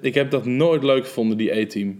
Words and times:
Ik 0.00 0.14
heb 0.14 0.30
dat 0.30 0.44
nooit 0.44 0.82
leuk 0.82 1.04
gevonden, 1.04 1.36
die 1.36 1.58
E-team. 1.58 1.96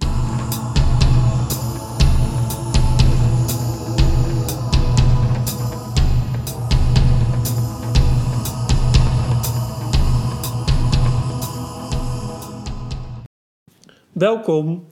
Welkom 14.13 14.85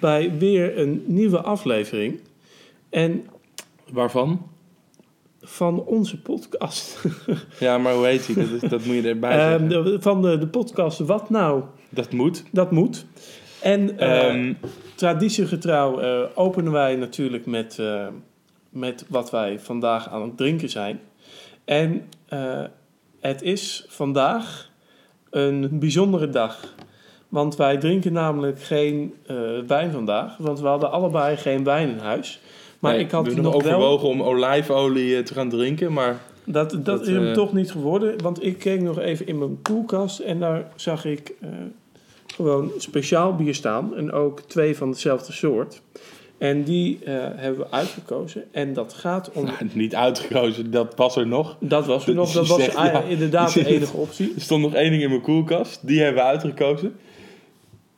bij 0.00 0.38
weer 0.38 0.78
een 0.78 1.02
nieuwe 1.06 1.40
aflevering. 1.40 2.20
En 2.90 3.26
Waarvan? 3.92 4.55
Van 5.48 5.84
onze 5.84 6.20
podcast. 6.20 6.98
Ja, 7.58 7.78
maar 7.78 7.94
hoe 7.94 8.06
heet 8.06 8.26
die? 8.26 8.58
Dat, 8.60 8.70
dat 8.70 8.84
moet 8.84 8.94
je 8.94 9.08
erbij 9.08 9.66
de- 9.66 9.96
van 10.00 10.22
de, 10.22 10.38
de 10.38 10.46
podcast 10.46 10.98
Wat 10.98 11.30
Nou? 11.30 11.62
Dat 11.88 12.12
moet. 12.12 12.44
Dat 12.52 12.70
moet. 12.70 13.06
En 13.62 13.98
Ehm, 13.98 14.52
traditiegetrouw 14.94 15.98
eh, 16.00 16.20
openen 16.34 16.72
wij 16.72 16.96
natuurlijk 16.96 17.46
met, 17.46 17.78
eh, 17.78 18.06
met 18.70 19.04
wat 19.08 19.30
wij 19.30 19.60
vandaag 19.60 20.08
aan 20.08 20.22
het 20.22 20.36
drinken 20.36 20.70
zijn. 20.70 21.00
En 21.64 22.08
het 23.20 23.42
is 23.42 23.84
vandaag 23.88 24.70
een 25.30 25.78
bijzondere 25.78 26.28
dag. 26.30 26.74
Want 27.28 27.56
wij 27.56 27.76
drinken 27.76 28.12
namelijk 28.12 28.62
geen 28.62 29.14
wijn 29.66 29.90
vandaag. 29.92 30.36
Want 30.36 30.60
we 30.60 30.66
hadden 30.66 30.90
allebei 30.90 31.36
geen 31.36 31.64
wijn 31.64 31.88
in 31.88 31.98
huis. 31.98 32.40
Maar 32.86 32.96
nee, 32.96 33.04
ik 33.04 33.10
had 33.10 33.34
nog 33.34 33.42
wel... 33.42 33.52
overwogen 33.52 34.08
om 34.08 34.22
olijfolie 34.22 35.16
eh, 35.16 35.22
te 35.22 35.34
gaan 35.34 35.48
drinken, 35.48 35.92
maar... 35.92 36.20
Dat, 36.44 36.70
dat, 36.70 36.84
Dat, 36.84 37.00
is 37.00 37.08
hem 37.08 37.26
eh, 37.26 37.32
toch 37.32 37.52
niet 37.52 37.70
geworden. 37.70 38.22
Want 38.22 38.44
ik 38.44 38.58
keek 38.58 38.80
nog 38.80 38.98
even 38.98 39.26
in 39.26 39.38
mijn 39.38 39.62
koelkast 39.62 40.18
en 40.18 40.40
daar 40.40 40.70
zag 40.76 41.04
ik 41.04 41.32
eh, 41.40 41.48
gewoon 42.26 42.70
speciaal 42.78 43.34
bier 43.34 43.54
staan. 43.54 43.96
En 43.96 44.12
ook 44.12 44.40
twee 44.40 44.76
van 44.76 44.90
dezelfde 44.90 45.32
soort. 45.32 45.82
En 46.38 46.62
die 46.62 46.98
hebben 47.04 47.58
we 47.58 47.70
uitgekozen. 47.70 48.44
En 48.50 48.72
dat 48.72 48.92
gaat 48.92 49.30
om. 49.32 49.44
Nou, 49.58 49.70
niet 49.72 49.94
uitgekozen, 49.94 50.70
dat 50.70 50.94
was 50.96 51.16
er 51.16 51.26
nog. 51.26 51.56
Dat 51.60 51.86
was 51.86 52.06
er 52.06 52.14
nog. 52.14 52.32
Dat 52.32 52.46
was 52.46 52.74
ah, 52.74 52.84
ja, 52.84 53.02
inderdaad 53.02 53.52
de 53.52 53.66
enige 53.74 53.96
optie. 53.96 54.32
Er 54.34 54.40
stond 54.40 54.62
nog 54.62 54.74
één 54.74 54.90
ding 54.90 55.02
in 55.02 55.08
mijn 55.08 55.20
koelkast, 55.20 55.86
die 55.86 56.02
hebben 56.02 56.22
we 56.22 56.28
uitgekozen. 56.28 56.96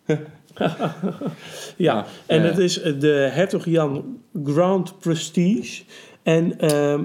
Ja, 1.76 2.06
en 2.26 2.42
het 2.42 2.58
is 2.58 2.80
eh, 2.80 3.00
de 3.00 3.28
Hertog 3.32 3.64
Jan 3.64 4.20
Grand 4.44 4.98
Prestige. 4.98 5.84
En 6.22 6.58
ehm, 6.58 7.04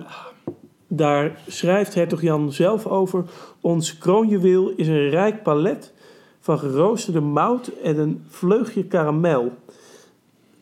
daar 0.88 1.40
schrijft 1.48 1.94
Hertog 1.94 2.22
Jan 2.22 2.52
zelf 2.52 2.86
over. 2.86 3.24
Ons 3.62 3.98
kroonjuweel 3.98 4.70
is 4.76 4.88
een 4.88 5.09
rijk 5.09 5.44
palet 5.44 5.94
van 6.40 6.59
geroosterde 6.59 7.20
mout 7.22 7.68
en 7.84 7.98
een 7.98 8.26
vleugje 8.28 8.86
karamel. 8.86 9.52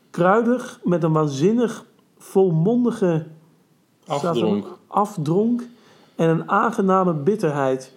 Kruidig 0.10 0.80
met 0.84 1.04
een 1.04 1.12
waanzinnig 1.12 1.86
volmondige 2.18 3.26
Afdronk. 4.06 4.66
afdronk 4.88 5.64
en 6.16 6.30
een 6.30 6.50
aangename 6.50 7.14
bitterheid. 7.14 7.94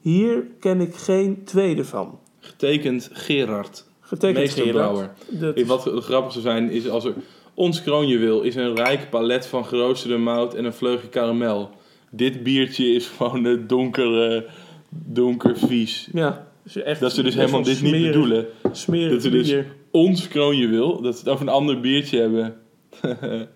Hier 0.00 0.46
ken 0.60 0.80
ik 0.80 0.94
geen 0.94 1.44
tweede 1.44 1.84
van. 1.84 2.18
Getekend 2.38 3.10
Gerard, 3.12 3.84
Getekend 4.14 4.38
meester 4.38 4.64
Gerard. 4.64 4.84
brouwer. 4.84 5.10
Dat 5.54 5.66
Wat 5.66 6.04
grappig 6.04 6.32
zou 6.32 6.44
zijn, 6.44 6.70
is 6.70 6.88
als 6.88 7.04
er... 7.04 7.12
Ons 7.54 7.82
kroonjuweel 7.82 8.42
is 8.42 8.54
een 8.54 8.74
rijk 8.76 9.10
palet 9.10 9.46
van 9.46 9.64
geroosterde 9.66 10.16
mout 10.16 10.54
en 10.54 10.64
een 10.64 10.72
vleugje 10.72 11.08
karamel. 11.08 11.70
Dit 12.10 12.42
biertje 12.42 12.86
is 12.94 13.06
gewoon 13.08 13.44
een 13.44 13.66
donker, 13.66 14.44
donker 14.88 15.58
vies. 15.58 16.08
Ja, 16.12 16.46
is 16.64 16.76
echt 16.76 17.00
Dat 17.00 17.12
ze 17.12 17.22
dus 17.22 17.34
helemaal 17.34 17.62
dit 17.62 17.82
niet 17.82 18.02
bedoelen. 18.02 18.46
Smerig 18.72 19.12
Dat 19.12 19.22
ze 19.22 19.30
dus 19.30 19.48
bier. 19.48 19.66
ons 19.90 20.28
kroonjuweel, 20.28 21.00
dat 21.02 21.14
ze 21.14 21.20
het 21.20 21.28
over 21.28 21.46
een 21.46 21.52
ander 21.52 21.80
biertje 21.80 22.20
hebben. 22.20 22.54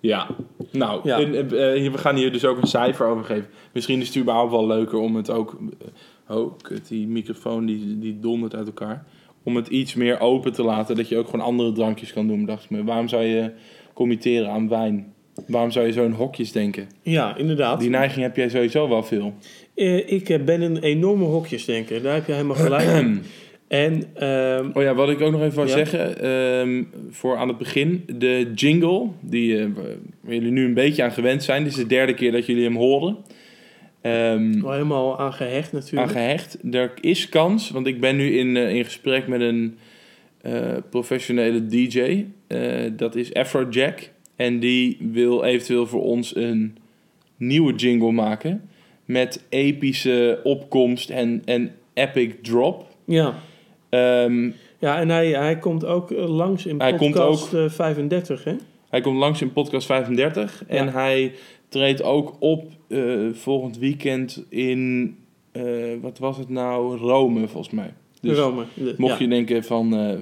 ja, 0.00 0.26
nou, 0.72 1.00
Ja. 1.04 1.20
en, 1.20 1.34
eh, 1.34 1.80
hier- 1.80 1.92
we 1.92 1.98
gaan 1.98 2.16
hier 2.16 2.32
dus 2.32 2.44
ook 2.44 2.60
een 2.60 2.66
cijfer 2.66 3.06
over 3.06 3.24
geven. 3.24 3.46
Misschien 3.72 4.00
is 4.00 4.06
het 4.06 4.16
überhaupt 4.16 4.50
wel 4.50 4.66
leuker 4.66 4.98
om 4.98 5.16
het 5.16 5.30
ook... 5.30 5.56
eh, 6.26 6.36
oh, 6.36 6.52
kut, 6.62 6.88
die 6.88 7.06
microfoon 7.06 7.66
die, 7.66 7.98
die 7.98 8.18
dondert 8.20 8.54
uit 8.54 8.66
elkaar. 8.66 9.04
Om 9.44 9.56
het 9.56 9.68
iets 9.68 9.94
meer 9.94 10.20
open 10.20 10.52
te 10.52 10.62
laten, 10.62 10.96
dat 10.96 11.08
je 11.08 11.16
ook 11.16 11.28
gewoon 11.28 11.46
andere 11.46 11.72
drankjes 11.72 12.12
kan 12.12 12.26
doen, 12.26 12.44
dacht 12.44 12.64
ik 12.64 12.70
me. 12.70 12.84
Waarom 12.84 13.08
zou 13.08 13.22
je 13.22 13.50
committeren 13.94 14.50
aan 14.50 14.68
wijn? 14.68 15.12
Waarom 15.46 15.70
zou 15.70 15.86
je 15.86 15.92
zo 15.92 16.04
in 16.04 16.12
hokjes 16.12 16.52
denken? 16.52 16.88
Ja, 17.02 17.36
inderdaad. 17.36 17.80
Die 17.80 17.90
neiging 17.90 18.22
heb 18.22 18.36
jij 18.36 18.48
sowieso 18.48 18.88
wel 18.88 19.02
veel. 19.02 19.34
Eh, 19.74 20.12
ik 20.12 20.28
eh, 20.28 20.44
ben 20.44 20.60
een 20.62 20.78
enorme 20.78 21.24
hokjesdenker. 21.24 22.02
Daar 22.02 22.14
heb 22.14 22.26
je 22.26 22.32
helemaal 22.32 22.56
gelijk 22.56 22.88
in. 22.88 23.22
En 23.68 24.02
ehm, 24.14 24.70
Oh 24.74 24.82
ja, 24.82 24.94
wat 24.94 25.08
ik 25.10 25.20
ook 25.20 25.32
nog 25.32 25.42
even 25.42 25.62
Ja. 25.62 25.68
zeggen, 25.68 26.20
ehm, 26.22 26.82
voor 27.10 27.36
aan 27.36 27.48
het 27.48 27.58
begin, 27.58 28.04
de 28.16 28.52
jingle, 28.54 29.06
die 29.20 29.58
eh, 29.58 29.66
jullie 30.26 30.50
nu 30.50 30.64
een 30.64 30.74
beetje 30.74 31.02
aan 31.02 31.12
gewend 31.12 31.42
zijn. 31.42 31.62
Dit 31.62 31.72
is 31.72 31.78
de 31.78 31.86
derde 31.86 32.14
keer 32.14 32.32
dat 32.32 32.46
jullie 32.46 32.64
hem 32.64 32.76
horen. 32.76 33.16
Ehm, 34.02 34.60
wel 34.60 34.72
helemaal 34.72 35.18
aan 35.18 35.32
gehecht 35.32 35.72
aan 35.72 35.78
natuurlijk. 35.80 36.10
gehecht. 36.10 36.58
Er 36.72 36.92
is 37.00 37.28
kans, 37.28 37.70
want 37.70 37.86
ik 37.86 38.00
ben 38.00 38.16
nu 38.16 38.38
in, 38.38 38.56
eh, 38.56 38.74
in 38.74 38.84
gesprek 38.84 39.26
met 39.26 39.40
een 39.40 39.78
eh, 40.42 40.76
professionele 40.90 41.66
DJ. 41.66 42.26
Eh, 42.46 42.90
dat 42.96 43.14
is 43.14 43.34
Afrojack. 43.34 44.10
En 44.36 44.60
die 44.60 44.96
wil 45.12 45.44
eventueel 45.44 45.86
voor 45.86 46.02
ons 46.02 46.36
een 46.36 46.76
nieuwe 47.36 47.74
jingle 47.74 48.12
maken. 48.12 48.68
Met 49.04 49.44
epische 49.48 50.40
opkomst 50.42 51.10
en, 51.10 51.42
en 51.44 51.74
epic 51.94 52.34
drop. 52.42 52.86
ja. 53.04 53.34
Ehm, 53.88 54.50
ja, 54.78 54.98
en 54.98 55.08
hij, 55.08 55.28
hij 55.28 55.58
komt 55.58 55.84
ook 55.84 56.10
langs 56.10 56.66
in 56.66 56.80
Hij 56.80 56.94
komt 56.94 57.14
podcast 57.14 57.52
eh, 57.54 57.68
35, 57.68 58.44
hè? 58.44 58.54
Hij 58.90 59.00
komt 59.00 59.18
langs 59.18 59.40
in 59.42 59.52
podcast 59.52 59.86
35 59.86 60.64
en 60.66 60.88
hij 60.88 61.32
treedt 61.68 62.02
ook 62.02 62.36
op 62.38 62.70
eh, 62.92 63.32
volgend 63.32 63.78
weekend 63.78 64.44
in, 64.48 65.14
eh, 65.52 65.64
wat 66.00 66.18
was 66.18 66.36
het 66.36 66.48
nou, 66.48 66.96
Rome 66.96 67.48
volgens 67.48 67.74
mij. 67.74 67.94
Dus 68.20 68.38
Rome. 68.38 68.64
De- 68.74 68.94
mocht 68.96 69.18
ja. 69.18 69.24
je 69.24 69.28
denken 69.28 69.64
van, 69.64 69.96
eh, 69.96 70.18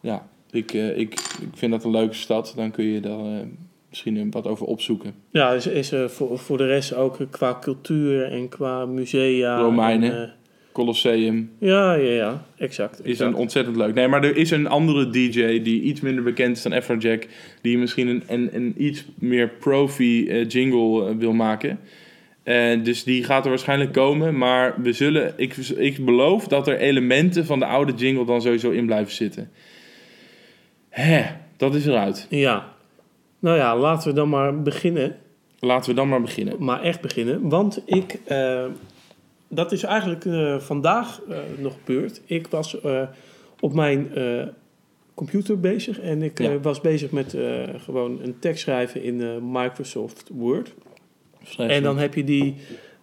ja, 0.00 0.28
ik, 0.50 0.72
ik, 0.72 0.96
ik 0.96 1.48
vind 1.54 1.72
dat 1.72 1.84
een 1.84 1.90
leuke 1.90 2.14
stad, 2.14 2.52
dan 2.56 2.70
kun 2.70 2.84
je 2.84 3.00
daar 3.00 3.46
misschien 3.88 4.16
een 4.16 4.30
wat 4.30 4.46
over 4.46 4.66
opzoeken. 4.66 5.14
Ja, 5.30 5.52
is, 5.52 5.66
is 5.66 5.92
er 5.92 6.10
voor, 6.10 6.38
voor 6.38 6.58
de 6.58 6.66
rest 6.66 6.94
ook 6.94 7.18
qua 7.30 7.58
cultuur 7.60 8.24
en 8.24 8.48
qua 8.48 8.86
musea. 8.86 9.60
Romeinen. 9.60 10.12
en, 10.12 10.32
Colosseum 10.72 11.50
ja, 11.58 11.94
ja, 11.94 12.10
ja, 12.10 12.46
exact. 12.56 13.06
is 13.06 13.18
een 13.18 13.34
ontzettend 13.34 13.76
leuk. 13.76 13.94
Nee, 13.94 14.08
maar 14.08 14.24
er 14.24 14.36
is 14.36 14.50
een 14.50 14.66
andere 14.66 15.10
DJ 15.10 15.62
die 15.62 15.82
iets 15.82 16.00
minder 16.00 16.24
bekend 16.24 16.56
is 16.56 16.62
dan 16.62 16.72
Afrojack, 16.72 17.26
die 17.60 17.78
misschien 17.78 18.08
een, 18.08 18.22
een, 18.26 18.48
een 18.52 18.74
iets 18.76 19.04
meer 19.14 19.48
profi 19.48 20.44
jingle 20.46 21.16
wil 21.16 21.32
maken. 21.32 21.78
Eh, 22.42 22.84
dus 22.84 23.04
die 23.04 23.24
gaat 23.24 23.44
er 23.44 23.50
waarschijnlijk 23.50 23.92
komen. 23.92 24.38
Maar 24.38 24.74
we 24.82 24.92
zullen, 24.92 25.32
ik, 25.36 25.56
ik 25.56 26.04
beloof 26.04 26.48
dat 26.48 26.68
er 26.68 26.78
elementen 26.78 27.46
van 27.46 27.58
de 27.58 27.66
oude 27.66 27.92
jingle 27.92 28.24
dan 28.24 28.42
sowieso 28.42 28.70
in 28.70 28.86
blijven 28.86 29.12
zitten. 29.14 29.50
Hè, 30.88 31.22
dat 31.56 31.74
is 31.74 31.86
eruit. 31.86 32.26
Ja. 32.30 32.72
Nou 33.38 33.56
ja, 33.56 33.76
laten 33.76 34.08
we 34.08 34.14
dan 34.14 34.28
maar 34.28 34.62
beginnen. 34.62 35.16
Laten 35.58 35.90
we 35.90 35.96
dan 35.96 36.08
maar 36.08 36.20
beginnen. 36.20 36.54
Maar 36.64 36.82
echt 36.82 37.00
beginnen. 37.00 37.48
Want 37.48 37.82
ik... 37.84 38.18
eh, 38.24 38.64
dat 39.48 39.72
is 39.72 39.82
eigenlijk 39.82 40.24
eh, 40.24 40.58
vandaag 40.58 41.20
nog 41.58 41.72
gebeurd. 41.84 42.20
Ik 42.24 42.46
was 42.46 42.76
op 43.60 43.74
mijn 43.74 44.08
computer 45.14 45.60
bezig. 45.60 46.00
En 46.00 46.22
ik 46.22 46.38
Ja. 46.38 46.58
was 46.60 46.80
bezig 46.80 47.10
met 47.10 47.36
gewoon 47.76 48.20
een 48.22 48.38
tekst 48.38 48.62
schrijven 48.62 49.02
in 49.02 49.38
Microsoft 49.52 50.30
Word. 50.32 50.74
En 51.56 51.82
dan 51.82 51.98
heb 51.98 52.14
je 52.14 52.24
die... 52.24 52.54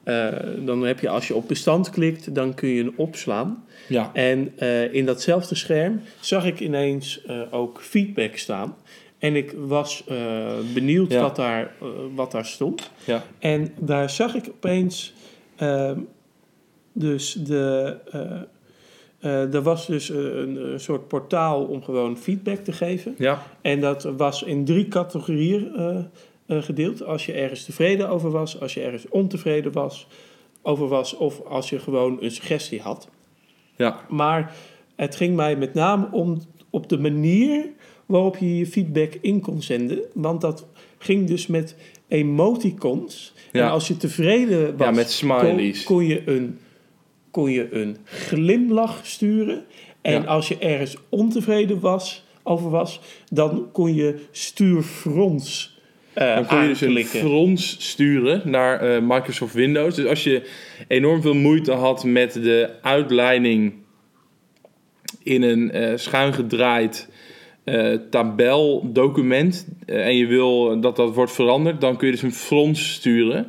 eh, 0.03 0.27
dan 0.59 0.81
heb 0.81 0.99
je 0.99 1.09
als 1.09 1.27
je 1.27 1.35
op 1.35 1.47
bestand 1.47 1.89
klikt, 1.89 2.35
dan 2.35 2.53
kun 2.53 2.69
je 2.69 2.83
hem 2.83 2.93
opslaan. 2.95 3.63
Ja, 3.87 4.09
En 4.13 4.51
eh, 4.57 4.93
in 4.93 5.05
datzelfde 5.05 5.55
scherm 5.55 6.01
zag 6.19 6.45
ik 6.45 6.59
ineens 6.59 7.21
eh, 7.25 7.41
ook 7.51 7.81
feedback 7.81 8.37
staan. 8.37 8.75
En 9.17 9.35
ik 9.35 9.53
was 9.57 10.03
benieuwd 10.73 11.11
Ja. 11.11 11.21
wat, 11.21 11.35
daar, 11.35 11.71
wat 12.15 12.31
daar 12.31 12.45
stond. 12.45 12.91
ja, 13.05 13.23
En 13.39 13.73
daar 13.79 14.09
zag 14.09 14.35
ik 14.35 14.47
opeens. 14.49 15.13
ehm, 15.55 15.99
dus 16.93 17.33
de. 17.33 17.95
eh, 19.19 19.53
er 19.53 19.61
was 19.61 19.87
dus 19.87 20.09
een, 20.09 20.71
een 20.71 20.79
soort 20.79 21.07
portaal 21.07 21.63
om 21.65 21.83
gewoon 21.83 22.17
feedback 22.17 22.57
te 22.63 22.71
geven. 22.71 23.15
ja, 23.17 23.41
En 23.61 23.79
dat 23.79 24.03
was 24.17 24.43
in 24.43 24.65
drie 24.65 24.87
categorieën 24.87 25.75
eh, 25.75 25.97
gedeeld. 26.49 27.03
Als 27.03 27.25
je 27.25 27.33
ergens 27.33 27.65
tevreden 27.65 28.09
over 28.09 28.31
was, 28.31 28.59
als 28.59 28.73
je 28.73 28.81
ergens 28.81 29.07
ontevreden 29.09 29.71
was, 29.71 30.07
over 30.61 30.87
was, 30.87 31.15
of 31.17 31.45
als 31.45 31.69
je 31.69 31.79
gewoon 31.79 32.17
een 32.23 32.31
suggestie 32.31 32.81
had. 32.81 33.09
ja, 33.75 33.99
Maar 34.09 34.55
het 34.95 35.15
ging 35.15 35.35
mij 35.35 35.55
met 35.55 35.73
name 35.73 36.07
om 36.11 36.41
op 36.69 36.89
de 36.89 36.99
manier 36.99 37.65
waarop 38.05 38.37
je 38.37 38.57
je 38.57 38.65
feedback 38.67 39.13
in 39.21 39.41
kon 39.41 39.61
zenden. 39.61 39.99
Want 40.13 40.41
dat 40.41 40.65
ging 40.97 41.27
dus 41.27 41.47
met 41.47 41.75
emoticons. 42.07 43.33
En 43.51 43.59
Ja. 43.61 43.69
als 43.69 43.87
je 43.87 43.97
tevreden 43.97 44.77
was, 44.77 44.87
Ja, 44.87 44.93
met 44.93 45.11
smileys. 45.11 45.83
Kon, 45.83 45.95
kon 45.97 46.05
je 46.05 46.21
een, 46.25 46.59
kon 47.31 47.51
je 47.51 47.73
een 47.73 47.97
glimlach 48.03 48.99
sturen. 49.05 49.65
En 50.01 50.21
Ja. 50.21 50.27
als 50.27 50.47
je 50.47 50.57
ergens 50.57 50.95
ontevreden 51.09 51.79
was, 51.79 52.23
over 52.43 52.69
was, 52.69 53.01
dan 53.31 53.71
kon 53.71 53.93
je 53.95 54.25
stuur 54.31 54.83
eh 56.19 56.35
Dan 56.35 56.45
kon 56.45 56.61
je 56.61 56.67
dus 56.67 56.81
een 56.81 57.05
frons 57.05 57.75
sturen 57.79 58.41
naar 58.45 58.79
eh, 58.79 59.01
Microsoft 59.01 59.53
Windows. 59.53 59.95
Dus 59.95 60.05
als 60.05 60.23
je 60.23 60.49
enorm 60.87 61.21
veel 61.21 61.33
moeite 61.33 61.71
had 61.71 62.03
met 62.03 62.33
de 62.33 62.69
uitleiding 62.81 63.73
in 65.23 65.41
een 65.41 65.71
eh 65.71 65.97
schuin 65.97 66.33
gedraaid 66.33 67.09
tabeldocument 68.09 69.67
en 69.85 70.17
je 70.17 70.25
wil 70.25 70.79
dat 70.79 70.95
dat 70.95 71.13
wordt 71.13 71.31
veranderd, 71.31 71.81
dan 71.81 71.97
kun 71.97 72.07
je 72.07 72.13
dus 72.13 72.21
een 72.21 72.33
frons 72.33 72.93
sturen. 72.93 73.47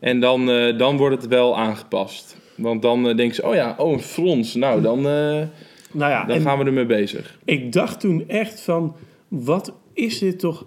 En 0.00 0.20
dan, 0.20 0.46
dan 0.76 0.96
wordt 0.96 1.22
het 1.22 1.26
wel 1.26 1.58
aangepast. 1.58 2.36
Want 2.56 2.82
dan 2.82 3.08
eh 3.08 3.16
denken 3.16 3.34
ze, 3.34 3.46
oh 3.46 3.54
ja, 3.54 3.74
oh 3.78 3.92
een 3.92 4.00
frons. 4.00 4.54
Nou, 4.54 4.82
dan, 4.82 5.00
nou 5.02 5.48
ja, 5.92 6.24
dan 6.24 6.40
gaan 6.40 6.58
we 6.58 6.64
ermee 6.64 6.86
bezig. 6.86 7.38
ik 7.44 7.72
dacht 7.72 8.00
toen 8.00 8.28
echt 8.28 8.60
van, 8.60 8.96
wat 9.28 9.72
is 9.92 10.18
dit 10.18 10.38
toch... 10.38 10.66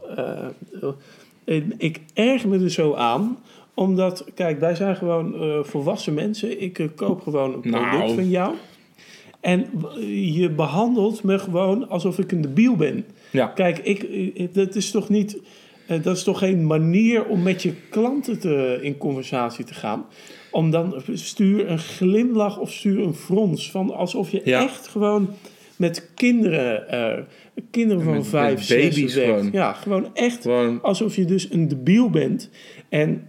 en 1.46 1.74
ik 1.78 2.00
erg 2.14 2.46
me 2.46 2.60
er 2.60 2.70
zo 2.72 2.94
aan, 2.94 3.38
omdat, 3.74 4.26
kijk, 4.36 4.60
wij 4.60 4.76
zijn 4.76 4.96
gewoon 4.96 5.42
eh, 5.42 5.60
volwassen 5.64 6.14
mensen. 6.14 6.62
Ik 6.62 6.80
eh, 6.80 6.88
koop 6.96 7.22
gewoon 7.22 7.54
een 7.54 7.60
product 7.62 7.92
Nou. 7.98 8.14
van 8.14 8.30
jou. 8.30 8.56
En 9.40 9.66
w- 9.74 9.98
je 10.38 10.50
behandelt 10.50 11.24
me 11.24 11.40
gewoon 11.40 11.90
alsof 11.90 12.20
ik 12.20 12.32
een 12.32 12.42
debiel 12.42 12.76
ben. 12.76 13.06
Ja, 13.32 13.46
Kijk, 13.48 13.78
ik, 13.80 14.04
ik- 14.34 14.54
dat 14.54 14.76
is 14.76 14.92
toch 14.92 15.10
niet... 15.10 15.40
eh, 15.88 16.04
dat 16.04 16.16
is 16.18 16.24
toch 16.24 16.38
geen 16.40 16.66
manier 16.68 17.26
om 17.26 17.42
met 17.42 17.62
je 17.64 17.74
klanten 17.90 18.40
te, 18.40 18.80
in 18.82 18.98
conversatie 18.98 19.66
te 19.66 19.74
gaan? 19.74 20.06
Om 20.52 20.72
dan 20.72 21.02
stuur 21.14 21.70
een 21.70 21.80
glimlach 21.80 22.60
of 22.60 22.72
stuur 22.72 23.00
een 23.04 23.14
frons. 23.14 23.72
Van 23.72 23.94
alsof 23.96 24.30
je 24.32 24.42
Ja. 24.44 24.64
echt 24.64 24.88
gewoon 24.88 25.30
met 25.76 26.10
kinderen, 26.16 26.88
eh, 26.90 27.24
kinderen 27.72 28.04
van 28.04 28.14
Met- 28.14 28.28
vijf, 28.28 28.54
met 28.56 28.64
zes 28.66 28.96
baby's 28.96 29.14
gewoon. 29.14 29.50
Ja, 29.52 29.74
gewoon 29.74 30.16
echt 30.16 30.42
gewoon 30.42 30.82
alsof 30.82 31.16
je 31.16 31.26
dus 31.26 31.52
een 31.52 31.68
debiel 31.68 32.10
bent. 32.10 32.50
En 32.90 33.28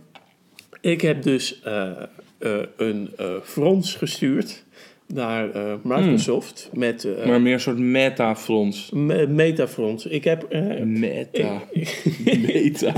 ik 0.80 1.00
heb 1.00 1.22
dus 1.22 1.60
eh, 1.62 1.90
eh, 2.38 2.58
een 2.76 3.10
eh, 3.16 3.26
frons 3.42 3.94
gestuurd 3.94 4.64
naar 5.06 5.48
Microsoft 5.82 6.70
met 6.72 7.02
Hmm. 7.02 7.26
maar 7.28 7.40
meer 7.40 7.52
een 7.52 7.60
soort 7.60 7.78
meta-frons. 7.78 8.90
me- 8.94 9.26
Metafrons. 9.26 10.06
Ik 10.06 10.24
heb... 10.24 10.46
Meta. 10.84 11.62
Meta. 12.46 12.92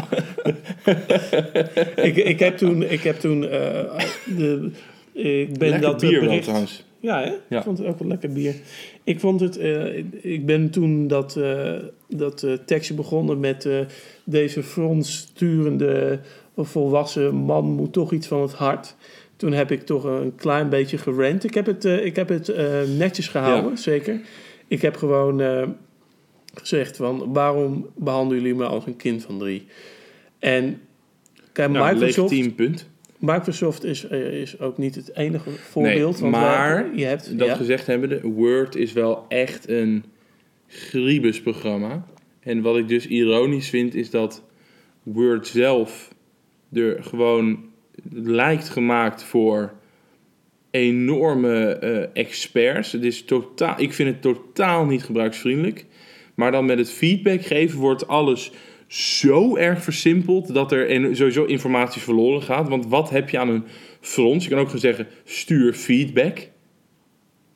ik, 2.09 2.17
ik 2.17 2.39
heb 2.39 2.57
toen, 2.57 2.83
ik 2.83 3.01
heb 3.03 3.21
toen 3.21 3.41
de, 3.41 4.71
ik 5.13 5.59
ben 5.59 5.69
Lekker 5.69 5.81
dat 5.91 6.01
bier 6.01 6.11
wel 6.11 6.21
bericht. 6.21 6.43
trouwens. 6.43 6.85
Ja, 7.01 7.21
hè? 7.23 7.33
Ja. 7.49 7.59
ik 7.59 7.63
vond 7.65 7.79
het 7.79 7.87
ook 7.87 7.99
wel 7.99 8.09
lekker 8.09 8.33
bier. 8.33 8.55
Ik 9.05 9.21
vond 9.21 9.41
het, 9.41 9.57
eh, 9.57 9.97
ik 10.21 10.47
ben 10.47 10.71
toen 10.71 11.07
dat, 11.07 11.37
eh, 11.37 11.75
dat 12.09 12.43
eh, 12.43 12.53
tekstje 12.53 12.95
begonnen 12.95 13.41
met 13.41 13.69
deze 14.25 14.63
frontsturende 14.63 16.21
volwassen 16.57 17.35
man 17.35 17.65
moet 17.65 17.93
toch 17.93 18.13
iets 18.13 18.27
van 18.27 18.43
het 18.43 18.53
hart. 18.53 18.97
Toen 19.37 19.53
heb 19.53 19.71
ik 19.71 19.83
toch 19.83 20.05
een 20.05 20.35
klein 20.35 20.69
beetje 20.69 20.99
gerend. 20.99 21.45
Ik 21.45 21.55
heb 21.55 21.67
het, 21.67 21.85
ik 21.85 22.17
heb 22.17 22.29
het 22.29 22.55
netjes 22.97 23.29
gehouden, 23.29 23.71
Ja. 23.71 23.77
zeker. 23.77 24.21
Ik 24.69 24.83
heb 24.83 24.97
gewoon 24.97 25.43
gezegd 26.55 26.97
van 26.97 27.33
waarom 27.33 27.87
behandelen 27.97 28.43
jullie 28.43 28.59
me 28.59 28.65
als 28.65 28.87
een 28.87 28.97
kind 28.97 29.23
van 29.23 29.39
drie? 29.39 29.67
En 30.39 30.81
kijk, 31.53 31.71
Nou, 31.71 31.95
Microsoft, 31.95 32.31
legitiem 32.31 32.55
punt. 32.55 32.89
Microsoft 33.25 33.85
is, 33.85 34.07
eh, 34.07 34.41
is 34.41 34.61
ook 34.61 34.79
niet 34.79 34.95
het 34.95 35.17
enige 35.17 35.51
voorbeeld. 35.51 36.13
Nee, 36.21 36.31
want 36.31 36.43
maar 36.43 36.85
wij- 36.91 36.99
je 36.99 37.05
hebt, 37.05 37.39
Dat 37.39 37.49
ja. 37.49 37.55
gezegd 37.55 37.87
hebbende, 37.87 38.21
Word 38.23 38.77
is 38.77 38.93
wel 38.93 39.25
echt 39.29 39.69
een 39.69 40.05
griebus 40.67 41.41
programma. 41.43 42.07
En 42.41 42.63
wat 42.63 42.77
ik 42.77 42.89
dus 42.89 43.07
ironisch 43.07 43.69
vind, 43.69 43.95
is 43.95 44.11
dat 44.11 44.43
Word 45.03 45.47
zelf 45.47 46.13
er 46.73 47.03
gewoon 47.05 47.65
lijkt 48.13 48.69
gemaakt 48.69 49.23
voor 49.23 49.73
enorme 50.71 51.65
eh, 51.69 52.23
experts. 52.23 52.93
Het 52.93 53.05
is 53.05 53.25
totaal, 53.25 53.75
ik 53.81 53.93
vind 53.93 54.09
het 54.09 54.23
totaal 54.23 54.87
niet 54.87 55.03
gebruiksvriendelijk. 55.05 55.87
Maar 56.35 56.53
dan 56.53 56.65
met 56.65 56.79
het 56.79 56.91
feedback 56.91 57.43
geven 57.43 57.79
wordt 57.79 58.09
alles 58.09 58.53
zo 58.95 59.57
erg 59.57 59.83
versimpeld 59.83 60.55
dat 60.55 60.73
er 60.73 60.89
en 60.91 61.17
sowieso 61.17 61.45
informatie 61.45 62.01
verloren 62.03 62.43
gaat. 62.43 62.69
Want 62.69 62.87
wat 62.87 63.11
heb 63.11 63.31
je 63.31 63.39
aan 63.39 63.49
een 63.49 63.65
frons? 64.01 64.45
Je 64.45 64.51
kan 64.51 64.59
ook 64.59 64.65
gewoon 64.65 64.81
zeggen, 64.81 65.07
stuur 65.25 65.73
feedback. 65.75 66.49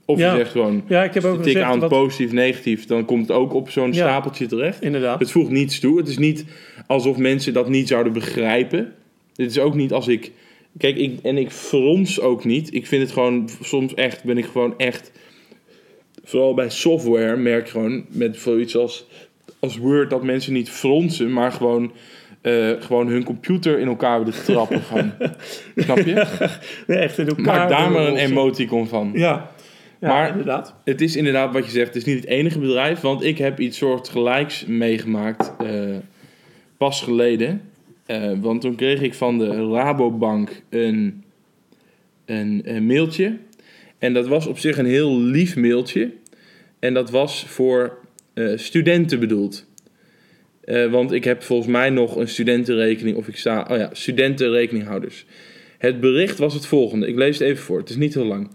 Of 0.04 0.18
Ja. 0.18 0.30
je 0.32 0.38
zegt 0.38 0.50
gewoon, 0.50 0.82
Ja, 0.88 1.04
ik 1.04 1.14
heb 1.14 1.24
ook 1.24 1.42
tik 1.42 1.56
aan 1.56 1.78
wat, 1.80 1.88
positief, 1.88 2.32
negatief. 2.32 2.86
Dan 2.86 3.04
komt 3.04 3.28
het 3.28 3.36
ook 3.36 3.52
op 3.54 3.70
zo'n 3.70 3.86
Ja. 3.92 3.94
stapeltje 3.94 4.46
terecht. 4.46 4.82
inderdaad. 4.82 5.20
Het 5.20 5.30
voegt 5.30 5.50
niets 5.50 5.80
toe. 5.80 5.98
Het 5.98 6.08
is 6.08 6.18
niet 6.18 6.44
alsof 6.86 7.16
mensen 7.16 7.52
dat 7.52 7.68
niet 7.68 7.88
zouden 7.88 8.12
begrijpen. 8.12 8.94
Het 9.36 9.50
is 9.50 9.58
ook 9.58 9.74
niet 9.74 9.92
als 9.92 10.08
ik. 10.08 10.32
Kijk, 10.78 10.96
ik, 10.96 11.18
en 11.22 11.36
ik 11.38 11.50
frons 11.50 12.20
ook 12.20 12.44
niet. 12.44 12.74
Ik 12.74 12.86
vind 12.86 13.02
het 13.02 13.12
gewoon. 13.12 13.48
Soms 13.62 13.94
echt 13.94 14.24
ben 14.24 14.38
ik 14.38 14.44
gewoon 14.44 14.74
echt. 14.78 15.12
Vooral 16.24 16.54
bij 16.54 16.70
software 16.70 17.36
merk 17.36 17.64
je 17.64 17.70
gewoon 17.72 18.04
met 18.08 18.36
zoiets 18.36 18.76
als, 18.76 19.06
als 19.60 19.76
Word 19.76 20.10
dat 20.10 20.22
mensen 20.22 20.52
niet 20.52 20.70
fronsen, 20.70 21.32
maar 21.32 21.52
gewoon, 21.52 21.92
eh, 22.40 22.70
gewoon 22.78 23.08
hun 23.08 23.24
computer 23.24 23.78
in 23.78 23.88
elkaar 23.88 24.18
willen 24.18 24.44
trappen. 24.44 24.80
Gewoon. 24.82 25.12
Snap 25.76 25.98
je? 25.98 26.26
Nee, 26.86 26.98
echt 26.98 27.18
in 27.18 27.28
elkaar. 27.28 27.44
Maak 27.44 27.68
daar 27.68 27.90
maar 27.90 28.06
een 28.06 28.16
emoticon 28.16 28.88
van. 28.88 29.10
Ja, 29.14 29.50
ja 30.00 30.08
Maar- 30.08 30.30
inderdaad. 30.30 30.74
Het 30.84 31.00
is 31.00 31.16
inderdaad 31.16 31.52
wat 31.52 31.64
je 31.64 31.70
zegt, 31.70 31.86
het 31.86 31.96
is 31.96 32.04
niet 32.04 32.20
het 32.20 32.26
enige 32.26 32.58
bedrijf, 32.58 33.00
want 33.00 33.22
ik 33.24 33.38
heb 33.38 33.60
iets 33.60 33.78
soortgelijks 33.78 34.66
meegemaakt 34.66 35.52
eh, 35.58 35.96
pas 36.76 37.02
geleden. 37.02 37.60
Eh, 38.06 38.32
want 38.40 38.60
toen 38.60 38.74
kreeg 38.74 39.00
ik 39.00 39.14
van 39.14 39.38
de 39.38 39.70
Rabobank 39.70 40.62
een, 40.70 41.24
een, 42.24 42.62
een 42.64 42.86
mailtje. 42.86 43.36
En 43.98 44.14
dat 44.14 44.26
was 44.28 44.46
op 44.46 44.58
zich 44.58 44.78
een 44.78 44.86
heel 44.86 45.18
lief 45.20 45.56
mailtje. 45.56 46.10
En 46.78 46.94
dat 46.94 47.10
was 47.10 47.44
voor 47.48 47.98
studenten 48.56 49.20
bedoeld. 49.20 49.66
Eh, 50.68 50.90
want 50.90 51.12
ik 51.12 51.24
heb 51.24 51.42
volgens 51.42 51.68
mij 51.68 51.90
nog 51.90 52.16
een 52.16 52.28
studentenrekening, 52.28 53.16
of 53.16 53.28
ik 53.28 53.36
sta, 53.36 53.66
oh 53.70 53.76
ja, 53.76 53.90
studentenrekeninghouders. 53.92 55.24
Het 55.78 56.00
bericht 56.00 56.38
was 56.38 56.54
het 56.54 56.66
volgende, 56.66 57.06
ik 57.06 57.16
lees 57.16 57.38
het 57.38 57.48
even 57.48 57.64
voor, 57.64 57.78
het 57.78 57.90
is 57.90 57.96
niet 57.96 58.14
heel 58.14 58.24
lang. 58.24 58.50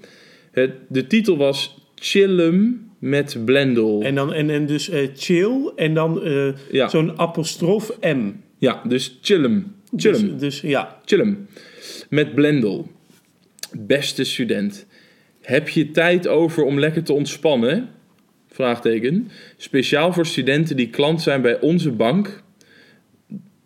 Het, 0.51 0.71
de 0.89 1.07
titel 1.07 1.37
was 1.37 1.81
Chillum 1.95 2.89
met 2.99 3.37
Blendel. 3.45 4.01
En, 4.01 4.15
dan, 4.15 4.33
en, 4.33 4.49
en 4.49 4.65
dus 4.65 4.89
eh, 4.89 5.07
chill 5.15 5.71
en 5.75 5.93
dan 5.93 6.23
eh, 6.23 6.53
ja, 6.71 6.89
zo'n 6.89 7.19
apostrof 7.19 7.97
M. 8.01 8.31
ja, 8.57 8.81
dus 8.87 9.17
Chillum. 9.21 9.75
Chillum. 9.95 10.29
Dus, 10.29 10.39
dus 10.39 10.61
ja, 10.61 10.99
Chillum. 11.05 11.47
Met 12.09 12.35
Blendel. 12.35 12.91
Beste 13.71 14.23
student. 14.23 14.85
Heb 15.41 15.69
je 15.69 15.91
tijd 15.91 16.27
over 16.27 16.63
om 16.63 16.79
lekker 16.79 17.03
te 17.03 17.13
ontspannen? 17.13 17.89
Vraagteken. 18.53 19.29
Speciaal 19.57 20.13
voor 20.13 20.25
studenten 20.25 20.75
die 20.75 20.89
klant 20.89 21.21
zijn 21.21 21.41
bij 21.41 21.59
onze 21.59 21.91
bank... 21.91 22.43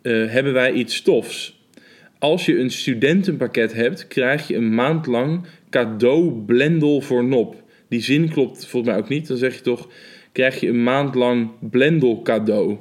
eh, 0.02 0.26
hebben 0.28 0.54
wij 0.54 0.72
iets 0.72 1.02
tofs. 1.02 1.60
Als 2.20 2.46
je 2.46 2.60
een 2.60 2.70
studentenpakket 2.72 3.74
hebt... 3.74 4.08
krijg 4.08 4.48
je 4.48 4.56
een 4.56 4.76
maand 4.76 5.06
lang 5.06 5.46
cadeau 5.70 6.32
Blendel 6.46 7.02
voor 7.02 7.24
nop. 7.24 7.64
Die 7.90 8.02
zin 8.02 8.30
klopt 8.30 8.66
volgens 8.66 8.92
mij 8.92 9.02
ook 9.02 9.10
niet. 9.10 9.28
Dan 9.28 9.38
zeg 9.38 9.56
je 9.56 9.62
toch... 9.62 9.88
krijg 10.32 10.60
je 10.60 10.68
een 10.68 10.84
maand 10.84 11.16
lang 11.16 11.50
Blendel 11.60 12.22
cadeau. 12.22 12.78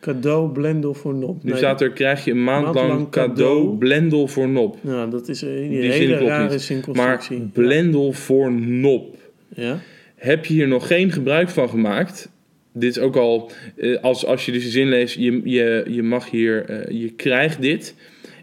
cadeau 0.00 0.52
blendel 0.52 0.94
voor 0.94 1.14
nop. 1.14 1.42
Nu 1.42 1.50
Nee, 1.50 1.58
staat 1.58 1.80
er, 1.80 1.90
krijg 1.90 2.24
je 2.24 2.30
een 2.30 2.44
maand, 2.44 2.64
Maand 2.64 2.76
lang 2.76 2.88
lang 2.88 3.10
cadeau, 3.10 3.34
cadeau. 3.34 3.78
Blendel 3.78 4.26
voor 4.28 4.48
nop. 4.48 4.76
Nou, 4.80 5.10
dat 5.10 5.28
is 5.28 5.42
een 5.42 5.68
Die 5.68 5.90
hele 5.90 6.16
rare 6.18 6.58
niet. 6.68 6.94
Maar. 6.94 7.28
Blendel 7.52 8.12
voor 8.12 8.52
nop. 8.52 9.16
ja. 9.48 9.80
Heb 10.24 10.46
je 10.46 10.54
hier 10.54 10.68
nog 10.68 10.86
geen 10.86 11.12
gebruik 11.12 11.48
van 11.48 11.68
gemaakt? 11.68 12.30
Dit 12.72 12.96
is 12.96 12.98
ook 12.98 13.16
al, 13.16 13.50
eh, 13.76 14.02
als, 14.02 14.26
als 14.26 14.46
je 14.46 14.52
dus 14.52 14.62
de 14.62 14.70
zin 14.70 14.88
leest, 14.88 15.14
je, 15.14 15.40
je, 15.44 15.84
je 15.88 16.02
mag 16.02 16.30
hier, 16.30 16.64
eh, 16.64 17.00
je 17.00 17.12
krijgt 17.12 17.62
dit. 17.62 17.94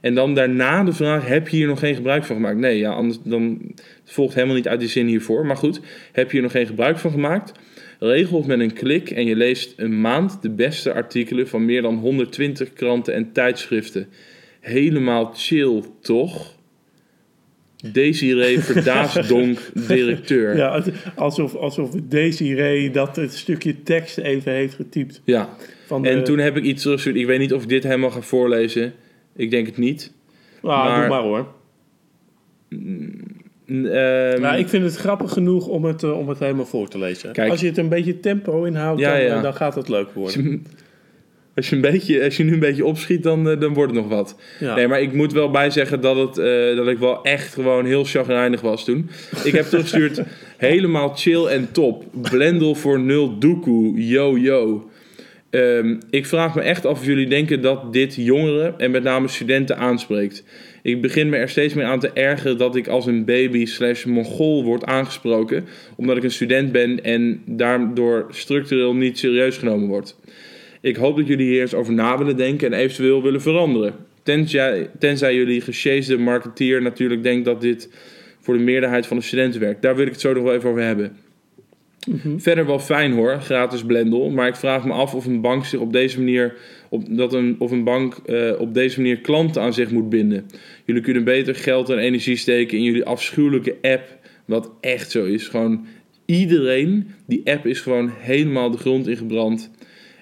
En 0.01 0.15
dan 0.15 0.35
daarna 0.35 0.83
de 0.83 0.93
vraag, 0.93 1.27
heb 1.27 1.47
je 1.47 1.57
hier 1.57 1.67
nog 1.67 1.79
geen 1.79 1.95
gebruik 1.95 2.23
van 2.23 2.35
gemaakt? 2.35 2.57
Nee, 2.57 2.77
ja, 2.77 2.91
anders 2.91 3.19
dan 3.23 3.61
het 4.03 4.11
volgt 4.11 4.33
helemaal 4.33 4.55
niet 4.55 4.67
uit 4.67 4.79
die 4.79 4.89
zin 4.89 5.07
hiervoor. 5.07 5.45
Maar 5.45 5.57
goed, 5.57 5.81
heb 6.11 6.25
je 6.25 6.31
hier 6.31 6.41
nog 6.41 6.51
geen 6.51 6.65
gebruik 6.65 6.97
van 6.97 7.11
gemaakt? 7.11 7.51
Regel 7.99 8.37
het 8.37 8.47
met 8.47 8.59
een 8.59 8.73
klik 8.73 9.09
en 9.09 9.25
je 9.25 9.35
leest 9.35 9.73
een 9.77 10.01
maand 10.01 10.41
de 10.41 10.49
beste 10.49 10.93
artikelen 10.93 11.47
van 11.47 11.65
meer 11.65 11.81
dan 11.81 11.95
120 11.95 12.73
kranten 12.73 13.13
en 13.13 13.31
tijdschriften. 13.31 14.07
Helemaal 14.59 15.31
chill, 15.33 15.83
toch? 16.01 16.59
Desiree 17.91 18.59
Verdaasdonk, 18.59 19.59
directeur. 19.87 20.55
Ja, 20.55 20.83
alsof, 21.15 21.55
alsof 21.55 21.89
Desiree 22.03 22.91
dat 22.91 23.15
het 23.15 23.33
stukje 23.35 23.83
tekst 23.83 24.17
even 24.17 24.51
heeft 24.51 24.73
getypt. 24.73 25.21
Ja, 25.23 25.49
Van 25.85 26.05
en 26.05 26.23
toen 26.23 26.37
heb 26.37 26.57
ik 26.57 26.63
iets 26.63 26.81
teruggestuurd. 26.81 27.15
Ik 27.17 27.25
weet 27.25 27.39
niet 27.39 27.53
of 27.53 27.63
ik 27.63 27.69
dit 27.69 27.83
helemaal 27.83 28.09
ga 28.11 28.21
voorlezen. 28.21 28.93
Ik 29.35 29.51
denk 29.51 29.65
het 29.65 29.77
niet. 29.77 30.11
Ah, 30.61 30.85
Maar- 30.85 30.99
doe 30.99 31.09
maar 31.09 31.21
hoor. 31.21 31.47
Nou, 34.39 34.57
ik 34.57 34.67
vind 34.69 34.83
het 34.83 34.95
grappig 34.95 35.31
genoeg 35.31 35.67
om 35.67 35.85
het, 35.85 36.03
eh, 36.03 36.17
om 36.17 36.29
het 36.29 36.39
helemaal 36.39 36.65
voor 36.65 36.87
te 36.87 36.97
lezen. 36.97 37.31
Kijk. 37.31 37.51
Als 37.51 37.61
je 37.61 37.67
het 37.67 37.77
een 37.77 37.89
beetje 37.89 38.19
tempo 38.19 38.63
inhoudt, 38.63 38.99
Ja, 38.99 39.11
dan, 39.11 39.21
ja. 39.21 39.35
eh, 39.35 39.41
dan 39.41 39.53
gaat 39.53 39.75
het 39.75 39.89
leuk 39.89 40.11
worden. 40.11 40.65
als, 41.55 41.69
je 41.69 41.75
een 41.75 41.81
beetje, 41.81 42.23
als 42.23 42.37
je 42.37 42.43
nu 42.43 42.53
een 42.53 42.59
beetje 42.59 42.85
opschiet, 42.85 43.23
dan, 43.23 43.49
eh, 43.49 43.59
dan 43.59 43.73
wordt 43.73 43.93
het 43.93 44.01
nog 44.01 44.11
wat. 44.11 44.35
Ja. 44.59 44.75
Nee, 44.75 44.87
maar 44.87 45.01
ik 45.01 45.13
moet 45.13 45.33
wel 45.33 45.51
bijzeggen 45.51 46.01
dat, 46.01 46.15
het, 46.15 46.37
eh, 46.37 46.75
dat 46.75 46.87
ik 46.87 46.97
wel 46.97 47.23
echt 47.23 47.53
gewoon 47.53 47.85
heel 47.85 48.03
chagrijnig 48.03 48.61
was 48.61 48.85
toen. 48.85 49.09
Ik 49.43 49.53
heb 49.53 49.65
teruggestuurd, 49.65 50.21
helemaal 50.57 51.15
chill 51.15 51.45
en 51.45 51.71
top. 51.71 52.05
Blendel 52.11 52.75
voor 52.75 52.99
nul 52.99 53.39
doekoe, 53.39 54.07
yo 54.07 54.37
yo. 54.37 54.89
Ehm, 55.49 55.95
ik 56.09 56.25
vraag 56.25 56.55
me 56.55 56.61
echt 56.61 56.85
af 56.85 56.99
of 56.99 57.05
jullie 57.05 57.27
denken 57.27 57.61
dat 57.61 57.93
dit 57.93 58.15
jongeren 58.15 58.79
en 58.79 58.91
met 58.91 59.03
name 59.03 59.27
studenten 59.27 59.77
aanspreekt. 59.77 60.43
Ik 60.83 61.01
begin 61.01 61.29
me 61.29 61.37
er 61.37 61.49
steeds 61.49 61.73
meer 61.73 61.85
aan 61.85 61.99
te 61.99 62.11
ergeren 62.11 62.57
dat 62.57 62.75
ik 62.75 62.87
als 62.87 63.05
een 63.05 63.25
baby 63.25 63.65
slash 63.65 64.05
mongool 64.05 64.63
word 64.63 64.85
aangesproken. 64.85 65.65
Omdat 65.95 66.17
ik 66.17 66.23
een 66.23 66.31
student 66.31 66.71
ben 66.71 67.03
en 67.03 67.41
daardoor 67.45 68.25
structureel 68.29 68.95
niet 68.95 69.19
serieus 69.19 69.57
genomen 69.57 69.87
word. 69.87 70.15
Ik 70.81 70.95
hoop 70.95 71.17
dat 71.17 71.27
jullie 71.27 71.47
hier 71.47 71.61
eens 71.61 71.73
over 71.73 71.93
na 71.93 72.17
willen 72.17 72.37
denken 72.37 72.73
en 72.73 72.79
eventueel 72.79 73.23
willen 73.23 73.41
veranderen. 73.41 73.95
Tenzij, 74.23 74.89
tenzij 74.99 75.35
jullie 75.35 75.61
gesjeesde 75.61 76.17
marketeer 76.17 76.81
natuurlijk 76.81 77.23
denkt 77.23 77.45
dat 77.45 77.61
dit 77.61 77.89
voor 78.39 78.57
de 78.57 78.63
meerderheid 78.63 79.07
van 79.07 79.17
de 79.17 79.23
studenten 79.23 79.59
werkt. 79.59 79.81
Daar 79.81 79.95
wil 79.95 80.05
ik 80.05 80.11
het 80.11 80.21
zo 80.21 80.33
nog 80.33 80.43
wel 80.43 80.53
even 80.53 80.69
over 80.69 80.81
hebben. 80.81 81.17
Verder 82.37 82.65
wel 82.65 82.79
fijn 82.79 83.11
hoor, 83.11 83.41
gratis 83.41 83.83
Blendel. 83.83 84.29
Maar 84.29 84.47
ik 84.47 84.55
vraag 84.55 84.85
me 84.85 84.93
af 84.93 85.15
of 85.15 85.25
een 85.25 85.41
bank 85.41 85.65
zich 85.65 85.79
op 85.79 85.93
deze 85.93 86.17
manier. 86.17 86.53
Op, 86.89 87.17
dat 87.17 87.33
een, 87.33 87.55
of 87.59 87.71
een 87.71 87.83
bank 87.83 88.17
eh, 88.25 88.51
op 88.59 88.73
deze 88.73 89.01
manier 89.01 89.17
klanten 89.17 89.61
aan 89.61 89.73
zich 89.73 89.91
moet 89.91 90.09
binden. 90.09 90.45
Jullie 90.85 91.01
kunnen 91.01 91.23
beter 91.23 91.55
geld 91.55 91.89
en 91.89 91.97
energie 91.97 92.35
steken 92.35 92.77
in 92.77 92.83
jullie 92.83 93.05
afschuwelijke 93.05 93.75
app. 93.81 94.17
Wat 94.45 94.71
echt 94.79 95.11
zo 95.11 95.25
is. 95.25 95.47
Gewoon 95.47 95.85
iedereen, 96.25 97.07
die 97.27 97.41
app 97.45 97.65
is 97.65 97.79
gewoon 97.79 98.11
helemaal 98.17 98.71
de 98.71 98.77
grond 98.77 99.07
ingebrand. 99.07 99.71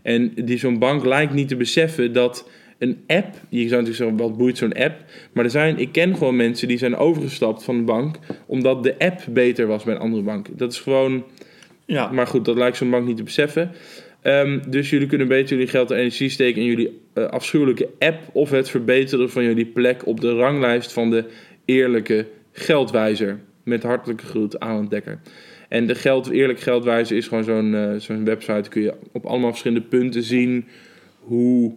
En 0.10 0.32
die 0.36 0.58
zo'n 0.58 0.80
bank 0.80 1.06
lijkt 1.06 1.34
niet 1.34 1.48
te 1.48 1.56
beseffen 1.56 2.14
dat 2.14 2.50
een 2.78 3.04
app. 3.08 3.34
Je 3.50 3.68
zou 3.68 3.82
natuurlijk 3.82 3.96
zeggen, 3.96 4.18
wat 4.18 4.38
boeit 4.38 4.58
zo'n 4.58 4.74
app? 4.74 5.04
Maar 5.34 5.44
er 5.44 5.50
zijn, 5.50 5.78
ik 5.78 5.92
ken 5.92 6.18
gewoon 6.18 6.36
mensen 6.36 6.68
die 6.68 6.78
zijn 6.78 6.96
overgestapt 6.96 7.64
van 7.64 7.78
de 7.78 7.84
bank. 7.84 8.20
omdat 8.46 8.84
de 8.84 8.96
app 8.98 9.22
beter 9.30 9.68
was 9.68 9.84
bij 9.84 9.96
een 9.96 10.00
andere 10.00 10.24
bank. 10.24 10.48
Dat 10.58 10.72
is 10.72 10.80
gewoon. 10.80 11.24
Ja. 11.86 12.12
Maar 12.12 12.28
goed, 12.28 12.46
dat 12.46 12.58
lijkt 12.58 12.78
zo'n 12.78 12.90
bank 12.90 13.08
niet 13.08 13.18
te 13.18 13.24
beseffen. 13.24 13.72
Ehm, 14.22 14.60
dus 14.70 14.90
jullie 14.90 15.08
kunnen 15.08 15.28
beter 15.28 15.50
jullie 15.50 15.72
geld 15.72 15.92
en 15.92 15.98
energie 15.98 16.30
steken 16.30 16.62
in 16.62 16.68
jullie 16.68 17.02
eh, 17.14 17.26
afschuwelijke 17.26 17.90
app 18.00 18.20
of 18.32 18.50
het 18.50 18.70
verbeteren 18.70 19.30
van 19.30 19.44
jullie 19.44 19.66
plek 19.66 20.06
op 20.06 20.22
de 20.22 20.32
ranglijst 20.32 20.94
van 20.94 21.10
de 21.10 21.26
eerlijke 21.66 22.26
geldwijzer. 22.52 23.40
Met 23.64 23.84
hartelijke 23.84 24.26
groet, 24.26 24.60
Alan 24.60 24.88
Dekker. 24.88 25.20
En 25.70 25.88
de 25.88 25.96
geld, 25.96 26.30
eerlijk 26.30 26.60
geldwijzer 26.60 27.18
is 27.18 27.28
gewoon 27.28 27.44
zo'n 27.44 27.76
eh, 27.76 27.96
zo'n 27.98 28.26
website. 28.26 28.70
Kun 28.70 28.82
je 28.82 28.94
op 29.12 29.26
allemaal 29.26 29.50
verschillende 29.50 29.88
punten 29.88 30.24
zien 30.24 30.66
hoe 31.20 31.74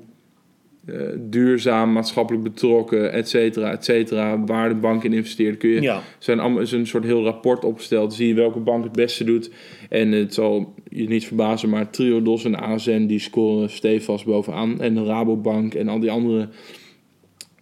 eh, 0.87 0.96
duurzaam, 1.18 1.92
maatschappelijk 1.92 2.44
betrokken, 2.44 3.12
et 3.12 3.28
cetera, 3.28 3.72
et 3.72 3.84
cetera, 3.84 4.44
waar 4.44 4.68
de 4.68 4.75
bank 4.75 5.04
in 5.04 5.12
investeert. 5.12 5.56
Kun 5.56 5.68
je 5.70 5.80
Ja. 5.80 6.00
zijn 6.18 6.40
allemaal 6.40 6.61
is 6.62 6.72
een 6.72 6.87
soort 6.87 7.04
heel 7.04 7.22
rapport 7.25 7.64
opgesteld. 7.64 8.14
Zie 8.14 8.28
je 8.28 8.34
welke 8.34 8.58
bank 8.58 8.84
het 8.84 8.92
beste 8.92 9.25
doet. 9.25 9.50
En 9.88 10.12
het 10.12 10.34
zal 10.34 10.75
je 10.90 11.08
niet 11.08 11.26
verbazen, 11.26 11.68
maar 11.68 11.90
Triodos 11.90 12.44
en 12.44 12.54
ASN 12.54 13.06
die 13.06 13.18
scoren 13.18 13.70
stevast 13.70 14.25
bovenaan. 14.25 14.80
En 14.80 14.94
de 14.94 15.04
Rabobank 15.04 15.75
en 15.75 15.88
al 15.88 16.00
die 16.00 16.11
andere 16.11 16.49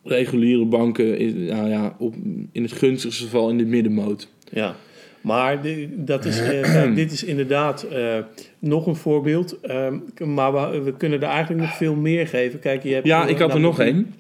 reguliere 0.05 0.65
banken 0.65 1.19
is, 1.19 1.33
nou 1.33 1.69
ja, 1.69 1.97
op, 1.99 2.15
in 2.53 2.63
het 2.63 2.73
gunstigste 2.73 3.23
geval 3.23 3.51
in 3.51 3.59
de 3.59 3.65
middenmoot. 3.65 4.29
Ja, 4.53 4.77
maar 5.21 5.63
di- 5.63 5.89
dat 5.97 6.25
is, 6.25 6.41
eh, 6.41 6.95
dit 6.95 7.13
is 7.13 7.25
inderdaad 7.25 7.83
eh, 7.83 8.17
nog 8.59 8.87
een 8.87 8.97
voorbeeld. 8.97 9.61
ehm, 9.61 9.99
maar 10.35 10.53
we, 10.73 10.81
we 10.83 10.93
kunnen 10.97 11.23
er 11.23 11.29
eigenlijk 11.29 11.61
nog 11.61 11.77
veel 11.77 11.95
meer 11.95 12.27
geven. 12.27 12.59
Kijk, 12.59 12.83
je 12.83 12.95
hebt, 12.95 13.07
Ja, 13.07 13.25
eh, 13.25 13.31
ik 13.31 13.39
had 13.39 13.55
er 13.55 13.61
nog 13.61 13.79
één. 13.81 14.15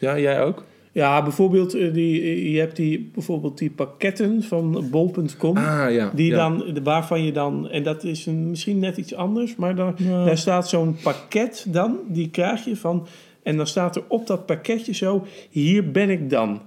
Ja, 0.00 0.18
jij 0.18 0.42
ook? 0.42 0.64
Ja, 0.92 1.22
bijvoorbeeld, 1.22 1.74
eh, 1.74 1.92
die, 1.92 2.50
je 2.52 2.58
hebt 2.58 2.76
die, 2.76 3.10
bijvoorbeeld 3.14 3.58
die 3.58 3.70
pakketten 3.70 4.42
van 4.42 4.86
bol.com. 4.90 5.56
Ah 5.56 5.92
ja. 5.92 6.10
Die 6.14 6.30
ja. 6.30 6.36
dan, 6.36 6.78
waarvan 6.82 7.24
je 7.24 7.32
dan, 7.32 7.70
en 7.70 7.82
dat 7.82 8.04
is 8.04 8.26
een, 8.26 8.50
misschien 8.50 8.78
net 8.78 8.96
iets 8.96 9.14
anders, 9.14 9.56
maar 9.56 9.74
dan, 9.74 9.94
Ja. 9.96 10.24
daar 10.24 10.38
staat 10.38 10.68
zo'n 10.68 10.96
pakket 11.02 11.66
dan, 11.68 11.98
die 12.08 12.30
krijg 12.30 12.64
je 12.64 12.76
van, 12.76 13.06
en 13.42 13.56
dan 13.56 13.66
staat 13.66 13.96
er 13.96 14.02
op 14.08 14.26
dat 14.26 14.46
pakketje 14.46 14.94
zo, 14.94 15.26
hier 15.50 15.90
ben 15.90 16.10
ik 16.10 16.30
dan, 16.30 16.60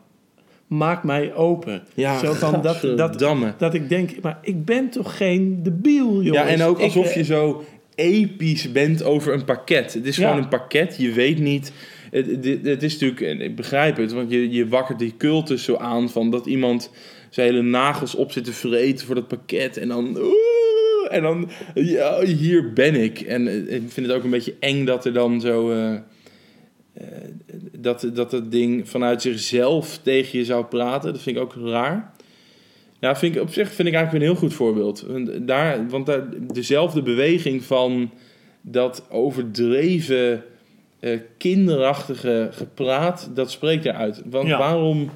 maak 0.67 1.03
mij 1.03 1.33
open. 1.33 1.83
Ja, 1.93 2.19
zo 2.19 2.33
van 2.33 2.61
dat, 2.61 2.81
dat, 2.81 3.19
dat 3.57 3.73
ik 3.73 3.89
denk, 3.89 4.21
maar 4.21 4.39
ik 4.41 4.65
ben 4.65 4.89
toch 4.89 5.17
geen 5.17 5.63
debiel, 5.63 6.09
jongens. 6.11 6.29
Ja, 6.29 6.47
en 6.47 6.61
ook 6.61 6.79
alsof 6.79 7.05
eh, 7.05 7.15
je 7.15 7.23
zo 7.23 7.63
episch 7.95 8.71
bent 8.71 9.03
over 9.03 9.33
een 9.33 9.45
pakket. 9.45 9.93
Het 9.93 10.05
is 10.05 10.17
Ja. 10.17 10.27
gewoon 10.27 10.43
een 10.43 10.49
pakket, 10.49 10.95
je 10.97 11.11
weet 11.11 11.39
niet... 11.39 11.71
Het, 12.11 12.25
het, 12.25 12.65
het 12.65 12.83
is 12.83 12.93
natuurlijk, 12.93 13.21
en 13.21 13.41
ik 13.41 13.55
begrijp 13.55 13.97
het, 13.97 14.11
want 14.13 14.31
je, 14.31 14.49
je 14.51 14.67
wakkert 14.67 14.99
die 14.99 15.13
cultus 15.17 15.63
zo 15.63 15.75
aan 15.75 16.09
van 16.09 16.31
dat 16.31 16.45
iemand 16.45 16.91
zijn 17.29 17.49
hele 17.49 17.61
nagels 17.61 18.15
op 18.15 18.31
zit 18.31 18.43
te 18.43 18.53
vreten 18.53 19.05
voor 19.05 19.15
dat 19.15 19.27
pakket. 19.27 19.77
En 19.77 19.87
dan, 19.87 20.17
oeh, 20.17 20.33
en 21.09 21.21
dan, 21.21 21.49
ja, 21.73 22.23
hier 22.23 22.73
ben 22.73 22.95
ik. 22.95 23.19
En 23.19 23.47
eh, 23.47 23.75
ik 23.75 23.91
vind 23.91 24.07
het 24.07 24.15
ook 24.15 24.23
een 24.23 24.29
beetje 24.29 24.55
eng 24.59 24.85
dat 24.85 25.05
er 25.05 25.13
dan 25.13 25.41
zo, 25.41 25.71
eh, 25.71 25.93
eh, 25.93 26.01
dat, 27.87 28.09
dat 28.13 28.31
het 28.31 28.51
ding 28.51 28.89
vanuit 28.89 29.21
zichzelf 29.21 29.99
tegen 30.03 30.39
je 30.39 30.45
zou 30.45 30.65
praten. 30.65 31.13
Dat 31.13 31.21
vind 31.21 31.35
ik 31.35 31.41
ook 31.41 31.55
raar. 31.65 32.11
Ja, 32.99 33.15
vind 33.15 33.35
ik, 33.35 33.41
op 33.41 33.53
zich 33.53 33.71
vind 33.71 33.87
ik 33.87 33.93
eigenlijk 33.93 34.23
een 34.23 34.31
heel 34.31 34.39
goed 34.39 34.53
voorbeeld. 34.53 35.05
Want 35.07 35.47
Daar, 35.47 35.89
want 35.89 36.05
daar, 36.05 36.23
dezelfde 36.53 37.01
beweging 37.01 37.63
van 37.63 38.11
dat 38.61 39.05
overdreven, 39.09 40.43
eh, 40.99 41.19
kinderachtige 41.37 42.49
gepraat, 42.51 43.29
dat 43.33 43.51
spreekt 43.51 43.85
eruit. 43.85 44.21
Want 44.29 44.47
Ja. 44.47 44.57
waarom... 44.57 45.09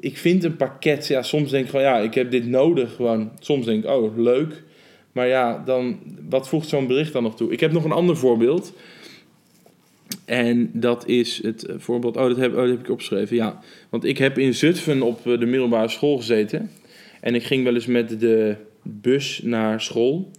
Ik 0.00 0.16
vind 0.16 0.44
een 0.44 0.56
pakket, 0.56 1.06
ja, 1.06 1.22
soms 1.22 1.50
denk 1.50 1.64
ik 1.64 1.70
van 1.70 1.80
ja, 1.80 1.98
ik 1.98 2.14
heb 2.14 2.30
dit 2.30 2.46
nodig 2.46 2.94
gewoon. 2.94 3.30
Soms 3.40 3.66
denk 3.66 3.84
ik, 3.84 3.90
oh, 3.90 4.18
leuk. 4.18 4.62
Maar 5.12 5.26
ja, 5.26 5.62
dan, 5.64 5.98
wat 6.28 6.48
voegt 6.48 6.68
zo'n 6.68 6.86
bericht 6.86 7.12
dan 7.12 7.22
nog 7.22 7.36
toe? 7.36 7.52
Ik 7.52 7.60
heb 7.60 7.72
nog 7.72 7.84
een 7.84 7.92
ander 7.92 8.16
voorbeeld. 8.16 8.72
En 10.28 10.70
dat 10.72 11.06
is 11.06 11.42
het 11.42 11.66
eh, 11.66 11.74
voorbeeld, 11.78 12.16
oh 12.16 12.28
dat, 12.28 12.36
heb, 12.36 12.50
oh, 12.50 12.56
dat 12.56 12.68
heb 12.68 12.80
ik 12.80 12.90
opgeschreven, 12.90 13.36
ja. 13.36 13.60
Want 13.88 14.04
ik 14.04 14.18
heb 14.18 14.38
in 14.38 14.54
Zutphen 14.54 15.02
op 15.02 15.26
eh, 15.26 15.38
de 15.38 15.46
middelbare 15.46 15.88
school 15.88 16.16
gezeten. 16.16 16.70
En 17.20 17.34
ik 17.34 17.42
ging 17.42 17.64
wel 17.64 17.74
eens 17.74 17.86
met 17.86 18.20
de 18.20 18.56
bus 18.82 19.40
naar 19.44 19.80
school. 19.80 20.30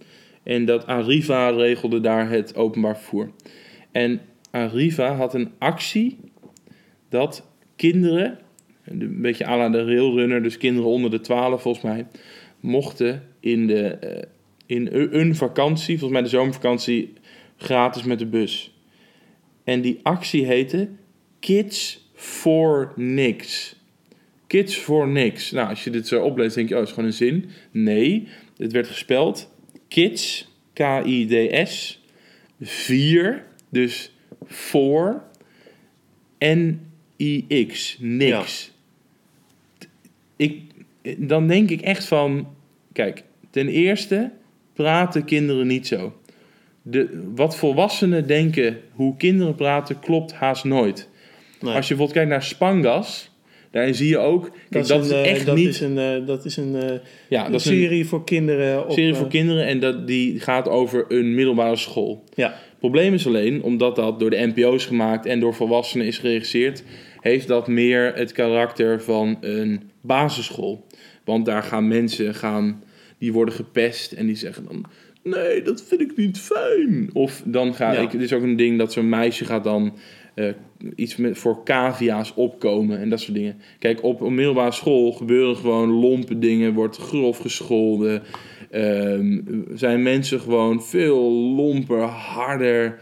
En 0.42 0.64
dat 0.64 0.86
Arriva 0.86 1.48
regelde 1.48 2.00
daar 2.00 2.30
het 2.30 2.56
openbaar 2.56 2.96
vervoer. 2.96 3.30
En 3.92 4.20
Arriva 4.50 5.14
had 5.14 5.34
een 5.34 5.50
actie 5.58 6.18
dat 7.08 7.46
kinderen, 7.76 8.38
een 8.84 9.20
beetje 9.20 9.46
à 9.46 9.56
la 9.56 9.68
de 9.68 9.84
railrunner, 9.84 10.42
dus 10.42 10.56
kinderen 10.56 10.90
onder 10.90 11.10
de 11.10 11.20
12 11.20 11.62
volgens 11.62 11.84
mij, 11.84 12.06
mochten 12.60 13.22
in, 13.40 13.66
de, 13.66 13.84
eh, 13.84 14.22
in 14.66 14.88
een 14.92 15.34
vakantie, 15.34 15.98
volgens 15.98 16.20
mij 16.20 16.22
de 16.22 16.36
zomervakantie, 16.36 17.12
gratis 17.56 18.02
met 18.02 18.18
de 18.18 18.26
bus. 18.26 18.74
En 19.70 19.80
die 19.80 20.00
actie 20.02 20.46
heette 20.46 20.88
Kids 21.40 22.10
for 22.14 22.92
Niks. 22.96 23.76
Kids 24.46 24.76
for 24.76 25.08
Niks. 25.08 25.50
Nou, 25.50 25.68
als 25.68 25.84
je 25.84 25.90
dit 25.90 26.08
zo 26.08 26.22
opleest, 26.22 26.54
denk 26.54 26.68
je, 26.68 26.76
oh, 26.76 26.82
is 26.82 26.88
gewoon 26.88 27.04
een 27.04 27.12
zin. 27.12 27.50
Nee, 27.70 28.28
het 28.56 28.72
werd 28.72 28.86
gespeld 28.86 29.50
Kids, 29.88 30.48
K-I-D-S, 30.72 32.02
4, 32.60 33.46
dus 33.68 34.14
voor, 34.44 35.22
N-I-X, 36.38 37.96
niks. 38.00 38.72
Ik, 40.36 40.62
dan 41.16 41.46
denk 41.46 41.70
ik 41.70 41.80
echt 41.80 42.04
van, 42.04 42.54
kijk, 42.92 43.22
ten 43.50 43.68
eerste 43.68 44.30
praten 44.72 45.24
kinderen 45.24 45.66
niet 45.66 45.86
zo. 45.86 46.19
De, 46.90 47.30
wat 47.34 47.56
volwassenen 47.56 48.26
denken 48.26 48.80
hoe 48.92 49.16
kinderen 49.16 49.54
praten, 49.54 49.98
klopt 49.98 50.32
haast 50.32 50.64
nooit. 50.64 51.08
nee. 51.60 51.74
Als 51.74 51.88
je 51.88 51.94
bijvoorbeeld 51.94 52.12
kijkt 52.12 52.30
naar 52.30 52.42
Spangas, 52.42 53.30
daarin 53.70 53.94
zie 53.94 54.08
je 54.08 54.18
ook, 54.18 54.50
kijk, 54.70 54.86
dat, 54.86 55.04
is, 55.04 55.10
een, 55.10 55.16
eh, 55.16 55.30
echt 55.30 55.46
dat 55.46 55.56
niet... 55.56 55.68
Is 55.68 55.80
een, 55.80 55.98
eh, 55.98 56.26
dat 56.26 56.44
is 56.44 56.56
een, 56.56 56.76
eh, 56.76 56.98
ja, 57.28 57.44
een 57.46 57.52
dat 57.52 57.60
is 57.60 57.66
een 57.66 57.76
serie 57.76 58.06
voor 58.06 58.24
kinderen. 58.24 58.84
Op, 58.84 58.90
serie 58.90 59.12
eh, 59.12 59.18
voor 59.18 59.28
kinderen 59.28 59.66
en 59.66 59.80
dat, 59.80 60.06
die 60.06 60.40
gaat 60.40 60.68
over 60.68 61.04
een 61.08 61.34
middelbare 61.34 61.76
school. 61.76 62.24
Ja, 62.34 62.48
Het 62.48 62.78
probleem 62.78 63.14
is 63.14 63.26
alleen, 63.26 63.62
omdat 63.62 63.96
dat 63.96 64.20
door 64.20 64.30
de 64.30 64.52
NPO 64.54 64.74
is 64.74 64.86
gemaakt 64.86 65.26
en 65.26 65.40
door 65.40 65.54
volwassenen 65.54 66.06
is 66.06 66.18
geregisseerd, 66.18 66.82
heeft 67.20 67.48
dat 67.48 67.68
meer 67.68 68.12
het 68.14 68.32
karakter 68.32 69.02
van 69.02 69.36
een 69.40 69.90
basisschool. 70.00 70.86
Want 71.24 71.46
daar 71.46 71.62
gaan 71.62 71.88
mensen 71.88 72.34
gaan, 72.34 72.82
die 73.18 73.32
worden 73.32 73.54
gepest 73.54 74.12
en 74.12 74.26
die 74.26 74.36
zeggen 74.36 74.64
dan, 74.64 74.84
nee, 75.22 75.62
dat 75.62 75.82
vind 75.82 76.00
ik 76.00 76.16
niet 76.16 76.38
fijn. 76.38 77.10
Of 77.12 77.42
dan 77.44 77.74
ga 77.74 77.92
Ja. 77.92 78.00
ik, 78.00 78.12
het 78.12 78.20
is 78.20 78.32
ook 78.32 78.42
een 78.42 78.56
ding 78.56 78.78
dat 78.78 78.92
zo'n 78.92 79.08
meisje 79.08 79.44
gaat 79.44 79.64
dan 79.64 79.96
eh, 80.34 80.48
iets 80.94 81.16
met, 81.16 81.38
voor 81.38 81.64
cavia's 81.64 82.32
opkomen 82.36 82.98
en 82.98 83.08
dat 83.10 83.20
soort 83.20 83.34
dingen. 83.36 83.60
Kijk, 83.78 84.02
op 84.02 84.20
een 84.20 84.34
middelbare 84.34 84.72
school 84.72 85.12
gebeuren 85.12 85.56
gewoon 85.56 85.90
lompe 85.90 86.38
dingen, 86.38 86.72
wordt 86.74 86.96
grof 86.96 87.38
gescholden. 87.38 88.22
ehm, 88.70 89.40
zijn 89.74 90.02
mensen 90.02 90.40
gewoon 90.40 90.82
veel 90.84 91.30
lomper, 91.30 92.00
harder, 92.02 92.98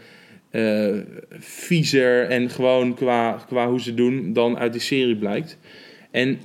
eh, 0.49 0.95
viezer 1.39 2.25
en 2.27 2.49
gewoon 2.49 2.93
qua, 2.93 3.43
qua 3.47 3.69
hoe 3.69 3.81
ze 3.81 3.93
doen 3.93 4.33
dan 4.33 4.57
uit 4.57 4.71
die 4.71 4.81
serie 4.81 5.15
blijkt. 5.17 5.57
En, 6.11 6.39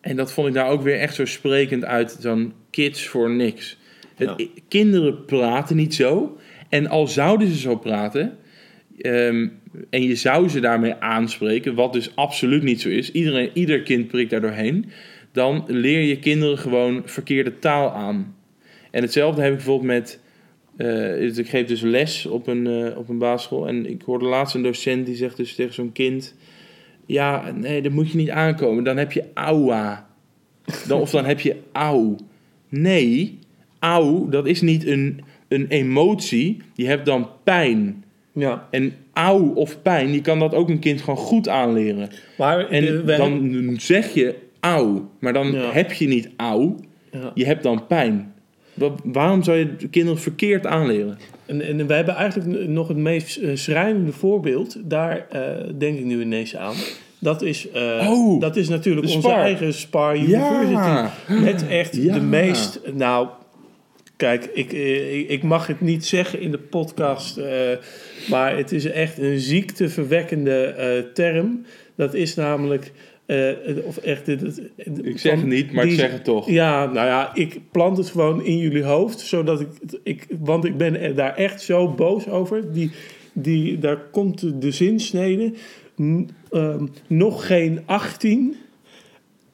en 0.00 0.16
dat 0.16 0.32
vond 0.32 0.48
ik 0.48 0.54
daar 0.54 0.68
ook 0.68 0.82
weer 0.82 0.98
echt 0.98 1.14
zo 1.14 1.24
sprekend 1.24 1.84
uit, 1.84 2.16
zo'n 2.20 2.52
kids 2.70 3.06
voor 3.06 3.30
niks. 3.30 3.77
Ja. 4.18 4.36
Kinderen 4.68 5.24
praten 5.24 5.76
niet 5.76 5.94
zo. 5.94 6.38
En 6.68 6.86
al 6.86 7.06
zouden 7.06 7.48
ze 7.48 7.56
zo 7.58 7.76
praten, 7.76 8.36
ehm, 9.00 9.48
en 9.90 10.02
je 10.02 10.14
zou 10.14 10.48
ze 10.48 10.60
daarmee 10.60 10.94
aanspreken, 10.94 11.74
wat 11.74 11.92
dus 11.92 12.16
absoluut 12.16 12.62
niet 12.62 12.80
zo 12.80 12.88
is, 12.88 13.12
iedereen, 13.12 13.50
ieder 13.52 13.82
kind 13.82 14.06
prikt 14.08 14.30
daar 14.30 14.40
doorheen, 14.40 14.86
dan 15.32 15.64
leer 15.66 16.00
je 16.00 16.18
kinderen 16.18 16.58
gewoon 16.58 17.02
verkeerde 17.04 17.58
taal 17.58 17.90
aan. 17.92 18.36
En 18.90 19.02
hetzelfde 19.02 19.40
heb 19.42 19.50
ik 19.50 19.56
bijvoorbeeld 19.56 19.86
met. 19.86 20.20
eh, 20.76 20.86
dus 20.96 21.38
ik 21.38 21.48
geef 21.48 21.66
dus 21.66 21.80
les 21.80 22.26
op 22.26 22.46
een, 22.46 22.66
eh, 22.66 22.98
op 22.98 23.08
een 23.08 23.18
basisschool. 23.18 23.68
En 23.68 23.90
ik 23.90 24.02
hoorde 24.02 24.24
laatst 24.24 24.54
een 24.54 24.62
docent 24.62 25.06
die 25.06 25.14
zegt 25.16 25.36
dus 25.36 25.54
tegen 25.54 25.74
zo'n 25.74 25.92
kind: 25.92 26.34
Ja, 27.06 27.50
nee, 27.50 27.82
dat 27.82 27.92
moet 27.92 28.10
je 28.10 28.16
niet 28.16 28.30
aankomen. 28.30 28.84
Dan 28.84 28.96
heb 28.96 29.12
je 29.12 29.24
aua. 29.34 30.08
Dan, 30.86 31.00
of 31.00 31.10
dan 31.10 31.24
heb 31.24 31.40
je 31.40 31.56
auw. 31.72 32.16
Nee, 32.68 33.37
auw, 33.78 34.28
dat 34.28 34.46
is 34.46 34.60
niet 34.60 34.86
een, 34.86 35.20
een 35.48 35.66
emotie. 35.68 36.56
Je 36.74 36.86
hebt 36.86 37.06
dan 37.06 37.28
pijn. 37.44 38.04
Ja, 38.32 38.66
En 38.70 38.92
auw 39.12 39.52
of 39.54 39.82
pijn, 39.82 40.12
je 40.12 40.20
kan 40.20 40.38
dat 40.38 40.54
ook 40.54 40.68
een 40.68 40.78
kind 40.78 41.00
gewoon 41.00 41.16
goed 41.18 41.48
aanleren. 41.48 42.08
maar 42.38 42.68
En 42.68 43.04
dan 43.06 43.74
zeg 43.80 44.14
je 44.14 44.34
auw, 44.60 45.10
maar 45.20 45.32
dan 45.32 45.52
Ja. 45.52 45.70
heb 45.72 45.92
je 45.92 46.08
niet 46.08 46.28
auw. 46.36 46.76
Ja. 47.12 47.30
Je 47.34 47.44
hebt 47.44 47.62
dan 47.62 47.86
pijn. 47.86 48.32
Wat- 48.74 49.00
waarom 49.04 49.42
zou 49.42 49.56
je 49.58 49.76
de 49.76 49.88
kinderen 49.88 50.20
verkeerd 50.20 50.66
aanleren? 50.66 51.18
En, 51.46 51.60
en 51.60 51.86
wij 51.86 51.96
hebben 51.96 52.14
eigenlijk 52.14 52.68
nog 52.68 52.88
het 52.88 52.96
meest 52.96 53.36
eh, 53.36 53.50
schrijnende 53.54 54.12
voorbeeld. 54.12 54.76
Daar 54.84 55.26
eh, 55.30 55.40
denk 55.78 55.98
ik 55.98 56.04
nu 56.04 56.20
ineens 56.20 56.56
aan. 56.56 56.74
Dat 57.18 57.42
is, 57.42 57.70
eh, 57.70 58.06
Oh, 58.10 58.40
dat 58.40 58.56
is 58.56 58.68
natuurlijk 58.68 59.06
onze 59.06 59.18
Spar. 59.20 59.40
eigen 59.40 59.74
Spar 59.74 60.16
University. 60.16 60.70
Ja. 60.72 61.10
Met 61.28 61.68
echt 61.68 61.96
Ja. 61.96 62.14
de 62.14 62.20
meest... 62.20 62.80
Nou, 62.94 63.28
kijk, 64.18 64.44
ik, 64.44 64.72
eh, 64.72 65.18
ik, 65.18 65.28
ik 65.28 65.42
mag 65.42 65.66
het 65.66 65.80
niet 65.80 66.06
zeggen 66.06 66.40
in 66.40 66.50
de 66.50 66.58
podcast. 66.58 67.36
eh, 67.36 67.70
maar 68.30 68.56
het 68.56 68.72
is 68.72 68.84
echt 68.84 69.18
een 69.18 69.38
ziekteverwekkende 69.38 70.64
eh, 70.64 71.12
term. 71.14 71.64
Dat 71.96 72.14
is 72.14 72.34
namelijk... 72.34 72.92
of 73.84 73.96
echt, 73.96 74.26
het- 74.26 74.60
Ik 75.02 75.18
zeg 75.18 75.36
het 75.36 75.46
niet, 75.46 75.72
maar 75.72 75.84
ik 75.86 75.92
zeg 75.92 76.10
het 76.12 76.24
toch. 76.24 76.48
ja, 76.50 76.84
nou 76.84 77.06
ja, 77.06 77.34
ik 77.34 77.58
plant 77.70 77.96
het 77.96 78.08
gewoon 78.10 78.44
in 78.44 78.58
jullie 78.58 78.82
hoofd, 78.84 79.20
zodat 79.20 79.60
ik, 79.60 79.68
ik 80.02 80.26
want 80.40 80.64
ik 80.64 80.76
ben 80.76 81.00
er 81.00 81.14
daar 81.14 81.34
echt 81.36 81.62
zo 81.62 81.88
boos 81.94 82.28
over. 82.28 82.72
Die, 82.72 82.90
die, 83.32 83.78
daar 83.78 83.96
komt 84.10 84.40
de, 84.40 84.58
de 84.58 84.70
zinsnede, 84.70 85.52
ehm, 86.50 86.86
nog 87.06 87.46
geen 87.46 87.82
18, 87.86 88.56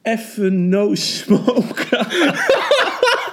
even 0.01 0.69
no 0.69 0.95
smoke. 0.95 1.85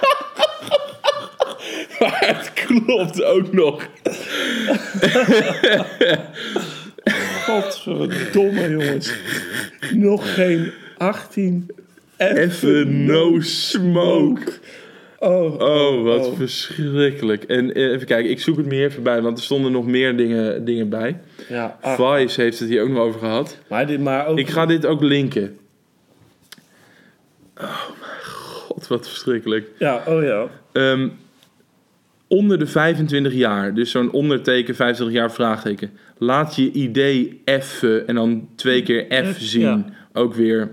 Maar 2.03 2.23
het 2.35 2.53
klopt 2.53 3.23
ook 3.23 3.51
nog. 3.51 3.87
Godverdomme 7.45 8.69
jongens, 8.69 9.13
nog 9.93 10.33
geen 10.33 10.71
18, 10.97 11.69
Even 12.17 13.05
no 13.05 13.39
smoke. 13.39 14.51
Oh, 15.19 15.59
Oh, 15.61 16.03
wat 16.03 16.25
oh. 16.27 16.37
verschrikkelijk. 16.37 17.43
En 17.43 17.73
eh, 17.73 17.91
even 17.91 18.07
kijken, 18.07 18.31
ik 18.31 18.39
zoek 18.39 18.57
het 18.57 18.65
meer 18.65 18.85
even 18.85 19.03
bij, 19.03 19.21
want 19.21 19.37
er 19.37 19.43
stonden 19.43 19.71
nog 19.71 19.85
meer 19.85 20.17
dingen, 20.17 20.65
dingen 20.65 20.89
bij. 20.89 21.19
Ja, 21.49 21.77
ah, 21.81 22.17
Vice 22.17 22.41
heeft 22.41 22.59
het 22.59 22.69
hier 22.69 22.81
ook 22.81 22.89
nog 22.89 22.99
over 22.99 23.19
gehad. 23.19 23.57
maar, 23.69 23.87
dit, 23.87 23.99
maar 23.99 24.27
ook... 24.27 24.37
Ik 24.37 24.49
ga 24.49 24.65
dit 24.65 24.85
ook 24.85 25.01
linken. 25.01 25.57
Oh 27.57 27.89
mijn 27.99 28.23
god, 28.23 28.87
wat 28.87 29.07
verschrikkelijk. 29.07 29.69
Ja, 29.79 30.03
oh 30.07 30.23
ja. 30.23 30.47
Ehm, 30.71 31.07
onder 32.33 32.59
de 32.59 32.65
25 32.65 33.33
jaar, 33.33 33.73
dus 33.73 33.91
zo'n 33.91 34.11
onderteken 34.11 34.75
25 34.75 35.15
jaar 35.15 35.31
vraagteken. 35.31 35.89
Laat 36.17 36.55
je 36.55 36.71
idee 36.71 37.41
even 37.45 38.07
en 38.07 38.15
dan 38.15 38.47
twee 38.55 38.83
keer 38.83 39.05
F 39.09 39.35
F, 39.35 39.41
zien. 39.41 39.61
ja. 39.61 39.85
Ook 40.13 40.33
weer, 40.33 40.71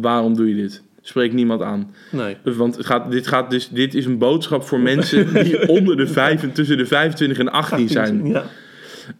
waarom 0.00 0.36
doe 0.36 0.48
je 0.48 0.54
dit? 0.54 0.82
Spreek 1.00 1.32
niemand 1.32 1.62
aan. 1.62 1.94
Nee. 2.10 2.36
Want 2.42 2.76
het 2.76 2.86
gaat, 2.86 3.10
dit, 3.10 3.26
gaat 3.26 3.50
dus, 3.50 3.68
dit 3.68 3.94
is 3.94 4.06
een 4.06 4.18
boodschap 4.18 4.62
voor 4.62 4.80
mensen 4.90 5.44
die 5.44 5.68
onder 5.68 5.96
de 5.96 6.06
vijf, 6.06 6.52
tussen 6.52 6.76
de 6.76 6.86
25 6.86 7.38
en 7.38 7.52
18 7.52 7.88
zijn. 7.88 8.26
Ja. 8.26 8.44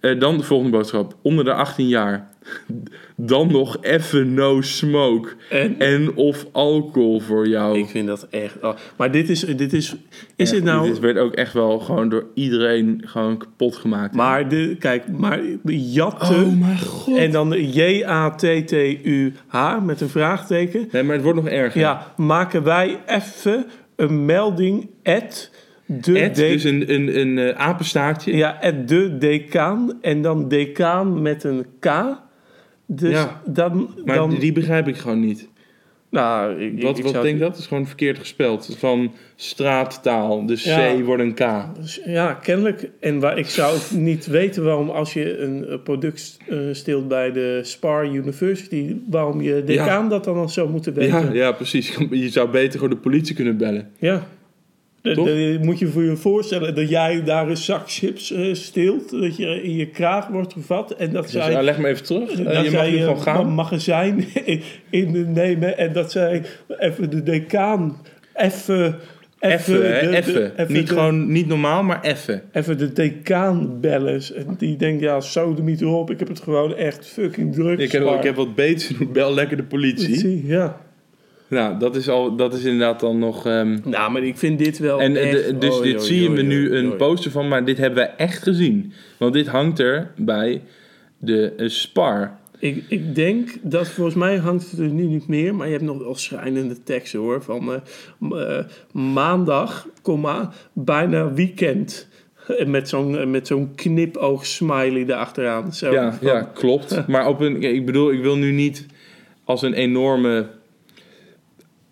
Eh, 0.00 0.20
dan 0.20 0.36
de 0.36 0.42
volgende 0.42 0.76
boodschap. 0.76 1.16
Onder 1.22 1.44
de 1.44 1.52
18 1.52 1.88
jaar. 1.88 2.30
Dan 3.16 3.52
nog 3.52 3.76
even 3.80 4.34
no 4.34 4.60
smoke. 4.60 5.28
En? 5.50 5.78
En 5.78 6.14
of 6.14 6.46
alcohol 6.52 7.20
voor 7.20 7.48
jou. 7.48 7.78
Ik 7.78 7.88
vind 7.88 8.06
dat 8.06 8.26
echt. 8.30 8.62
oh, 8.62 8.74
maar 8.96 9.10
dit 9.10 9.28
is. 9.28 9.40
Dit 9.40 9.72
is, 9.72 9.94
is 10.36 10.50
het 10.50 10.64
nou. 10.64 10.88
Dit 10.88 10.98
werd 10.98 11.18
ook 11.18 11.34
echt 11.34 11.52
wel 11.52 11.78
gewoon 11.78 12.08
door 12.08 12.26
iedereen 12.34 13.02
gewoon 13.04 13.38
kapot 13.38 13.76
gemaakt. 13.76 14.14
Maar 14.14 14.48
de, 14.48 14.76
kijk, 14.78 15.08
maar 15.08 15.40
jatten. 15.64 16.44
oh 16.44 16.60
mijn 16.60 16.78
god. 16.78 17.16
en 17.16 17.30
dan 17.30 17.52
J-A-T-T-U-H 17.52 19.78
met 19.82 20.00
een 20.00 20.08
vraagteken. 20.08 20.88
Nee, 20.92 21.02
maar 21.02 21.14
het 21.14 21.24
wordt 21.24 21.42
nog 21.42 21.48
erger. 21.48 21.80
Ja, 21.80 22.12
maken 22.16 22.62
wij 22.62 23.00
even 23.06 23.66
een 23.96 24.24
melding. 24.24 24.90
at 25.02 25.50
de 26.00 26.18
Ed, 26.18 26.34
de- 26.34 26.42
dus 26.48 26.64
een, 26.64 26.92
een, 26.94 27.18
een 27.20 27.38
eh, 27.38 27.58
apenstaartje. 27.60 28.36
Ja, 28.36 28.58
at 28.60 28.88
de 28.88 29.18
decaan. 29.18 29.98
En 30.00 30.22
dan 30.22 30.48
decaan 30.48 31.22
met 31.22 31.44
een 31.44 31.66
K. 31.80 31.86
Dus 32.86 33.10
Ja, 33.12 33.40
dan. 33.46 33.94
Maar 34.04 34.16
dan 34.16 34.30
die 34.38 34.52
begrijp 34.52 34.88
ik 34.88 34.96
gewoon 34.96 35.20
niet. 35.20 35.48
nou, 36.10 36.60
ik, 36.60 36.82
Wat, 36.82 36.96
ik 36.98 37.02
wat 37.04 37.12
zou- 37.12 37.24
denk 37.24 37.38
je 37.38 37.44
dat? 37.44 37.58
Is 37.58 37.66
gewoon 37.66 37.86
verkeerd 37.86 38.18
gespeld. 38.18 38.76
Van 38.78 39.12
straattaal. 39.36 40.46
Dus 40.46 40.64
Ja. 40.64 40.94
C 40.94 41.04
wordt 41.04 41.22
een 41.22 41.34
K. 41.34 41.74
Dus 41.80 42.00
Ja, 42.04 42.32
kennelijk. 42.32 42.90
En 43.00 43.20
waar, 43.20 43.38
ik 43.38 43.46
zou 43.46 43.78
niet 43.94 44.26
weten 44.26 44.64
waarom 44.64 44.90
als 44.90 45.12
je 45.12 45.38
een 45.38 45.66
eh, 45.66 45.74
product 45.84 46.38
eh, 46.48 46.58
steelt 46.72 47.08
bij 47.08 47.32
de 47.32 47.60
Spar 47.62 48.06
University, 48.06 48.96
waarom 49.10 49.40
je 49.40 49.62
decaan 49.64 50.08
dat 50.08 50.24
dan 50.24 50.50
zo 50.50 50.68
moeten 50.68 50.94
weten. 50.94 51.24
Ja, 51.26 51.32
ja, 51.32 51.52
precies. 51.52 51.96
Je 52.10 52.28
zou 52.28 52.50
beter 52.50 52.72
gewoon 52.78 52.94
de 52.94 53.00
politie 53.00 53.34
kunnen 53.34 53.56
bellen. 53.56 53.90
Ja. 53.98 54.26
De- 55.02 55.14
de- 55.14 55.58
moet 55.62 55.78
je 55.78 55.86
voor 55.86 56.02
je 56.04 56.16
voorstellen 56.16 56.74
dat 56.74 56.88
jij 56.88 57.22
daar 57.24 57.48
een 57.48 57.56
zak 57.56 57.82
chips 57.90 58.32
eh, 58.32 58.54
steelt, 58.54 59.10
dat 59.10 59.36
je 59.36 59.62
in 59.62 59.76
je 59.76 59.86
kraag 59.86 60.26
wordt 60.28 60.52
gevat 60.52 60.90
en 60.90 61.12
dat 61.12 61.22
Dus, 61.22 61.32
zij... 61.32 61.62
leg 61.62 61.78
me 61.78 61.88
even 61.88 62.04
terug. 62.04 62.30
Eh, 62.30 62.36
dat 62.44 62.64
je 62.64 62.70
mag 62.70 62.70
zij 62.70 63.06
eh, 63.06 63.20
gaan. 63.20 63.46
een 63.46 63.54
magazijn 63.54 64.24
innemen 64.90 65.78
en 65.78 65.92
dat 65.92 66.10
zij 66.12 66.42
even 66.78 67.10
de 67.10 67.22
decaan 67.22 67.96
even... 68.34 68.98
Even, 69.38 70.12
even. 70.14 70.52
Niet 70.68 70.86
de- 70.88 70.94
gewoon, 70.94 71.32
niet 71.32 71.46
normaal, 71.46 71.82
maar 71.82 72.02
even. 72.02 72.42
even 72.52 72.78
de 72.78 72.92
decaan 72.92 73.80
bellen. 73.80 74.22
En 74.36 74.54
die 74.58 74.76
denkt, 74.76 75.02
ja, 75.02 75.20
sodemiet 75.20 75.80
erop. 75.80 76.10
Ik 76.10 76.18
heb 76.18 76.28
het 76.28 76.40
gewoon 76.40 76.76
echt 76.76 77.06
fucking 77.06 77.54
druk. 77.54 77.78
Ik 77.78 77.92
heb, 77.92 78.02
zwaar. 78.02 78.16
ik 78.16 78.22
heb 78.22 78.34
wat 78.36 78.56
doen. 78.56 79.12
Bel 79.12 79.34
lekker 79.34 79.56
de 79.56 79.62
politie. 79.62 80.14
Zie, 80.18 80.46
Ja. 80.46 80.80
Nou, 81.52 81.78
dat 81.78 81.96
is, 81.96 82.08
al, 82.08 82.36
dat 82.36 82.54
is 82.54 82.64
inderdaad 82.64 83.00
dan 83.00 83.18
nog... 83.18 83.46
ehm, 83.46 83.78
Nou, 83.84 84.12
maar 84.12 84.22
ik 84.22 84.36
vind 84.36 84.58
dit 84.58 84.78
wel 84.78 85.00
en 85.00 85.16
eh, 85.16 85.32
echt... 85.32 85.46
de- 85.46 85.58
dus 85.58 85.78
oei, 85.78 85.92
dit 85.92 86.02
zie 86.02 86.22
je 86.22 86.30
me 86.30 86.42
nu 86.42 86.74
een 86.74 86.96
poster 86.96 87.30
van, 87.30 87.48
maar 87.48 87.64
dit 87.64 87.78
hebben 87.78 88.04
we 88.04 88.10
echt 88.10 88.42
gezien. 88.42 88.92
Want 89.18 89.32
dit 89.32 89.46
hangt 89.46 89.78
er 89.78 90.10
bij 90.16 90.62
de 91.18 91.52
eh, 91.56 91.68
Spar. 91.68 92.36
Ik, 92.58 92.84
ik 92.88 93.14
denk 93.14 93.50
dat 93.62 93.88
volgens 93.88 94.16
mij 94.16 94.36
hangt 94.36 94.70
het 94.70 94.80
er 94.80 94.88
nu 94.88 95.02
niet 95.06 95.26
meer, 95.28 95.54
maar 95.54 95.66
je 95.66 95.72
hebt 95.72 95.84
nog 95.84 95.98
wel 95.98 96.14
schrijnende 96.14 96.82
teksten 96.82 97.18
hoor. 97.20 97.42
Van 97.42 97.82
eh, 98.20 98.58
maandag, 98.92 99.88
komma, 100.02 100.52
bijna 100.72 101.32
weekend. 101.32 102.08
En 102.58 102.70
Met 102.70 102.88
zo'n 102.88 103.30
met 103.30 103.46
zo'n 103.46 103.74
knipoog 103.74 104.46
smiley 104.46 105.04
erachteraan. 105.06 105.72
Zo, 105.74 105.92
Ja, 105.92 106.12
van- 106.12 106.26
ja, 106.28 106.40
klopt. 106.54 107.02
Maar 107.08 107.26
op 107.28 107.40
een, 107.40 107.62
ik 107.62 107.86
bedoel, 107.86 108.12
ik 108.12 108.22
wil 108.22 108.36
nu 108.36 108.52
niet 108.52 108.86
als 109.44 109.62
een 109.62 109.72
enorme 109.74 110.46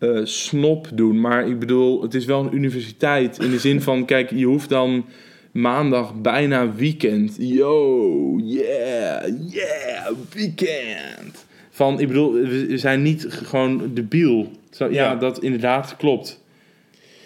eh 0.00 0.20
snop 0.24 0.88
doen. 0.94 1.20
Maar 1.20 1.48
ik 1.48 1.58
bedoel, 1.58 2.02
het 2.02 2.14
is 2.14 2.24
wel 2.24 2.40
een 2.44 2.54
universiteit. 2.54 3.38
In 3.38 3.50
de 3.50 3.58
zin 3.58 3.80
van, 3.80 4.04
kijk, 4.04 4.30
je 4.30 4.44
hoeft 4.44 4.68
dan 4.68 5.04
maandag 5.52 6.14
bijna 6.20 6.74
weekend. 6.74 7.36
Yo, 7.38 8.38
yeah, 8.42 9.32
yeah, 9.48 10.10
weekend. 10.34 11.46
Van, 11.70 12.00
ik 12.00 12.06
bedoel, 12.08 12.32
we 12.32 12.78
zijn 12.78 13.02
niet 13.02 13.26
gewoon 13.28 13.90
debiel. 13.94 14.50
Zo, 14.70 14.84
ja, 14.84 14.90
Ja. 14.92 15.14
dat 15.16 15.42
inderdaad 15.42 15.96
klopt. 15.96 16.42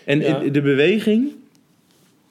En 0.05 0.21
Ja. 0.21 0.39
de 0.39 0.61
beweging, 0.63 1.33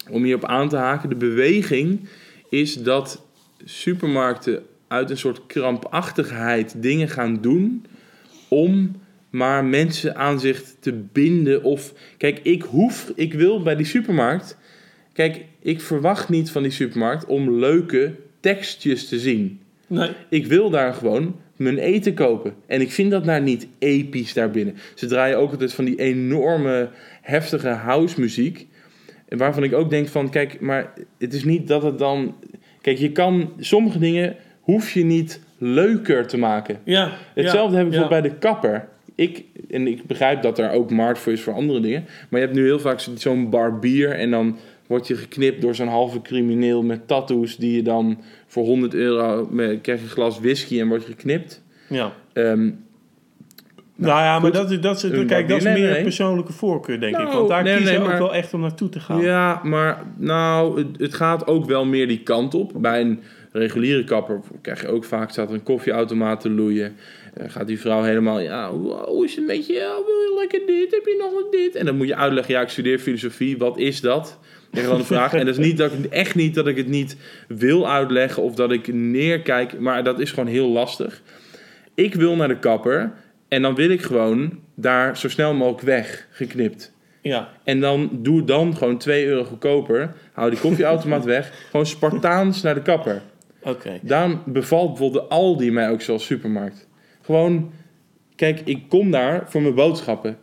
om 0.10 0.24
hierop 0.24 0.46
aan 0.46 0.70
te 0.70 0.76
haken, 0.76 1.10
de 1.10 1.16
beweging 1.16 2.08
is 2.50 2.84
dat 2.84 3.26
supermarkten 3.66 4.64
uit 4.88 5.10
een 5.10 5.18
soort 5.18 5.46
krampachtigheid 5.46 6.74
dingen 6.78 7.10
gaan 7.10 7.38
doen 7.42 7.86
om 8.48 9.02
maar 9.34 9.65
mensen 9.65 10.15
aan 10.15 10.39
zich 10.39 10.63
te 10.80 10.93
binden. 10.93 11.63
Of 11.63 11.93
kijk, 12.17 12.39
ik 12.43 12.62
hoef, 12.62 13.12
ik 13.15 13.34
wil 13.34 13.62
bij 13.62 13.76
die 13.76 13.86
supermarkt. 13.86 14.58
Kijk, 15.13 15.46
ik 15.60 15.82
verwacht 15.82 16.30
niet 16.30 16.52
van 16.52 16.63
die 16.63 16.72
supermarkt 16.72 17.26
om 17.26 17.60
leuke 17.60 18.13
tekstjes 18.39 19.08
te 19.08 19.19
zien. 19.19 19.60
Nee. 19.88 20.10
Ik 20.30 20.46
wil 20.46 20.69
daar 20.69 20.93
gewoon 20.93 21.36
mijn 21.56 21.78
eten 21.78 22.13
kopen. 22.13 22.54
En 22.65 22.82
ik 22.82 22.91
vind 22.91 23.12
dat 23.12 23.26
daar 23.26 23.41
niet 23.41 23.67
episch 23.80 24.34
daarbinnen. 24.34 24.76
Ze 24.96 25.06
draaien 25.06 25.38
ook 25.38 25.52
altijd 25.52 25.74
van 25.74 25.86
die 25.86 26.00
enorme, 26.00 26.89
heftige 27.22 27.69
house 27.69 28.19
muziek. 28.19 28.67
En 29.28 29.38
waarvan 29.38 29.63
ik 29.63 29.74
ook 29.74 29.89
denk 29.89 30.08
van, 30.08 30.30
kijk, 30.30 30.60
maar 30.60 30.93
het 31.17 31.34
is 31.34 31.43
niet 31.43 31.67
dat 31.67 31.84
het 31.84 32.00
dan... 32.00 32.36
Kijk, 32.82 32.98
je 32.98 33.12
kan 33.12 33.54
sommige 33.60 34.00
dingen 34.00 34.36
hoef 34.60 34.91
je 34.91 35.04
niet 35.04 35.39
leuker 35.58 36.28
te 36.28 36.38
maken. 36.38 36.80
Ja. 36.84 37.12
Hetzelfde 37.34 37.78
ja, 37.78 37.84
heb 37.84 37.93
ik 37.93 38.00
ja. 38.00 38.08
bij 38.08 38.22
de 38.22 38.36
kapper. 38.36 38.91
Ik, 39.15 39.43
en 39.69 39.88
ik 39.88 40.04
begrijp 40.06 40.41
dat 40.41 40.60
er 40.60 40.71
ook 40.71 40.91
markt 40.91 41.19
voor 41.19 41.32
is 41.32 41.41
voor 41.41 41.54
andere 41.54 41.80
dingen. 41.80 42.06
Maar 42.30 42.39
je 42.39 42.45
hebt 42.45 42.58
nu 42.58 42.63
heel 42.65 42.80
vaak 42.80 42.99
zo- 42.99 43.12
zo'n 43.15 43.49
barbier 43.49 44.12
en 44.12 44.32
dan 44.32 44.58
word 44.88 45.08
je 45.08 45.15
geknipt 45.15 45.62
door 45.62 45.76
zo'n 45.76 45.88
halve 45.88 46.21
crimineel 46.21 46.84
met 46.84 47.08
tattoos 47.08 47.58
die 47.58 47.76
je 47.76 47.82
dan 47.84 48.17
voor 48.47 48.63
100 48.65 48.93
euro 48.93 49.47
met, 49.52 49.82
krijg 49.82 49.99
je 49.99 50.06
een 50.06 50.12
glas 50.12 50.39
whisky 50.39 50.80
en 50.80 50.88
word 50.88 51.02
je 51.02 51.08
geknipt. 51.08 51.63
Ja. 51.89 52.13
Ehm, 52.34 52.69
Nou 53.95 54.19
ja, 54.21 54.39
maar 54.39 54.41
goed. 54.41 54.54
dat, 54.54 54.71
is- 54.71 54.80
dat, 54.82 54.95
is, 54.95 55.04
Een 55.04 55.28
kijk, 55.28 55.47
dat 55.47 55.58
is 55.58 55.63
meer 55.63 55.89
nee. 55.91 56.04
persoonlijke 56.04 56.54
voorkeur, 56.54 56.99
denk 56.99 57.15
ik. 57.15 57.21
Nou, 57.23 57.36
Want 57.38 57.49
daar 57.49 57.63
nee, 57.63 57.76
kiezen 57.76 57.91
nee, 57.93 58.02
we 58.02 58.06
ook 58.06 58.12
maar- 58.12 58.21
wel 58.28 58.34
echt 58.36 58.54
om 58.54 58.62
naartoe 58.62 58.89
te 58.89 58.99
gaan. 58.99 59.21
ja, 59.21 59.60
maar 59.63 60.04
nou, 60.17 60.78
het, 60.78 60.88
het 60.97 61.13
gaat 61.13 61.47
ook 61.47 61.65
wel 61.65 61.86
meer 61.86 62.08
die 62.08 62.19
kant 62.23 62.54
op. 62.56 62.71
Bij 62.76 63.02
een 63.02 63.19
reguliere 63.54 64.04
kapper 64.04 64.39
krijg 64.62 64.82
je 64.82 64.88
ook 64.88 65.04
vaak, 65.04 65.30
staat 65.30 65.52
een 65.52 65.63
koffieautomaat 65.63 66.42
te 66.42 66.50
loeien. 66.50 66.96
Eh, 67.34 67.50
gaat 67.50 67.68
die 67.68 67.80
vrouw 67.80 68.04
helemaal, 68.04 68.39
ja, 68.39 68.72
hoe, 68.72 68.94
hoe 68.94 69.26
is 69.26 69.36
het 69.36 69.46
met 69.46 69.68
je? 69.68 69.74
Ja, 69.74 69.89
wil 69.89 70.16
je 70.16 70.36
lekker 70.39 70.62
dit? 70.66 70.92
Heb 70.92 71.06
je 71.06 71.16
nog 71.20 71.34
wat 71.34 71.52
dit? 71.52 71.76
En 71.76 71.86
dan 71.86 71.98
moet 71.98 72.08
je 72.08 72.16
uitleggen, 72.16 72.54
ja, 72.54 72.62
ik 72.62 72.70
studeer 72.70 73.00
filosofie. 73.00 73.58
Wat 73.58 73.78
is 73.78 74.02
dat? 74.02 74.39
Is 74.72 74.84
dan 74.84 74.98
de 74.98 75.04
vraag. 75.04 75.34
En 75.34 75.46
dat 75.46 75.58
is 75.58 75.66
niet 75.66 75.78
dat 75.78 75.92
ik, 75.92 76.06
echt 76.06 76.36
niet 76.36 76.56
dat 76.56 76.68
ik 76.68 76.78
het 76.78 76.88
niet 76.88 77.18
wil 77.48 77.89
uitleggen 77.89 78.44
of 78.44 78.56
dat 78.56 78.72
ik 78.72 78.94
neerkijk. 78.94 79.80
Maar 79.80 80.04
dat 80.04 80.20
is 80.20 80.32
gewoon 80.32 80.50
heel 80.50 80.68
lastig. 80.68 81.22
Ik 81.94 82.16
wil 82.16 82.36
naar 82.36 82.48
de 82.48 82.60
kapper 82.60 83.13
en 83.48 83.62
dan 83.62 83.76
wil 83.76 83.89
ik 83.89 84.02
gewoon 84.02 84.60
daar 84.76 85.18
zo 85.18 85.30
snel 85.30 85.54
mogelijk 85.54 85.82
weg, 85.82 86.28
geknipt. 86.32 86.92
Ja. 87.22 87.50
En 87.63 87.80
dan 87.80 88.10
doe 88.12 88.44
dan 88.44 88.78
gewoon 88.78 88.98
2 88.98 89.26
euro 89.26 89.44
goedkoper. 89.44 90.13
Hou 90.32 90.50
die 90.50 90.60
koffieautomaat 90.60 91.26
weg. 91.26 91.52
Gewoon 91.70 91.86
Spartaans 91.86 92.62
naar 92.62 92.76
de 92.76 92.82
kapper. 92.82 93.22
Oké. 93.65 93.99
Daarom 94.02 94.41
bevalt 94.45 94.88
bijvoorbeeld 94.89 95.23
de 95.30 95.36
Aldi 95.36 95.71
mij 95.71 95.89
ook 95.89 96.02
zoals 96.02 96.26
supermarkt. 96.26 96.88
Gewoon, 97.21 97.71
kijk, 98.36 98.62
ik 98.65 98.84
kom 98.89 99.12
daar 99.12 99.43
voor 99.49 99.62
mijn 99.62 99.73
boodschappen. 99.76 100.38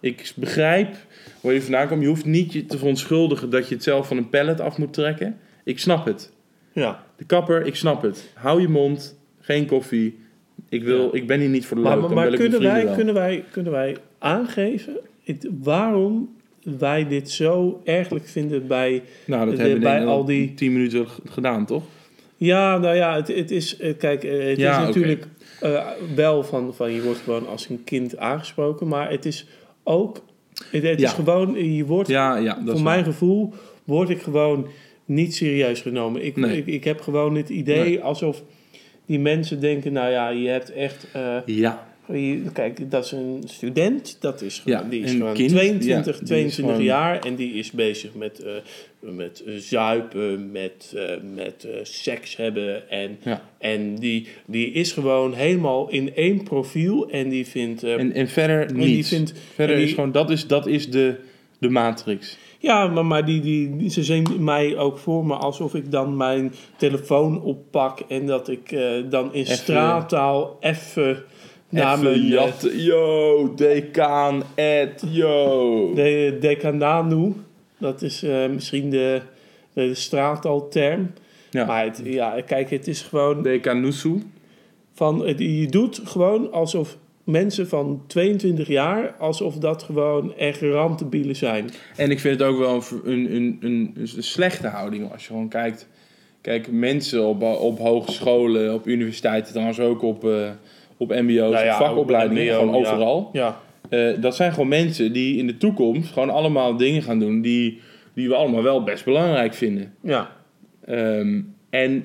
Ik 0.00 0.32
begrijp 0.36 0.94
waar 1.40 1.52
je 1.52 1.62
vandaan 1.62 1.88
komt. 1.88 2.00
Je 2.02 2.06
hoeft 2.08 2.24
niet 2.24 2.52
je 2.52 2.66
te 2.66 2.78
verontschuldigen 2.78 3.50
dat 3.50 3.68
je 3.68 3.74
het 3.74 3.84
zelf 3.84 4.06
van 4.06 4.16
een 4.16 4.28
pallet 4.28 4.60
af 4.60 4.78
moet 4.78 4.92
trekken. 4.92 5.36
Ik 5.64 5.78
snap 5.78 6.04
het. 6.04 6.32
Ja. 6.72 7.04
De 7.16 7.24
kapper, 7.24 7.66
ik 7.66 7.74
snap 7.74 8.02
het. 8.02 8.30
Hou 8.34 8.60
je 8.60 8.68
mond, 8.68 9.18
geen 9.40 9.66
koffie. 9.66 10.18
Ik, 10.68 10.82
wil, 10.82 11.04
Ja. 11.04 11.08
ik 11.12 11.26
ben 11.26 11.40
hier 11.40 11.48
niet 11.48 11.66
voor 11.66 11.76
de 11.76 11.82
leuk. 11.82 12.00
Maar, 12.00 12.10
maar 12.12 12.30
kunnen, 12.30 12.62
wij, 12.62 12.84
wel. 12.84 12.94
kunnen, 12.94 13.14
wij, 13.14 13.44
kunnen 13.50 13.72
wij 13.72 13.96
aangeven 14.18 14.96
het- 15.24 15.48
waarom 15.62 16.34
wij 16.78 17.08
dit 17.08 17.30
zo 17.30 17.80
ergelijk 17.84 18.26
vinden 18.28 18.66
bij... 18.66 19.02
Nou, 19.26 19.46
dat 19.46 19.54
de- 19.56 19.60
hebben 19.62 19.78
we 19.78 19.84
bij 19.84 20.04
al 20.04 20.24
die- 20.24 20.54
10 20.54 20.72
minuten 20.72 21.06
gedaan, 21.24 21.66
toch? 21.66 21.82
Ja, 22.40 22.78
nou 22.78 22.96
ja, 22.96 23.14
het, 23.16 23.28
het 23.28 23.50
is... 23.50 23.76
eh, 23.76 23.96
Kijk, 23.98 24.24
eh, 24.24 24.48
het 24.48 24.58
Ja, 24.58 24.80
is 24.80 24.86
natuurlijk 24.86 25.26
eh, 25.60 25.86
wel 26.14 26.44
van, 26.44 26.74
van... 26.74 26.92
Je 26.92 27.02
wordt 27.02 27.20
gewoon 27.20 27.48
als 27.48 27.68
een 27.68 27.84
kind 27.84 28.16
aangesproken. 28.16 28.88
Maar 28.88 29.10
het 29.10 29.24
is 29.24 29.46
ook... 29.84 30.24
Het, 30.70 30.82
het 30.82 31.00
Ja. 31.00 31.06
is 31.08 31.12
gewoon... 31.12 31.74
Je 31.74 31.84
wordt, 31.84 32.08
Ja, 32.08 32.36
ja. 32.36 32.54
Dat 32.64 32.74
voor 32.74 32.82
mijn 32.84 33.04
gevoel, 33.04 33.52
word 33.84 34.08
ik 34.08 34.22
gewoon 34.22 34.66
niet 35.04 35.34
serieus 35.34 35.80
genomen. 35.80 36.24
Ik, 36.24 36.36
Nee. 36.36 36.56
ik, 36.56 36.66
ik 36.66 36.84
heb 36.84 37.00
gewoon 37.00 37.34
het 37.36 37.48
idee 37.48 38.00
alsof 38.02 38.42
die 39.06 39.18
mensen 39.18 39.60
denken... 39.60 39.92
Nou 39.92 40.10
ja, 40.10 40.28
je 40.28 40.48
hebt 40.48 40.72
echt... 40.72 41.06
Ja. 41.46 41.88
Kijk, 42.52 42.90
dat 42.90 43.04
is 43.04 43.12
een 43.12 43.42
student, 43.46 44.16
dat 44.20 44.42
is, 44.42 44.62
Ja, 44.64 44.76
gewoon- 44.76 44.90
die 44.90 45.02
is 45.02 45.10
gewoon 45.10 45.34
kind, 45.34 45.48
22, 45.50 45.86
ja, 45.86 46.02
die 46.12 46.22
is 46.22 46.28
22 46.28 46.64
gewoon- 46.64 46.82
jaar 46.82 47.18
en 47.24 47.34
die 47.34 47.52
is 47.52 47.70
bezig 47.70 48.14
met, 48.14 48.38
eh, 48.42 48.52
met 49.00 49.42
eh, 49.46 49.54
zuipen, 49.56 50.50
met, 50.52 50.92
eh, 50.96 51.04
met 51.34 51.66
seks 51.82 52.36
hebben. 52.36 52.90
En, 52.90 53.18
Ja. 53.24 53.42
en 53.58 53.94
die, 53.94 54.28
die 54.46 54.70
is 54.72 54.92
gewoon 54.92 55.32
helemaal 55.34 55.88
in 55.90 56.14
één 56.14 56.42
profiel 56.42 57.10
en 57.10 57.28
die 57.28 57.46
vindt... 57.46 57.82
En, 57.82 58.12
en 58.12 58.28
verder 58.28 58.66
die 58.68 58.76
niets. 58.76 59.08
vindt- 59.08 59.32
verder 59.54 59.74
en 59.74 59.80
die- 59.80 59.88
is 59.90 59.94
gewoon, 59.94 60.12
dat 60.12 60.30
is, 60.30 60.46
dat 60.46 60.66
is 60.66 60.90
de, 60.90 61.14
de 61.58 61.68
matrix. 61.68 62.36
Ja, 62.58 62.86
maar, 62.86 63.06
maar 63.06 63.24
die, 63.24 63.40
die, 63.40 63.90
ze 63.90 64.04
zien 64.04 64.26
mij 64.38 64.76
ook 64.76 64.98
voor 64.98 65.26
me 65.26 65.34
alsof 65.34 65.74
ik 65.74 65.90
dan 65.90 66.16
mijn 66.16 66.52
telefoon 66.76 67.42
oppak 67.42 68.00
en 68.08 68.26
dat 68.26 68.48
ik 68.48 68.70
dan 69.10 69.34
in 69.34 69.40
Even- 69.42 69.56
straattaal 69.56 70.56
even 71.70 72.02
mijn... 72.02 72.14
eh, 72.14 72.28
jatten. 72.28 72.82
Yo, 72.82 73.54
decaan, 73.54 74.42
Ed, 74.54 75.04
yo. 75.10 75.94
De 75.94 76.36
Decananu, 76.40 77.32
dat 77.78 78.02
is 78.02 78.22
eh, 78.22 78.46
misschien 78.48 78.90
de, 78.90 79.20
de 79.72 79.94
straatalterm. 79.94 81.10
Ja. 81.50 81.64
Maar 81.66 81.84
het, 81.84 82.00
ja, 82.04 82.40
kijk, 82.46 82.70
het 82.70 82.88
is 82.88 83.02
gewoon 83.02 83.42
Decanusu. 83.42 84.22
van... 84.94 85.26
Het, 85.26 85.38
je 85.38 85.66
doet 85.66 86.00
gewoon 86.04 86.52
alsof 86.52 86.96
mensen 87.24 87.68
van 87.68 88.02
22 88.06 88.68
jaar... 88.68 89.14
alsof 89.18 89.54
dat 89.54 89.82
gewoon 89.82 90.36
echt 90.36 90.60
randdebielen 90.60 91.36
zijn. 91.36 91.70
En 91.96 92.10
ik 92.10 92.20
vind 92.20 92.38
het 92.38 92.48
ook 92.48 92.58
wel 92.58 92.82
een, 93.04 93.34
een, 93.34 93.58
een, 93.60 93.94
een 93.96 94.08
slechte 94.22 94.68
houding 94.68 95.12
als 95.12 95.22
je 95.22 95.28
gewoon 95.28 95.48
kijkt. 95.48 95.88
Kijk, 96.40 96.70
mensen 96.72 97.24
op, 97.24 97.42
op 97.42 97.78
hogescholen, 97.78 98.74
op 98.74 98.86
universiteiten, 98.86 99.50
trouwens 99.52 99.80
ook 99.80 100.02
op, 100.02 100.24
eh, 100.24 100.50
op 101.00 101.08
mbo's, 101.08 101.52
Nou 101.52 101.64
ja, 101.64 101.76
vakopleidingen, 101.76 102.54
gewoon 102.54 102.74
overal. 102.74 103.30
Ja, 103.32 103.60
Eh, 103.88 104.08
dat 104.20 104.36
zijn 104.36 104.52
gewoon 104.52 104.68
mensen 104.68 105.12
die 105.12 105.36
in 105.36 105.46
de 105.46 105.56
toekomst 105.56 106.12
gewoon 106.12 106.30
allemaal 106.30 106.76
dingen 106.76 107.02
gaan 107.02 107.18
doen 107.18 107.40
die, 107.40 107.80
die 108.14 108.28
we 108.28 108.34
allemaal 108.34 108.62
wel 108.62 108.82
best 108.82 109.04
belangrijk 109.04 109.54
vinden. 109.54 109.94
ja. 110.02 110.38
Ehm, 110.84 111.40
en 111.70 112.04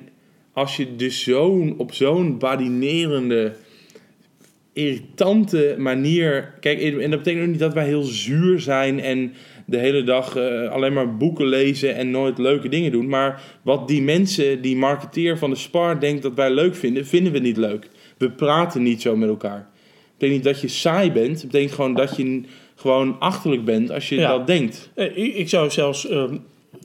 als 0.52 0.76
je 0.76 0.96
dus 0.96 1.22
zo'n, 1.22 1.74
op 1.78 1.92
zo'n 1.92 2.38
badinerende, 2.38 3.52
irritante 4.72 5.74
manier... 5.78 6.54
Kijk, 6.60 6.80
en 6.80 7.10
dat 7.10 7.18
betekent 7.18 7.42
ook 7.44 7.50
niet 7.50 7.58
dat 7.58 7.74
wij 7.74 7.86
heel 7.86 8.02
zuur 8.02 8.60
zijn 8.60 9.00
en 9.00 9.32
de 9.66 9.78
hele 9.78 10.02
dag 10.02 10.36
eh, 10.36 10.70
alleen 10.70 10.92
maar 10.92 11.16
boeken 11.16 11.46
lezen 11.46 11.94
en 11.94 12.10
nooit 12.10 12.38
leuke 12.38 12.68
dingen 12.68 12.92
doen. 12.92 13.08
Maar 13.08 13.42
wat 13.62 13.88
die 13.88 14.02
mensen, 14.02 14.62
die 14.62 14.76
marketeer 14.76 15.38
van 15.38 15.50
de 15.50 15.56
Spar 15.56 16.00
denkt 16.00 16.22
dat 16.22 16.34
wij 16.34 16.50
leuk 16.50 16.74
vinden, 16.74 17.06
vinden 17.06 17.32
we 17.32 17.38
niet 17.38 17.56
leuk. 17.56 17.88
We 18.16 18.30
praten 18.30 18.82
niet 18.82 19.02
zo 19.02 19.16
met 19.16 19.28
elkaar. 19.28 19.56
Het 19.56 20.18
betekent 20.18 20.44
niet 20.44 20.54
dat 20.54 20.60
je 20.60 20.68
saai 20.68 21.12
bent. 21.12 21.40
Het 21.42 21.50
betekent 21.50 21.72
gewoon 21.74 21.94
dat 21.94 22.16
je 22.16 22.42
gewoon 22.74 23.16
achterlijk 23.18 23.64
bent 23.64 23.90
als 23.90 24.08
je 24.08 24.14
Ja. 24.16 24.28
dat 24.28 24.46
denkt. 24.46 24.90
Eh, 24.94 25.16
Ik, 25.16 25.34
ik 25.34 25.48
zou 25.48 25.70
zelfs... 25.70 26.08
ehm, 26.08 26.36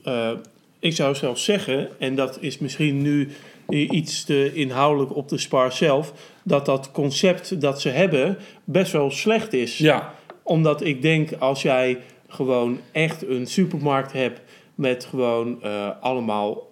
eh, 0.04 0.30
ik 0.78 0.94
zou 0.94 1.14
zelfs 1.14 1.44
zeggen, 1.44 1.88
en 1.98 2.14
dat 2.14 2.38
is 2.40 2.58
misschien 2.58 3.02
nu 3.02 3.28
iets 3.68 4.24
te 4.24 4.50
inhoudelijk 4.54 5.16
op 5.16 5.28
de 5.28 5.38
Spar 5.38 5.72
zelf... 5.72 6.12
dat 6.44 6.66
dat 6.66 6.90
concept 6.92 7.60
dat 7.60 7.80
ze 7.80 7.88
hebben 7.88 8.38
best 8.64 8.92
wel 8.92 9.10
slecht 9.10 9.52
is. 9.52 9.78
Ja, 9.78 10.14
Omdat 10.42 10.84
ik 10.84 11.02
denk, 11.02 11.32
als 11.38 11.62
jij 11.62 11.98
gewoon 12.28 12.78
echt 12.92 13.26
een 13.28 13.46
supermarkt 13.46 14.12
hebt 14.12 14.40
met 14.74 15.04
gewoon 15.04 15.62
eh, 15.62 15.88
allemaal... 16.00 16.66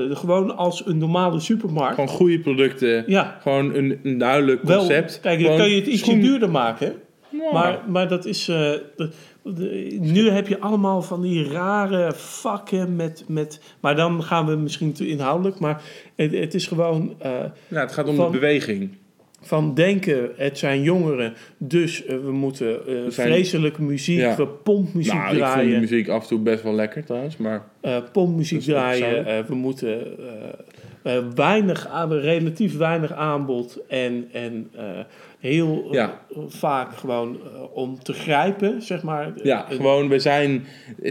de, 0.00 0.08
de- 0.08 0.16
gewoon 0.16 0.56
als 0.56 0.86
een 0.86 0.98
normale 0.98 1.40
supermarkt. 1.40 1.94
gewoon 1.94 2.08
goede 2.10 2.38
producten. 2.40 3.04
ja, 3.06 3.38
Gewoon 3.42 3.74
een, 3.74 4.00
een 4.02 4.18
duidelijk 4.18 4.62
wel. 4.62 4.78
concept. 4.78 5.20
Kijk, 5.20 5.42
dan 5.44 5.56
kan 5.56 5.68
je 5.70 5.76
het 5.76 5.86
ietsje 5.86 6.04
schoen- 6.04 6.20
duurder 6.20 6.50
maken. 6.50 6.92
Ja. 7.28 7.52
Maar, 7.52 7.80
maar 7.88 8.08
dat 8.08 8.24
is... 8.24 8.48
eh, 8.48 8.56
de- 8.56 9.10
de- 9.42 9.96
nu 10.00 10.28
heb 10.30 10.48
je 10.48 10.60
allemaal 10.60 11.02
van 11.02 11.20
die 11.22 11.48
rare 11.50 12.12
vakken 12.14 12.96
met... 12.96 13.24
met 13.28 13.60
maar 13.80 13.96
dan 13.96 14.22
gaan 14.22 14.46
we 14.46 14.56
misschien 14.56 14.92
te 14.92 15.08
inhoudelijk. 15.08 15.58
Maar 15.58 15.82
het, 16.16 16.32
het 16.32 16.54
is 16.54 16.66
gewoon... 16.66 17.14
eh, 17.18 17.30
Ja, 17.68 17.80
het 17.80 17.92
gaat 17.92 18.08
om 18.08 18.14
van- 18.16 18.32
de 18.32 18.38
beweging. 18.38 18.90
Van 19.42 19.74
denken, 19.74 20.30
het 20.36 20.58
zijn 20.58 20.82
jongeren, 20.82 21.32
dus 21.58 22.04
eh, 22.04 22.16
we 22.24 22.32
moeten 22.32 22.86
eh, 22.86 22.94
zijn- 23.08 23.28
vreselijke 23.28 23.82
muziek, 23.82 24.18
Ja. 24.18 24.36
we 24.36 24.46
pompmuziek 24.46 25.12
Nou, 25.12 25.22
ik 25.24 25.28
vind 25.30 25.40
de 25.44 25.50
draaien, 25.52 25.80
muziek 25.80 26.08
af 26.08 26.22
en 26.22 26.28
toe 26.28 26.38
best 26.38 26.62
wel 26.62 26.74
lekker 26.74 27.04
trouwens, 27.04 27.36
maar... 27.36 27.64
eh, 27.80 27.96
pompmuziek 28.12 28.58
ook 28.58 28.64
draaien, 28.64 29.26
eh, 29.26 29.38
we 29.44 29.54
moeten 29.54 30.18
eh, 30.18 31.16
eh, 31.16 31.24
weinig, 31.34 31.88
relatief 32.08 32.76
weinig 32.76 33.12
aanbod 33.12 33.78
en, 33.88 34.28
en 34.32 34.68
eh, 34.76 34.84
heel 35.40 35.84
eh, 35.86 35.92
Ja. 35.92 36.20
vaak 36.48 36.96
gewoon 36.96 37.36
eh, 37.54 37.62
om 37.76 37.98
te 38.02 38.12
grijpen, 38.12 38.82
zeg 38.82 39.02
maar. 39.02 39.32
Ja, 39.42 39.66
gewoon, 39.70 40.08
we 40.08 40.18
zijn 40.18 40.64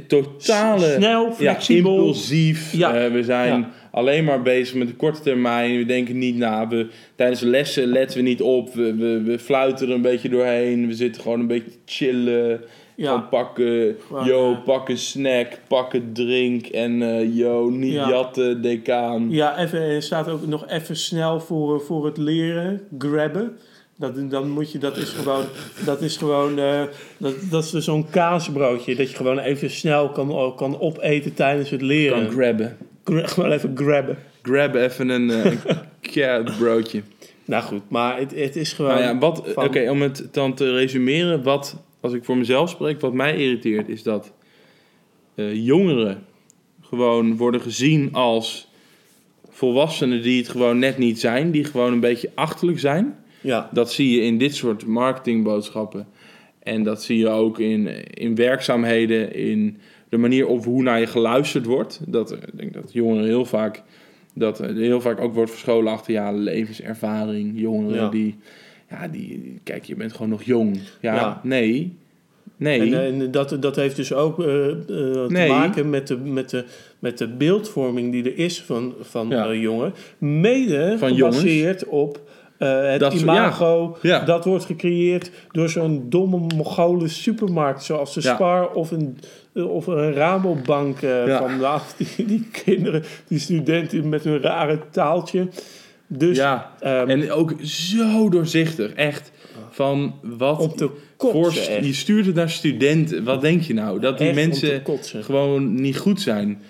totale... 0.07 0.85
Snel, 0.97 1.31
flexibel. 1.33 1.95
impulsief. 1.97 2.73
Ja. 2.73 2.95
Eh, 2.95 3.11
we 3.11 3.23
zijn. 3.23 3.65
Alleen 3.91 4.23
maar 4.23 4.41
bezig 4.41 4.75
met 4.75 4.87
de 4.87 4.95
korte 4.95 5.21
termijn. 5.21 5.77
We 5.77 5.85
denken 5.85 6.17
niet 6.17 6.35
na. 6.35 6.67
We, 6.67 6.87
tijdens 7.15 7.39
de 7.39 7.47
lessen 7.47 7.87
letten 7.87 8.17
we 8.17 8.23
niet 8.23 8.41
op. 8.41 8.73
We, 8.73 8.95
we, 8.95 9.21
we 9.21 9.39
fluiten 9.39 9.87
er 9.87 9.93
een 9.93 10.01
beetje 10.01 10.29
doorheen. 10.29 10.87
We 10.87 10.93
zitten 10.93 11.21
gewoon 11.21 11.39
een 11.39 11.47
beetje 11.47 11.71
te 11.71 11.77
chillen. 11.85 12.61
Ja. 12.95 13.11
Van 13.11 13.29
pakken, 13.29 13.97
yo, 14.25 14.51
eh, 14.51 14.63
pak 14.63 14.89
een 14.89 14.97
snack, 14.97 15.47
pak 15.67 15.93
een 15.93 16.09
drink 16.13 16.65
en 16.65 17.01
eh, 17.01 17.35
yo, 17.37 17.69
niet 17.69 17.93
Ja. 17.93 18.09
jatten, 18.09 18.61
decaan. 18.61 19.29
Ja, 19.29 19.57
even, 19.59 19.79
er 19.79 20.01
staat 20.01 20.29
ook 20.29 20.47
nog 20.47 20.67
even 20.67 20.95
snel 20.95 21.39
voor, 21.39 21.81
voor 21.81 22.05
het 22.05 22.17
leren, 22.17 22.81
grabben. 22.97 23.57
Dat, 23.97 24.29
dan 24.31 24.49
moet 24.49 24.71
je, 24.71 24.77
dat 24.77 24.97
is 24.97 25.09
gewoon, 25.09 25.43
dat 25.85 26.01
is 26.01 26.17
gewoon, 26.17 26.59
eh, 26.59 26.81
dat, 27.17 27.33
dat 27.49 27.63
is 27.63 27.69
dus 27.69 27.85
zo'n 27.85 28.09
kaasbroodje. 28.09 28.95
Dat 28.95 29.09
je 29.09 29.15
gewoon 29.15 29.39
even 29.39 29.69
snel 29.69 30.09
kan, 30.09 30.53
kan 30.55 30.79
opeten 30.79 31.33
tijdens 31.33 31.69
het 31.69 31.81
leren. 31.81 32.25
Kan 32.25 32.31
grabben. 32.35 32.77
Gewoon 33.05 33.51
even 33.51 33.71
grabben. 33.77 34.17
Grab 34.41 34.75
even 34.75 35.09
een 35.09 35.29
uh, 35.29 35.51
carrot 36.13 36.57
broodje. 36.57 37.01
Nou 37.45 37.63
goed, 37.63 37.81
maar 37.89 38.17
het, 38.19 38.35
het 38.35 38.55
is 38.55 38.73
gewoon... 38.73 38.91
Nou 38.91 39.03
ja, 39.03 39.17
wat, 39.17 39.43
van- 39.45 39.65
oké, 39.65 39.89
om 39.89 40.01
het 40.01 40.27
dan 40.31 40.53
te 40.53 40.71
resumeren, 40.71 41.43
wat, 41.43 41.77
als 41.99 42.13
ik 42.13 42.23
voor 42.23 42.37
mezelf 42.37 42.69
spreek, 42.69 42.99
wat 43.01 43.13
mij 43.13 43.35
irriteert, 43.37 43.89
is 43.89 44.03
dat 44.03 44.33
eh, 45.35 45.65
jongeren 45.65 46.23
gewoon 46.81 47.37
worden 47.37 47.61
gezien 47.61 48.13
als 48.13 48.67
volwassenen 49.49 50.21
die 50.21 50.37
het 50.37 50.49
gewoon 50.49 50.79
net 50.79 50.97
niet 50.97 51.19
zijn, 51.19 51.51
die 51.51 51.63
gewoon 51.63 51.93
een 51.93 51.99
beetje 51.99 52.31
achterlijk 52.35 52.79
zijn. 52.79 53.15
ja, 53.41 53.69
Dat 53.73 53.91
zie 53.91 54.15
je 54.15 54.21
in 54.21 54.37
dit 54.37 54.55
soort 54.55 54.85
marketingboodschappen. 54.85 56.07
En 56.63 56.83
dat 56.83 57.03
zie 57.03 57.17
je 57.17 57.29
ook 57.29 57.59
in, 57.59 57.87
in 58.13 58.35
werkzaamheden, 58.35 59.33
in 59.35 59.77
de 60.11 60.17
manier 60.17 60.47
op 60.47 60.63
hoe 60.65 60.83
naar 60.83 60.99
je 60.99 61.07
geluisterd 61.07 61.65
wordt. 61.65 61.99
Dat, 62.07 62.31
ik 62.31 62.39
denk 62.53 62.73
dat 62.73 62.93
jongeren 62.93 63.25
heel 63.25 63.45
vaak, 63.45 63.83
dat 64.33 64.59
er 64.59 64.75
heel 64.75 65.01
vaak 65.01 65.19
ook 65.19 65.33
wordt 65.33 65.51
verscholen 65.51 65.91
achter 65.91 66.13
ja, 66.13 66.31
levenservaring. 66.31 67.51
Jongeren 67.59 67.95
Ja. 68.03 68.09
die, 68.09 68.35
ja, 68.89 69.07
die, 69.07 69.59
kijk, 69.63 69.83
je 69.83 69.95
bent 69.95 70.11
gewoon 70.13 70.29
nog 70.29 70.43
jong. 70.43 70.77
Ja, 71.01 71.15
Ja. 71.15 71.39
nee. 71.43 71.95
Nee. 72.57 72.79
En, 72.79 72.93
eh, 72.93 73.07
en 73.07 73.31
dat, 73.31 73.57
dat 73.59 73.75
heeft 73.75 73.95
dus 73.95 74.13
ook 74.13 74.39
eh, 74.39 74.69
eh, 74.69 74.75
te 74.87 75.25
Nee. 75.29 75.49
maken 75.49 75.89
met 75.89 76.07
de, 76.07 76.17
met, 76.17 76.49
de, 76.49 76.63
met 76.99 77.17
de 77.17 77.27
beeldvorming 77.27 78.11
die 78.11 78.23
er 78.23 78.37
is 78.37 78.61
van, 78.61 78.93
van 79.01 79.29
Ja. 79.29 79.47
eh, 79.49 79.61
jongeren. 79.61 79.93
Mede 80.17 80.95
Van 80.97 81.15
gebaseerd 81.15 81.85
op 81.85 82.15
eh, 82.25 82.40
het 82.67 82.99
Dat 82.99 83.13
imago. 83.13 83.97
Ja. 84.01 84.19
Dat 84.19 84.45
wordt 84.45 84.65
gecreëerd 84.65 85.31
door 85.51 85.69
zo'n 85.69 86.05
domme 86.09 86.37
Mongolen 86.55 87.09
supermarkt. 87.09 87.83
Zoals 87.83 88.13
de. 88.13 88.21
Spar 88.21 88.69
of 88.71 88.91
een, 88.91 89.17
eh, 89.53 89.71
of 89.73 89.87
een 89.87 90.13
Rabobank. 90.13 91.01
eh, 91.01 91.37
van 91.37 91.59
die, 91.97 92.25
die 92.25 92.47
kinderen, 92.63 93.03
die 93.27 93.39
studenten 93.39 94.09
met 94.09 94.23
hun 94.23 94.41
rare 94.41 94.79
taaltje. 94.91 95.47
Dus 96.07 96.37
ja, 96.37 96.71
ehm, 96.79 97.09
en 97.09 97.31
ook 97.31 97.53
zo 97.63 98.29
doorzichtig. 98.29 98.93
Echt 98.93 99.31
van 99.69 100.15
wat... 100.21 100.77
te 100.77 100.89
voor, 101.17 101.31
kotsen. 101.31 101.85
je 101.85 101.93
stuurt 101.93 102.25
het 102.25 102.35
naar 102.35 102.49
studenten. 102.49 103.23
Wat 103.23 103.41
denk 103.41 103.61
je 103.61 103.73
nou? 103.73 103.99
Dat 103.99 104.17
die 104.17 104.27
Echt 104.27 104.35
mensen 104.35 104.83
gewoon 105.23 105.73
niet 105.81 105.97
goed 105.97 106.21
zijn. 106.21 106.61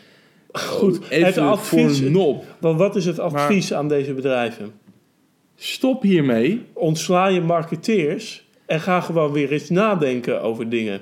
Goed, 0.52 1.00
Even 1.10 1.26
het 1.26 1.38
advies- 1.38 1.98
voor 1.98 2.06
een 2.06 2.12
nop. 2.12 2.46
Want 2.60 2.78
wat 2.78 2.96
is 2.96 3.06
het 3.06 3.20
advies 3.20 3.74
aan 3.74 3.88
deze 3.88 4.14
bedrijven? 4.14 4.72
Stop 5.64 6.02
hiermee. 6.02 6.62
ontsla 6.74 7.28
je 7.28 7.42
marketeers 7.42 8.48
en 8.66 8.80
ga 8.80 9.02
gewoon 9.02 9.32
weer 9.32 9.52
eens 9.52 9.70
nadenken 9.70 10.42
over 10.42 10.70
dingen. 10.70 11.02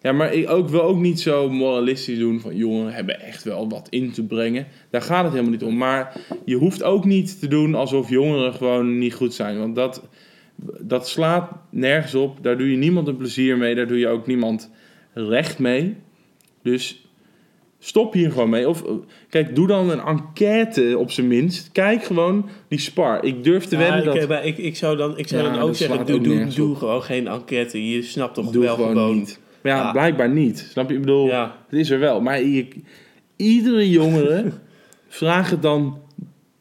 Ja, 0.00 0.12
maar 0.12 0.32
ik 0.32 0.50
ook, 0.50 0.68
wil 0.68 0.82
ook 0.82 0.98
niet 0.98 1.20
zo 1.20 1.50
moralistisch 1.50 2.18
doen 2.18 2.40
van 2.40 2.56
jongeren 2.56 2.92
hebben 2.92 3.20
echt 3.20 3.44
wel 3.44 3.68
wat 3.68 3.86
in 3.88 4.10
te 4.10 4.24
brengen. 4.24 4.66
Daar 4.90 5.02
gaat 5.02 5.22
het 5.22 5.32
helemaal 5.32 5.52
niet 5.52 5.62
om. 5.62 5.76
Maar 5.76 6.20
je 6.44 6.56
hoeft 6.56 6.82
ook 6.82 7.04
niet 7.04 7.40
te 7.40 7.48
doen 7.48 7.74
alsof 7.74 8.08
jongeren 8.08 8.54
gewoon 8.54 8.98
niet 8.98 9.14
goed 9.14 9.34
zijn. 9.34 9.58
Want 9.58 9.74
dat, 9.74 10.08
dat 10.80 11.08
slaat 11.08 11.52
nergens 11.70 12.14
op. 12.14 12.42
Daar 12.42 12.58
doe 12.58 12.70
je 12.70 12.76
niemand 12.76 13.08
een 13.08 13.16
plezier 13.16 13.58
mee. 13.58 13.74
Daar 13.74 13.88
doe 13.88 13.98
je 13.98 14.08
ook 14.08 14.26
niemand 14.26 14.70
recht 15.12 15.58
mee. 15.58 15.96
Dus 16.62 17.07
stop 17.88 18.12
hier 18.12 18.30
gewoon 18.30 18.48
mee. 18.48 18.68
Of 18.68 18.84
kijk, 19.28 19.54
doe 19.54 19.66
dan 19.66 19.90
een 19.90 20.00
enquête 20.00 20.98
op 20.98 21.10
zijn 21.10 21.28
minst. 21.28 21.68
Kijk 21.72 22.04
gewoon 22.04 22.48
die 22.68 22.78
spar. 22.78 23.24
Ik 23.24 23.44
durf 23.44 23.64
te 23.64 23.76
Ja, 23.76 23.82
wedden 23.82 24.04
dat... 24.04 24.14
ik, 24.22 24.28
maar 24.28 24.44
ik, 24.46 24.58
ik 24.58 24.76
zou 24.76 24.96
dan, 24.96 25.18
ik 25.18 25.28
zou 25.28 25.42
Ja, 25.44 25.50
dan 25.52 25.60
ook 25.60 25.74
zeggen, 25.74 26.06
doe, 26.06 26.16
ook 26.16 26.24
doe, 26.24 26.34
nergens 26.34 26.54
doe 26.54 26.76
gewoon 26.76 27.02
geen 27.02 27.28
enquête. 27.28 27.90
Je 27.90 28.02
snapt 28.02 28.34
toch 28.34 28.50
Doe 28.50 28.62
wel 28.64 28.74
gewoon, 28.74 28.90
gewoon. 28.90 29.14
niet. 29.16 29.38
Maar 29.62 29.72
ja, 29.72 29.78
Ja. 29.78 29.92
blijkbaar 29.92 30.30
niet. 30.30 30.66
Snap 30.70 30.88
je? 30.88 30.94
Ik 30.94 31.00
bedoel, 31.00 31.26
Ja. 31.26 31.56
het 31.68 31.78
is 31.78 31.90
er 31.90 31.98
wel. 31.98 32.20
Maar 32.20 32.42
je, 32.42 32.68
iedere 33.36 33.90
jongere, 33.90 34.44
vraag 35.08 35.50
het 35.50 35.62
dan... 35.62 35.98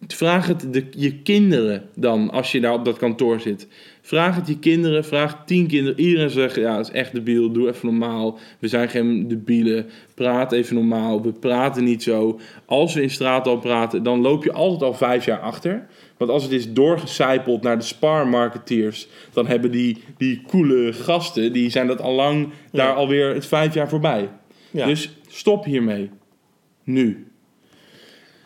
Vraag 0.07 0.47
het 0.47 0.73
de, 0.73 0.85
je 0.91 1.21
kinderen 1.21 1.89
dan, 1.95 2.31
als 2.31 2.51
je 2.51 2.59
daar 2.59 2.73
op 2.73 2.85
dat 2.85 2.97
kantoor 2.97 3.39
zit. 3.39 3.67
Vraag 4.01 4.35
het 4.35 4.47
je 4.47 4.59
kinderen, 4.59 5.05
vraag 5.05 5.45
tien 5.45 5.67
kinderen. 5.67 5.99
Iedereen 5.99 6.29
zegt, 6.29 6.55
ja, 6.55 6.75
dat 6.75 6.87
is 6.87 6.93
echt 6.93 7.13
debiel, 7.13 7.51
doe 7.51 7.67
even 7.67 7.85
normaal. 7.85 8.39
We 8.59 8.67
zijn 8.67 8.89
geen 8.89 9.27
debielen, 9.27 9.89
praat 10.13 10.51
even 10.51 10.75
normaal. 10.75 11.21
We 11.21 11.31
praten 11.31 11.83
niet 11.83 12.03
zo. 12.03 12.39
Als 12.65 12.93
we 12.93 13.01
in 13.01 13.09
straat 13.09 13.47
al 13.47 13.57
praten, 13.57 14.03
dan 14.03 14.21
loop 14.21 14.43
je 14.43 14.51
altijd 14.51 14.81
al 14.81 14.93
vijf 14.93 15.25
jaar 15.25 15.39
achter. 15.39 15.87
Want 16.17 16.31
als 16.31 16.43
het 16.43 16.51
is 16.51 16.73
doorgecijpeld 16.73 17.61
naar 17.61 17.77
de 17.77 17.83
spar-marketeers... 17.83 19.07
dan 19.33 19.47
hebben 19.47 19.71
die, 19.71 20.03
die 20.17 20.41
coole 20.47 20.93
gasten, 20.93 21.53
die 21.53 21.69
zijn 21.69 21.87
dat 21.87 22.01
al 22.01 22.13
lang 22.13 22.49
daar 22.71 22.93
alweer 22.93 23.33
het 23.33 23.45
vijf 23.45 23.73
jaar 23.73 23.89
voorbij. 23.89 24.29
Ja. 24.71 24.85
Dus 24.85 25.17
stop 25.27 25.65
hiermee. 25.65 26.09
Nu. 26.83 27.27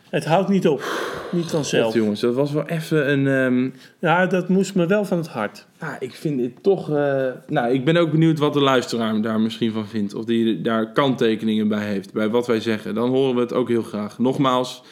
Het 0.10 0.26
houdt 0.26 0.50
niet 0.50 0.68
op. 0.68 1.11
Niet 1.32 1.46
vanzelf. 1.52 1.86
God, 1.86 1.94
jongens, 1.94 2.20
dat 2.20 2.36
was 2.36 2.52
wel 2.52 2.65
even 2.67 3.12
een... 3.12 3.28
ehm, 3.28 3.70
Ja, 4.00 4.26
dat 4.26 4.50
moest 4.50 4.76
me 4.76 4.86
wel 4.86 5.06
van 5.06 5.17
het 5.17 5.28
hart. 5.28 5.65
Nou, 5.80 5.96
ik 6.00 6.13
vind 6.13 6.38
dit 6.39 6.63
toch. 6.63 6.89
eh, 6.89 7.28
nou, 7.48 7.74
ik 7.74 7.86
ben 7.86 7.98
ook 7.98 8.12
benieuwd 8.12 8.39
wat 8.39 8.54
de 8.54 8.60
luisteraar 8.62 9.22
daar 9.22 9.39
misschien 9.39 9.72
van 9.72 9.88
vindt. 9.88 10.13
Of 10.13 10.26
die 10.26 10.62
daar 10.62 10.91
kanttekeningen 10.91 11.67
bij 11.67 11.86
heeft. 11.86 12.13
Bij 12.13 12.30
wat 12.30 12.48
wij 12.48 12.60
zeggen. 12.60 12.94
Dan 12.96 13.10
horen 13.10 13.36
we 13.36 13.41
het 13.41 13.54
ook 13.54 13.67
heel 13.67 13.82
graag. 13.84 14.20
Nogmaals, 14.20 14.84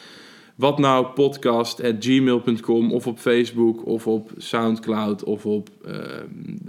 wat 0.54 0.78
nou 0.78 1.06
podcast.gmail.com 1.06 2.92
of 2.92 3.06
op 3.06 3.18
Facebook 3.18 3.86
of 3.86 4.06
op 4.06 4.30
Soundcloud 4.36 5.24
of 5.24 5.46
op. 5.46 5.68
eh, 5.86 5.94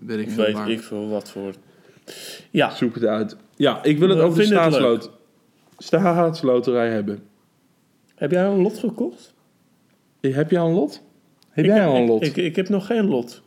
weet 0.05 0.19
ik 0.19 0.29
veel 0.29 0.43
Weet 0.45 0.53
waar. 0.53 0.69
ik 0.69 0.81
veel 0.81 1.09
wat 1.09 1.29
voor. 1.29 1.53
Ja, 2.51 2.69
Zoek 2.75 2.95
het 2.95 3.05
uit. 3.05 3.35
Ja, 3.55 3.83
ik 3.83 3.97
wil 3.99 4.09
het 4.09 4.17
We 4.17 4.23
over 4.23 4.35
de 4.37 4.43
het 4.43 4.51
staatsloot, 4.53 5.11
staatsloterij 5.77 6.89
hebben. 6.89 7.23
heb 8.15 8.31
jij 8.31 8.43
een 8.45 8.61
lot 8.61 8.77
gekocht? 8.79 9.33
Heb 10.21 10.51
jij 10.51 10.59
al 10.59 10.67
een 10.67 10.73
lot? 10.73 11.03
Heb 11.49 11.65
ik 11.65 11.71
jij 11.71 11.79
heb, 11.79 11.89
al 11.89 11.95
een 11.95 12.05
lot? 12.05 12.25
Ik, 12.25 12.37
ik, 12.37 12.55
heb 12.55 12.69
nog 12.69 12.85
geen 12.85 13.05
lot. 13.05 13.41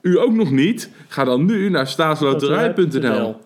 U 0.00 0.18
ook 0.18 0.32
nog 0.32 0.50
niet? 0.50 0.90
Ga 1.08 1.24
dan 1.24 1.44
nu 1.44 1.68
naar 1.70 1.86
staatsloterij.nl. 1.86 3.36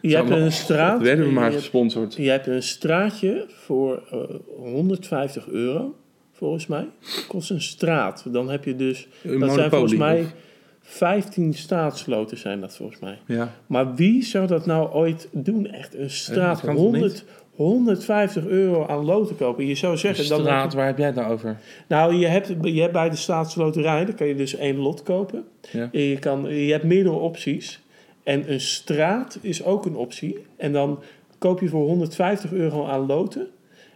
Je 0.00 0.16
hebt 0.16 0.30
een 0.30 0.52
straat. 0.52 0.92
Dat 0.92 1.02
werden 1.02 1.26
we 1.26 1.32
maar 1.32 1.50
je, 1.50 1.56
gesponsord. 1.56 2.14
je 2.14 2.30
hebt 2.30 2.46
een 2.46 2.62
straatje 2.62 3.46
voor 3.48 4.02
eh, 4.10 4.18
150 4.56 5.48
euro, 5.48 5.94
volgens 6.32 6.66
mij. 6.66 6.88
Kost 7.28 7.50
een 7.50 7.60
straat. 7.60 8.24
Dan 8.28 8.50
heb 8.50 8.64
je 8.64 8.76
dus. 8.76 9.08
Een 9.22 9.40
dat 9.40 9.52
zijn 9.52 9.70
volgens 9.70 9.94
mij 9.94 10.20
of- 10.20 10.34
15 10.80 11.54
staatsloten 11.54 12.38
zijn 12.38 12.60
dat 12.60 12.76
volgens 12.76 13.00
mij. 13.00 13.18
Ja. 13.26 13.54
Maar 13.66 13.94
wie 13.94 14.22
zou 14.24 14.46
dat 14.46 14.66
nou 14.66 14.92
ooit 14.92 15.28
doen? 15.32 15.66
Echt 15.66 15.94
een 15.94 16.10
straat. 16.10 16.60
kan 16.60 16.74
toch 16.74 16.84
100, 16.84 17.24
150 17.56 18.46
euro 18.46 18.86
aan 18.86 19.04
loten 19.04 19.36
kopen. 19.36 19.66
Je 19.66 19.74
zou 19.74 19.96
zeggen... 19.96 20.28
Dan 20.28 20.40
Straat, 20.40 20.74
waar 20.74 20.86
heb 20.86 20.98
jij 20.98 21.06
het 21.06 21.14
nou 21.14 21.32
over? 21.32 21.56
nou, 21.88 22.14
je 22.14 22.26
hebt, 22.26 22.52
je 22.62 22.80
hebt 22.80 22.92
bij 22.92 23.10
de 23.10 23.16
staatsloterij, 23.16 24.04
dan 24.04 24.14
kan 24.14 24.26
je 24.26 24.34
dus 24.34 24.56
één 24.56 24.76
lot 24.76 25.02
kopen. 25.02 25.44
Ja. 25.72 25.88
En 25.92 26.00
je, 26.00 26.18
kan, 26.18 26.42
je 26.64 26.72
hebt 26.72 26.84
meerdere 26.84 27.14
opties. 27.16 27.80
En 28.22 28.52
een 28.52 28.60
straat 28.60 29.38
is 29.40 29.64
ook 29.64 29.86
een 29.86 29.96
optie. 29.96 30.38
En 30.56 30.72
dan 30.72 31.02
koop 31.38 31.60
je 31.60 31.68
voor 31.68 31.86
150 31.86 32.52
euro 32.52 32.86
aan 32.86 33.06
loten. 33.06 33.46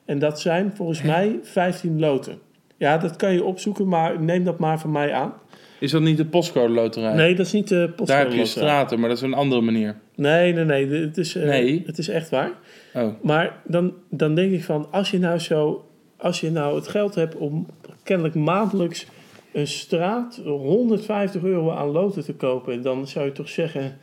En 0.05 0.19
dat 0.19 0.41
zijn 0.41 0.73
volgens 0.75 1.03
mij 1.03 1.39
15 1.43 2.01
loten. 2.01 2.39
Ja, 2.77 2.99
dat 2.99 3.17
kan 3.17 3.33
je 3.33 3.45
opzoeken, 3.45 3.89
maar 3.89 4.21
neem 4.23 4.45
dat 4.45 4.59
maar 4.59 4.81
van 4.81 4.91
mij 4.93 5.13
aan. 5.13 5.33
Is 5.81 5.91
dat 5.91 6.03
niet 6.03 6.17
de 6.17 6.25
postcode 6.25 6.73
loterij? 6.73 7.15
Nee, 7.15 7.35
dat 7.35 7.47
is 7.47 7.53
niet 7.53 7.69
de 7.69 7.75
Daar 7.75 7.87
heb 7.87 7.97
postcode 7.97 8.21
je 8.23 8.27
loterij. 8.29 8.47
straten, 8.47 9.01
maar 9.01 9.09
dat 9.09 9.19
is 9.19 9.23
een 9.25 9.35
andere 9.35 9.61
manier. 9.61 9.97
Nee, 10.15 10.53
nee, 10.53 10.65
nee. 10.65 11.01
Het 11.01 11.19
is, 11.19 11.35
eh, 11.35 11.45
Nee. 11.45 11.83
het 11.87 11.99
is 11.99 12.09
echt 12.09 12.31
waar. 12.31 12.51
Oh. 12.97 13.09
Maar 13.23 13.61
dan, 13.65 13.93
dan 14.11 14.35
denk 14.35 14.53
ik 14.53 14.65
van, 14.65 14.87
als 14.91 15.11
je 15.11 15.19
nou 15.19 15.39
zo, 15.39 15.85
als 16.17 16.41
je 16.41 16.51
nou 16.51 16.75
het 16.77 16.89
geld 16.89 17.15
hebt 17.15 17.35
om 17.37 17.67
kennelijk 18.03 18.35
maandelijks 18.35 19.07
een 19.53 19.67
straat 19.67 20.41
150 20.45 21.43
euro 21.43 21.71
aan 21.71 21.89
loten 21.89 22.25
te 22.25 22.35
kopen, 22.35 22.83
dan 22.83 23.07
zou 23.07 23.25
je 23.25 23.33
toch 23.33 23.49
zeggen. 23.49 23.99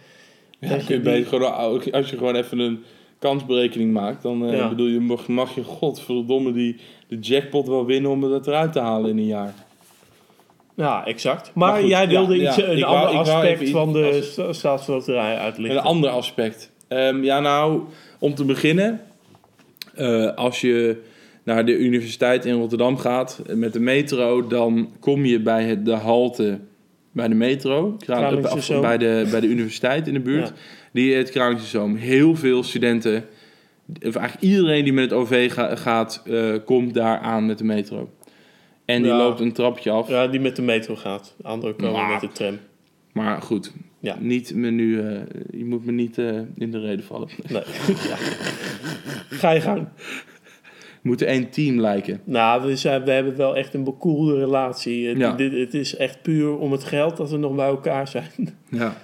Ja, 0.60 0.70
dat 0.70 0.82
je 0.88 0.94
die- 0.94 1.00
beter 1.04 1.28
gewoon, 1.28 1.54
als 1.92 2.10
je 2.10 2.18
gewoon 2.18 2.36
even 2.36 2.60
een 2.60 2.84
kansberekening 3.20 3.94
maakt, 3.94 4.22
dan 4.24 4.48
Ja. 4.52 4.70
bedoel 4.70 4.88
je, 4.88 5.00
mag, 5.00 5.28
mag 5.28 5.56
je 5.56 5.64
godverdomme 5.64 6.52
die, 6.52 6.76
de 7.08 7.20
jackpot 7.20 7.68
wel 7.68 7.86
winnen 7.86 8.12
om 8.12 8.24
het 8.24 8.48
eruit 8.48 8.72
te 8.74 8.80
halen 8.80 9.10
in 9.10 9.18
een 9.18 9.26
jaar. 9.26 9.54
Ja, 10.76 11.06
exact. 11.06 11.52
Maar, 11.54 11.72
Maar 11.72 11.80
goed, 11.82 11.90
jij 11.90 12.08
wilde 12.08 12.36
ja, 12.38 12.48
iets, 12.50 12.58
een 12.58 12.84
ander 12.84 13.04
wou 13.14 13.16
aspect 13.18 13.70
van 13.70 13.94
de 13.94 14.32
staatsloterij 14.52 15.38
uitlichten. 15.38 15.80
Een 15.80 15.86
ander 15.86 16.10
aspect. 16.10 16.72
Ehm, 16.98 17.24
ja, 17.24 17.40
nou, 17.40 17.82
om 18.20 18.36
te 18.36 18.46
beginnen, 18.46 19.02
eh, 19.96 20.34
als 20.36 20.62
je 20.62 21.02
naar 21.44 21.66
de 21.66 21.78
universiteit 21.78 22.46
in 22.46 22.54
Rotterdam 22.54 22.98
gaat 22.98 23.42
met 23.56 23.74
de 23.74 23.80
metro, 23.80 24.48
dan 24.48 24.90
kom 25.00 25.26
je 25.26 25.40
bij 25.40 25.64
het, 25.64 25.86
de 25.86 25.92
halte 25.92 26.60
bij 27.12 27.28
de 27.28 27.36
metro, 27.36 27.96
Kralingse 28.00 28.60
Zoom. 28.62 28.82
bij, 28.82 28.98
de, 28.98 29.28
bij 29.32 29.40
de 29.40 29.48
universiteit 29.48 30.08
in 30.08 30.14
de 30.14 30.20
buurt. 30.20 30.48
Ja. 30.48 30.54
Die 30.92 31.16
het 31.16 31.30
Kralingse 31.30 31.66
Zoom. 31.66 31.96
Heel 31.96 32.36
veel 32.36 32.64
studenten, 32.64 33.26
of 34.06 34.16
eigenlijk 34.16 34.42
iedereen 34.54 34.84
die 34.84 34.94
met 34.94 35.04
het 35.04 35.14
OV 35.14 35.54
ga- 35.54 35.76
gaat, 35.76 36.22
eh, 36.26 36.54
komt 36.66 36.94
daar 36.94 37.18
aan 37.20 37.46
met 37.46 37.58
de 37.58 37.64
metro. 37.64 38.10
En 38.86 39.02
die 39.02 39.12
Ja. 39.12 39.18
loopt 39.18 39.40
een 39.40 39.52
trapje 39.54 39.90
af. 39.92 40.08
Ja, 40.10 40.28
die 40.28 40.40
met 40.40 40.56
de 40.56 40.62
metro 40.62 40.96
gaat. 40.96 41.36
Anderen 41.42 41.76
komen 41.76 42.02
Maar- 42.02 42.12
met 42.12 42.22
de 42.22 42.28
tram. 42.32 42.58
Maar 43.12 43.42
goed, 43.42 43.72
Ja. 44.04 44.18
niet 44.20 44.56
me 44.56 44.70
nu, 44.70 45.00
eh, 45.00 45.22
je 45.52 45.66
moet 45.66 45.86
me 45.86 45.92
niet 45.92 46.18
eh, 46.18 46.40
in 46.56 46.72
de 46.72 46.80
reden 46.80 47.06
vallen. 47.06 47.28
Nee. 47.50 47.62
ja. 48.10 48.16
Ga 49.30 49.52
je 49.52 49.62
gang. 49.62 49.88
We 51.02 51.10
moeten 51.10 51.28
één 51.28 51.50
team 51.50 51.80
lijken. 51.80 52.22
Nou, 52.24 52.68
we, 52.68 52.76
zijn, 52.76 53.04
we 53.04 53.12
hebben 53.12 53.36
wel 53.38 53.56
echt 53.56 53.74
een 53.74 53.84
bekoelde 53.84 54.38
relatie. 54.38 55.08
Het, 55.08 55.18
Ja. 55.18 55.32
dit, 55.32 55.52
het 55.54 55.74
is 55.74 55.96
echt 55.96 56.22
puur 56.22 56.58
om 56.58 56.72
het 56.72 56.84
geld 56.84 57.18
dat 57.18 57.30
we 57.32 57.38
nog 57.38 57.56
bij 57.56 57.68
elkaar 57.68 58.08
zijn. 58.08 58.32
Ja. 58.70 58.98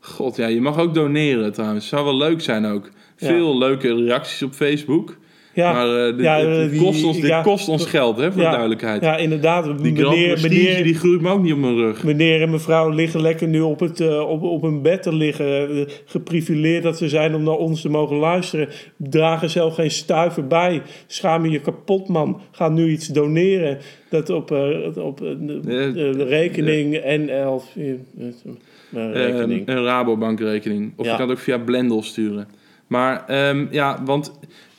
God, 0.00 0.36
ja, 0.36 0.46
je 0.46 0.60
mag 0.60 0.78
ook 0.78 0.94
doneren 0.94 1.52
trouwens. 1.52 1.88
Zou 1.88 2.04
wel 2.04 2.16
leuk 2.16 2.40
zijn 2.40 2.64
ook. 2.64 2.90
Veel 3.16 3.58
leuke 3.58 3.94
reacties 3.94 4.42
op 4.42 4.52
Facebook. 4.52 5.16
Ja, 5.54 5.72
maar 5.72 6.06
eh, 6.06 6.16
dit, 6.16 6.24
Ja, 6.24 6.40
dit- 6.68 6.80
kost 6.80 7.04
ons, 7.04 7.16
dit 7.16 7.26
ja. 7.26 7.42
kost 7.42 7.68
ons 7.68 7.86
geld, 7.86 8.16
hè, 8.16 8.32
voor 8.32 8.40
Ja. 8.40 8.46
de 8.46 8.52
duidelijkheid. 8.54 9.02
ja 9.02 9.16
inderdaad. 9.16 9.64
Die 9.82 9.92
meneer, 9.92 10.82
die 10.82 10.94
groeit 10.94 11.20
me 11.20 11.30
ook 11.30 11.42
niet 11.42 11.52
op 11.52 11.58
mijn 11.58 11.76
rug. 11.76 12.04
meneer 12.04 12.42
en 12.42 12.50
mevrouw 12.50 12.88
liggen 12.88 13.20
lekker 13.20 13.48
nu 13.48 13.60
op, 13.60 13.80
het, 13.80 14.00
eh, 14.00 14.28
op, 14.28 14.42
op 14.42 14.62
hun 14.62 14.82
bed 14.82 15.02
te 15.02 15.14
liggen. 15.14 15.68
Eh, 15.70 15.86
Geprivileerd 16.04 16.82
dat 16.82 16.98
ze 16.98 17.08
zijn 17.08 17.34
om 17.34 17.42
naar 17.42 17.56
ons 17.56 17.80
te 17.80 17.88
mogen 17.88 18.16
luisteren. 18.16 18.68
Dragen 18.96 19.50
zelf 19.50 19.74
geen 19.74 19.90
stuiver 19.90 20.46
bij. 20.46 20.82
Schaam 21.06 21.46
je 21.46 21.60
kapot, 21.60 22.08
man. 22.08 22.40
Ga 22.50 22.68
nu 22.68 22.90
iets 22.90 23.06
doneren. 23.06 23.78
Dat 24.10 24.30
op, 24.30 24.50
op 24.96 25.18
de, 25.18 26.24
rekening 26.28 26.94
en 26.96 27.28
elf. 27.28 27.64
rekening. 28.92 29.68
een 29.68 29.84
Rabobankrekening. 29.84 30.92
Of 30.96 31.06
je 31.06 31.12
kan 31.16 31.20
het 31.20 31.30
ook 31.30 31.38
via 31.44 31.58
Blendel 31.58 32.02
sturen. 32.02 32.48
Maar 32.86 33.24
ehm, 33.26 33.66
ja, 33.70 34.02
want 34.04 34.38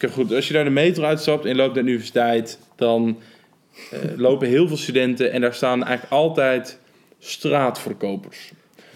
goed, 0.10 0.34
als 0.34 0.48
je 0.48 0.54
daar 0.54 0.64
de 0.64 0.70
metro 0.70 1.04
uitstapt 1.04 1.46
en 1.46 1.56
loopt 1.56 1.74
naar 1.76 1.84
de 1.84 1.90
universiteit, 1.90 2.60
dan 2.76 3.18
eh, 3.92 4.00
lopen 4.18 4.48
heel 4.48 4.68
veel 4.68 4.78
studenten 4.78 5.32
en 5.32 5.42
daar 5.42 5.54
staan 5.54 5.84
eigenlijk 5.84 6.14
altijd 6.14 6.80
straatverkopers. 7.20 8.52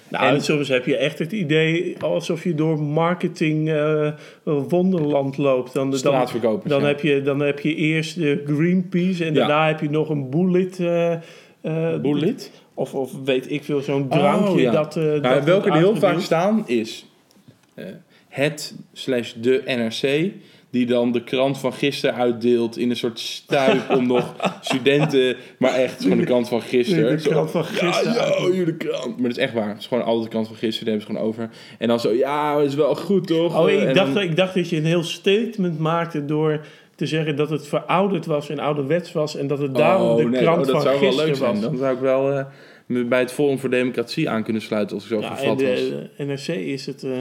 Nou, 0.10 0.34
En- 0.36 0.41
soms 0.41 0.67
heb 0.67 0.86
je 0.86 0.98
echt 0.98 1.20
het 1.20 1.32
idee 1.32 1.96
alsof 2.00 2.43
je 2.43 2.56
door 2.56 2.82
marketing 2.82 3.70
eh, 3.70 4.12
wonderland 4.43 5.38
loopt. 5.38 5.74
Dan, 5.74 5.89
dan, 5.89 6.00
Straatverkopers. 6.00 6.70
dan, 6.70 6.82
ja. 6.82 6.88
heb 6.88 7.02
je, 7.02 7.22
dan 7.22 7.39
heb 7.39 7.60
je 7.60 7.76
eerst 7.76 8.15
de 8.15 8.43
Greenpeace 8.46 9.26
en 9.26 9.34
Ja. 9.34 9.39
daarna 9.39 9.67
heb 9.67 9.80
je 9.82 9.89
nog 9.89 10.10
een 10.10 10.30
bullet. 10.30 10.80
eh, 10.80 11.13
eh, 11.62 12.02
Bullet? 12.02 12.52
Of, 12.74 12.93
of 12.96 13.12
weet 13.26 13.52
ik 13.52 13.63
veel, 13.63 13.82
zo'n 13.82 14.08
drankje 14.10 14.54
Oh, 14.54 14.60
ja. 14.60 14.72
dat, 14.72 14.96
Nou, 14.96 15.22
dat 15.22 15.43
welke 15.43 15.70
er 15.70 15.76
heel 15.76 15.96
vaak 15.96 16.20
staan 16.20 16.63
is 16.67 17.06
het 18.30 18.76
slash 18.93 19.34
de 19.34 19.62
NRC. 19.65 20.32
Die 20.69 20.86
dan 20.86 21.12
de 21.12 21.23
krant 21.23 21.58
van 21.58 21.73
gisteren 21.73 22.15
uitdeelt 22.15 22.77
in 22.77 22.89
een 22.89 22.95
soort 22.95 23.19
stuip 23.19 23.89
om 23.89 24.08
nog 24.08 24.34
studenten. 24.62 25.36
Maar 25.60 25.73
echt 25.73 26.01
gewoon 26.01 26.17
de 26.17 26.23
krant 26.25 26.47
van 26.47 26.62
gisteren. 26.62 27.17
De 27.23 27.30
krant 27.30 27.51
van 27.51 27.63
gisteren 27.63 28.13
Ja, 28.13 28.56
jullie 28.56 28.77
krant. 28.77 29.06
Maar 29.19 29.27
dat 29.30 29.38
is 29.38 29.43
echt 29.43 29.53
waar. 29.53 29.69
Het 29.69 29.77
is 29.80 29.86
gewoon 29.88 30.03
altijd 30.03 30.23
de 30.23 30.30
krant 30.30 30.47
van 30.47 30.56
gisteren. 30.56 30.86
Die 30.86 30.93
hebben 30.93 31.15
ze 31.15 31.21
gewoon 31.32 31.47
over. 31.47 31.58
En 31.80 31.88
dan 31.88 31.99
zo, 31.99 32.13
ja, 32.13 32.60
is 32.60 32.75
wel 32.75 32.95
goed 32.95 33.27
toch? 33.27 33.60
Oh, 33.60 33.69
ik 33.69 33.80
en 33.84 33.93
dacht, 33.93 34.13
dan- 34.13 34.23
ik 34.23 34.36
dacht 34.36 34.53
dat 34.53 34.69
je 34.69 34.77
een 34.77 34.86
heel 34.86 35.03
statement 35.03 35.80
maakte 35.80 36.25
door 36.25 36.65
te 36.95 37.06
zeggen 37.06 37.36
dat 37.36 37.49
het 37.49 37.67
verouderd 37.67 38.25
was 38.25 38.49
en 38.49 38.60
ouderwets 38.60 39.12
was. 39.12 39.36
En 39.36 39.47
dat 39.47 39.60
het 39.60 39.75
daarom 39.75 40.10
Oh, 40.10 40.17
de 40.17 40.23
nee, 40.23 40.41
krant 40.41 40.58
oh, 40.60 40.63
dat 40.65 40.71
van 40.71 40.82
zou 40.82 40.93
wel 40.99 41.03
gisteren 41.10 41.27
leuk 41.30 41.38
zijn. 41.38 41.51
was. 41.53 41.62
Dan 41.62 41.77
zou 41.77 41.93
ik 41.95 42.01
wel 42.01 42.32
eh, 42.32 42.45
bij 43.08 43.19
het 43.19 43.32
Forum 43.32 43.60
voor 43.60 43.69
Democratie 43.69 44.30
aan 44.30 44.43
kunnen 44.43 44.62
sluiten 44.62 44.95
als 44.95 45.03
ik 45.06 45.10
zo 45.12 45.19
Ja, 45.19 45.30
en 45.30 45.38
gevat 45.38 45.62
was. 45.62 45.80
de 45.80 46.10
NRC 46.17 46.47
is 46.47 46.86
het 46.86 47.03
eh 47.03 47.12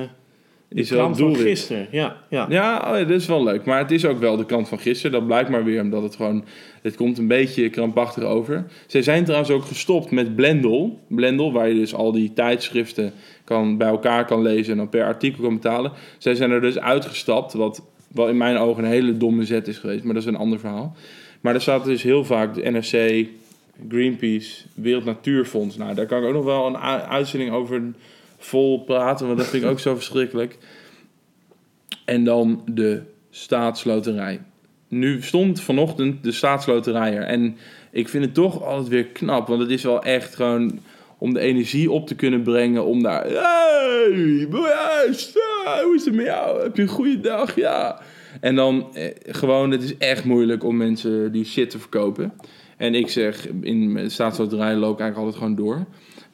Is 0.69 0.91
wel 0.91 0.99
krant 0.99 1.17
van 1.17 1.27
doelwit. 1.27 1.47
gisteren. 1.47 1.89
Ja, 1.91 2.17
ja. 2.29 2.47
Ja, 2.49 2.91
oh 2.91 2.99
ja, 2.99 3.05
dat 3.05 3.21
is 3.21 3.27
wel 3.27 3.45
leuk. 3.45 3.65
Maar 3.65 3.79
het 3.79 3.91
is 3.91 4.05
ook 4.05 4.19
wel 4.19 4.37
de 4.37 4.47
kant 4.47 4.69
van 4.69 4.79
gisteren. 4.79 5.13
Dat 5.13 5.27
blijkt 5.27 5.51
maar 5.51 5.65
weer 5.65 5.83
omdat 5.83 6.03
het 6.03 6.17
gewoon... 6.17 6.45
Het 6.83 6.97
komt 6.97 7.19
een 7.19 7.27
beetje 7.27 7.71
krampachtig 7.71 8.23
over. 8.23 8.65
Zij 8.87 9.03
zijn 9.03 9.25
trouwens 9.25 9.51
ook 9.51 9.65
gestopt 9.65 10.11
met 10.11 10.37
Blendel. 10.37 11.01
Blendel, 11.09 11.53
waar 11.53 11.69
je 11.69 11.75
dus 11.75 11.95
al 11.95 12.13
die 12.13 12.33
tijdschriften 12.33 13.13
kan, 13.45 13.77
bij 13.77 13.89
elkaar 13.89 14.25
kan 14.25 14.43
lezen... 14.43 14.73
en 14.73 14.79
dan 14.79 14.89
per 14.89 15.05
artikel 15.05 15.43
kan 15.43 15.55
betalen. 15.55 15.93
Zij 16.19 16.35
zijn 16.35 16.51
er 16.51 16.61
dus 16.61 16.79
uitgestapt, 16.79 17.53
wat 17.53 17.83
wel 18.09 18.29
in 18.29 18.37
mijn 18.37 18.57
ogen 18.57 18.85
een 18.85 18.91
hele 18.91 19.17
domme 19.17 19.45
zet 19.45 19.69
is 19.69 19.79
geweest. 19.79 20.05
Maar 20.05 20.15
dat 20.15 20.23
is 20.23 20.29
een 20.29 20.37
ander 20.37 20.59
verhaal. 20.59 20.97
Maar 21.41 21.55
er 21.55 21.61
staat 21.61 21.85
dus 21.85 22.03
heel 22.03 22.25
vaak 22.25 22.55
de 22.55 22.71
NRC, 22.71 23.27
Greenpeace, 23.89 24.63
Wereld 24.75 25.05
Natuurfonds. 25.05 25.77
Nou, 25.77 25.95
daar 25.95 26.07
kan 26.07 26.19
ik 26.19 26.25
ook 26.25 26.35
nog 26.35 26.45
wel 26.45 26.67
een 26.67 26.79
uitzending 27.09 27.53
over 27.53 27.83
vol 28.39 28.85
praten... 28.85 29.27
want 29.27 29.39
dat 29.39 29.47
vind 29.47 29.63
ik 29.63 29.71
ook 29.71 29.81
zo 29.81 29.95
verschrikkelijk. 29.95 30.59
En 32.05 32.25
dan 32.25 32.63
de 32.67 33.03
staatsloterij. 33.31 34.41
Nu 34.89 35.23
stond 35.23 35.61
vanochtend 35.61 36.25
de 36.25 36.33
staatsloterij 36.33 37.17
er. 37.17 37.23
En 37.23 37.57
ik 37.91 38.09
vind 38.09 38.25
het 38.25 38.35
toch 38.35 38.63
altijd 38.63 38.89
weer 38.89 39.07
knap. 39.07 39.49
Want 39.49 39.61
het 39.61 39.71
is 39.71 39.83
wel 39.83 40.03
echt 40.03 40.35
gewoon 40.35 40.79
om 41.19 41.35
de 41.35 41.41
energie 41.41 41.91
op 41.91 42.07
te 42.07 42.15
kunnen 42.15 42.43
brengen. 42.43 42.85
Om 42.85 43.03
daar... 43.03 43.25
Hey, 43.25 44.47
hoe 45.83 45.95
is 45.95 46.05
het 46.05 46.15
met 46.15 46.25
jou? 46.25 46.63
Heb 46.63 46.77
je 46.77 46.83
een 46.83 46.89
goede 46.89 47.21
dag? 47.21 47.57
Ja. 47.57 48.01
En 48.41 48.55
dan 48.55 48.95
eh, 48.95 49.11
gewoon, 49.27 49.71
het 49.71 49.83
is 49.83 49.97
echt 49.97 50.25
moeilijk 50.25 50.65
om 50.65 50.77
mensen 50.77 51.33
die 51.33 51.45
shit 51.45 51.71
te 51.71 51.79
verkopen. 51.79 52.33
En 52.77 52.95
ik 52.95 53.09
zeg, 53.09 53.49
in 53.61 53.95
de 53.95 54.09
staatsloterij 54.09 54.75
loop 54.75 54.95
ik 54.95 55.01
eigenlijk 55.01 55.17
altijd 55.17 55.37
gewoon 55.37 55.55
door. 55.55 55.87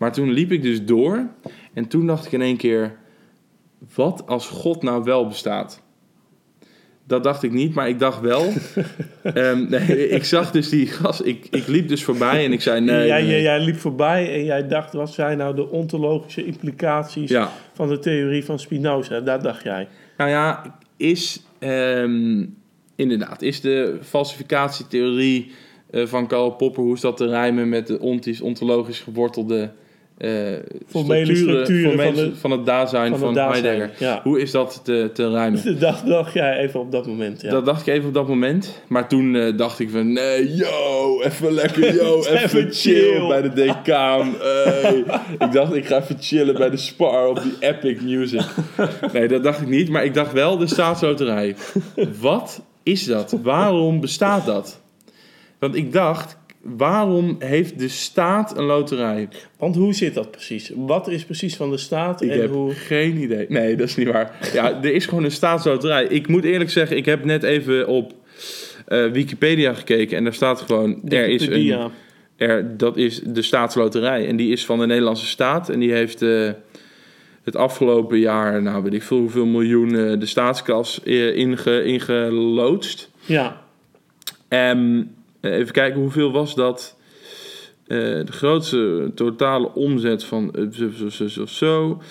Maar 0.03 0.13
toen 0.13 0.31
liep 0.31 0.53
ik 0.53 0.63
dus 0.63 0.85
door. 0.85 1.27
En 1.73 1.89
toen 1.89 2.07
dacht 2.07 2.27
ik 2.27 2.33
in 2.33 2.43
één 2.43 2.57
keer... 2.57 2.97
Wat 3.95 4.27
als 4.27 4.49
God 4.49 4.83
nou 4.83 5.03
wel 5.03 5.27
bestaat? 5.27 5.83
Dat 7.07 7.25
dacht 7.25 7.43
ik 7.43 7.53
niet, 7.53 7.75
maar 7.75 7.89
ik 7.89 7.99
dacht 7.99 8.21
wel. 8.21 8.43
Ehm, 9.23 9.69
nee, 9.69 10.09
ik 10.09 10.25
zag 10.25 10.51
dus 10.51 10.69
die 10.69 10.87
gast. 10.87 11.25
Ik, 11.25 11.47
ik 11.51 11.67
liep 11.67 11.89
dus 11.89 12.05
voorbij 12.05 12.45
en 12.45 12.53
ik 12.53 12.61
zei 12.61 12.81
nee. 12.81 13.07
jij, 13.07 13.21
nee. 13.21 13.31
jij, 13.31 13.43
jij 13.43 13.61
liep 13.61 13.77
voorbij 13.77 14.35
en 14.35 14.45
jij 14.45 14.69
dacht, 14.69 14.93
wat 14.93 15.13
zijn 15.13 15.39
nou 15.39 15.55
de 15.55 15.71
ontologische 15.71 16.45
implicaties 16.45 17.31
Ja, 17.31 17.53
van 17.73 17.89
de 17.89 17.99
theorie 17.99 18.45
van 18.45 18.59
Spinoza? 18.59 19.21
Daar 19.21 19.43
dacht 19.43 19.63
jij. 19.63 19.89
nou 20.17 20.31
ja, 20.31 20.79
is 20.97 21.43
ehm, 21.59 22.47
inderdaad, 22.97 23.43
is 23.43 23.61
de 23.61 23.99
falsificatietheorie 24.01 25.53
eh, 25.91 26.07
van 26.07 26.27
Karl 26.27 26.51
Popper, 26.51 26.83
hoe 26.83 26.95
is 26.95 27.01
dat 27.01 27.17
te 27.17 27.27
rijmen 27.27 27.69
met 27.69 27.87
de 27.87 28.01
ontologisch 28.43 29.01
gewortelde 29.01 29.71
eh 30.23 30.31
Formele 30.89 31.37
structuren 31.37 31.91
formele- 31.91 32.15
van 32.15 32.15
de- 32.31 32.37
van 32.37 32.51
het 32.51 32.67
Dasein 32.67 33.11
van 33.11 33.19
van, 33.19 33.35
Dasein, 33.35 33.65
Heidegger. 33.65 34.07
ja. 34.07 34.21
Hoe 34.23 34.41
is 34.41 34.51
dat 34.51 34.81
te, 34.85 35.11
te 35.15 35.31
rijmen? 35.31 35.79
Dat 35.81 36.03
dacht 36.07 36.33
jij 36.33 36.57
even 36.59 36.81
op 36.81 36.93
dat 36.93 37.07
moment, 37.07 37.41
ja. 37.43 37.51
Dat 37.51 37.65
dacht 37.67 37.87
ik 37.87 37.95
even 37.95 38.09
op 38.09 38.15
dat 38.15 38.29
moment. 38.29 38.83
Maar 38.89 39.09
toen 39.09 39.35
eh, 39.37 39.57
dacht 39.57 39.79
ik 39.79 39.91
van... 39.91 40.13
Nee, 40.13 40.55
yo, 40.55 41.21
even 41.23 41.53
lekker, 41.53 41.95
yo, 41.95 42.23
even, 42.37 42.73
chill. 42.73 43.27
bij 43.29 43.43
de 43.43 43.53
decaan. 43.53 44.35
Hey. 44.41 45.05
ik 45.39 45.53
dacht, 45.53 45.75
ik 45.75 45.87
ga 45.87 45.99
even 46.01 46.17
chillen 46.21 46.55
bij 46.55 46.71
de 46.71 46.77
Spar 46.77 47.29
op 47.29 47.43
die 47.43 47.53
Epic 47.69 48.01
Music. 48.01 48.43
Nee, 49.13 49.29
dat 49.29 49.43
dacht 49.43 49.61
ik 49.61 49.69
niet. 49.69 49.89
Maar 49.89 50.05
ik 50.05 50.15
dacht 50.15 50.33
wel 50.33 50.57
de 50.59 50.67
staatsloterij. 50.67 51.57
Wat 52.21 52.63
is 52.83 53.05
dat? 53.05 53.37
Waarom 53.43 54.01
bestaat 54.01 54.47
dat? 54.47 54.81
Want 55.59 55.77
ik 55.77 55.93
dacht, 55.93 56.37
waarom 56.63 57.37
heeft 57.39 57.79
de 57.79 57.89
staat 57.89 58.59
een 58.59 58.65
loterij? 58.65 59.29
Want 59.59 59.77
hoe 59.77 59.95
zit 59.95 60.15
dat 60.15 60.31
precies? 60.31 60.73
Wat 60.77 61.09
is 61.09 61.25
precies 61.25 61.57
van 61.57 61.71
de 61.71 61.77
staat 61.77 62.23
Ik 62.23 62.31
en 62.31 62.41
heb 62.41 62.51
hoe... 62.51 62.73
geen 62.73 63.17
idee. 63.17 63.47
Nee, 63.49 63.77
dat 63.77 63.89
is 63.89 63.97
niet 63.97 64.09
waar. 64.09 64.51
Ja, 64.53 64.83
er 64.83 64.95
is 64.95 65.07
gewoon 65.07 65.25
een 65.25 65.31
staatsloterij. 65.31 66.05
Ik 66.05 66.29
moet 66.29 66.45
eerlijk 66.45 66.71
zeggen, 66.71 66.97
ik 66.97 67.05
heb 67.05 67.25
net 67.25 67.43
even 67.43 67.87
op 67.87 68.13
eh, 68.87 69.07
Wikipedia 69.07 69.75
gekeken 69.75 70.17
en 70.17 70.25
daar 70.25 70.35
staat 70.35 70.61
gewoon... 70.61 71.01
Er 71.09 71.29
is 71.29 71.47
een, 71.47 71.91
er, 72.37 72.77
dat 72.77 72.97
is 72.97 73.21
de 73.25 73.43
staatsloterij 73.43 74.29
en 74.29 74.37
die 74.37 74.53
is 74.53 74.65
van 74.65 74.79
de 74.79 74.87
Nederlandse 74.87 75.27
staat 75.27 75.69
en 75.69 75.81
die 75.81 75.93
heeft 75.93 76.23
eh, 76.23 76.51
het 77.43 77.57
afgelopen 77.57 78.19
jaar, 78.19 78.63
nou 78.63 78.83
weet 78.83 78.95
ik 78.95 79.03
veel 79.03 79.19
hoeveel 79.19 79.47
miljoen 79.47 79.97
eh, 79.97 80.19
de 80.19 80.27
staatskas 80.27 81.01
inge, 81.03 81.85
ingeloodst. 81.85 83.11
Ja, 83.25 83.63
Ehm, 84.53 84.99
eh, 84.99 85.05
even 85.51 85.73
kijken, 85.73 86.01
hoeveel 86.01 86.33
was 86.33 86.55
dat? 86.55 86.97
Eh, 87.87 87.99
de 87.99 88.33
grootste 88.33 89.11
totale 89.15 89.75
omzet 89.75 90.25
van 90.25 90.55
eh, 90.55 90.65
zo, 90.73 90.91
zo, 90.91 91.09
zo, 91.09 91.29
zo, 91.29 91.47
zo. 91.47 92.03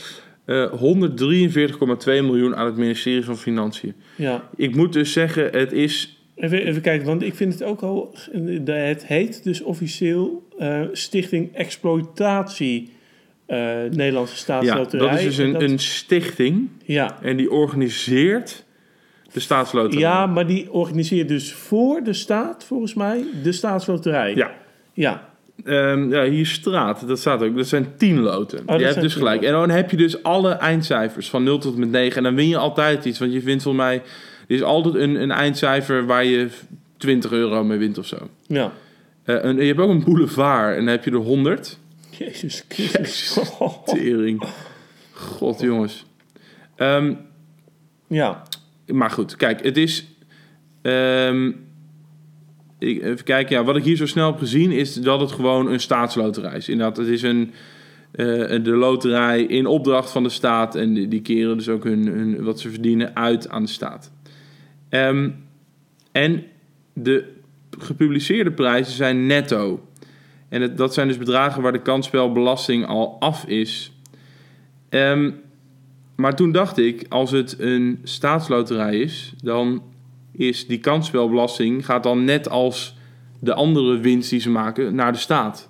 Eh, 0.45 0.71
143,2 0.71 2.05
miljoen 2.05 2.55
aan 2.55 2.65
het 2.65 2.77
ministerie 2.77 3.23
van 3.23 3.37
Financiën. 3.37 3.93
ja. 4.15 4.49
Ik 4.55 4.75
moet 4.75 4.93
dus 4.93 5.11
zeggen, 5.13 5.49
het 5.51 5.71
is... 5.71 6.15
Even, 6.35 6.65
even 6.65 6.81
kijken, 6.81 7.07
want 7.07 7.21
ik 7.23 7.33
vind 7.35 7.53
het 7.53 7.63
ook 7.63 7.81
al... 7.81 8.15
Het 8.65 9.05
heet 9.07 9.43
dus 9.43 9.61
officieel 9.61 10.47
eh, 10.57 10.81
Stichting 10.91 11.53
Exploitatie 11.55 12.89
eh, 13.45 13.57
Nederlandse 13.91 14.33
Ja, 14.35 14.39
Staatsloterij. 14.41 15.09
dat 15.09 15.19
is 15.19 15.25
dus 15.25 15.37
een, 15.37 15.51
Dat- 15.51 15.61
een 15.61 15.79
stichting 15.79 16.69
Ja, 16.85 17.17
en 17.21 17.37
die 17.37 17.51
organiseert 17.51 18.65
De 19.33 19.39
staatsloterij. 19.39 19.99
Ja, 20.01 20.25
maar 20.25 20.47
die 20.47 20.71
organiseert 20.71 21.27
dus 21.27 21.53
voor 21.53 22.03
de 22.03 22.13
staat, 22.13 22.63
volgens 22.63 22.93
mij, 22.93 23.23
de 23.43 23.51
staatsloterij. 23.51 24.35
Ja. 24.35 24.51
Ja, 24.93 25.29
Ehm, 25.63 26.09
ja, 26.13 26.23
hier 26.23 26.45
straat, 26.45 27.07
dat 27.07 27.19
staat 27.19 27.43
ook. 27.43 27.55
Dat 27.57 27.67
zijn 27.67 27.87
10 27.97 28.19
loten. 28.19 28.63
Oh, 28.65 28.77
je 28.79 28.85
hebt 28.85 29.01
dus 29.01 29.13
10 29.13 29.21
gelijk. 29.21 29.41
En 29.41 29.51
dan 29.51 29.69
heb 29.69 29.91
je 29.91 29.97
dus 29.97 30.23
alle 30.23 30.51
eindcijfers 30.51 31.29
van 31.29 31.43
0 31.43 31.57
tot 31.57 31.77
met 31.77 31.89
9. 31.91 32.17
En 32.17 32.23
dan 32.23 32.35
win 32.35 32.47
je 32.47 32.57
altijd 32.57 33.05
iets. 33.05 33.19
Want 33.19 33.33
je 33.33 33.41
vindt 33.41 33.63
volgens 33.63 33.83
mij... 33.83 33.95
Er 34.47 34.55
is 34.55 34.63
altijd 34.63 34.95
een, 34.95 35.15
een 35.21 35.31
eindcijfer 35.31 36.05
waar 36.05 36.25
je 36.25 36.47
20 36.97 37.31
euro 37.31 37.63
mee 37.63 37.77
wint 37.77 37.97
of 37.97 38.05
zo. 38.05 38.17
ja. 38.47 38.71
Eh, 39.23 39.43
en 39.45 39.55
je 39.55 39.63
hebt 39.63 39.79
ook 39.79 39.89
een 39.89 40.03
boulevard. 40.03 40.69
En 40.77 40.85
dan 40.85 40.93
heb 40.93 41.03
je 41.05 41.11
er 41.11 41.17
100. 41.17 41.77
Jezus 42.09 42.63
Christus. 42.69 43.39
Tering. 43.85 44.43
God, 45.13 45.59
jongens. 45.61 46.05
Ehm, 46.75 47.13
Ja, 48.07 48.43
maar 48.93 49.11
goed, 49.11 49.35
kijk, 49.35 49.63
het 49.63 49.77
is... 49.77 50.07
ehm, 50.81 51.51
ik, 52.79 53.03
even 53.03 53.23
kijken, 53.23 53.55
ja, 53.55 53.63
wat 53.63 53.75
ik 53.75 53.83
hier 53.83 53.95
zo 53.95 54.05
snel 54.05 54.31
heb 54.31 54.39
gezien 54.39 54.71
is 54.71 54.93
dat 54.93 55.19
het 55.19 55.31
gewoon 55.31 55.71
een 55.71 55.79
staatsloterij 55.79 56.57
is. 56.57 56.69
Inderdaad, 56.69 56.97
het 56.97 57.07
is 57.07 57.21
een, 57.21 57.51
eh, 58.11 58.25
de 58.63 58.75
loterij 58.75 59.41
in 59.41 59.65
opdracht 59.65 60.11
van 60.11 60.23
de 60.23 60.29
staat 60.29 60.75
en 60.75 61.09
die, 61.09 61.21
keren 61.21 61.57
dus 61.57 61.69
ook 61.69 61.83
hun, 61.83 62.07
hun, 62.07 62.43
wat 62.43 62.59
ze 62.59 62.69
verdienen 62.69 63.15
uit 63.15 63.49
aan 63.49 63.63
de 63.63 63.69
staat. 63.69 64.11
Ehm, 64.89 65.29
en 66.11 66.43
de 66.93 67.23
gepubliceerde 67.79 68.51
prijzen 68.51 68.93
zijn 68.93 69.25
netto. 69.25 69.85
En 70.49 70.75
dat 70.75 70.93
zijn 70.93 71.07
dus 71.07 71.17
bedragen 71.17 71.61
waar 71.61 71.71
de 71.71 71.81
kansspelbelasting 71.81 72.85
al 72.85 73.19
af 73.19 73.45
is. 73.45 73.91
Ehm, 74.89 75.31
maar 76.21 76.35
toen 76.35 76.51
dacht 76.51 76.77
ik, 76.77 77.05
als 77.09 77.31
het 77.31 77.55
een 77.59 77.99
staatsloterij 78.03 78.99
is, 78.99 79.33
dan 79.43 79.83
is 80.31 80.67
die 80.67 80.79
kansspelbelasting 80.79 81.85
gaat 81.85 82.03
dan 82.03 82.23
net 82.23 82.49
als 82.49 82.95
de 83.39 83.53
andere 83.53 83.97
winst 83.97 84.29
die 84.29 84.39
ze 84.39 84.49
maken 84.49 84.95
naar 84.95 85.11
de 85.11 85.17
staat. 85.17 85.69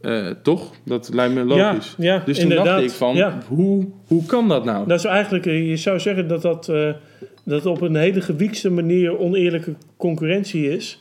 Eh, 0.00 0.26
toch? 0.42 0.70
Dat 0.84 1.10
lijkt 1.12 1.34
me 1.34 1.44
logisch. 1.44 1.94
Ja, 1.98 2.14
ja, 2.14 2.22
dus 2.24 2.34
toen 2.34 2.50
inderdaad. 2.50 2.66
dacht 2.66 2.82
ik 2.82 2.90
van, 2.90 3.16
Ja. 3.16 3.38
hoe, 3.48 3.86
hoe 4.06 4.26
kan 4.26 4.48
dat 4.48 4.64
nou? 4.64 4.88
dat 4.88 4.98
is 4.98 5.04
eigenlijk, 5.04 5.46
eh, 5.46 5.68
je 5.68 5.76
zou 5.76 6.00
zeggen 6.00 6.28
dat 6.28 6.42
dat, 6.42 6.68
eh, 6.68 6.90
dat 7.44 7.66
op 7.66 7.80
een 7.80 7.96
hele 7.96 8.20
gewiekste 8.20 8.70
manier 8.70 9.18
oneerlijke 9.18 9.74
concurrentie 9.96 10.76
is. 10.76 11.00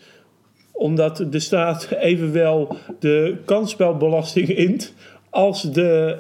Omdat 0.72 1.26
de 1.30 1.40
staat 1.40 1.88
evenwel 2.00 2.78
de 3.00 3.36
kansspelbelasting 3.46 4.48
int 4.48 4.94
als 5.38 5.62
de... 5.62 6.18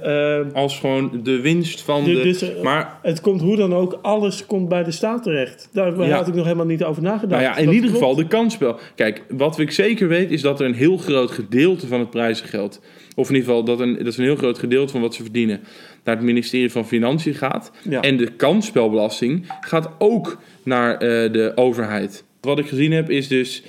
eh, 0.50 0.56
Als 0.62 0.80
gewoon 0.80 1.20
de 1.24 1.42
winst 1.42 1.82
van 1.82 2.04
de- 2.04 2.14
de... 2.14 2.22
dus, 2.22 2.42
eh, 2.42 2.62
maar 2.62 3.00
het 3.02 3.22
komt 3.22 3.42
hoe 3.42 3.56
dan 3.56 3.74
ook, 3.74 4.00
alles 4.02 4.46
komt 4.46 4.70
bij 4.70 4.84
de 4.84 4.92
staat 4.92 5.24
terecht. 5.24 5.70
Daar 5.74 6.08
Ja. 6.08 6.16
had 6.16 6.28
ik 6.28 6.34
nog 6.34 6.44
helemaal 6.46 6.66
niet 6.66 6.84
over 6.84 7.02
nagedacht. 7.02 7.42
Nou 7.42 7.44
ja, 7.44 7.58
in 7.58 7.66
Dat 7.66 7.74
ieder 7.74 7.90
geval 7.90 8.16
de 8.16 8.28
kansspel. 8.28 8.80
Kijk, 8.96 9.24
wat 9.30 9.60
ik 9.60 9.72
zeker 9.72 10.08
weet 10.08 10.32
is 10.32 10.42
dat 10.42 10.60
er 10.60 10.66
een 10.66 10.74
heel 10.74 10.98
groot 10.98 11.32
gedeelte 11.32 11.88
van 11.88 12.00
het 12.00 12.10
prijzengeld, 12.10 12.82
of 13.16 13.30
in 13.30 13.36
ieder 13.36 13.50
geval 13.50 13.64
dat, 13.66 13.80
een, 13.80 13.98
dat 13.98 14.08
is 14.08 14.18
een 14.18 14.24
heel 14.24 14.36
groot 14.36 14.60
gedeelte 14.60 14.92
van 14.92 15.02
wat 15.02 15.16
ze 15.16 15.22
verdienen, 15.24 15.60
naar 16.04 16.16
het 16.16 16.26
ministerie 16.26 16.72
van 16.72 16.88
Financiën 16.88 17.34
gaat. 17.36 17.72
Ja. 17.90 18.02
En 18.02 18.18
de 18.18 18.32
kansspelbelasting 18.32 19.46
gaat 19.62 19.90
ook 19.98 20.38
naar 20.64 20.94
eh, 20.94 21.00
de 21.32 21.52
overheid. 21.56 22.24
Wat 22.42 22.60
ik 22.60 22.68
gezien 22.68 22.92
heb 22.92 23.10
is 23.10 23.28
dus, 23.28 23.64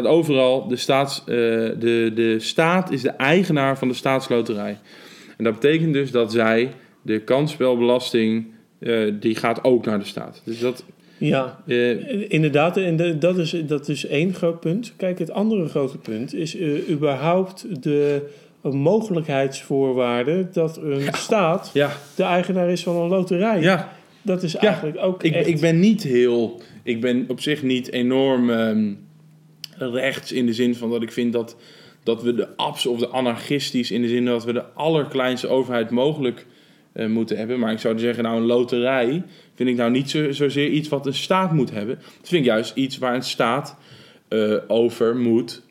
staat 0.00 0.06
overal, 0.12 0.68
de, 0.68 0.76
staats, 0.76 1.18
eh, 1.20 1.26
de, 1.26 2.10
de 2.14 2.36
staat 2.40 2.90
is 2.90 3.02
de 3.02 3.10
eigenaar 3.10 3.78
van 3.78 3.88
de 3.88 3.94
staatsloterij. 3.94 4.78
En 5.36 5.44
dat 5.44 5.52
betekent 5.60 5.92
dus 5.92 6.10
dat 6.10 6.32
zij 6.32 6.70
de 7.02 7.20
kansspelbelasting, 7.20 8.46
eh, 8.78 9.12
die 9.20 9.34
gaat 9.34 9.64
ook 9.64 9.84
naar 9.86 9.98
de 9.98 10.04
staat. 10.04 10.42
Dus 10.44 10.60
dat... 10.60 10.84
Ja, 11.18 11.62
eh, 11.66 12.30
Inderdaad, 12.30 12.76
en 12.76 12.96
de- 12.96 13.18
dat 13.18 13.38
is, 13.38 13.56
dat 13.66 13.88
is 13.88 14.06
één 14.06 14.34
groot 14.34 14.60
punt. 14.60 14.92
Kijk, 14.96 15.18
het 15.18 15.30
andere 15.30 15.68
grote 15.68 15.98
punt 15.98 16.34
is 16.34 16.58
überhaupt 16.90 17.82
de 17.82 18.22
mogelijkheidsvoorwaarde 18.62 20.48
dat 20.52 20.76
een 20.82 21.02
staat 21.12 21.70
ja, 21.72 21.90
de 22.16 22.22
eigenaar 22.22 22.70
is 22.70 22.82
van 22.82 22.96
een 22.96 23.08
loterij. 23.08 23.60
ja. 23.60 23.92
Dat 24.22 24.42
is 24.42 24.54
eigenlijk 24.54 24.96
ook 25.00 25.22
Ik, 25.22 25.34
echt... 25.34 25.46
ik 25.46 25.60
ben 25.60 25.80
niet 25.80 26.02
heel. 26.02 26.60
Ik 26.82 27.00
ben 27.00 27.24
op 27.28 27.40
zich 27.40 27.62
niet 27.62 27.92
enorm 27.92 28.50
ehm, 28.50 28.92
rechts 29.78 30.32
in 30.32 30.46
de 30.46 30.52
zin 30.54 30.74
van 30.74 30.90
dat 30.90 31.02
ik 31.02 31.12
vind 31.12 31.32
dat, 31.32 31.56
dat 32.02 32.22
we 32.22 32.34
de 32.34 32.56
abs 32.56 32.86
of 32.86 32.98
de 32.98 33.08
anarchistisch 33.08 33.90
in 33.90 34.02
de 34.02 34.08
zin 34.08 34.24
dat 34.24 34.44
we 34.44 34.52
de 34.52 34.64
allerkleinste 34.72 35.48
overheid 35.48 35.90
mogelijk 35.90 36.46
eh, 36.92 37.06
moeten 37.06 37.36
hebben. 37.36 37.58
Maar 37.58 37.72
ik 37.72 37.78
zou 37.78 37.98
zeggen, 37.98 38.24
nou, 38.24 38.36
een 38.36 38.46
loterij 38.46 39.22
vind 39.54 39.68
ik 39.68 39.76
nou 39.76 39.90
niet 39.90 40.10
zo, 40.10 40.32
zozeer 40.32 40.68
iets 40.68 40.88
wat 40.88 41.06
een 41.06 41.14
staat 41.14 41.52
moet 41.52 41.70
hebben. 41.70 41.94
Dat 41.96 42.28
vind 42.28 42.44
ik 42.44 42.50
juist 42.50 42.76
iets 42.76 42.98
waar 42.98 43.14
een 43.14 43.22
staat 43.22 43.76
eh, 44.28 44.54
over 44.68 45.16
moet. 45.16 45.62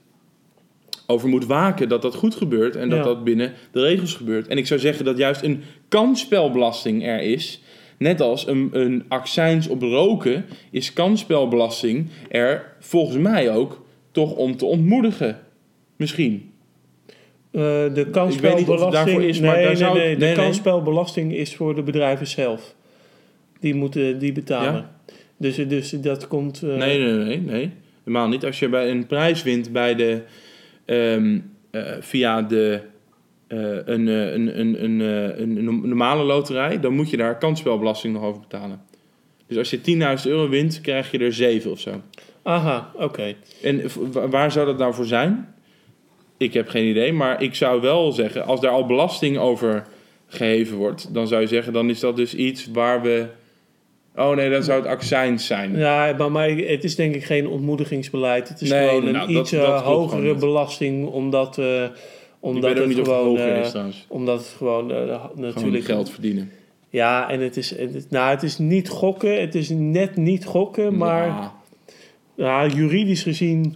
Over 1.07 1.29
moet 1.29 1.45
waken 1.45 1.89
dat 1.89 2.01
dat 2.01 2.15
goed 2.15 2.35
gebeurt 2.35 2.75
en 2.75 2.89
dat 2.89 2.97
Ja. 2.97 3.03
dat 3.03 3.23
binnen 3.23 3.53
de 3.71 3.81
regels 3.81 4.13
gebeurt. 4.13 4.47
En 4.47 4.57
ik 4.57 4.67
zou 4.67 4.79
zeggen 4.79 5.05
dat 5.05 5.17
juist 5.17 5.43
een 5.43 5.63
kansspelbelasting 5.87 7.05
er 7.05 7.21
is. 7.21 7.61
Net 7.97 8.21
als 8.21 8.47
een, 8.47 8.69
een 8.71 9.03
accijns 9.07 9.67
op 9.67 9.81
roken 9.81 10.45
is 10.71 10.93
kansspelbelasting 10.93 12.09
er 12.29 12.75
volgens 12.79 13.17
mij 13.17 13.51
ook 13.51 13.82
toch 14.13 14.35
om 14.35 14.57
te 14.57 14.65
ontmoedigen. 14.65 15.39
Misschien. 15.95 16.51
Eh, 17.51 17.61
de 17.93 18.07
kansspelbelasting... 18.11 19.21
is, 19.21 19.39
maar 19.39 19.55
nee, 19.55 19.61
daar 19.61 19.71
nee, 19.71 19.75
zou- 19.75 19.97
nee, 19.97 20.17
de 20.17 20.31
kansspelbelasting 20.31 21.33
is 21.35 21.55
voor 21.55 21.75
de 21.75 21.83
bedrijven 21.83 22.27
zelf. 22.27 22.75
Die 23.59 23.75
moeten 23.75 24.19
die 24.19 24.31
betalen. 24.31 24.89
Dus, 25.37 25.55
dus 25.55 25.89
dat 25.89 26.27
komt... 26.27 26.61
eh, 26.63 26.75
Nee, 26.75 26.99
nee, 26.99 27.13
nee, 27.13 27.41
nee. 27.41 27.71
Helemaal 28.03 28.27
niet. 28.27 28.45
Als 28.45 28.59
je 28.59 28.69
bij 28.69 28.89
een 28.89 29.07
prijs 29.07 29.43
wint 29.43 29.71
bij 29.71 29.95
de, 29.95 30.21
ehm, 30.85 31.39
eh, 31.71 31.81
via 31.99 32.41
de, 32.41 32.81
een, 33.47 34.07
een, 34.07 34.59
een, 34.59 34.83
een, 34.83 34.99
een, 35.41 35.57
een 35.57 35.87
normale 35.87 36.23
loterij, 36.23 36.79
dan 36.79 36.93
moet 36.93 37.09
je 37.09 37.17
daar 37.17 37.37
kansspelbelasting 37.37 38.13
nog 38.13 38.23
over 38.23 38.41
betalen. 38.41 38.81
Dus 39.47 39.57
als 39.57 39.69
je 39.69 40.17
10.000 40.23 40.29
euro 40.29 40.49
wint, 40.49 40.81
krijg 40.81 41.11
je 41.11 41.17
er 41.17 41.33
7 41.33 41.71
of 41.71 41.79
zo. 41.79 42.01
Aha, 42.43 42.91
oké. 42.95 43.33
En 43.61 43.81
waar 44.29 44.51
zou 44.51 44.65
dat 44.65 44.77
nou 44.77 44.93
voor 44.93 45.05
zijn? 45.05 45.53
Ik 46.37 46.53
heb 46.53 46.67
geen 46.69 46.85
idee, 46.85 47.13
maar 47.13 47.41
ik 47.41 47.55
zou 47.55 47.81
wel 47.81 48.11
zeggen, 48.11 48.45
als 48.45 48.59
daar 48.59 48.71
al 48.71 48.85
belasting 48.85 49.37
over 49.37 49.85
geheven 50.27 50.77
wordt, 50.77 51.13
dan 51.13 51.27
zou 51.27 51.41
je 51.41 51.47
zeggen, 51.47 51.73
dan 51.73 51.89
is 51.89 51.99
dat 51.99 52.15
dus 52.15 52.35
iets 52.35 52.67
waar 52.73 53.01
we. 53.01 53.25
Oh 54.15 54.35
nee, 54.35 54.49
dan 54.49 54.63
zou 54.63 54.79
het 54.81 54.89
accijns 54.89 55.45
zijn. 55.45 55.77
Ja, 55.77 56.15
maar, 56.17 56.31
maar 56.31 56.49
het 56.49 56.83
is 56.83 56.95
denk 56.95 57.15
ik 57.15 57.23
geen 57.23 57.47
ontmoedigingsbeleid. 57.47 58.49
Het 58.49 58.61
is 58.61 58.69
Nee, 58.69 58.87
gewoon 58.87 59.05
een 59.05 59.13
nou, 59.13 59.33
dat- 59.33 59.41
iets 59.41 59.51
dat 59.51 59.61
klopt 59.65 59.79
gewoon 59.79 59.97
hogere 59.99 60.35
belasting, 60.35 61.07
omdat, 61.07 61.57
ik 61.57 61.91
omdat 62.39 62.77
het 62.77 62.87
niet 62.87 62.99
of 62.99 63.05
het 63.07 63.07
gewoon, 63.07 63.25
hoger 63.27 63.53
eh, 63.55 63.87
is 63.87 64.05
omdat 64.07 64.39
het 64.39 64.55
gewoon 64.57 64.91
eh, 64.91 64.97
Gewoon 64.97 65.31
natuurlijk 65.43 65.85
geld 65.85 66.09
verdienen. 66.09 66.51
Ja, 66.89 67.29
en 67.29 67.39
het 67.39 67.57
is, 67.57 67.77
het, 67.77 68.05
nou, 68.09 68.29
het 68.29 68.43
is 68.43 68.57
niet 68.57 68.89
gokken. 68.89 69.41
Het 69.41 69.55
is 69.55 69.69
net 69.69 70.15
niet 70.15 70.45
gokken, 70.45 70.97
maar 70.97 71.25
Ja, 71.27 71.53
ja, 72.35 72.65
juridisch 72.67 73.23
gezien 73.23 73.75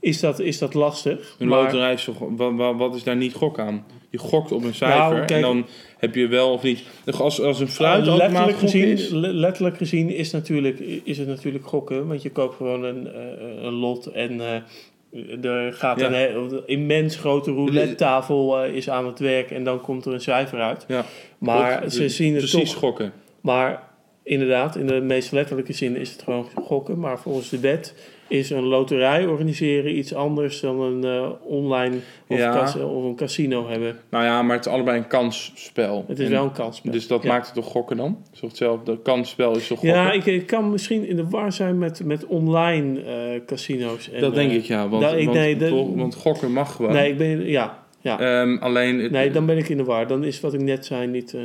is 0.00 0.20
dat, 0.20 0.38
is 0.40 0.58
dat 0.58 0.74
lastig. 0.74 1.36
een 1.38 1.48
maar, 1.48 1.62
loterij 1.62 1.92
is 1.92 2.04
toch, 2.04 2.16
wat, 2.36 2.76
wat, 2.76 2.94
is 2.94 3.02
daar 3.02 3.16
niet 3.16 3.34
gok 3.34 3.58
aan? 3.58 3.84
Je 4.10 4.18
gokt 4.18 4.52
op 4.52 4.64
een 4.64 4.74
cijfer 4.74 4.98
Nou, 4.98 5.14
kijk- 5.14 5.30
en 5.30 5.40
dan 5.40 5.66
heb 5.98 6.14
je 6.14 6.26
wel 6.26 6.52
of 6.52 6.62
niet. 6.62 6.82
Als, 7.18 7.40
als 7.40 7.60
een 7.60 7.66
Uh, 7.66 7.72
fruitautomaat 7.72 8.18
letterlijk, 8.30 8.58
gezien, 8.58 8.84
is, 8.86 9.08
le- 9.08 9.28
letterlijk 9.32 9.76
gezien 9.76 10.10
is, 10.10 10.30
natuurlijk, 10.30 10.78
is 11.04 11.18
het 11.18 11.28
natuurlijk 11.28 11.66
gokken. 11.66 12.06
Want 12.06 12.22
je 12.22 12.30
koopt 12.30 12.56
gewoon 12.56 12.84
een, 12.84 13.06
eh, 13.06 13.62
een 13.62 13.72
lot 13.72 14.06
en 14.06 14.40
eh, 14.40 15.44
er 15.44 15.72
gaat 15.72 16.00
Ja. 16.00 16.12
een, 16.12 16.62
immens 16.66 17.16
grote 17.16 17.50
roulette 17.50 17.94
tafel 17.94 18.62
eh, 18.62 18.74
is 18.74 18.90
aan 18.90 19.06
het 19.06 19.18
werk 19.18 19.50
en 19.50 19.64
dan 19.64 19.80
komt 19.80 20.04
er 20.06 20.12
een 20.12 20.20
cijfer 20.20 20.60
uit. 20.60 20.84
Ja, 20.88 21.04
Maar 21.38 21.90
ze 21.90 22.08
zien 22.08 22.34
het 22.34 22.38
precies 22.50 22.70
toch. 22.70 22.80
gokken. 22.80 23.12
Maar 23.40 23.82
inderdaad, 24.22 24.76
in 24.76 24.86
de 24.86 25.00
meest 25.00 25.32
letterlijke 25.32 25.72
zin 25.72 25.96
is 25.96 26.12
het 26.12 26.22
gewoon 26.22 26.46
gokken. 26.64 26.98
Maar 26.98 27.18
volgens 27.18 27.48
de 27.48 27.60
wet 27.60 27.94
is 28.28 28.50
een 28.50 28.62
loterij 28.64 29.26
organiseren 29.26 29.96
iets 29.98 30.14
anders 30.14 30.60
dan 30.60 30.80
een 30.80 31.04
eh, 31.04 31.30
online 31.42 31.96
of, 32.28 32.38
Ja. 32.38 32.62
of 32.84 33.04
een 33.04 33.16
casino 33.16 33.68
hebben. 33.68 33.96
Nou 34.10 34.24
ja, 34.24 34.42
maar 34.42 34.56
het 34.56 34.66
is 34.66 34.72
allebei 34.72 34.98
een 34.98 35.06
kansspel. 35.06 36.04
Het 36.08 36.18
is 36.18 36.24
En- 36.26 36.32
wel 36.32 36.44
een 36.44 36.52
kansspel. 36.52 36.92
Dus 36.92 37.06
dat 37.06 37.22
Ja. 37.22 37.28
maakt 37.28 37.46
het 37.46 37.54
toch 37.54 37.64
gokken 37.66 37.96
dan? 37.96 38.18
Toch 38.40 38.48
hetzelfde? 38.48 38.98
kansspel 39.02 39.56
is 39.56 39.66
toch 39.66 39.78
gokken? 39.78 39.96
Ja, 39.98 40.12
ik, 40.12 40.26
ik 40.26 40.46
kan 40.46 40.70
misschien 40.70 41.06
in 41.08 41.16
de 41.16 41.28
war 41.28 41.52
zijn 41.52 41.78
met, 41.78 42.04
met 42.04 42.26
online 42.26 43.00
eh, 43.02 43.40
casino's. 43.46 44.10
En, 44.10 44.20
dat 44.20 44.34
denk 44.34 44.50
eh, 44.50 44.56
ik 44.56 44.64
ja. 44.64 44.88
Want, 44.88 45.02
dat- 45.02 45.14
ik- 45.14 45.24
want, 45.24 45.36
nee, 45.38 45.56
dat- 45.56 45.68
toch- 45.68 45.94
want 45.94 46.14
gokken 46.14 46.52
mag 46.52 46.76
gewoon. 46.76 46.92
Nee, 46.92 47.10
ik 47.10 47.18
ben, 47.18 47.46
ja, 47.46 47.81
ja. 48.02 48.20
Ehm, 48.20 48.56
alleen, 48.60 48.98
het- 49.00 49.10
nee, 49.12 49.30
dan 49.30 49.46
ben 49.46 49.58
ik 49.58 49.68
in 49.68 49.76
de 49.76 49.84
war. 49.84 50.06
Dan 50.06 50.24
is 50.24 50.40
wat 50.40 50.54
ik 50.54 50.60
net 50.60 50.86
zei 50.86 51.06
niet... 51.06 51.34
eh, 51.34 51.40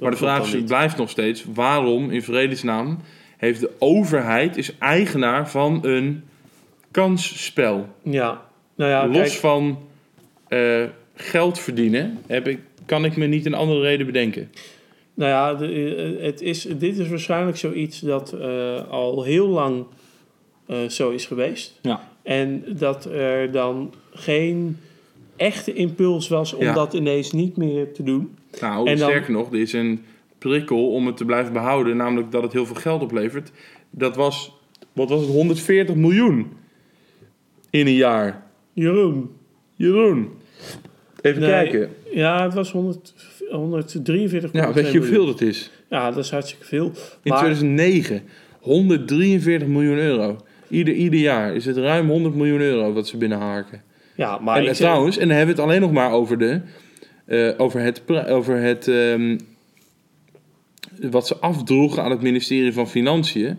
maar 0.00 0.10
de 0.10 0.16
vraag 0.16 0.54
is, 0.54 0.64
blijft 0.64 0.96
nog 0.96 1.10
steeds: 1.10 1.44
waarom 1.54 2.10
in 2.10 2.22
vredesnaam 2.22 2.98
heeft 3.36 3.60
de 3.60 3.70
overheid 3.78 4.56
is 4.56 4.78
eigenaar 4.78 5.50
van 5.50 5.78
een 5.82 6.22
kansspel? 6.90 7.88
Ja, 8.02 8.42
nou 8.76 8.90
ja, 8.90 9.06
Los 9.06 9.16
kijk, 9.16 9.30
van 9.30 9.78
eh, 10.48 10.84
geld 11.14 11.58
verdienen 11.58 12.18
heb 12.26 12.48
ik, 12.48 12.58
kan 12.86 13.04
ik 13.04 13.16
me 13.16 13.26
niet 13.26 13.46
een 13.46 13.54
andere 13.54 13.80
reden 13.80 14.06
bedenken. 14.06 14.50
Nou 15.14 15.30
ja, 15.30 15.54
de, 15.54 15.94
eh, 16.18 16.24
het 16.24 16.40
is, 16.40 16.62
dit 16.62 16.98
is 16.98 17.08
waarschijnlijk 17.08 17.56
zoiets 17.56 18.00
dat 18.00 18.36
al 18.90 19.22
heel 19.22 19.46
lang 19.48 19.84
zo 20.88 21.10
is 21.10 21.26
geweest. 21.26 21.78
Ja. 21.82 22.08
En 22.22 22.64
dat 22.68 23.04
er 23.04 23.50
dan 23.52 23.94
geen 24.12 24.78
echte 25.36 25.72
impuls 25.72 26.28
was 26.28 26.52
om 26.52 26.62
Ja. 26.62 26.72
dat 26.74 26.94
ineens 26.94 27.32
niet 27.32 27.56
meer 27.56 27.92
te 27.92 28.02
doen. 28.02 28.36
Nou, 28.60 28.88
En 28.88 28.96
dan- 28.98 29.08
sterker 29.08 29.32
nog, 29.32 29.52
er 29.52 29.60
is 29.60 29.72
een 29.72 30.04
prikkel 30.38 30.90
om 30.92 31.06
het 31.06 31.16
te 31.16 31.24
blijven 31.24 31.52
behouden, 31.52 31.96
namelijk 31.96 32.30
dat 32.32 32.42
het 32.42 32.52
heel 32.52 32.66
veel 32.66 32.74
geld 32.76 33.02
oplevert. 33.02 33.50
Dat 33.90 34.16
was, 34.16 34.52
wat 34.92 35.08
was 35.08 35.20
het, 35.20 35.30
140 35.30 35.94
miljoen 35.94 36.46
in 37.70 37.86
een 37.86 37.94
jaar. 37.94 38.46
Jeroen. 38.72 39.30
Jeroen, 39.74 40.30
even 41.22 41.40
Nee, 41.40 41.50
kijken. 41.50 41.90
Ja, 42.12 42.42
het 42.42 42.54
was 42.54 42.72
100, 42.72 43.14
143 43.50 44.52
Ja, 44.52 44.72
weet 44.72 44.90
je 44.92 44.98
hoeveel 44.98 45.26
dat 45.26 45.40
is? 45.40 45.70
Ja, 45.90 46.10
dat 46.10 46.24
is 46.24 46.30
hartstikke 46.30 46.64
veel. 46.66 46.84
In 46.86 46.92
Maar- 47.30 47.38
2009, 47.38 48.22
143 48.60 49.68
miljoen 49.68 49.98
euro. 49.98 50.36
Ieder, 50.68 50.94
ieder 50.94 51.20
jaar 51.20 51.54
is 51.54 51.64
het 51.64 51.76
ruim 51.76 52.08
100 52.08 52.34
miljoen 52.34 52.60
euro 52.60 52.92
wat 52.92 53.06
ze 53.06 53.16
binnenharken. 53.16 53.82
Ja, 54.16 54.38
maar 54.38 54.56
en 54.56 54.66
eh, 54.66 54.72
trouwens, 54.74 55.16
en 55.18 55.28
dan 55.28 55.36
hebben 55.36 55.54
we 55.54 55.60
het 55.62 55.70
alleen 55.70 55.80
nog 55.82 55.92
maar 55.92 56.12
over, 56.12 56.38
de, 56.38 56.60
eh, 57.24 57.50
over 57.56 57.80
het, 57.80 58.02
over 58.28 58.56
het 58.56 58.88
ehm, 58.88 59.38
wat 61.10 61.26
ze 61.26 61.36
afdroegen 61.36 62.02
aan 62.02 62.10
het 62.10 62.22
ministerie 62.22 62.72
van 62.72 62.88
Financiën. 62.88 63.58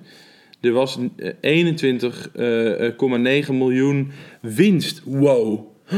Er 0.62 0.72
was 0.72 0.98
eh, 1.42 1.62
21,9 3.46 3.54
miljoen 3.54 4.12
winst. 4.42 5.02
Wow. 5.06 5.60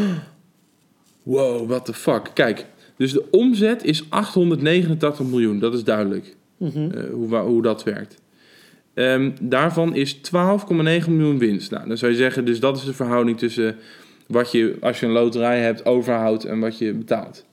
Wow, 1.24 1.68
what 1.68 1.86
the 1.86 1.94
fuck. 1.94 2.32
Kijk, 2.34 2.66
dus 2.98 3.12
de 3.12 3.24
omzet 3.32 3.84
is 3.84 4.10
889 4.10 5.26
miljoen. 5.26 5.60
Dat 5.60 5.74
is 5.74 5.84
duidelijk 5.84 6.36
Mhm. 6.58 6.92
eh, 6.92 7.04
hoe, 7.12 7.36
hoe 7.36 7.62
dat 7.62 7.84
werkt. 7.84 8.22
Ehm, 8.94 9.32
daarvan 9.42 9.96
is 9.96 10.14
12,9 10.14 11.16
miljoen 11.16 11.38
winst. 11.38 11.72
Nou, 11.72 11.88
dan 11.88 11.98
zou 11.98 12.12
je 12.12 12.18
zeggen, 12.18 12.46
dus 12.46 12.60
dat 12.60 12.78
is 12.78 12.84
de 12.84 12.94
verhouding 12.94 13.38
tussen 13.38 13.76
wat 14.30 14.52
je, 14.52 14.78
als 14.82 15.00
je 15.00 15.06
een 15.06 15.12
loterij 15.12 15.60
hebt, 15.60 15.86
overhoudt 15.86 16.46
en 16.46 16.60
wat 16.60 16.78
je 16.78 16.94
betaalt. 16.94 17.46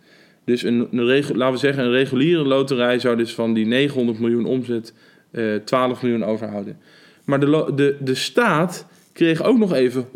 Dus 0.44 0.62
een, 0.62 0.88
een 0.90 1.04
laten 1.36 1.52
we 1.52 1.56
zeggen, 1.56 1.84
een 1.84 1.90
reguliere 1.90 2.44
loterij 2.44 2.98
zou 2.98 3.16
dus 3.16 3.34
van 3.34 3.54
die 3.54 3.66
900 3.66 4.18
miljoen 4.18 4.44
omzet 4.44 4.94
eh 5.30 5.54
12 5.64 6.02
miljoen 6.02 6.24
overhouden. 6.24 6.78
Maar 7.24 7.40
de, 7.40 7.72
de, 7.74 7.96
de 8.00 8.14
staat 8.14 8.86
kreeg 9.12 9.42
ook 9.42 9.58
nog 9.58 9.72
even 9.72 10.04
143,2 10.04 10.12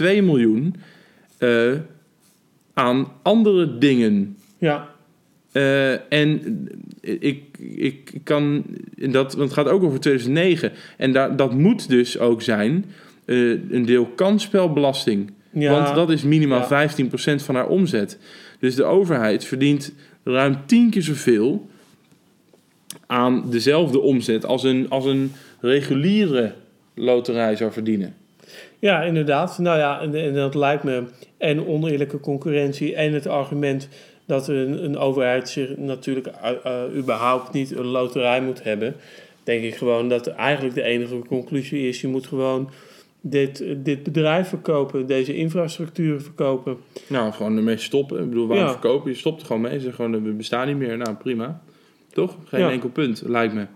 miljoen 0.00 0.74
eh, 1.38 1.72
aan 2.74 3.12
andere 3.22 3.78
dingen. 3.78 4.36
Ja, 4.58 4.92
Eh, 5.52 6.12
en 6.12 6.68
ik, 7.00 7.44
ik 7.58 8.12
kan 8.24 8.64
dat, 8.94 9.34
want 9.34 9.50
het 9.50 9.52
gaat 9.52 9.68
ook 9.68 9.82
over 9.82 10.00
2009. 10.00 10.72
En 10.96 11.12
daar, 11.12 11.36
dat 11.36 11.52
moet 11.54 11.88
dus 11.88 12.18
ook 12.18 12.42
zijn 12.42 12.84
eh, 13.24 13.36
een 13.70 13.84
deel 13.86 14.06
kansspelbelasting. 14.06 15.32
ja. 15.52 15.70
Want 15.70 15.94
dat 15.94 16.10
is 16.10 16.22
minimaal 16.22 16.66
Ja. 16.68 16.88
15% 16.88 17.42
van 17.42 17.54
haar 17.54 17.66
omzet. 17.66 18.18
Dus 18.58 18.74
de 18.74 18.84
overheid 18.84 19.44
verdient 19.44 19.94
ruim 20.24 20.56
10 20.66 20.90
keer 20.90 21.02
zoveel 21.02 21.68
aan 23.06 23.50
dezelfde 23.50 24.00
omzet 24.00 24.46
als 24.46 24.62
een, 24.62 24.86
als 24.90 25.04
een 25.04 25.32
reguliere 25.60 26.52
loterij 26.94 27.56
zou 27.56 27.72
verdienen. 27.72 28.14
Ja, 28.78 29.02
inderdaad. 29.02 29.58
Nou 29.58 29.78
ja, 29.78 30.00
en, 30.00 30.14
en 30.14 30.34
dat 30.34 30.54
lijkt 30.54 30.82
me 30.82 31.02
en 31.38 31.66
oneerlijke 31.66 32.20
concurrentie 32.20 32.94
en 32.94 33.12
het 33.12 33.26
argument 33.26 33.88
dat 34.26 34.48
een, 34.48 34.84
een 34.84 34.98
overheid 34.98 35.48
zich 35.48 35.76
natuurlijk 35.76 36.26
uh, 36.26 36.50
uh, 36.66 36.96
überhaupt 36.96 37.52
niet 37.52 37.76
een 37.76 37.86
loterij 37.86 38.40
moet 38.40 38.62
hebben. 38.62 38.94
Denk 39.44 39.64
ik 39.64 39.74
gewoon 39.74 40.08
dat 40.08 40.26
eigenlijk 40.26 40.74
de 40.74 40.82
enige 40.82 41.18
conclusie 41.18 41.88
is: 41.88 42.00
je 42.00 42.08
moet 42.08 42.26
gewoon 42.26 42.70
dit, 43.26 43.64
dit 43.76 44.02
bedrijf 44.02 44.48
verkopen, 44.48 45.06
deze 45.06 45.36
infrastructuur 45.36 46.20
verkopen. 46.20 46.76
Nou, 47.06 47.32
gewoon 47.32 47.56
ermee 47.56 47.76
stoppen. 47.76 48.22
Ik 48.22 48.28
bedoel, 48.28 48.46
waarom 48.46 48.66
Ja. 48.66 48.72
verkopen? 48.72 49.10
Je 49.10 49.16
stopt 49.16 49.40
er 49.40 49.46
gewoon 49.46 49.62
mee. 49.62 49.80
Zeg 49.80 49.94
gewoon, 49.94 50.22
we 50.24 50.30
bestaan 50.30 50.66
niet 50.66 50.76
meer. 50.76 50.96
Nou, 50.96 51.14
prima. 51.14 51.62
Toch? 52.12 52.36
Geen 52.44 52.60
Ja. 52.60 52.70
enkel 52.70 52.88
punt, 52.88 53.22
lijkt 53.26 53.54
me. 53.54 53.66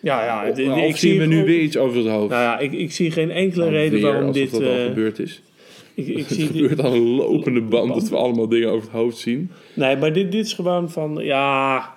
Ja, 0.00 0.24
ja. 0.24 0.48
Of, 0.50 0.56
d- 0.56 0.68
of 0.68 0.76
ik 0.88 0.96
zien 0.96 1.18
we 1.18 1.24
nu 1.26 1.44
weer 1.44 1.60
iets 1.60 1.76
over 1.76 1.96
het 1.98 2.06
hoofd? 2.08 2.30
Nou 2.30 2.42
ja, 2.42 2.58
ik, 2.58 2.72
ik 2.72 2.92
zie 2.92 3.10
geen 3.10 3.30
enkele 3.30 3.68
reden 3.68 4.00
waarom 4.00 4.32
dit. 4.32 4.50
dat 4.50 4.62
al 4.62 4.66
eh, 4.76 4.84
gebeurd 4.84 5.18
is. 5.18 5.42
ik, 5.94 6.06
ik 6.06 6.16
Het 6.16 6.26
zie 6.38 6.46
gebeurt 6.46 6.80
aan 6.80 6.92
een 6.92 7.08
lopende 7.14 7.60
band 7.72 7.94
dat 7.94 8.08
we 8.08 8.16
allemaal 8.16 8.48
dingen 8.48 8.68
over 8.68 8.82
het 8.82 8.96
hoofd 8.96 9.16
zien. 9.16 9.50
nee, 9.74 9.96
maar 9.96 10.12
dit, 10.12 10.32
dit 10.32 10.46
is 10.46 10.52
gewoon 10.52 10.90
van 10.90 11.18
ja. 11.22 11.90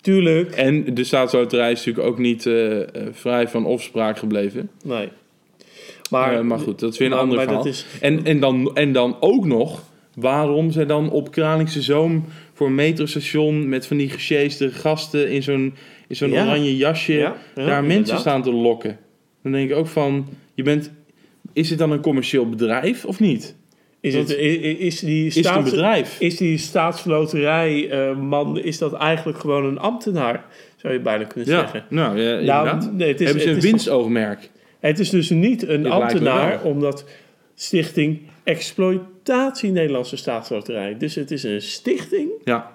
Tuurlijk. 0.00 0.50
En 0.50 0.94
de 0.94 1.04
staatsloterij 1.04 1.72
is 1.72 1.84
natuurlijk 1.84 2.06
ook 2.06 2.18
niet 2.18 2.46
eh, 2.46 2.80
eh, 2.80 2.86
vrij 3.12 3.48
van 3.48 3.66
opspraak 3.66 4.18
gebleven. 4.18 4.70
Nee. 4.84 5.08
Maar, 6.10 6.32
Maar, 6.32 6.44
maar 6.44 6.58
goed, 6.58 6.78
dat 6.80 6.92
is 6.92 6.98
weer 6.98 7.06
een 7.08 7.12
maar- 7.14 7.22
ander 7.22 7.36
maar 7.36 7.46
verhaal. 7.46 7.66
is- 7.66 7.86
En, 8.00 8.24
en, 8.24 8.40
dan, 8.40 8.70
en 8.74 8.92
dan 8.92 9.16
ook 9.20 9.44
nog 9.46 9.82
waarom 10.14 10.70
ze 10.70 10.86
dan 10.86 11.10
op 11.10 11.30
Kralingse 11.30 11.82
Zoom 11.82 12.24
voor 12.52 12.66
een 12.66 12.74
metrostation 12.74 13.68
met 13.68 13.86
van 13.86 13.96
die 13.96 14.10
gesjeeste 14.10 14.70
gasten 14.70 15.30
in 15.30 15.42
zo'n, 15.42 15.74
in 16.08 16.16
zo'n 16.16 16.30
Ja. 16.30 16.42
oranje 16.44 16.76
jasje 16.76 17.12
Ja, 17.12 17.18
ja, 17.18 17.28
daar 17.28 17.38
inderdaad. 17.56 17.84
mensen 17.86 18.18
staan 18.18 18.42
te 18.42 18.52
lokken. 18.52 18.98
Dan 19.42 19.52
denk 19.52 19.70
ik 19.70 19.76
ook 19.76 19.86
van, 19.86 20.26
je 20.54 20.62
bent, 20.62 20.90
is 21.52 21.68
dit 21.68 21.78
dan 21.78 21.90
een 21.90 22.00
commercieel 22.00 22.48
bedrijf 22.48 23.04
of 23.04 23.20
niet? 23.20 23.54
Is, 24.00 24.14
het, 24.14 24.30
is 24.30 24.98
die 24.98 25.26
Is 25.26 25.34
het 25.34 25.44
een 25.44 25.50
staats, 25.52 25.70
bedrijf? 25.70 26.20
is 26.20 26.36
die 26.36 26.58
staatsloterij 26.58 27.90
eh, 27.90 28.16
man, 28.18 28.58
is 28.58 28.78
dat 28.78 28.92
eigenlijk 28.92 29.38
gewoon 29.38 29.64
een 29.64 29.78
ambtenaar? 29.78 30.44
Zou 30.76 30.92
je 30.92 31.00
bijna 31.00 31.24
kunnen 31.24 31.50
Ja, 31.50 31.58
zeggen. 31.60 31.84
nou 31.88 32.20
ja, 32.20 32.30
inderdaad. 32.38 32.92
nee, 32.92 33.08
het 33.08 33.20
is, 33.20 33.24
Hebben 33.26 33.42
ze 33.42 33.48
een 33.48 33.54
het 33.54 33.64
is- 33.64 33.70
winstoogmerk? 33.70 34.50
Het 34.86 34.98
is 34.98 35.10
dus 35.10 35.30
niet 35.30 35.68
een 35.68 35.86
ambtenaar, 35.90 36.62
omdat 36.62 37.04
Stichting 37.54 38.18
Exploitatie 38.44 39.70
Nederlandse 39.70 40.16
Staatsloterij. 40.16 40.96
Dus 40.98 41.14
het 41.14 41.30
is 41.30 41.42
een 41.42 41.62
stichting 41.62 42.28
Ja, 42.44 42.72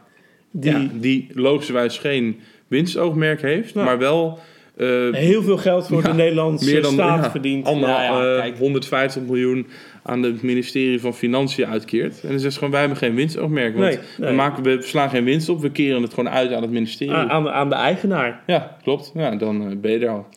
die 0.52 0.74
die, 0.78 1.00
die 1.00 1.28
logischerwijs 1.34 1.98
geen 1.98 2.40
winstoogmerk 2.68 3.42
heeft, 3.42 3.74
Nou. 3.74 3.86
maar 3.88 3.98
wel 3.98 4.40
eh, 4.78 4.88
heel 5.12 5.42
veel 5.44 5.58
geld 5.58 5.88
voor 5.88 6.02
Ja, 6.02 6.08
de 6.08 6.14
Nederlandse 6.14 6.72
meer 6.72 6.82
dan 6.82 6.92
staat 6.94 7.24
ja, 7.24 7.32
verdient. 7.32 7.66
Allemaal 7.66 7.90
Nou 7.90 8.24
ja, 8.26 8.34
eh, 8.36 8.40
kijk. 8.42 8.58
150 8.58 9.22
miljoen 9.22 9.68
aan 10.04 10.24
het 10.24 10.42
ministerie 10.42 11.00
van 11.00 11.14
Financiën 11.14 11.66
uitkeert. 11.68 12.20
En 12.24 12.30
dan 12.30 12.40
zegt 12.40 12.52
ze 12.54 12.58
gewoon, 12.58 12.72
wij 12.74 12.80
hebben 12.80 12.98
geen 13.00 13.16
winstoogmerk. 13.16 13.76
Want 13.76 13.86
Nee, 13.86 14.00
nee. 14.18 14.30
We, 14.30 14.36
maken, 14.36 14.64
we 14.64 14.78
slaan 14.82 15.10
geen 15.10 15.24
winst 15.24 15.50
op, 15.50 15.62
we 15.62 15.72
keren 15.72 16.02
het 16.02 16.14
gewoon 16.14 16.30
uit 16.30 16.52
aan 16.54 16.62
het 16.62 16.72
ministerie. 16.72 17.14
Aan, 17.14 17.30
aan, 17.30 17.44
de- 17.44 17.52
aan 17.52 17.70
de 17.70 17.76
eigenaar. 17.76 18.44
Ja, 18.48 18.78
klopt. 18.84 19.12
Ja, 19.16 19.36
dan 19.36 19.70
eh, 19.70 19.78
ben 19.78 19.92
je 19.92 20.00
er 20.00 20.10
al. 20.10 20.28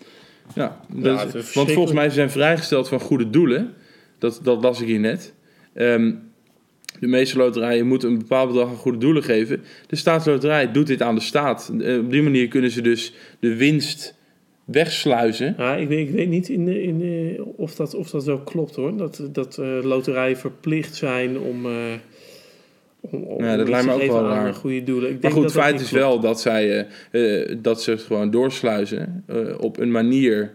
Ja, 0.55 0.81
dat 0.89 1.53
want 1.55 1.73
volgens 1.73 1.93
mij 1.93 2.11
zijn 2.11 2.31
vrijgesteld 2.31 2.89
van 2.89 3.01
goede 3.01 3.31
doelen. 3.31 3.75
Dat, 4.19 4.41
dat 4.43 4.63
las 4.63 4.81
ik 4.81 4.87
hier 4.87 5.01
net. 5.01 5.35
Ehm, 5.75 6.13
de 7.01 7.07
meeste 7.07 7.37
loterijen 7.37 7.87
moeten 7.87 8.09
een 8.09 8.19
bepaald 8.19 8.49
bedrag 8.49 8.69
aan 8.69 8.77
goede 8.77 8.99
doelen 8.99 9.23
geven. 9.23 9.63
De 9.87 9.97
staatsloterij 9.97 10.73
doet 10.73 10.87
dit 10.87 11.03
aan 11.03 11.15
de 11.15 11.21
staat. 11.21 11.73
Eh, 11.81 11.99
op 11.99 12.11
die 12.11 12.23
manier 12.23 12.49
kunnen 12.49 12.71
ze 12.71 12.81
dus 12.81 13.13
de 13.41 13.57
winst 13.57 14.15
wegsluizen. 14.65 15.55
Ja, 15.59 15.77
ik, 15.77 15.89
weet, 15.89 16.09
ik 16.09 16.15
weet 16.15 16.29
niet 16.29 16.49
in, 16.49 16.69
in, 16.69 17.45
of, 17.57 17.75
dat, 17.75 17.95
of 17.95 18.11
dat 18.11 18.25
wel 18.25 18.41
klopt 18.41 18.77
hoor. 18.77 18.97
Dat, 18.97 19.29
dat 19.33 19.59
eh, 19.59 19.79
loterijen 19.83 20.39
verplicht 20.39 20.95
zijn 20.95 21.39
om. 21.39 21.67
Om, 23.11 23.23
om 23.23 23.45
Ja, 23.45 23.57
dat 23.57 23.69
lijkt 23.69 23.87
me 23.87 23.93
ook 23.93 24.07
wel 24.07 24.29
raar. 24.29 24.55
goede 24.55 24.83
doelen. 24.83 25.07
Ik 25.07 25.13
Maar 25.13 25.21
denk 25.21 25.35
goed, 25.35 25.43
het 25.43 25.53
feit 25.53 25.81
is 25.81 25.89
klopt. 25.89 26.05
wel 26.05 26.21
dat, 26.21 26.41
zij, 26.41 26.87
eh, 27.11 27.41
eh, 27.51 27.57
dat 27.63 27.83
ze 27.83 27.91
het 27.91 28.03
gewoon 28.03 28.31
doorsluizen 28.31 29.25
eh, 29.27 29.37
op 29.59 29.79
een 29.79 29.91
manier 29.91 30.53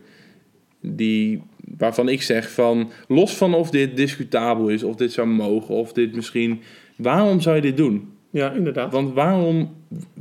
die, 0.82 1.42
waarvan 1.78 2.10
ik 2.10 2.22
zeg 2.22 2.52
van, 2.52 2.92
los 3.08 3.36
van 3.38 3.54
of 3.54 3.70
dit 3.70 3.98
discutabel 3.98 4.68
is, 4.68 4.84
of 4.84 4.96
dit 4.96 5.12
zou 5.12 5.28
mogen, 5.28 5.76
of 5.76 5.94
dit 5.94 6.16
misschien, 6.16 6.62
waarom 6.96 7.42
zou 7.42 7.56
je 7.56 7.62
dit 7.62 7.78
doen? 7.78 8.12
Ja, 8.30 8.52
inderdaad. 8.52 8.92
Want 8.92 9.14
waarom, 9.14 9.74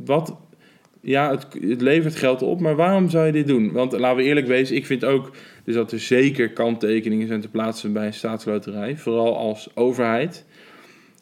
wat, 0.05 0.37
ja, 1.01 1.31
het, 1.31 1.47
het 1.61 1.81
levert 1.81 2.17
geld 2.17 2.43
op, 2.43 2.61
maar 2.61 2.77
waarom 2.77 3.11
zou 3.11 3.27
je 3.27 3.33
dit 3.33 3.47
doen? 3.47 3.73
Want 3.73 3.93
laten 3.93 4.17
we 4.17 4.23
eerlijk 4.23 4.47
wezen, 4.47 4.77
ik 4.77 4.87
vind 4.87 5.05
ook 5.05 5.31
dus 5.65 5.75
dat 5.75 5.93
er 5.93 6.01
zeker 6.01 6.51
kanttekeningen 6.51 7.27
zijn 7.27 7.41
te 7.41 7.49
plaatsen 7.49 7.93
bij 7.93 8.07
een 8.07 8.13
staatsloterij, 8.15 8.97
vooral 8.97 9.37
als 9.37 9.69
overheid. 9.75 10.45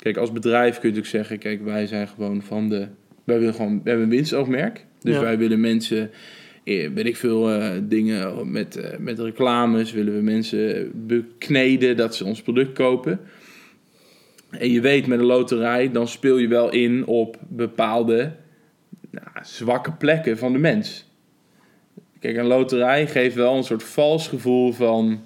Kijk, 0.04 0.16
als 0.16 0.32
bedrijf 0.32 0.78
kun 0.78 0.88
je 0.88 0.94
natuurlijk 0.94 1.06
zeggen, 1.06 1.38
kijk, 1.38 1.64
wij 1.64 1.86
zijn 1.86 2.08
gewoon 2.08 2.42
van 2.42 2.68
de, 2.68 2.86
wij 3.24 3.38
willen 3.38 3.54
gewoon, 3.54 3.80
we 3.82 3.88
hebben 3.88 4.04
een 4.04 4.14
winstoogmerk. 4.14 4.86
Dus 5.00 5.14
Ja. 5.14 5.20
wij 5.20 5.38
willen 5.38 5.60
mensen, 5.60 6.10
eh, 6.64 6.90
weet 6.94 7.06
ik 7.06 7.16
veel, 7.16 7.50
eh, 7.50 7.70
dingen 7.82 8.50
met, 8.50 8.76
eh, 8.76 8.98
met 8.98 9.18
reclames, 9.18 9.92
willen 9.92 10.14
we 10.16 10.22
mensen 10.22 10.90
bekneden 11.06 11.96
dat 11.96 12.14
ze 12.14 12.24
ons 12.24 12.42
product 12.42 12.72
kopen. 12.72 13.20
En 14.50 14.70
je 14.70 14.80
weet 14.80 15.06
met 15.06 15.18
een 15.18 15.24
loterij, 15.24 15.90
dan 15.90 16.08
speel 16.08 16.38
je 16.38 16.48
wel 16.48 16.72
in 16.72 17.06
op 17.06 17.38
bepaalde 17.48 18.32
nou, 19.10 19.26
zwakke 19.42 19.92
plekken 19.92 20.38
van 20.38 20.52
de 20.52 20.58
mens. 20.58 21.10
Kijk, 22.20 22.36
een 22.36 22.46
loterij 22.46 23.06
geeft 23.06 23.34
wel 23.34 23.56
een 23.56 23.64
soort 23.64 23.82
vals 23.82 24.28
gevoel 24.28 24.72
van 24.72 25.20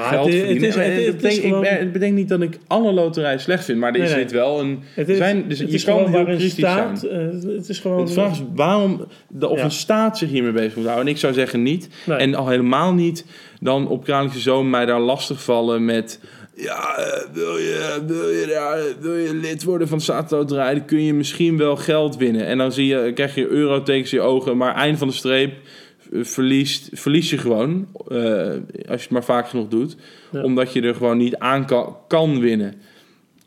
Ja, 0.00 0.08
geld 0.08 0.26
het, 0.26 0.34
verdienen. 0.34 0.62
het 0.62 0.70
is, 0.70 0.76
Maar 0.76 0.84
het, 0.84 0.94
het, 0.94 1.06
het 1.06 1.14
is 1.14 1.20
betekent, 1.22 1.46
gewoon, 1.46 1.64
ik, 1.86 1.92
betekent 1.92 2.16
niet 2.18 2.28
dat 2.28 2.40
ik 2.40 2.58
alle 2.66 2.92
loterijen 2.92 3.40
slecht 3.40 3.64
vind, 3.64 3.78
maar 3.78 3.94
er 3.94 4.00
is 4.00 4.02
Nee, 4.02 4.14
nee. 4.14 4.24
dit 4.24 4.32
wel 4.32 4.60
een... 4.60 4.82
het 4.94 5.08
is, 5.08 5.16
zijn, 5.16 5.44
dus 5.48 5.58
je 5.58 5.66
kan 5.66 5.78
gewoon 5.78 6.00
heel 6.00 6.10
waar 6.10 6.20
een 6.20 6.36
kritisch 6.36 6.52
staat... 6.58 6.98
zijn. 7.00 7.40
eh, 7.42 7.56
het 7.56 7.68
is 7.68 7.78
gewoon... 7.78 8.06
De 8.06 8.12
vraag 8.12 8.30
is 8.32 8.42
waarom 8.54 9.06
de, 9.28 9.48
of 9.48 9.58
Ja. 9.58 9.64
een 9.64 9.70
staat 9.70 10.18
zich 10.18 10.30
hiermee 10.30 10.52
bezig 10.52 10.76
moet 10.76 10.84
houden. 10.84 11.06
En 11.06 11.12
ik 11.12 11.18
zou 11.18 11.32
zeggen 11.32 11.62
niet. 11.62 11.88
Nee. 12.06 12.18
En 12.18 12.34
al 12.34 12.48
helemaal 12.48 12.92
niet 12.94 13.24
dan 13.60 13.88
op 13.88 14.04
Kralische 14.04 14.40
Zoon 14.40 14.70
mij 14.70 14.86
daar 14.86 15.00
lastig 15.00 15.42
vallen 15.42 15.84
met... 15.84 16.20
Ja, 16.54 16.96
eh, 16.98 17.22
wil 17.32 17.56
je, 17.56 18.02
wil, 18.06 18.28
je 18.28 18.94
wil 19.00 19.16
je 19.16 19.34
lid 19.34 19.64
worden 19.64 19.88
van 19.88 20.00
staatsloterij? 20.00 20.74
Dan 20.74 20.84
kun 20.84 21.04
je 21.04 21.14
misschien 21.14 21.56
wel 21.58 21.76
geld 21.76 22.16
winnen. 22.16 22.46
En 22.46 22.58
dan 22.58 22.72
zie 22.72 22.86
je, 22.86 23.12
krijg 23.14 23.34
je 23.34 23.46
eurotekens 23.46 24.12
in 24.12 24.18
je 24.18 24.24
ogen. 24.24 24.56
Maar 24.56 24.74
eind 24.74 24.98
van 24.98 25.08
de 25.08 25.14
streep 25.14 25.52
verliest, 26.12 26.88
verlies 26.92 27.30
je 27.30 27.38
gewoon. 27.38 27.88
eh, 28.08 28.16
als 28.88 29.00
je 29.00 29.06
het 29.06 29.10
maar 29.10 29.24
vaak 29.24 29.48
genoeg 29.48 29.68
doet. 29.68 29.96
Ja. 30.32 30.42
Omdat 30.42 30.72
je 30.72 30.82
er 30.82 30.94
gewoon 30.94 31.16
niet 31.16 31.36
aan 31.36 31.66
kan, 31.66 31.96
kan 32.08 32.40
winnen. 32.40 32.74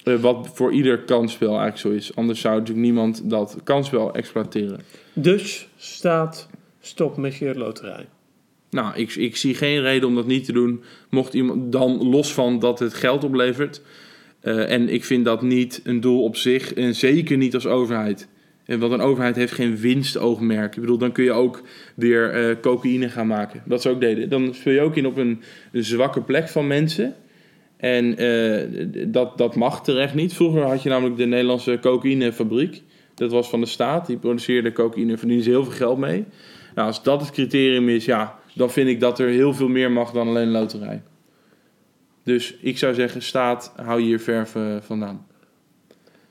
Eh, 0.04 0.16
wat 0.16 0.50
voor 0.54 0.74
ieder 0.74 1.00
kansspel 1.00 1.48
eigenlijk 1.60 1.78
zo 1.78 1.90
is. 1.90 2.16
Anders 2.16 2.40
zou 2.40 2.54
natuurlijk 2.58 2.86
niemand 2.86 3.30
dat 3.30 3.58
kansspel 3.64 4.14
exploiteren. 4.14 4.80
Dus 5.14 5.68
staat 5.78 6.50
stop 6.82 7.18
met 7.18 7.36
je 7.36 7.58
loterij. 7.58 8.06
Nou, 8.70 8.96
ik, 8.96 9.16
ik 9.16 9.36
zie 9.36 9.56
geen 9.56 9.82
reden 9.82 10.08
om 10.08 10.16
dat 10.16 10.28
niet 10.28 10.46
te 10.46 10.52
doen. 10.52 10.84
Mocht 11.10 11.34
iemand 11.34 11.72
dan 11.72 12.10
los 12.10 12.34
van 12.34 12.60
dat 12.60 12.80
het 12.80 12.94
geld 12.94 13.24
oplevert. 13.24 13.82
Eh, 14.40 14.72
en 14.72 14.90
ik 14.90 15.06
vind 15.06 15.26
dat 15.26 15.42
niet 15.42 15.82
een 15.84 16.02
doel 16.02 16.24
op 16.24 16.36
zich. 16.36 16.74
En 16.74 16.96
zeker 16.96 17.38
niet 17.38 17.54
als 17.54 17.68
overheid. 17.68 18.28
En 18.66 18.80
want 18.80 18.92
een 18.94 19.02
overheid 19.02 19.36
heeft 19.36 19.54
geen 19.54 19.78
winstoogmerk. 19.78 20.76
Ik 20.76 20.82
bedoel, 20.82 20.98
dan 20.98 21.12
kun 21.12 21.24
je 21.24 21.32
ook 21.32 21.62
weer 21.96 22.30
eh, 22.32 22.56
cocaïne 22.62 23.10
gaan 23.10 23.28
maken. 23.28 23.64
Wat 23.66 23.82
ze 23.82 23.90
ook 23.90 24.02
deden. 24.02 24.30
Dan 24.30 24.54
speel 24.54 24.74
je 24.74 24.82
ook 24.82 24.96
in 24.96 25.06
op 25.08 25.18
een, 25.18 25.42
zwakke 25.72 26.22
plek 26.22 26.48
van 26.50 26.68
mensen. 26.68 27.16
En 27.78 28.18
eh, 28.18 28.86
dat, 29.08 29.38
dat 29.38 29.56
mag 29.56 29.84
terecht 29.84 30.14
niet. 30.14 30.34
Vroeger 30.34 30.62
had 30.62 30.84
je 30.84 30.90
namelijk 30.90 31.18
de 31.18 31.26
Nederlandse 31.26 31.78
cocaïnefabriek. 31.82 32.82
Dat 33.16 33.32
was 33.32 33.50
van 33.50 33.60
de 33.60 33.66
staat. 33.66 34.08
Die 34.08 34.18
produceerde 34.18 34.72
cocaïne. 34.72 35.18
Verdienen 35.18 35.44
ze 35.44 35.50
heel 35.50 35.64
veel 35.64 35.74
geld 35.74 35.98
mee. 35.98 36.26
Nou, 36.76 36.88
als 36.88 37.04
dat 37.04 37.22
het 37.22 37.32
criterium 37.32 37.90
is, 37.90 38.06
ja, 38.06 38.40
dan 38.54 38.72
vind 38.72 38.90
ik 38.90 39.00
dat 39.00 39.20
er 39.20 39.28
heel 39.28 39.54
veel 39.54 39.68
meer 39.68 39.92
mag 39.92 40.12
dan 40.12 40.28
alleen 40.28 40.46
een 40.48 40.52
loterij. 40.52 41.02
Dus 42.24 42.56
ik 42.62 42.78
zou 42.78 42.94
zeggen, 42.94 43.22
staat, 43.22 43.74
hou 43.76 44.00
je 44.00 44.06
hier 44.06 44.20
ver 44.20 44.48
v- 44.48 44.86
vandaan. 44.86 45.26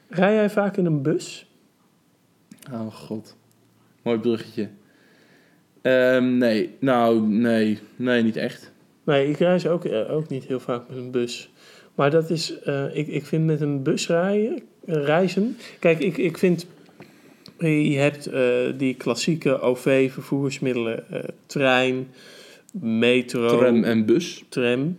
Rij 0.08 0.34
jij 0.34 0.50
vaak 0.50 0.76
in 0.76 0.86
een 0.86 1.02
bus? 1.02 1.46
Oh 2.72 2.94
god. 2.94 3.36
Mooi 4.02 4.18
bruggetje. 4.18 4.68
Ehm, 5.82 6.38
nee, 6.38 6.70
nou, 6.78 7.20
nee. 7.28 7.78
Nee, 7.96 8.22
niet 8.22 8.36
echt. 8.36 8.72
Nee, 9.04 9.28
ik 9.28 9.36
reis 9.38 9.66
ook, 9.66 9.84
eh, 9.84 10.12
ook 10.14 10.28
niet 10.28 10.44
heel 10.44 10.60
vaak 10.60 10.88
met 10.88 10.98
een 10.98 11.10
bus. 11.10 11.50
Maar 11.94 12.10
dat 12.10 12.30
is, 12.30 12.58
eh, 12.58 12.96
ik, 12.96 13.06
ik 13.06 13.26
vind 13.26 13.46
met 13.46 13.60
een 13.60 13.82
bus 13.82 14.06
rijden, 14.06 14.62
reizen. 14.84 15.56
Kijk, 15.78 15.98
ik, 15.98 16.16
ik 16.16 16.38
vind, 16.38 16.66
je 17.58 17.96
hebt 17.98 18.26
eh, 18.26 18.42
die 18.76 18.94
klassieke 18.94 19.60
OV-vervoersmiddelen, 19.60 21.04
trein, 21.46 22.08
metro, 22.80 23.58
Tram 23.58 23.84
en 23.84 24.06
bus. 24.06 24.44
tram. 24.48 24.98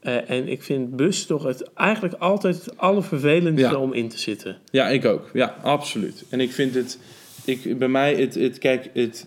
Eh, 0.00 0.30
en 0.30 0.48
ik 0.48 0.62
vind 0.62 0.96
bus 0.96 1.26
toch 1.26 1.42
het, 1.42 1.72
eigenlijk 1.74 2.14
altijd 2.14 2.64
het 2.64 2.76
allervervelendste 2.78 3.68
Ja. 3.68 3.76
om 3.76 3.92
in 3.92 4.08
te 4.08 4.18
zitten. 4.18 4.58
Ja, 4.70 4.88
ik 4.88 5.04
ook. 5.04 5.30
Ja, 5.32 5.56
absoluut. 5.62 6.24
En 6.28 6.40
ik 6.40 6.52
vind 6.52 6.74
het, 6.74 6.98
ik, 7.44 7.78
bij 7.78 7.88
mij, 7.88 8.14
het, 8.14 8.34
het, 8.34 8.58
kijk, 8.58 8.90
het, 8.94 9.26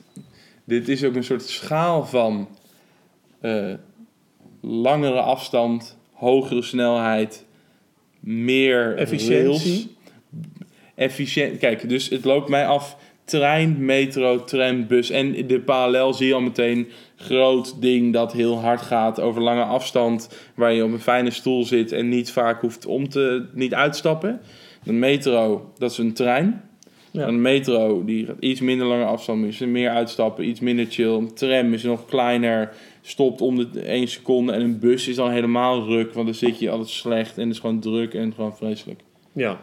dit 0.64 0.90
is 0.90 1.04
ook 1.04 1.16
een 1.16 1.24
soort 1.24 1.44
schaal 1.44 2.06
van 2.06 2.48
eh, 3.40 3.74
langere 4.62 5.20
afstand, 5.20 5.98
hogere 6.12 6.62
snelheid, 6.62 7.46
meer 8.20 8.96
Efficiëntie. 8.98 9.44
rails. 9.44 9.88
Efficiënt. 10.96 11.58
Kijk, 11.58 11.90
dus 11.90 12.10
het 12.10 12.26
loopt 12.26 12.50
mij 12.50 12.68
af 12.68 12.98
trein, 13.32 13.86
metro, 13.86 14.44
tram, 14.44 14.88
bus. 14.88 15.10
En 15.10 15.48
de 15.48 15.60
parallel 15.60 16.14
zie 16.14 16.28
je 16.28 16.34
al 16.34 16.42
meteen 16.42 16.88
groot 17.16 17.82
ding 17.82 18.14
dat 18.14 18.34
heel 18.34 18.60
hard 18.60 18.82
gaat 18.82 19.20
over 19.20 19.42
lange 19.42 19.64
afstand, 19.64 20.30
waar 20.56 20.74
je 20.74 20.84
op 20.84 20.92
een 20.92 21.00
fijne 21.00 21.32
stoel 21.32 21.64
zit 21.64 21.92
en 21.92 22.10
niet 22.10 22.32
vaak 22.32 22.62
hoeft 22.62 22.86
om 22.86 23.10
te 23.10 23.46
niet 23.54 23.74
uitstappen. 23.74 24.42
Een 24.86 25.00
metro, 25.00 25.72
dat 25.78 25.92
is 25.92 25.98
een 25.98 26.14
trein. 26.14 26.62
Ja. 27.12 27.28
Een 27.28 27.42
metro, 27.42 28.06
die 28.06 28.26
gaat 28.26 28.36
iets 28.40 28.62
minder 28.62 28.88
lange 28.88 29.06
afstand, 29.06 29.46
is 29.46 29.62
er 29.62 29.68
meer 29.68 29.90
uitstappen, 29.90 30.48
iets 30.48 30.60
minder 30.60 30.86
chill. 30.90 31.14
Een 31.14 31.34
tram 31.34 31.74
is 31.74 31.84
nog 31.84 32.06
kleiner, 32.06 32.74
stopt 33.02 33.42
om 33.42 33.72
de 33.72 33.82
1 33.82 34.08
seconde. 34.08 34.52
En 34.52 34.62
een 34.62 34.80
bus 34.80 35.08
is 35.08 35.16
dan 35.16 35.32
helemaal 35.32 35.86
ruk, 35.86 36.14
want 36.14 36.26
dan 36.26 36.36
zit 36.36 36.60
je 36.60 36.70
altijd 36.70 36.90
slecht 36.90 37.38
en 37.38 37.44
het 37.44 37.52
is 37.52 37.60
gewoon 37.60 37.80
druk 37.80 38.14
en 38.14 38.34
gewoon 38.34 38.56
vreselijk. 38.56 39.00
Ja. 39.34 39.62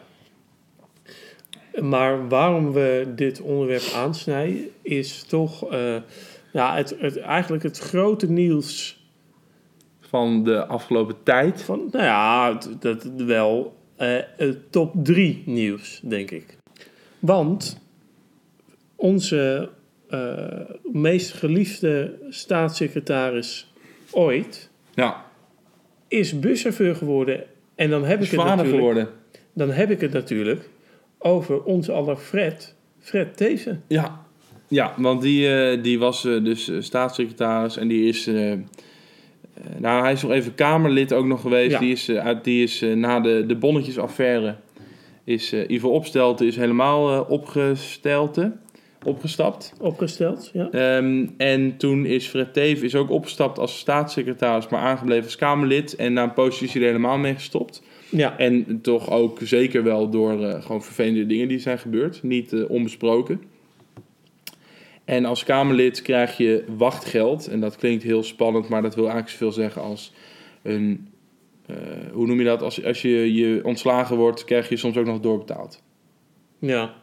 Maar 1.80 2.28
waarom 2.28 2.72
we 2.72 3.12
dit 3.14 3.40
onderwerp 3.40 3.92
aansnijden, 3.94 4.68
is 4.82 5.22
toch 5.22 5.70
eh, 5.70 5.96
ja, 6.52 6.76
het, 6.76 6.96
het, 6.98 7.18
eigenlijk 7.18 7.62
het 7.62 7.78
grote 7.78 8.30
nieuws 8.30 9.02
Van 10.00 10.44
de 10.44 10.66
afgelopen 10.66 11.16
tijd. 11.22 11.62
van, 11.62 11.88
nou 11.90 12.04
ja, 12.04 12.58
dat 12.80 13.02
wel 13.16 13.76
het 14.36 14.72
top 14.72 14.94
3 15.02 15.42
nieuws, 15.46 16.00
denk 16.04 16.30
ik. 16.30 16.56
Want 17.18 17.80
onze 18.96 19.70
eh, 20.08 20.60
meest 20.92 21.32
geliefde 21.32 22.18
staatssecretaris 22.28 23.72
ooit 24.10 24.70
Ja, 24.94 25.24
is 26.08 26.38
buschauffeur 26.38 26.94
geworden. 26.94 27.44
En 27.74 27.90
dan 27.90 28.04
heb 28.04 28.22
ik 28.22 28.30
het 28.30 28.40
natuurlijk, 28.44 28.76
geworden. 28.76 29.08
dan 29.52 29.70
heb 29.70 29.90
ik 29.90 30.00
het 30.00 30.12
natuurlijk 30.12 30.68
over 31.18 31.62
onze 31.62 31.92
aller 31.92 32.16
Fred, 32.16 32.74
Fred 32.98 33.36
Teven. 33.36 33.82
Ja, 33.86 34.24
ja 34.68 34.94
want 34.96 35.22
die, 35.22 35.54
eh, 35.54 35.82
die 35.82 35.98
was 35.98 36.24
eh, 36.24 36.44
dus 36.44 36.68
eh, 36.68 36.76
staatssecretaris 36.80 37.76
en 37.76 37.88
die 37.88 38.08
is... 38.08 38.30
nou, 39.78 40.02
hij 40.02 40.12
is 40.12 40.22
nog 40.22 40.32
even 40.32 40.54
Kamerlid 40.54 41.12
ook 41.12 41.26
nog 41.26 41.40
geweest. 41.40 41.70
Ja. 41.70 41.78
Die 41.78 41.92
is, 41.92 42.10
uit, 42.10 42.44
die 42.44 42.62
is 42.62 42.84
na 42.94 43.20
de, 43.20 43.44
de 43.46 43.56
bonnetjesaffaire... 43.56 44.56
is 45.24 45.52
Ivo 45.52 45.88
Opstelten 45.88 46.46
is 46.46 46.56
helemaal 46.56 47.22
opgestelten, 47.22 48.60
opgestapt. 49.04 49.74
Opgesteld, 49.80 50.50
ja. 50.52 50.70
Ehm, 50.70 51.26
en 51.36 51.76
toen 51.76 52.06
is 52.06 52.26
Fred 52.26 52.52
Teven 52.52 52.84
is 52.84 52.94
ook 52.94 53.10
opgestapt 53.10 53.58
als 53.58 53.78
staatssecretaris, 53.78 54.68
maar 54.68 54.80
aangebleven 54.80 55.24
als 55.24 55.36
Kamerlid. 55.36 55.96
En 55.96 56.12
na 56.12 56.22
een 56.22 56.32
poosje 56.32 56.64
is 56.64 56.72
hij 56.72 56.82
er 56.82 56.88
helemaal 56.88 57.18
mee 57.18 57.34
gestopt. 57.34 57.82
Ja, 58.10 58.38
En 58.38 58.80
toch 58.82 59.10
ook 59.10 59.38
zeker 59.42 59.82
wel 59.82 60.10
door 60.10 60.44
eh, 60.44 60.62
gewoon 60.62 60.82
vervelende 60.82 61.26
dingen 61.26 61.48
die 61.48 61.58
zijn 61.58 61.78
gebeurd. 61.78 62.22
Niet 62.22 62.52
eh, 62.52 62.70
onbesproken. 62.70 63.42
En 65.04 65.24
als 65.24 65.44
Kamerlid 65.44 66.02
krijg 66.02 66.36
je 66.36 66.64
wachtgeld. 66.76 67.46
En 67.48 67.60
dat 67.60 67.76
klinkt 67.76 68.02
heel 68.02 68.22
spannend, 68.22 68.68
maar 68.68 68.82
dat 68.82 68.94
wil 68.94 69.04
eigenlijk 69.04 69.32
zoveel 69.32 69.52
zeggen 69.52 69.82
als 69.82 70.12
een... 70.62 71.08
eh, 71.66 71.76
hoe 72.12 72.26
noem 72.26 72.38
je 72.38 72.44
dat? 72.44 72.62
Als, 72.62 72.84
als 72.84 73.02
je, 73.02 73.34
je 73.34 73.60
ontslagen 73.64 74.16
wordt, 74.16 74.44
krijg 74.44 74.68
je 74.68 74.76
soms 74.76 74.96
ook 74.96 75.06
nog 75.06 75.20
doorbetaald. 75.20 75.82
ja. 76.58 76.94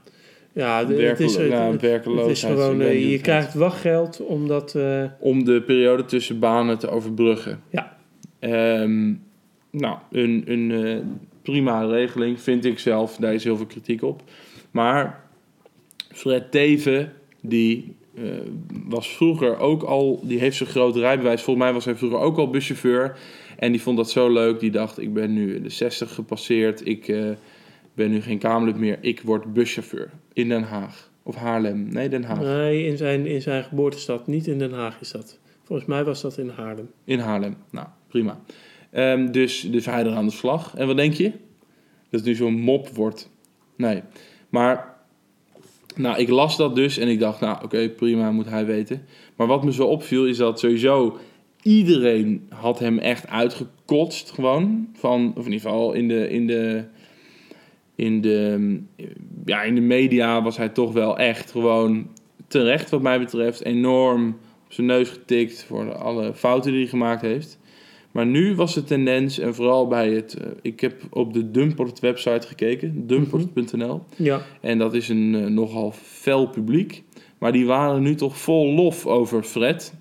Ja, 0.53 0.79
het 0.79 0.89
is, 1.19 1.35
ja, 1.35 1.71
het 1.71 2.27
is 2.29 2.43
gewoon, 2.43 2.77
je 2.99 3.19
krijgt 3.21 3.53
wachtgeld 3.53 4.25
omdat... 4.25 4.77
om 5.19 5.43
de 5.43 5.61
periode 5.61 6.05
tussen 6.05 6.39
banen 6.39 6.77
te 6.77 6.89
overbruggen. 6.89 7.61
Ja. 7.69 7.97
Ehm, 8.39 9.13
nou, 9.79 9.97
een, 10.11 10.43
een 10.45 10.71
eh, 10.71 10.97
prima 11.41 11.85
regeling 11.85 12.41
vind 12.41 12.65
ik 12.65 12.79
zelf. 12.79 13.15
Daar 13.15 13.33
is 13.33 13.43
heel 13.43 13.57
veel 13.57 13.65
kritiek 13.65 14.01
op. 14.01 14.21
Maar 14.71 15.23
Fred 16.11 16.51
Teven, 16.51 17.13
die 17.41 17.95
eh, 18.15 18.23
was 18.87 19.15
vroeger 19.15 19.57
ook 19.57 19.83
al... 19.83 20.19
Die 20.23 20.39
heeft 20.39 20.57
zijn 20.57 20.69
groot 20.69 20.95
rijbewijs. 20.95 21.41
Volgens 21.41 21.65
mij 21.65 21.73
was 21.73 21.85
hij 21.85 21.95
vroeger 21.95 22.19
ook 22.19 22.37
al 22.37 22.49
buschauffeur. 22.49 23.17
En 23.57 23.71
die 23.71 23.81
vond 23.81 23.97
dat 23.97 24.09
zo 24.09 24.29
leuk. 24.29 24.59
Die 24.59 24.71
dacht, 24.71 24.99
ik 24.99 25.13
ben 25.13 25.33
nu 25.33 25.61
de 25.61 25.69
60 25.69 26.13
gepasseerd. 26.13 26.87
Ik 26.87 27.07
eh, 27.07 27.29
ben 27.93 28.11
nu 28.11 28.21
geen 28.21 28.37
Kamerlid 28.37 28.77
meer. 28.77 28.97
Ik 29.01 29.21
word 29.21 29.53
buschauffeur 29.53 30.09
in 30.33 30.49
Den 30.49 30.63
Haag. 30.63 31.09
Of 31.23 31.35
Haarlem. 31.35 31.87
Nee, 31.89 32.09
Den 32.09 32.23
Haag. 32.23 32.39
nee, 32.39 32.85
in 32.85 32.97
zijn, 32.97 33.25
in 33.25 33.41
zijn 33.41 33.63
geboortestad, 33.63 34.27
niet 34.27 34.47
in 34.47 34.59
Den 34.59 34.73
Haag 34.73 35.01
is 35.01 35.11
dat. 35.11 35.39
Volgens 35.63 35.87
mij 35.87 36.03
was 36.03 36.21
dat 36.21 36.37
in 36.37 36.49
Haarlem. 36.49 36.89
In 37.03 37.19
Haarlem. 37.19 37.55
Nou, 37.69 37.87
prima. 38.07 38.39
Ehm, 38.95 39.31
dus, 39.31 39.61
dus 39.61 39.85
hij 39.85 40.05
er 40.05 40.15
aan 40.15 40.25
de 40.25 40.31
slag. 40.31 40.73
En 40.75 40.87
wat 40.87 40.97
denk 40.97 41.13
je? 41.13 41.31
Dat 42.09 42.19
het 42.19 42.23
nu 42.23 42.35
zo'n 42.35 42.59
mop 42.59 42.87
wordt. 42.87 43.29
Nee. 43.75 44.01
Maar, 44.49 44.95
nou, 45.95 46.19
ik 46.19 46.29
las 46.29 46.57
dat 46.57 46.75
dus 46.75 46.97
en 46.97 47.07
ik 47.07 47.19
dacht, 47.19 47.39
nou, 47.39 47.63
oké, 47.63 47.89
prima, 47.89 48.31
moet 48.31 48.49
hij 48.49 48.65
weten. 48.65 49.05
Maar 49.35 49.47
wat 49.47 49.63
me 49.63 49.73
zo 49.73 49.85
opviel 49.85 50.25
is 50.25 50.37
dat 50.37 50.59
sowieso 50.59 51.17
iedereen 51.61 52.47
had 52.49 52.79
hem 52.79 52.99
echt 52.99 53.27
uitgekotst 53.27 54.31
gewoon. 54.31 54.87
Van, 54.93 55.33
of 55.37 55.45
in 55.45 55.51
ieder 55.51 55.69
geval 55.69 55.93
in 55.93 56.07
de, 56.07 56.29
in 56.29 56.47
de, 56.47 56.83
in 57.95 58.21
de, 58.21 58.79
ja, 59.45 59.63
in 59.63 59.75
de 59.75 59.81
media 59.81 60.41
was 60.41 60.57
hij 60.57 60.69
toch 60.69 60.93
wel 60.93 61.17
echt 61.17 61.51
gewoon 61.51 62.07
terecht 62.47 62.89
wat 62.89 63.01
mij 63.01 63.19
betreft 63.19 63.63
enorm 63.63 64.27
op 64.65 64.73
zijn 64.73 64.87
neus 64.87 65.09
getikt 65.09 65.63
voor 65.63 65.93
alle 65.93 66.33
fouten 66.33 66.71
die 66.71 66.79
hij 66.79 66.89
gemaakt 66.89 67.21
heeft. 67.21 67.59
Maar 68.15 68.25
nu 68.25 68.55
was 68.55 68.73
de 68.73 68.83
tendens, 68.83 69.39
en 69.39 69.55
vooral 69.55 69.87
bij 69.87 70.11
het... 70.13 70.33
eh, 70.33 70.47
ik 70.61 70.79
heb 70.79 71.01
op 71.09 71.33
de 71.33 71.51
Dumport 71.51 71.99
website 71.99 72.47
gekeken, 72.47 73.07
dumport.nl. 73.07 74.01
Ja. 74.15 74.41
En 74.61 74.77
dat 74.77 74.93
is 74.93 75.09
een 75.09 75.35
eh, 75.35 75.45
nogal 75.45 75.91
fel 75.91 76.47
publiek. 76.47 77.03
Maar 77.37 77.51
die 77.51 77.65
waren 77.65 78.01
nu 78.01 78.15
toch 78.15 78.37
vol 78.37 78.73
lof 78.73 79.05
over 79.05 79.43
Fred. 79.43 79.93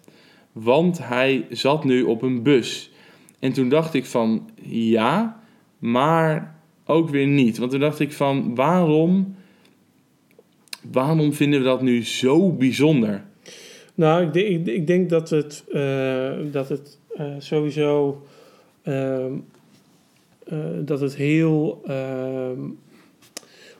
Want 0.53 0.99
hij 1.07 1.47
zat 1.51 1.85
nu 1.85 2.03
op 2.03 2.23
een 2.23 2.43
bus. 2.43 2.91
En 3.39 3.53
toen 3.53 3.69
dacht 3.69 3.95
ik 3.95 4.05
van 4.05 4.51
ja, 4.62 5.41
maar 5.79 6.59
ook 6.87 7.09
weer 7.09 7.27
niet. 7.27 7.59
Want 7.59 7.71
toen 7.71 7.81
dacht 7.81 8.01
ik 8.01 8.12
van 8.12 8.55
waarom, 8.55 9.35
waarom 10.93 11.33
vinden 11.33 11.59
we 11.59 11.65
dat 11.65 11.83
nu 11.83 12.05
zo 12.05 12.53
bijzonder? 12.53 13.25
Nou, 13.95 14.27
ik, 14.27 14.33
denk- 14.33 14.67
ik, 14.67 14.87
denk 14.87 15.11
dat 15.11 15.31
het, 15.31 15.65
eh, 15.73 16.33
dat 16.53 16.69
het 16.69 16.99
sowieso 17.39 18.23
ehm, 18.83 19.33
eh, 20.47 20.59
dat 20.81 21.01
het 21.01 21.17
heel 21.17 21.83
ehm, 21.87 22.61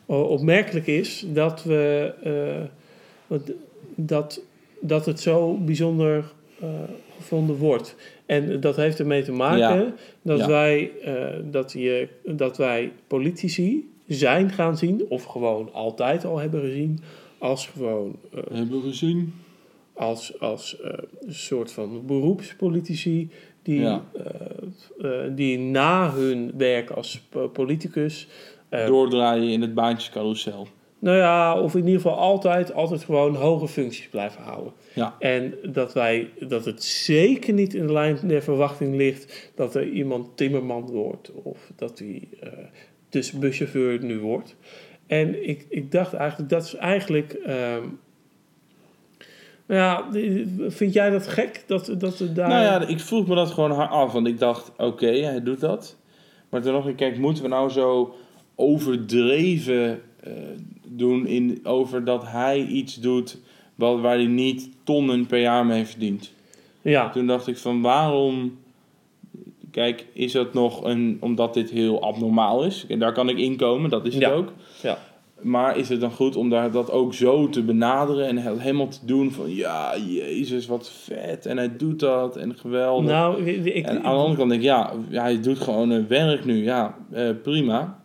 opmerkelijk 0.07 0.87
is 0.87 1.25
dat 1.29 1.63
we 1.65 2.13
eh, 3.29 3.37
dat, 3.95 4.41
dat 4.81 5.07
het 5.07 5.21
zo 5.21 5.55
bijzonder 5.57 6.25
eh, 6.61 6.69
gevonden 7.17 7.57
wordt. 7.57 7.97
En 8.27 8.61
dat 8.61 8.77
heeft 8.77 8.99
ermee 8.99 9.23
te 9.23 9.33
maken 9.33 9.59
Ja. 9.85 9.95
dat, 10.23 10.39
Ja. 10.39 10.47
wij, 10.49 10.91
eh, 11.03 11.39
dat, 11.51 11.73
je, 11.73 12.09
dat 12.25 12.57
wij 12.57 12.93
politici 13.07 13.89
zijn 14.07 14.51
gaan 14.51 14.77
zien, 14.77 15.05
of 15.09 15.25
gewoon 15.25 15.73
altijd 15.73 16.25
al 16.25 16.39
hebben 16.39 16.61
gezien, 16.61 17.01
als 17.39 17.67
gewoon 17.67 18.17
eh, 18.35 18.41
Hebben 18.53 18.83
we 18.83 18.89
gezien? 18.89 19.35
Als, 19.95 20.41
als 20.41 20.81
eh, 20.81 20.91
een 21.21 21.35
soort 21.35 21.73
van 21.73 22.07
beroepspolitici 22.07 23.31
die, 23.63 23.81
Ja. 23.81 24.05
eh, 24.15 25.25
eh, 25.25 25.33
die 25.37 25.59
na 25.59 26.13
hun 26.13 26.53
werk 26.57 26.91
als 26.91 27.21
po- 27.29 27.49
politicus, 27.49 28.29
Doordraaien 28.87 29.49
in 29.49 29.61
het 29.61 29.75
baantjescarousel. 29.75 30.67
nou 30.99 31.17
ja, 31.17 31.61
of 31.61 31.75
in 31.75 31.81
ieder 31.85 32.01
geval 32.01 32.17
altijd, 32.19 32.73
altijd 32.73 33.05
gewoon 33.05 33.35
hoge 33.35 33.69
functies 33.69 34.09
blijven 34.09 34.43
houden. 34.43 34.73
Ja. 34.95 35.17
En 35.19 35.55
dat, 35.73 35.93
wij, 35.93 36.29
dat 36.49 36.65
het 36.65 36.83
zeker 36.83 37.53
niet 37.55 37.75
in 37.75 37.87
de 37.87 37.93
lijn 37.93 38.19
der 38.23 38.43
verwachting 38.43 38.95
ligt 38.97 39.53
dat 39.55 39.75
er 39.75 39.89
iemand 39.89 40.37
timmerman 40.37 40.87
wordt 40.91 41.33
of 41.33 41.71
dat 41.77 41.99
hij 41.99 42.29
dus 43.09 43.33
buschauffeur 43.33 44.05
nu 44.05 44.19
wordt. 44.21 44.57
En 45.07 45.49
ik, 45.49 45.67
ik 45.69 45.93
dacht 45.93 46.13
eigenlijk, 46.15 46.51
dat 46.51 46.65
is 46.65 46.75
eigenlijk. 46.75 47.33
ehm, 47.33 47.85
ja, 49.69 50.09
vind 50.69 50.93
jij 50.93 51.11
dat 51.11 51.27
gek? 51.27 51.65
Dat, 51.67 51.95
dat 51.99 52.23
daar. 52.35 52.49
Nou 52.49 52.63
ja, 52.63 52.87
ik 52.87 53.01
vroeg 53.01 53.27
me 53.27 53.35
dat 53.35 53.51
gewoon 53.51 53.89
af. 53.89 54.13
Want 54.13 54.27
ik 54.27 54.39
dacht, 54.39 54.73
oké, 54.77 55.07
hij 55.07 55.43
doet 55.43 55.61
dat. 55.61 55.97
Maar 56.49 56.63
toen 56.63 56.89
ik, 56.89 56.97
kijk, 56.97 57.19
moeten 57.19 57.43
we 57.43 57.49
nou 57.49 57.71
zo 57.71 58.15
overdreven 58.55 60.01
eh, 60.21 60.33
doen 60.89 61.27
in, 61.27 61.61
over 61.63 62.05
dat 62.05 62.23
hij 62.27 62.65
iets 62.65 62.95
doet 63.01 63.39
wat, 63.75 64.01
waar 64.01 64.15
hij 64.17 64.27
niet 64.27 64.69
tonnen 64.85 65.27
per 65.27 65.41
jaar 65.41 65.67
mee 65.67 65.85
verdient? 65.85 66.33
ja. 66.83 67.11
Toen 67.11 67.27
dacht 67.27 67.47
ik 67.47 67.57
van, 67.59 67.81
waarom... 67.83 68.59
Kijk, 69.71 70.07
is 70.13 70.33
dat 70.33 70.55
nog 70.55 70.85
een... 70.85 71.17
Omdat 71.21 71.55
dit 71.55 71.71
heel 71.71 72.03
abnormaal 72.03 72.65
is. 72.65 72.85
En 72.89 72.99
daar 72.99 73.13
kan 73.13 73.29
ik 73.29 73.39
inkomen, 73.39 73.91
dat 73.91 74.07
is 74.07 74.15
het 74.15 74.23
Ja. 74.23 74.31
ook. 74.31 74.53
Ja. 74.83 74.99
Maar 75.45 75.77
is 75.79 75.89
het 75.89 76.01
dan 76.01 76.11
goed 76.11 76.37
om 76.37 76.51
daar, 76.51 76.71
dat 76.71 76.91
ook 76.91 77.15
zo 77.15 77.49
te 77.49 77.63
benaderen 77.63 78.27
en 78.27 78.39
he- 78.39 78.59
helemaal 78.59 78.89
te 78.89 79.07
doen 79.07 79.33
van... 79.33 79.55
Ja, 79.55 79.97
jezus, 80.07 80.67
wat 80.67 80.91
vet. 80.91 81.47
En 81.47 81.57
hij 81.57 81.77
doet 81.77 82.01
dat 82.01 82.37
en 82.37 82.57
geweldig. 82.57 83.11
Nou, 83.11 83.45
ik, 83.45 83.85
En 83.85 83.97
aan 83.97 84.03
de 84.03 84.09
andere 84.09 84.37
kant 84.37 84.51
denk 84.51 84.63
ik, 84.63 84.67
ja, 84.69 84.93
hij 85.11 85.41
doet 85.41 85.59
gewoon 85.59 85.91
een 85.91 86.09
werk 86.09 86.45
nu. 86.45 86.63
Ja, 86.65 86.97
eh, 87.13 87.31
prima. 87.43 88.03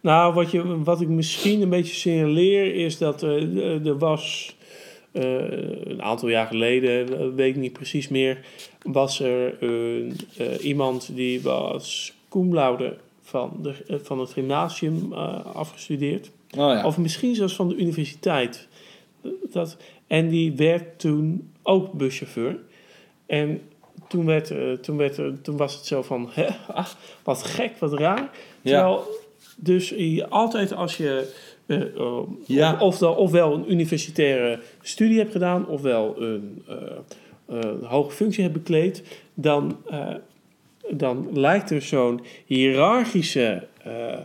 Nou, 0.00 0.34
wat, 0.34 0.50
je, 0.50 0.82
wat 0.82 1.00
ik 1.00 1.08
misschien 1.08 1.62
een 1.62 1.68
beetje 1.68 1.94
signaleer 1.94 2.74
is 2.74 2.98
dat 2.98 3.22
eh, 3.22 3.86
er 3.86 3.98
was 3.98 4.56
eh, 5.12 5.50
een 5.84 6.02
aantal 6.02 6.28
jaar 6.28 6.46
geleden, 6.46 7.18
eh, 7.18 7.26
weet 7.34 7.54
ik 7.54 7.60
niet 7.60 7.72
precies 7.72 8.08
meer, 8.08 8.38
was 8.82 9.20
er 9.20 9.62
een, 9.62 10.16
iemand 10.60 11.10
die 11.14 11.42
was 11.42 12.12
cum 12.28 12.54
laude 12.54 12.96
van, 13.20 13.52
de, 13.62 14.00
van 14.02 14.20
het 14.20 14.30
gymnasium 14.30 15.12
afgestudeerd. 15.52 16.30
Oh 16.58 16.72
ja. 16.72 16.84
Of 16.86 16.98
misschien 16.98 17.34
zelfs 17.34 17.54
van 17.54 17.68
de 17.68 17.76
universiteit. 17.76 18.68
Dat, 19.52 19.76
en 20.06 20.28
die 20.28 20.52
werd 20.56 20.98
toen 20.98 21.50
ook 21.62 21.92
buschauffeur. 21.92 22.58
En 23.26 23.60
toen, 24.08 24.26
werd, 24.26 24.50
eh, 24.50 24.72
toen, 24.72 24.96
werd, 24.96 25.16
er- 25.16 25.40
toen 25.40 25.56
was 25.56 25.74
het 25.74 25.86
zo 25.86 26.02
van, 26.02 26.28
hè, 26.32 26.46
ach, 26.72 26.96
wat 27.22 27.42
gek, 27.42 27.76
wat 27.78 27.92
raar. 27.92 28.30
Terwijl, 28.62 29.04
dus 29.56 29.88
je 29.88 30.28
altijd 30.28 30.72
als 30.72 30.96
je 30.96 31.32
eh, 31.66 31.80
eh, 31.80 32.18
Ja. 32.46 32.72
of, 32.72 32.80
ofwel, 32.80 33.14
ofwel 33.14 33.54
een 33.54 33.70
universitaire 33.72 34.60
studie 34.82 35.18
hebt 35.18 35.32
gedaan, 35.32 35.66
ofwel 35.68 36.22
een, 36.22 36.62
eh, 36.68 36.76
een 37.46 37.84
hoge 37.84 38.10
functie 38.10 38.42
hebt 38.42 38.54
bekleed, 38.54 39.02
dan, 39.34 39.76
eh, 39.90 40.14
dan 40.90 41.28
lijkt 41.32 41.70
er 41.70 41.82
zo'n 41.82 42.20
hiërarchische 42.46 43.66
eh, 43.84 44.12
eh, 44.12 44.18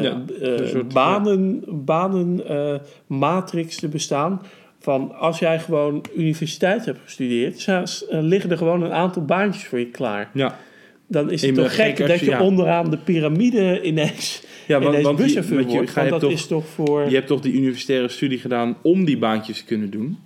Ja, 0.00 0.22
eh, 0.40 0.66
soort, 0.66 0.92
banen, 0.92 1.64
banen 1.84 2.48
eh, 2.48 2.74
matrix 3.06 3.76
te 3.76 3.88
bestaan. 3.88 4.42
Van 4.78 5.14
als 5.14 5.38
jij 5.38 5.60
gewoon 5.60 6.04
universiteit 6.16 6.84
hebt 6.84 6.98
gestudeerd, 7.04 7.68
eh, 7.68 7.82
liggen 8.10 8.50
er 8.50 8.56
gewoon 8.56 8.82
een 8.82 8.92
aantal 8.92 9.24
baantjes 9.24 9.64
voor 9.64 9.78
je 9.78 9.90
klaar. 9.90 10.30
ja. 10.34 10.58
Dan 11.06 11.30
is 11.30 11.42
het 11.42 11.54
toch 11.54 11.74
gek 11.74 11.96
dat 11.96 12.18
je- 12.18 12.26
ja. 12.26 12.42
onderaan 12.42 12.90
de 12.90 12.96
piramide 12.98 13.82
ineens, 13.82 14.42
ja 14.66 14.80
ineens 14.80 15.02
want, 15.04 15.16
buschauffeur 15.16 15.56
want 15.56 15.70
je, 15.70 15.76
wordt. 15.76 15.94
Want 15.94 16.06
je 16.06 16.12
dat 16.12 16.20
toch, 16.20 16.30
is 16.32 16.46
toch 16.46 16.66
voor... 16.66 17.08
je 17.08 17.14
hebt 17.14 17.26
toch 17.26 17.40
die 17.40 17.52
universitaire 17.52 18.08
studie 18.08 18.38
gedaan 18.38 18.76
om 18.82 19.04
die 19.04 19.18
baantjes 19.18 19.58
te 19.58 19.64
kunnen 19.64 19.90
doen? 19.90 20.18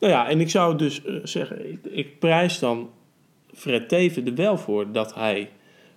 Nou 0.00 0.12
ja, 0.12 0.28
en 0.28 0.40
ik 0.40 0.50
zou 0.50 0.76
dus 0.76 1.04
eh, 1.04 1.14
zeggen, 1.22 1.70
ik, 1.72 1.78
ik 1.90 2.18
prijs 2.18 2.58
dan 2.58 2.88
Fred 3.54 3.88
Teven 3.88 4.26
er 4.26 4.34
wel 4.34 4.58
voor 4.58 4.92
dat 4.92 5.14
hij 5.14 5.48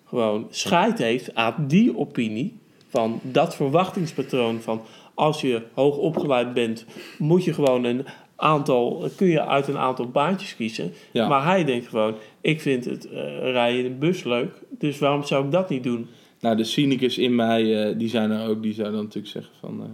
gewoon 0.06 0.48
scheid 0.50 0.98
heeft 0.98 1.36
aan 1.36 1.66
die 1.68 1.98
opinie 1.98 2.58
van 2.98 3.20
dat 3.24 3.56
verwachtingspatroon 3.56 4.62
van 4.62 4.82
als 5.14 5.42
je 5.42 5.62
hoog 5.74 5.98
opgeleid 5.98 6.54
bent, 6.54 6.86
moet 7.18 7.44
je 7.44 7.54
gewoon 7.54 7.84
een 7.84 8.06
aantal, 8.36 9.10
kun 9.16 9.28
je 9.28 9.46
uit 9.46 9.68
een 9.68 9.78
aantal 9.78 10.08
baantjes 10.10 10.56
kiezen. 10.56 10.94
Ja. 11.12 11.28
Maar 11.28 11.46
hij 11.46 11.64
denkt 11.64 11.88
gewoon, 11.88 12.16
ik 12.42 12.62
vind 12.62 12.86
het 12.86 13.10
eh, 13.10 13.52
rijden 13.52 13.86
in 13.86 13.92
een 13.92 14.00
bus 14.00 14.24
leuk, 14.24 14.52
dus 14.70 15.00
waarom 15.00 15.24
zou 15.24 15.46
ik 15.46 15.52
dat 15.52 15.70
niet 15.70 15.84
doen? 15.84 16.08
Nou, 16.40 16.56
de 16.56 16.64
cynicus 16.64 17.18
in 17.18 17.36
mij, 17.36 17.88
eh, 17.88 17.98
die 17.98 18.10
zijn 18.10 18.32
er 18.32 18.50
ook, 18.50 18.62
die 18.62 18.74
zouden 18.74 18.96
dan 18.96 19.04
natuurlijk 19.06 19.34
zeggen 19.34 19.54
van... 19.60 19.82
eh, 19.82 19.90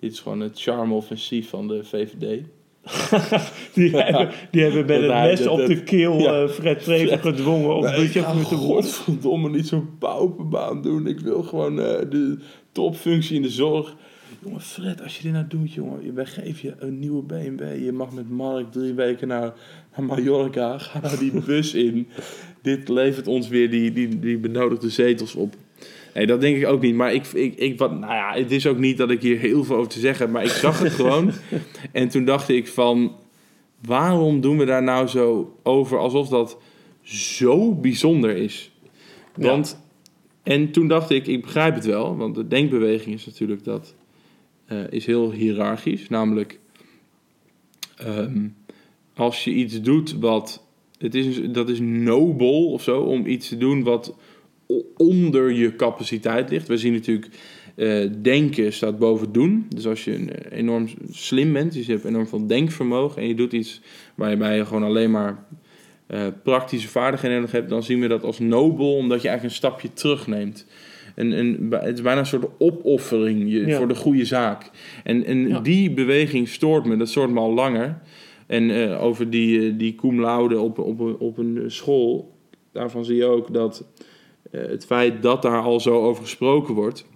dit 0.00 0.12
is 0.12 0.20
gewoon 0.20 0.40
het 0.40 0.60
charme-offensief 0.60 1.48
van 1.48 1.68
de 1.68 1.84
VVD. 1.84 2.42
Die, 3.74 3.96
hebben, 3.96 4.30
die 4.50 4.62
hebben 4.62 4.86
met 4.86 5.02
een 5.02 5.22
mes 5.22 5.46
op 5.46 5.66
de 5.66 5.82
keel 5.82 6.18
ja. 6.18 6.42
eh, 6.42 6.48
Fred 6.48 6.84
Teven 6.84 7.18
gedwongen 7.18 7.74
om 7.74 7.80
buschauffeur 7.80 8.22
ga 8.22 8.48
te 8.48 8.56
worden. 8.56 8.90
godverdomme 8.90 9.50
niet 9.50 9.66
zo'n 9.66 9.88
pauperbaan 9.98 10.82
doen. 10.82 11.06
Ik 11.06 11.20
wil 11.20 11.42
gewoon 11.42 11.80
eh, 11.80 12.10
de 12.10 12.38
topfunctie 12.72 13.36
in 13.36 13.42
de 13.42 13.50
zorg. 13.50 13.96
Jongen, 14.44 14.60
Fred, 14.60 15.02
als 15.02 15.16
je 15.16 15.22
dit 15.22 15.32
nou 15.32 15.46
doet, 15.48 15.72
jongen, 15.72 16.14
wij 16.14 16.26
geven 16.26 16.68
je 16.68 16.74
een 16.78 16.98
nieuwe 16.98 17.22
BMW. 17.22 17.84
Je 17.84 17.92
mag 17.92 18.12
met 18.12 18.30
Mark 18.30 18.72
drie 18.72 18.92
weken 18.92 19.28
naar, 19.28 19.52
naar 19.96 20.06
Mallorca. 20.06 20.78
Ga 20.78 21.00
nou 21.00 21.18
die 21.18 21.32
bus 21.46 21.74
in. 21.74 22.08
Dit 22.62 22.88
levert 22.88 23.26
ons 23.26 23.48
weer 23.48 23.70
die, 23.70 23.92
die, 23.92 24.18
die 24.18 24.38
benodigde 24.38 24.90
zetels 24.90 25.34
op. 25.34 25.54
Nee, 26.14 26.26
dat 26.26 26.40
denk 26.40 26.56
ik 26.56 26.66
ook 26.66 26.82
niet. 26.82 26.94
Maar 26.94 27.14
ik, 27.14 27.26
ik, 27.26 27.54
ik, 27.56 27.78
wat, 27.78 27.90
nou 27.90 28.12
ja, 28.12 28.32
het 28.34 28.50
is 28.50 28.66
ook 28.66 28.78
niet 28.78 28.96
dat 28.96 29.10
ik 29.10 29.22
hier 29.22 29.38
heel 29.38 29.64
veel 29.64 29.76
over 29.76 29.90
te 29.90 30.00
zeggen 30.00 30.24
heb. 30.24 30.34
Maar 30.34 30.44
ik 30.44 30.50
zag 30.50 30.78
het 30.78 30.92
gewoon. 31.00 31.32
En 31.92 32.08
toen 32.08 32.24
dacht 32.24 32.48
ik 32.48 32.68
van... 32.68 33.16
Waarom 33.84 34.40
doen 34.40 34.58
we 34.58 34.64
daar 34.64 34.82
nou 34.82 35.06
zo 35.06 35.56
over 35.62 35.98
alsof 35.98 36.28
dat 36.28 36.58
zo 37.02 37.74
bijzonder 37.74 38.36
is? 38.36 38.70
Ja. 39.36 39.46
Want, 39.46 39.80
en 40.42 40.70
toen 40.70 40.88
dacht 40.88 41.10
ik, 41.10 41.26
ik 41.26 41.42
begrijp 41.42 41.74
het 41.74 41.84
wel, 41.84 42.16
want 42.16 42.34
de 42.34 42.48
denkbeweging 42.48 43.14
is 43.14 43.26
natuurlijk 43.26 43.64
dat, 43.64 43.94
eh, 44.66 44.78
is 44.90 45.06
heel 45.06 45.32
hiërarchisch. 45.32 46.08
Namelijk, 46.08 46.58
ehm, 47.96 48.46
als 49.14 49.44
je 49.44 49.50
iets 49.50 49.80
doet 49.80 50.18
wat, 50.18 50.64
het 50.98 51.14
is, 51.14 51.40
dat 51.52 51.68
is 51.68 51.80
nobel 51.80 52.72
of 52.72 52.82
zo, 52.82 53.00
om 53.00 53.26
iets 53.26 53.48
te 53.48 53.56
doen 53.56 53.82
wat 53.82 54.16
onder 54.96 55.50
je 55.52 55.76
capaciteit 55.76 56.50
ligt. 56.50 56.68
We 56.68 56.76
zien 56.76 56.92
natuurlijk, 56.92 57.28
eh, 57.74 58.08
denken 58.22 58.72
staat 58.72 58.98
boven 58.98 59.32
doen. 59.32 59.66
Dus 59.74 59.86
als 59.86 60.04
je 60.04 60.14
een, 60.14 60.32
eh, 60.32 60.58
enorm 60.58 60.88
slim 61.10 61.52
bent, 61.52 61.72
dus 61.72 61.86
je 61.86 61.92
hebt 61.92 62.04
enorm 62.04 62.26
veel 62.26 62.46
denkvermogen 62.46 63.22
en 63.22 63.28
je 63.28 63.34
doet 63.34 63.52
iets 63.52 63.80
waarbij 64.14 64.56
je 64.56 64.64
gewoon 64.66 64.82
alleen 64.82 65.10
maar 65.10 65.46
eh, 66.06 66.26
praktische 66.42 66.88
vaardigheden 66.88 67.36
nodig 67.36 67.52
hebt, 67.52 67.68
dan 67.68 67.82
zien 67.82 68.00
we 68.00 68.08
dat 68.08 68.22
als 68.22 68.38
nobel, 68.38 68.96
omdat 68.96 69.22
je 69.22 69.28
eigenlijk 69.28 69.42
een 69.42 69.60
stapje 69.62 69.92
terugneemt. 69.92 70.66
En, 71.14 71.32
en, 71.32 71.66
het 71.70 71.94
is 71.96 72.02
bijna 72.02 72.20
een 72.20 72.26
soort 72.26 72.46
opoffering 72.58 73.50
je, 73.52 73.66
Ja. 73.66 73.76
voor 73.76 73.88
de 73.88 73.94
goede 73.94 74.24
zaak. 74.24 74.70
En, 75.04 75.24
en 75.24 75.48
Ja. 75.48 75.60
die 75.60 75.90
beweging 75.90 76.48
stoort 76.48 76.84
me, 76.84 76.96
dat 76.96 77.08
stoort 77.08 77.30
me 77.30 77.38
al 77.40 77.54
langer. 77.54 77.98
En 78.46 78.70
over 78.96 79.30
die, 79.30 79.76
die 79.76 79.94
cum 79.94 80.20
laude 80.20 80.58
op, 80.60 80.78
op, 80.78 81.00
een- 81.00 81.16
op 81.18 81.38
een 81.38 81.62
school, 81.66 82.36
daarvan 82.72 83.04
zie 83.04 83.16
je 83.16 83.24
ook 83.24 83.52
dat 83.54 83.84
het 84.50 84.86
feit 84.86 85.22
dat 85.22 85.42
daar 85.42 85.62
al 85.62 85.80
zo 85.80 86.00
over 86.02 86.22
gesproken 86.22 86.74
wordt, 86.74 87.06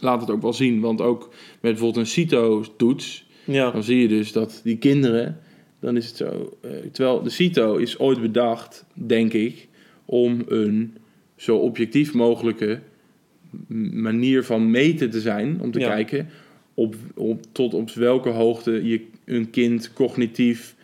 laat 0.00 0.20
het 0.20 0.30
ook 0.30 0.42
wel 0.42 0.52
zien. 0.52 0.80
Want 0.80 1.00
ook 1.00 1.28
met 1.60 1.60
bijvoorbeeld 1.60 1.96
een 1.96 2.06
CITO-toets, 2.12 3.26
Ja, 3.44 3.70
dan 3.70 3.82
zie 3.82 3.98
je 4.00 4.08
dus 4.08 4.32
dat 4.32 4.60
die 4.64 4.76
kinderen, 4.78 5.38
dan 5.80 5.96
is 5.96 6.06
het 6.06 6.16
zo. 6.16 6.56
eh, 6.62 6.70
terwijl 6.92 7.22
de 7.22 7.30
CITO 7.30 7.76
is 7.76 7.98
ooit 7.98 8.20
bedacht, 8.20 8.84
denk 8.94 9.32
ik, 9.32 9.68
om 10.04 10.42
een 10.46 10.96
zo 11.36 11.56
objectief 11.56 12.14
mogelijke 12.14 12.80
manier 13.92 14.44
van 14.44 14.70
meten 14.70 15.10
te 15.10 15.20
zijn. 15.20 15.60
Om 15.60 15.70
te 15.70 15.78
Ja. 15.78 15.88
kijken 15.88 16.28
op, 16.74 16.94
op, 17.14 17.42
tot 17.52 17.74
op 17.74 17.90
welke 17.90 18.28
hoogte 18.28 18.84
je 18.88 19.06
een 19.24 19.50
kind 19.50 19.92
cognitief 19.92 20.76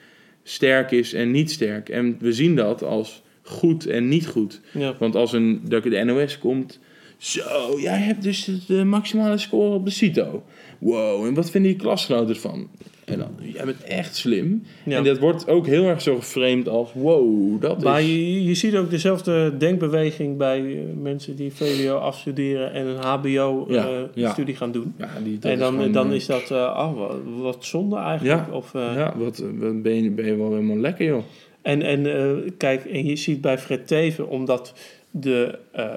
sterk 0.42 0.90
is 0.90 1.12
en 1.12 1.30
niet 1.30 1.50
sterk. 1.50 1.88
En 1.88 2.16
we 2.20 2.32
zien 2.32 2.56
dat 2.56 2.82
als 2.82 3.22
goed 3.44 3.86
en 3.86 4.08
niet 4.08 4.26
goed. 4.26 4.60
ja. 4.72 4.94
Want 4.98 5.16
als 5.16 5.32
een, 5.32 5.60
dat 5.68 5.82
de 5.82 6.04
NOS 6.04 6.38
komt. 6.38 6.78
Zo, 7.16 7.78
jij 7.80 7.98
hebt 7.98 8.22
dus 8.22 8.50
de 8.66 8.84
maximale 8.84 9.38
score 9.38 9.74
op 9.74 9.84
de 9.84 9.90
CITO. 9.90 10.42
Wow, 10.78 11.26
en 11.26 11.34
wat 11.34 11.50
vinden 11.50 11.70
je 11.70 11.76
klasgenoten 11.76 12.28
ervan? 12.28 12.68
En 13.04 13.18
dan, 13.18 13.28
jij 13.52 13.64
bent 13.64 13.82
echt 13.82 14.16
slim. 14.16 14.62
Ja. 14.84 14.96
En 14.96 15.04
dat 15.04 15.18
wordt 15.18 15.48
ook 15.48 15.66
heel 15.66 15.84
erg 15.84 16.00
zo 16.02 16.16
geframed 16.16 16.68
als... 16.68 16.90
Wow, 16.94 17.60
dat 17.60 17.82
Maar 17.82 18.00
is... 18.00 18.06
je, 18.06 18.44
je 18.44 18.54
ziet 18.54 18.76
ook 18.76 18.90
dezelfde 18.90 19.56
denkbeweging 19.58 20.36
bij 20.36 20.58
eh, 20.60 20.78
mensen 21.02 21.36
die 21.36 21.52
VWO 21.52 21.96
afstuderen 21.96 22.72
en 22.72 22.86
een 22.86 22.94
Ja, 23.02 23.20
ja. 23.68 24.08
HBO-studie 24.12 24.56
gaan 24.56 24.72
doen. 24.72 24.94
Die, 25.24 25.38
En 25.40 25.58
dan, 25.58 25.72
gewoon, 25.74 25.92
dan 25.92 26.08
eh, 26.08 26.14
is 26.14 26.26
dat, 26.26 26.50
eh, 26.50 26.56
oh, 26.56 26.96
wat, 26.98 27.16
wat 27.36 27.64
zonde 27.64 27.96
eigenlijk. 27.96 28.46
Ja, 28.46 28.54
Of, 28.54 28.74
eh, 28.74 28.92
Ja, 28.94 29.14
wat, 29.16 29.38
eh, 29.38 29.46
wat 29.58 29.82
ben, 29.82 30.02
je, 30.02 30.10
ben 30.10 30.26
je 30.26 30.36
wel 30.36 30.50
helemaal 30.50 30.78
lekker, 30.78 31.06
joh. 31.06 31.22
En, 31.64 31.82
en 31.82 32.06
eh, 32.06 32.50
kijk, 32.56 32.84
en 32.84 33.04
je 33.04 33.16
ziet 33.16 33.40
bij 33.40 33.58
Fred 33.58 33.86
Teven, 33.86 34.28
omdat, 34.28 34.74
de, 35.10 35.58
eh, 35.72 35.94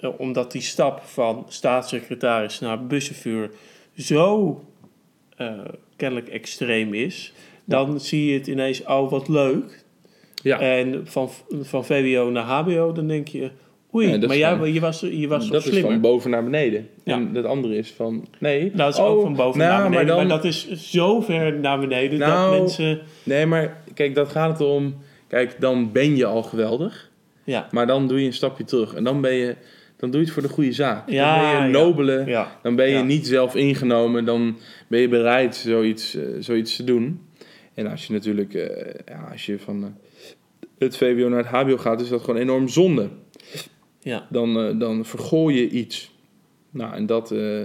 eh, 0.00 0.10
omdat 0.20 0.52
die 0.52 0.62
stap 0.62 1.00
van 1.02 1.46
staatssecretaris 1.48 2.60
naar 2.60 2.86
buschauffeur 2.86 3.50
zo 3.96 4.64
kennelijk 5.96 6.28
extreem 6.28 6.94
is, 6.94 7.32
dan 7.64 8.00
zie 8.00 8.32
je 8.32 8.38
het 8.38 8.46
ineens, 8.46 8.84
oh 8.84 9.10
wat 9.10 9.28
leuk. 9.28 9.84
Ja, 10.42 10.60
En 10.60 11.06
van, 11.06 11.30
van 11.60 11.84
VWO 11.84 12.30
naar 12.30 12.44
HBO, 12.44 12.92
dan 12.92 13.06
denk 13.06 13.28
je, 13.28 13.50
oei, 13.94 14.08
Ja, 14.08 14.14
is 14.16 14.26
maar 14.26 14.36
jij, 14.36 14.72
je 14.72 14.80
was, 14.80 15.00
je 15.00 15.28
was 15.28 15.48
dat 15.48 15.64
is 15.64 15.68
slimmer. 15.70 15.90
van 15.92 16.00
boven 16.00 16.30
naar 16.30 16.44
beneden. 16.44 16.88
Ja. 17.04 17.14
En 17.14 17.32
dat 17.32 17.44
andere 17.44 17.76
is 17.76 17.90
van... 17.90 18.26
Nee. 18.38 18.60
Nou, 18.62 18.76
dat 18.76 18.94
is 18.94 19.00
Oh, 19.00 19.06
ook 19.06 19.22
van 19.22 19.34
boven 19.34 19.60
nou, 19.60 19.70
naar 19.80 19.90
beneden, 19.90 20.16
maar, 20.16 20.28
dat 20.28 20.44
is 20.44 20.70
zo 20.72 21.20
ver 21.20 21.58
naar 21.58 21.80
beneden 21.80 22.18
Nou, 22.18 22.50
dat 22.50 22.60
mensen... 22.60 23.00
Nee, 23.22 23.46
maar 23.46 23.82
kijk, 23.94 24.14
dat 24.14 24.28
gaat 24.28 24.58
het 24.58 24.68
om... 24.68 24.94
Kijk, 25.28 25.56
dan 25.60 25.92
ben 25.92 26.16
je 26.16 26.24
al 26.26 26.42
geweldig. 26.42 27.10
Ja, 27.44 27.68
Maar 27.70 27.86
dan 27.86 28.08
doe 28.08 28.20
je 28.20 28.26
een 28.26 28.32
stapje 28.32 28.64
terug. 28.64 28.94
En 28.94 29.04
dan 29.04 29.20
ben 29.20 29.32
je... 29.34 29.56
Dan 29.96 30.10
doe 30.10 30.20
je 30.20 30.24
het 30.26 30.34
voor 30.34 30.42
de 30.42 30.48
goede 30.48 30.72
zaak. 30.72 31.10
Ja, 31.10 31.34
dan 31.34 31.40
ben 31.42 31.50
je 31.60 31.64
een 31.64 31.70
nobele... 31.70 32.22
ja, 32.26 32.58
Dan 32.62 32.76
ben 32.76 32.88
je 32.88 32.98
niet 33.02 33.26
zelf 33.26 33.54
ingenomen. 33.54 34.24
Dan 34.24 34.56
ben 34.88 35.00
je 35.00 35.08
bereid 35.08 35.56
zoiets, 35.56 36.14
eh, 36.14 36.22
zoiets 36.38 36.76
te 36.76 36.84
doen. 36.84 37.20
En 37.74 37.86
als 37.86 38.06
je 38.06 38.12
natuurlijk... 38.12 38.54
eh, 38.54 38.94
ja, 39.06 39.28
als 39.32 39.46
je 39.46 39.58
van 39.58 39.82
eh, 39.84 39.88
het 40.78 40.96
VWO 40.96 41.28
naar 41.28 41.38
het 41.38 41.46
HBO 41.46 41.76
gaat... 41.76 42.00
is 42.00 42.08
dat 42.08 42.20
gewoon 42.20 42.40
enorm 42.40 42.68
zonde. 42.68 43.08
Ja. 44.00 44.26
Dan, 44.30 44.58
eh, 44.58 44.78
dan 44.78 45.04
vergooi 45.04 45.56
je 45.56 45.68
iets. 45.68 46.14
Nou, 46.70 46.94
en 46.94 47.06
dat... 47.06 47.30
eh, 47.30 47.64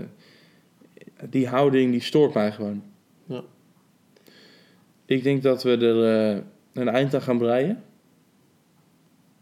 die 1.30 1.48
houding, 1.48 1.92
die 1.92 2.02
stoort 2.02 2.34
mij 2.34 2.52
gewoon. 2.52 2.84
Ja. 3.26 3.44
Ik 5.06 5.24
denk 5.24 5.44
dat 5.44 5.64
we 5.64 5.78
er 5.78 6.32
eh, 6.36 6.42
een 6.74 6.88
eind 6.88 7.14
aan 7.14 7.22
gaan 7.22 7.38
breien. 7.38 7.84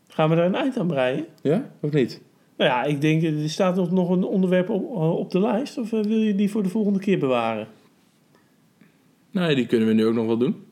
Gaan 0.08 0.30
we 0.30 0.36
daar 0.36 0.46
een 0.46 0.56
eind 0.56 0.78
aan 0.78 0.88
breien? 0.88 1.26
Ja? 1.41 1.72
Of 1.80 1.91
niet? 1.91 2.22
Nou 2.58 2.70
ja, 2.70 2.84
ik 2.84 3.02
denk, 3.02 3.24
er 3.24 3.50
staat 3.50 3.91
nog- 3.91 4.10
een 4.10 4.24
onderwerp 4.24 4.70
op, 4.70 4.91
op 4.96 5.32
de 5.32 5.39
lijst. 5.39 5.78
Of 5.78 5.89
wil 5.89 6.18
je 6.18 6.36
die 6.36 6.52
voor 6.52 6.64
de 6.64 6.70
volgende 6.70 7.00
keer 7.00 7.20
bewaren? 7.20 7.68
Nee, 9.32 9.56
die 9.56 9.66
kunnen 9.66 9.88
we 9.88 9.94
nu 9.94 10.06
ook 10.06 10.14
nog 10.14 10.26
wel 10.26 10.38
doen. 10.38 10.64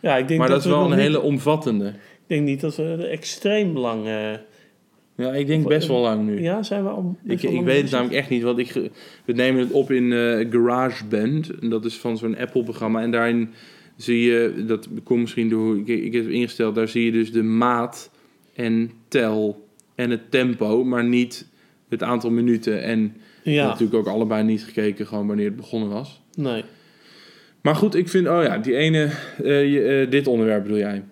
Ja, 0.00 0.16
ik 0.16 0.28
denk 0.28 0.40
maar 0.40 0.48
dat, 0.48 0.58
is 0.58 0.66
wel 0.66 0.92
een 0.92 0.98
hele 0.98 1.20
omvattende. 1.20 1.88
Ik 1.88 1.94
denk 2.26 2.44
niet 2.44 2.60
dat 2.60 2.76
we 2.76 2.82
er 2.82 3.08
extreem 3.10 3.78
lang... 3.78 4.06
Ja, 5.18 5.32
ik 5.34 5.46
denk 5.46 5.68
best 5.68 5.88
wel 5.88 6.00
lang 6.00 6.26
nu. 6.26 6.40
ja, 6.42 6.62
zijn 6.62 6.82
we 6.82 6.88
al... 6.88 7.16
Ik, 7.24 7.42
ik 7.42 7.64
weet 7.64 7.82
het 7.82 7.90
namelijk 7.90 8.16
echt 8.16 8.28
niet, 8.30 8.42
want 8.42 8.58
ik, 8.58 8.72
we 9.24 9.32
nemen 9.32 9.60
het 9.60 9.70
op 9.70 9.90
in 9.90 10.12
eh 10.12 10.46
GarageBand. 10.50 11.50
En 11.60 11.68
dat 11.68 11.84
is 11.84 11.94
van 11.96 12.16
zo'n 12.18 12.36
Apple-programma. 12.38 13.02
En 13.02 13.10
daarin 13.10 13.50
zie 13.96 14.20
je, 14.30 14.64
dat 14.66 14.88
komt 15.04 15.20
misschien 15.20 15.48
door 15.48 15.78
ik, 15.78 15.88
ik 15.88 16.12
heb 16.12 16.28
ingesteld, 16.28 16.74
daar 16.74 16.88
zie 16.88 17.04
je 17.04 17.12
dus 17.12 17.32
de 17.32 17.42
maat 17.42 18.10
en 18.54 18.90
tel 19.08 19.68
en 19.94 20.10
het 20.10 20.30
tempo, 20.30 20.84
maar 20.84 21.04
niet 21.04 21.46
het 21.88 22.02
aantal 22.02 22.30
minuten. 22.30 22.82
En 22.82 23.16
Ja, 23.42 23.66
natuurlijk 23.66 23.94
ook 23.98 24.06
allebei 24.14 24.44
niet 24.44 24.64
gekeken, 24.64 25.06
gewoon 25.06 25.26
wanneer 25.26 25.46
het 25.46 25.56
begonnen 25.56 25.88
was. 25.88 26.20
nee. 26.36 26.64
Maar 27.62 27.74
goed, 27.76 27.94
ik 27.94 28.08
vind, 28.08 28.28
oh 28.28 28.42
ja, 28.42 28.58
die 28.58 28.76
ene, 28.76 29.10
eh, 29.42 29.72
je- 29.72 29.82
eh, 30.04 30.10
dit 30.10 30.26
onderwerp 30.26 30.62
bedoel 30.62 30.78
jij. 30.78 31.02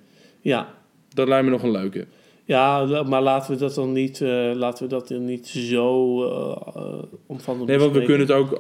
Ja. 0.40 0.74
Dat 1.14 1.28
lijkt 1.28 1.44
me 1.44 1.50
nog 1.50 1.62
een 1.62 1.70
leuke. 1.70 2.07
Ja, 2.47 3.03
maar 3.03 3.22
laten 3.22 3.53
we 3.53 3.59
dat 3.59 3.74
dan 3.74 3.92
niet, 3.92 4.20
eh, 4.20 4.51
laten 4.55 4.84
we 4.84 4.88
dat 4.88 5.09
dan 5.09 5.24
niet 5.24 5.47
zo 5.47 6.22
eh, 6.24 7.03
omvattend 7.26 7.68
Nee, 7.68 7.78
want 7.78 7.92
we 7.92 8.03
kunnen 8.03 8.26
het 8.26 8.36
ook, 8.36 8.53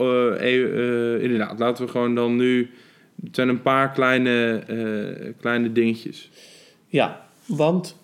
eh, 0.00 1.22
inderdaad, 1.22 1.58
laten 1.58 1.84
we 1.84 1.90
gewoon 1.90 2.14
dan 2.14 2.36
nu, 2.36 2.70
het 3.24 3.34
zijn 3.34 3.48
een 3.48 3.62
paar 3.62 3.92
kleine, 3.92 4.62
kleine 5.40 5.72
dingetjes. 5.72 6.30
Ja, 6.86 7.26
want 7.46 7.96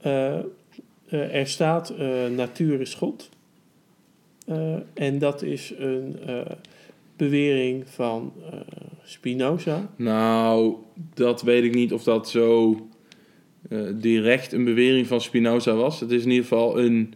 er 0.00 1.46
staat 1.46 1.94
natuur 2.36 2.80
is 2.80 2.94
God. 2.94 3.28
En 4.94 5.18
dat 5.18 5.42
is 5.42 5.72
een 5.78 6.16
bewering 7.16 7.88
van 7.88 8.32
Spinoza. 9.04 9.88
Nou, 9.96 10.74
dat 11.14 11.42
weet 11.42 11.64
ik 11.64 11.74
niet 11.74 11.92
of 11.92 12.02
dat 12.02 12.28
zo 12.28 12.76
direct 13.94 14.52
een 14.52 14.64
bewering 14.64 15.06
van 15.06 15.20
Spinoza 15.20 15.74
was. 15.74 16.00
Het 16.00 16.10
is 16.10 16.22
in 16.24 16.30
ieder 16.30 16.46
geval 16.46 16.78
een, 16.78 17.14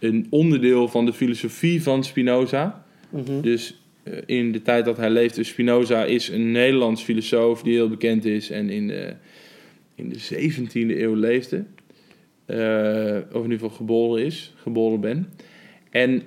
een 0.00 0.26
onderdeel 0.30 0.88
van 0.88 1.06
de 1.06 1.12
filosofie 1.12 1.82
van 1.82 2.04
Spinoza. 2.04 2.84
Mhm. 3.10 3.40
Dus 3.40 3.80
eh, 4.02 4.12
in 4.26 4.52
de 4.52 4.62
tijd 4.62 4.84
dat 4.84 4.96
hij 4.96 5.10
leefde, 5.10 5.44
Spinoza 5.44 6.04
is 6.04 6.28
een 6.28 6.50
Nederlands 6.50 7.02
filosoof 7.02 7.62
die 7.62 7.74
heel 7.74 7.88
bekend 7.88 8.24
is 8.24 8.50
en 8.50 8.70
in 8.70 8.86
de, 8.88 9.14
in 9.94 10.08
de 10.08 10.18
17e 10.18 10.72
eeuw 10.72 11.14
leefde. 11.14 11.64
Eh, 12.44 13.16
of 13.32 13.44
in 13.44 13.50
ieder 13.50 13.58
geval 13.58 13.76
geboren 13.76 14.24
is, 14.24 14.52
geboren 14.56 15.00
ben. 15.00 15.28
En 15.90 16.22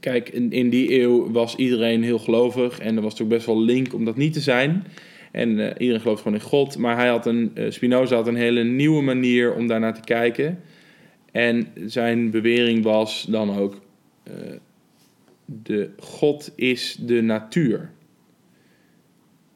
kijk, 0.00 0.28
in, 0.28 0.52
in 0.52 0.70
die 0.70 1.00
eeuw 1.00 1.30
was 1.30 1.56
iedereen 1.56 2.02
heel 2.02 2.18
gelovig 2.18 2.78
en 2.78 2.96
er 2.96 3.02
was 3.02 3.22
ook 3.22 3.28
best 3.28 3.46
wel 3.46 3.62
link 3.62 3.94
om 3.94 4.04
dat 4.04 4.16
niet 4.16 4.32
te 4.32 4.40
zijn. 4.40 4.84
En 5.30 5.58
eh, 5.58 5.74
iedereen 5.78 6.00
gelooft 6.00 6.22
gewoon 6.22 6.38
in 6.38 6.44
God. 6.44 6.78
Maar 6.78 6.96
hij 6.96 7.08
had 7.08 7.26
een, 7.26 7.50
eh, 7.54 7.70
Spinoza 7.70 8.14
had 8.14 8.26
een 8.26 8.34
hele 8.34 8.64
nieuwe 8.64 9.02
manier 9.02 9.54
om 9.54 9.66
daarnaar 9.66 9.94
te 9.94 10.00
kijken. 10.00 10.60
En 11.32 11.66
zijn 11.86 12.30
bewering 12.30 12.82
was 12.82 13.26
dan 13.28 13.56
ook: 13.56 13.80
eh, 14.22 14.32
de 15.44 15.90
God 15.98 16.52
is 16.56 16.96
de 17.00 17.20
natuur. 17.20 17.90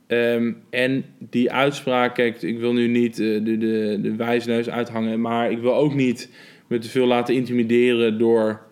Ehm, 0.07 0.53
en 0.71 1.05
die 1.19 1.53
uitspraak, 1.53 2.15
kijk, 2.15 2.43
ik 2.43 2.59
wil 2.59 2.73
nu 2.73 2.89
niet 2.89 3.17
de, 3.17 3.43
de, 3.43 3.99
de 4.03 4.17
wijsneus 4.17 4.71
uithangen, 4.71 5.21
maar 5.21 5.51
ik 5.51 5.59
wil 5.59 5.75
ook 5.75 5.95
niet 5.95 6.31
me 6.67 6.79
te 6.79 6.89
veel 6.89 7.07
laten 7.07 7.35
intimideren 7.35 8.19
door 8.19 8.67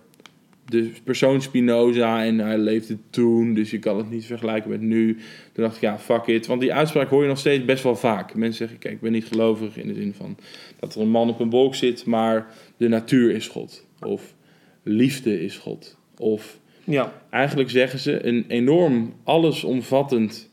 de 0.64 0.90
persoon 1.04 1.42
Spinoza. 1.42 2.24
En 2.24 2.38
hij 2.38 2.58
leefde 2.58 2.98
toen, 3.10 3.54
dus 3.54 3.70
je 3.70 3.78
kan 3.78 3.96
het 3.96 4.10
niet 4.10 4.24
vergelijken 4.24 4.70
met 4.70 4.80
nu. 4.80 5.14
Toen 5.52 5.64
dacht 5.64 5.76
ik, 5.76 5.82
ja, 5.82 5.98
fuck 5.98 6.26
it. 6.26 6.46
Want 6.46 6.60
die 6.60 6.74
uitspraak 6.74 7.08
hoor 7.08 7.22
je 7.22 7.28
nog 7.28 7.38
steeds 7.38 7.64
best 7.64 7.82
wel 7.82 7.96
vaak. 7.96 8.34
Mensen 8.34 8.58
zeggen, 8.58 8.78
kijk, 8.78 8.94
ik 8.94 9.00
ben 9.00 9.12
niet 9.12 9.26
gelovig 9.26 9.76
in 9.76 9.86
de 9.86 9.94
zin 9.94 10.14
van 10.14 10.36
dat 10.78 10.94
er 10.94 11.00
een 11.00 11.10
man 11.10 11.28
op 11.28 11.40
een 11.40 11.50
wolk 11.50 11.74
zit, 11.74 12.04
maar 12.04 12.46
de 12.76 12.88
natuur 12.88 13.34
is 13.34 13.48
God. 13.48 13.86
Of 14.00 14.34
liefde 14.82 15.42
is 15.42 15.56
God. 15.56 15.98
Of 16.18 16.58
Ja, 16.84 17.22
eigenlijk 17.30 17.70
zeggen 17.70 17.98
ze 17.98 18.26
een 18.26 18.44
enorm 18.48 19.14
allesomvattend 19.24 20.50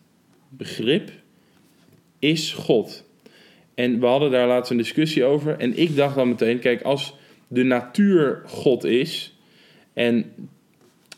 begrip 0.49 1.11
is 2.19 2.53
God. 2.53 3.07
En 3.75 3.99
we 3.99 4.05
hadden 4.05 4.31
daar 4.31 4.47
laatst 4.47 4.71
een 4.71 4.77
discussie 4.77 5.23
over. 5.23 5.57
En 5.57 5.77
ik 5.77 5.95
dacht 5.95 6.15
dan 6.15 6.27
meteen, 6.27 6.59
kijk, 6.59 6.81
als 6.81 7.15
de 7.47 7.63
natuur 7.63 8.41
God 8.45 8.83
is. 8.83 9.38
En 9.99 10.31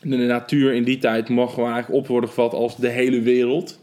de 0.00 0.16
natuur 0.16 0.72
in 0.74 0.84
die 0.84 0.98
tijd 0.98 1.28
mag 1.28 1.54
gewoon 1.54 1.72
eigenlijk 1.72 2.02
op 2.02 2.08
worden 2.08 2.28
gevat 2.28 2.52
als 2.52 2.76
de 2.76 2.88
hele 2.88 3.20
wereld. 3.20 3.80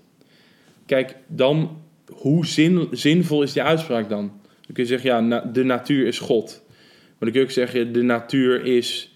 Kijk, 0.86 1.16
dan 1.28 1.78
hoe 2.12 2.46
zin, 2.46 2.88
zinvol 2.92 3.42
is 3.44 3.54
die 3.54 3.64
uitspraak 3.64 4.10
dan? 4.10 4.32
Dan 4.42 4.74
kun 4.74 4.84
je 4.84 4.90
zeggen, 4.90 5.10
ja, 5.10 5.20
na- 5.20 5.50
de 5.54 5.64
natuur 5.64 6.08
is 6.08 6.20
God. 6.20 6.62
Maar 6.68 7.16
dan 7.20 7.30
kun 7.32 7.40
je 7.40 7.46
ook 7.46 7.52
zeggen, 7.54 7.94
de 7.94 8.02
natuur 8.02 8.66
is 8.66 9.16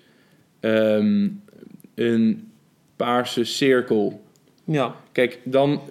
ehm, 0.60 1.28
een 1.96 2.52
paarse 2.96 3.44
cirkel. 3.44 4.24
ja, 4.64 4.96
Kijk, 5.12 5.40
dan 5.44 5.82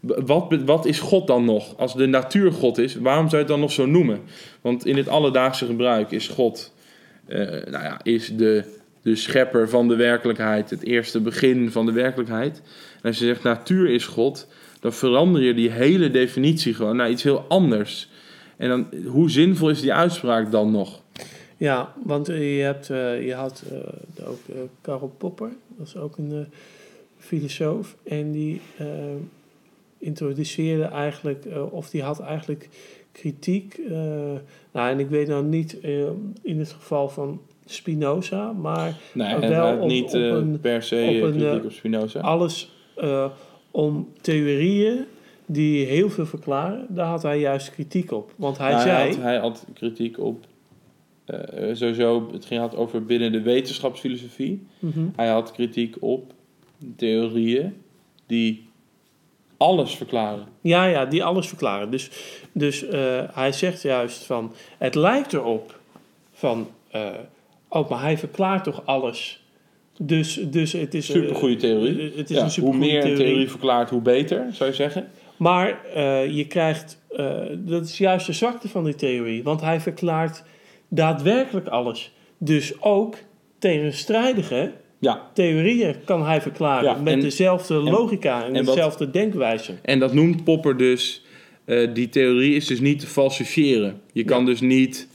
wat, 0.00 0.54
wat 0.64 0.86
is 0.86 1.00
God 1.00 1.26
dan 1.26 1.44
nog? 1.44 1.76
Als 1.76 1.94
de 1.94 2.06
natuur 2.06 2.52
God 2.52 2.78
is, 2.78 2.94
waarom 2.94 3.28
zou 3.28 3.32
je 3.36 3.38
het 3.38 3.48
dan 3.48 3.60
nog 3.60 3.72
zo 3.72 3.86
noemen? 3.86 4.20
Want 4.60 4.86
in 4.86 4.96
het 4.96 5.08
alledaagse 5.08 5.66
gebruik 5.66 6.10
is 6.10 6.28
God 6.28 6.74
eh, 7.26 7.38
nou 7.48 7.84
ja, 7.84 8.00
is 8.02 8.36
de, 8.36 8.74
de 9.06 9.16
schepper 9.16 9.68
van 9.68 9.88
de 9.88 9.96
werkelijkheid, 9.96 10.70
het 10.70 10.82
eerste 10.82 11.20
begin 11.20 11.70
van 11.70 11.86
de 11.86 11.92
werkelijkheid. 11.92 12.62
En 12.94 13.02
als 13.02 13.18
je 13.18 13.24
zegt 13.24 13.42
natuur 13.42 13.90
is 13.90 14.06
God, 14.06 14.48
dan 14.80 14.92
verander 14.92 15.42
je 15.42 15.54
die 15.54 15.70
hele 15.70 16.10
definitie 16.10 16.74
gewoon 16.74 16.96
naar 16.96 17.10
iets 17.10 17.22
heel 17.22 17.44
anders. 17.48 18.10
En 18.56 18.68
dan, 18.68 18.86
hoe 19.06 19.30
zinvol 19.30 19.70
is 19.70 19.80
die 19.80 19.92
uitspraak 19.92 20.50
dan 20.50 20.70
nog? 20.70 21.02
Ja, 21.56 21.94
want 22.04 22.28
eh, 22.28 22.56
je, 22.56 22.62
hebt, 22.62 22.90
eh, 22.90 23.26
je 23.26 23.34
had 23.34 23.64
eh, 24.16 24.28
ook 24.28 24.40
Karl 24.80 25.14
Popper, 25.18 25.50
dat 25.76 25.86
is 25.86 25.96
ook 25.96 26.18
een 26.18 26.46
filosoof. 27.18 27.96
En 28.04 28.32
die 28.32 28.60
introduceerde 29.98 30.84
eigenlijk, 30.84 31.44
of 31.70 31.90
die 31.90 32.02
had 32.02 32.20
eigenlijk 32.20 32.68
kritiek. 33.16 33.74
eh, 33.74 33.94
nou, 34.72 34.90
en 34.90 34.98
ik 34.98 35.08
weet 35.08 35.28
nou 35.28 35.44
niet 35.44 35.72
in 36.42 36.58
het 36.58 36.72
geval 36.72 37.08
van 37.08 37.40
Spinoza, 37.66 38.52
maar 38.52 38.94
Nee, 39.12 39.36
wel 39.36 39.50
hij 39.50 39.78
op- 39.78 39.88
niet 39.88 40.04
op 40.04 40.12
eh, 40.14 40.20
een- 40.26 40.60
per 40.60 40.82
se 40.82 40.96
op 40.96 41.28
eh, 41.34 41.40
een, 41.42 41.58
eh, 41.58 41.64
op 41.64 41.72
Spinoza. 41.72 42.20
alles 42.20 42.70
eh, 42.96 43.26
om 43.70 44.08
theorieën 44.20 45.04
die 45.46 45.86
heel 45.86 46.10
veel 46.10 46.26
verklaren, 46.26 46.86
daar 46.88 47.06
had 47.06 47.22
hij 47.22 47.38
juist 47.40 47.70
kritiek 47.70 48.12
op. 48.12 48.32
Want 48.36 48.58
hij 48.58 48.70
Nou, 48.70 48.82
zei. 48.82 49.08
had, 49.14 49.22
hij 49.22 49.36
had 49.38 49.64
kritiek 49.74 50.18
op, 50.18 50.44
eh, 51.24 51.38
sowieso, 51.74 52.28
het 52.32 52.44
ging 52.44 52.60
had 52.60 52.76
over 52.76 53.04
binnen 53.04 53.32
de 53.32 53.40
wetenschapsfilosofie. 53.42 54.66
Mhm. 54.78 55.06
Hij 55.16 55.28
had 55.28 55.52
kritiek 55.52 55.96
op 56.00 56.32
theorieën 56.96 57.74
die 58.26 58.68
alles 59.56 59.94
verklaren. 59.96 60.46
Ja, 60.60 60.84
ja, 60.86 61.04
die 61.04 61.24
alles 61.24 61.48
verklaren. 61.48 61.90
Dus, 61.90 62.10
dus 62.52 62.86
eh, 62.86 63.22
hij 63.32 63.52
zegt 63.52 63.82
juist 63.82 64.24
van, 64.24 64.52
het 64.78 64.94
lijkt 64.94 65.32
erop 65.32 65.78
van, 66.32 66.68
eh, 66.90 67.10
oh, 67.68 67.90
maar 67.90 68.00
hij 68.00 68.18
verklaart 68.18 68.64
toch 68.64 68.82
alles. 68.84 69.44
Dus, 69.98 70.34
dus 70.50 70.72
het 70.72 70.94
is... 70.94 71.08
eh, 71.08 71.14
Supergoeie 71.16 71.56
theorie. 71.56 72.12
Het 72.16 72.30
is 72.30 72.36
Ja, 72.36 72.44
een 72.44 72.62
hoe 72.64 72.76
meer 72.76 72.96
een 72.96 73.02
theorie. 73.02 73.24
theorie 73.24 73.48
verklaart, 73.50 73.90
hoe 73.90 74.00
beter, 74.00 74.46
zou 74.52 74.70
je 74.70 74.76
zeggen. 74.76 75.08
Maar 75.36 75.84
eh, 75.94 76.30
je 76.36 76.46
krijgt, 76.46 77.02
eh, 77.16 77.36
dat 77.58 77.84
is 77.84 77.98
juist 77.98 78.26
de 78.26 78.32
zwakte 78.32 78.68
van 78.68 78.84
die 78.84 78.94
theorie. 78.94 79.42
Want 79.42 79.60
hij 79.60 79.80
verklaart 79.80 80.42
daadwerkelijk 80.88 81.66
alles. 81.68 82.12
Dus 82.38 82.82
ook 82.82 83.16
tegenstrijdige 83.58 84.72
Ja, 84.98 85.30
theorieën 85.34 85.94
kan 86.04 86.24
hij 86.26 86.40
verklaren. 86.40 86.84
Ja, 86.90 86.96
met 87.02 87.12
en- 87.12 87.20
dezelfde 87.20 87.74
logica 87.74 88.44
en, 88.44 88.56
en 88.56 88.64
dezelfde 88.64 89.10
denkwijze. 89.10 89.72
en 89.82 89.98
dat 89.98 90.12
noemt 90.14 90.44
Popper 90.44 90.76
dus... 90.76 91.22
die 91.92 92.08
theorie 92.08 92.54
is 92.54 92.66
dus 92.66 92.80
niet 92.80 92.98
te 92.98 93.06
falsifiëren. 93.06 94.00
Je 94.12 94.24
kan 94.24 94.44
dus 94.44 94.60
niet... 94.60 95.08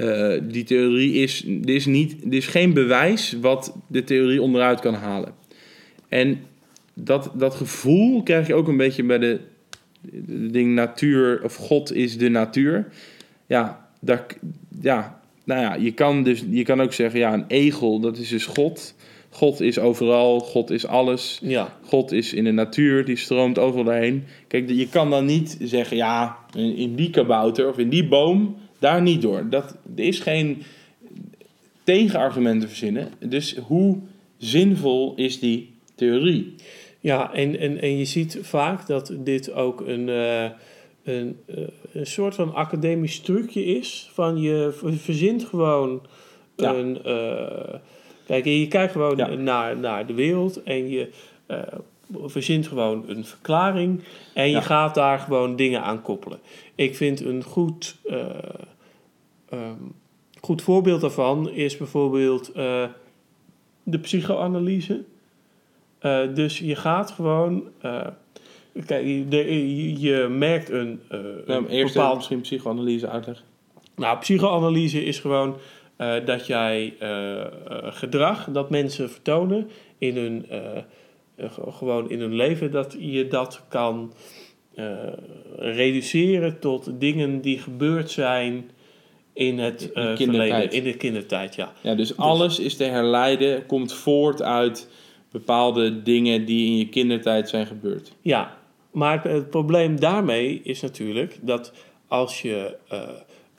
eh, 0.00 0.40
die 0.42 0.64
theorie 0.64 1.12
is... 1.12 1.44
Er 1.64 1.74
is, 1.74 1.86
niet, 1.86 2.24
er 2.24 2.34
is 2.34 2.46
geen 2.46 2.72
bewijs 2.72 3.36
wat 3.40 3.76
de 3.86 4.04
theorie 4.04 4.42
onderuit 4.42 4.80
kan 4.80 4.94
halen. 4.94 5.32
En 6.08 6.40
dat, 6.94 7.30
dat 7.34 7.54
gevoel 7.54 8.22
krijg 8.22 8.46
je 8.46 8.54
ook 8.54 8.68
een 8.68 8.76
beetje 8.76 9.04
bij 9.04 9.18
de, 9.18 9.40
de 10.00 10.50
ding 10.50 10.74
natuur... 10.74 11.40
Of 11.44 11.54
God 11.54 11.94
is 11.94 12.18
de 12.18 12.28
natuur. 12.28 12.86
Ja, 13.46 13.88
daar, 14.00 14.26
ja, 14.80 15.20
nou 15.44 15.60
ja, 15.60 15.74
je 15.74 15.92
kan, 15.92 16.22
dus, 16.22 16.44
je 16.50 16.62
kan 16.62 16.80
ook 16.80 16.92
zeggen... 16.92 17.20
Ja, 17.20 17.32
een 17.32 17.44
egel, 17.48 18.00
dat 18.00 18.18
is 18.18 18.28
dus 18.28 18.46
God... 18.46 18.94
God 19.32 19.60
is 19.60 19.78
overal, 19.78 20.40
God 20.40 20.70
is 20.70 20.86
alles. 20.86 21.38
Ja, 21.42 21.76
God 21.82 22.12
is 22.12 22.32
in 22.32 22.44
de 22.44 22.50
natuur, 22.50 23.04
die 23.04 23.16
stroomt 23.16 23.58
overal 23.58 23.84
doorheen. 23.84 24.24
Kijk, 24.48 24.70
je 24.70 24.88
kan 24.88 25.10
dan 25.10 25.24
niet 25.24 25.56
zeggen, 25.60 25.96
ja, 25.96 26.36
in 26.56 26.76
in 26.76 26.94
die 26.94 27.10
kabouter 27.10 27.68
of 27.68 27.78
in 27.78 27.88
die 27.88 28.08
boom, 28.08 28.56
daar 28.80 29.02
niet 29.02 29.22
door. 29.22 29.46
Dat, 29.50 29.76
er 29.96 30.04
is 30.04 30.18
geen 30.20 30.62
tegenargument 31.84 32.60
te 32.60 32.66
verzinnen. 32.68 33.08
Dus 33.18 33.56
hoe 33.56 33.98
zinvol 34.36 35.12
is 35.16 35.38
die 35.40 35.74
theorie? 35.94 36.54
Ja, 37.00 37.32
en, 37.34 37.58
en, 37.58 37.80
en 37.80 37.98
je 37.98 38.04
ziet 38.04 38.38
vaak 38.42 38.86
dat 38.86 39.12
dit 39.18 39.52
ook 39.52 39.80
een, 39.80 40.08
eh, 40.08 40.44
een, 41.04 41.36
eh, 41.46 41.56
een 41.92 42.06
soort 42.06 42.34
van 42.34 42.54
academisch 42.54 43.20
trucje 43.20 43.64
is. 43.64 44.10
Van 44.12 44.40
je 44.40 44.68
ver- 44.72 44.92
verzint 44.96 45.44
gewoon 45.44 46.02
Ja. 46.56 46.74
een. 46.74 47.02
eh, 47.04 47.74
kijk, 48.26 48.44
je 48.44 48.68
kijkt 48.68 48.92
gewoon 48.92 49.16
Ja. 49.16 49.28
naar, 49.34 49.76
naar 49.78 50.06
de 50.06 50.14
wereld 50.14 50.62
en 50.62 50.88
je 50.88 51.08
verzint 52.24 52.66
gewoon 52.66 53.04
een 53.08 53.24
verklaring. 53.24 54.02
En 54.34 54.46
je 54.46 54.50
Ja. 54.50 54.60
gaat 54.60 54.94
daar 54.94 55.18
gewoon 55.18 55.56
dingen 55.56 55.82
aan 55.82 56.02
koppelen. 56.02 56.38
Ik 56.74 56.96
vind 56.96 57.20
een 57.20 57.42
goed, 57.42 57.96
eh, 58.04 58.18
ehm, 59.48 59.74
goed 60.40 60.62
voorbeeld 60.62 61.00
daarvan 61.00 61.50
is 61.50 61.76
bijvoorbeeld 61.76 62.52
eh, 62.52 62.84
de 63.82 63.98
psychoanalyse. 63.98 65.02
Eh, 65.98 66.20
dus 66.34 66.58
je 66.58 66.76
gaat 66.76 67.10
gewoon. 67.10 67.62
kijk, 68.86 69.06
je, 69.06 69.28
de- 69.28 69.36
je- 69.76 70.00
je 70.00 70.28
merkt 70.28 70.70
een, 70.70 71.00
Nou, 71.08 71.32
een 71.46 71.66
eerst 71.68 71.94
bepaald. 71.94 72.16
misschien 72.16 72.40
psychoanalyse 72.40 73.08
uitleggen. 73.08 73.44
Nou, 73.96 74.18
psychoanalyse 74.18 75.04
is 75.04 75.18
gewoon 75.18 75.56
dat 76.24 76.46
jij 76.46 76.94
gedrag 77.82 78.48
dat 78.50 78.70
mensen 78.70 79.10
vertonen 79.10 79.68
in 79.98 80.16
hun, 80.16 80.46
gewoon 81.48 82.10
in 82.10 82.20
hun 82.20 82.34
leven, 82.34 82.70
dat 82.70 82.96
je 82.98 83.28
dat 83.28 83.62
kan 83.68 84.12
eh, 84.74 84.96
reduceren 85.56 86.60
tot 86.60 86.90
dingen 86.98 87.40
die 87.40 87.58
gebeurd 87.58 88.10
zijn 88.10 88.70
in 89.32 89.58
het 89.58 89.92
eh, 89.92 90.14
kindertijd. 90.14 90.50
verleden, 90.50 90.72
in 90.72 90.84
de 90.84 90.96
kindertijd, 90.96 91.54
ja. 91.54 91.72
Ja, 91.80 91.94
dus 91.94 92.16
alles 92.16 92.58
is 92.58 92.76
te 92.76 92.84
herleiden, 92.84 93.66
komt 93.66 93.92
voort 93.92 94.42
uit 94.42 94.88
bepaalde 95.30 96.02
dingen 96.02 96.44
die 96.44 96.66
in 96.66 96.76
je 96.76 96.88
kindertijd 96.88 97.48
zijn 97.48 97.66
gebeurd. 97.66 98.12
Ja, 98.20 98.56
maar 98.90 99.22
het, 99.22 99.32
het 99.32 99.50
probleem 99.50 100.00
daarmee 100.00 100.60
is 100.62 100.80
natuurlijk 100.80 101.38
dat 101.40 101.72
als 102.08 102.42
je 102.42 102.76
eh, 102.88 103.08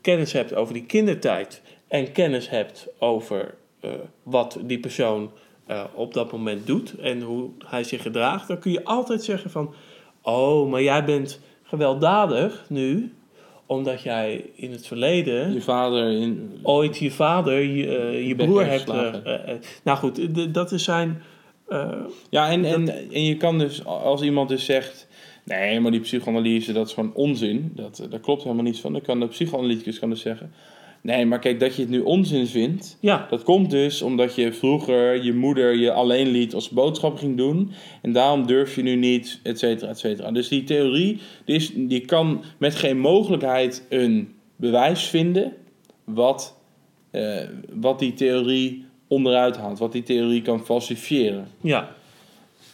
kennis 0.01 0.31
hebt 0.31 0.53
over 0.53 0.73
die 0.73 0.85
kindertijd 0.85 1.61
en 1.87 2.11
kennis 2.11 2.49
hebt 2.49 2.87
over 2.97 3.55
eh, 3.79 3.91
wat 4.23 4.59
die 4.63 4.79
persoon 4.79 5.31
eh, 5.65 5.83
op 5.93 6.13
dat 6.13 6.31
moment 6.31 6.67
doet 6.67 6.95
en 6.99 7.21
hoe 7.21 7.49
hij 7.65 7.83
zich 7.83 8.01
gedraagt, 8.01 8.47
dan 8.47 8.59
kun 8.59 8.71
je 8.71 8.83
altijd 8.83 9.23
zeggen 9.23 9.49
van, 9.49 9.73
oh, 10.21 10.69
maar 10.69 10.81
jij 10.81 11.05
bent 11.05 11.39
gewelddadig 11.63 12.65
nu, 12.69 13.13
omdat 13.65 14.01
jij 14.01 14.49
in 14.55 14.71
het 14.71 14.87
verleden 14.87 15.53
Je 15.53 15.61
vader 15.61 16.11
in... 16.11 16.59
ooit 16.63 16.97
je 16.97 17.11
vader, 17.11 17.59
je, 17.59 17.97
eh, 17.97 18.27
je 18.27 18.35
broer 18.35 18.65
hebt. 18.65 18.89
eh, 18.89 19.55
nou 19.83 19.97
goed, 19.97 20.53
dat 20.53 20.71
is 20.71 20.83
zijn. 20.83 21.21
Ja, 22.29 22.49
en, 22.49 22.65
en, 22.65 22.89
en 23.11 23.25
je 23.25 23.37
kan 23.37 23.57
dus, 23.57 23.85
als 23.85 24.21
iemand 24.21 24.49
dus 24.49 24.65
zegt... 24.65 25.07
Nee, 25.43 25.79
maar 25.79 25.91
die 25.91 25.99
psychoanalyse, 25.99 26.73
dat 26.73 26.87
is 26.87 26.93
gewoon 26.93 27.13
onzin. 27.13 27.71
Dat, 27.75 28.07
daar 28.09 28.19
klopt 28.19 28.43
helemaal 28.43 28.63
niets 28.63 28.79
van. 28.79 28.91
Dan 28.91 29.01
kan 29.01 29.19
de 29.19 29.27
psychoanalyticus 29.27 29.99
kan 29.99 30.09
dus 30.09 30.21
zeggen... 30.21 30.53
Nee, 31.01 31.25
maar 31.25 31.39
kijk, 31.39 31.59
dat 31.59 31.75
je 31.75 31.81
het 31.81 31.91
nu 31.91 31.99
onzin 31.99 32.47
vindt... 32.47 32.97
ja, 32.99 33.27
Dat 33.29 33.43
komt 33.43 33.69
dus 33.69 34.01
omdat 34.01 34.35
je 34.35 34.53
vroeger 34.53 35.23
je 35.23 35.33
moeder 35.33 35.75
je 35.75 35.91
alleen 35.91 36.27
liet 36.27 36.53
als 36.53 36.69
boodschap 36.69 37.17
ging 37.17 37.37
doen. 37.37 37.71
En 38.01 38.11
daarom 38.11 38.47
durf 38.47 38.75
je 38.75 38.81
nu 38.81 38.95
niet, 38.95 39.39
et 39.43 39.59
cetera, 39.59 39.89
et 39.89 39.99
cetera. 39.99 40.31
Dus 40.31 40.47
die 40.47 40.63
theorie, 40.63 41.19
die, 41.45 41.55
is, 41.55 41.71
die 41.75 42.05
kan 42.05 42.43
met 42.57 42.75
geen 42.75 42.99
mogelijkheid 42.99 43.85
een 43.89 44.33
bewijs 44.55 45.03
vinden... 45.03 45.53
wat, 46.03 46.57
eh, 47.11 47.37
wat 47.73 47.99
die 47.99 48.13
theorie 48.13 48.85
onderuit 49.07 49.57
haalt. 49.57 49.79
Wat 49.79 49.91
die 49.91 50.03
theorie 50.03 50.41
kan 50.41 50.65
falsifiëren. 50.65 51.47
Ja. 51.61 51.95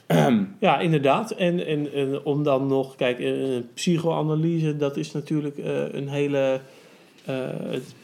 ja, 0.59 0.79
inderdaad. 0.79 1.31
En, 1.31 1.65
en, 1.65 1.93
en 1.93 2.25
om 2.25 2.43
dan 2.43 2.67
nog, 2.67 2.95
kijk, 2.95 3.33
psychoanalyse, 3.73 4.77
dat 4.77 4.97
is 4.97 5.11
natuurlijk 5.11 5.57
eh, 5.57 5.93
een 5.93 6.09
hele. 6.09 6.61
het, 7.25 7.83
eh, 7.83 7.96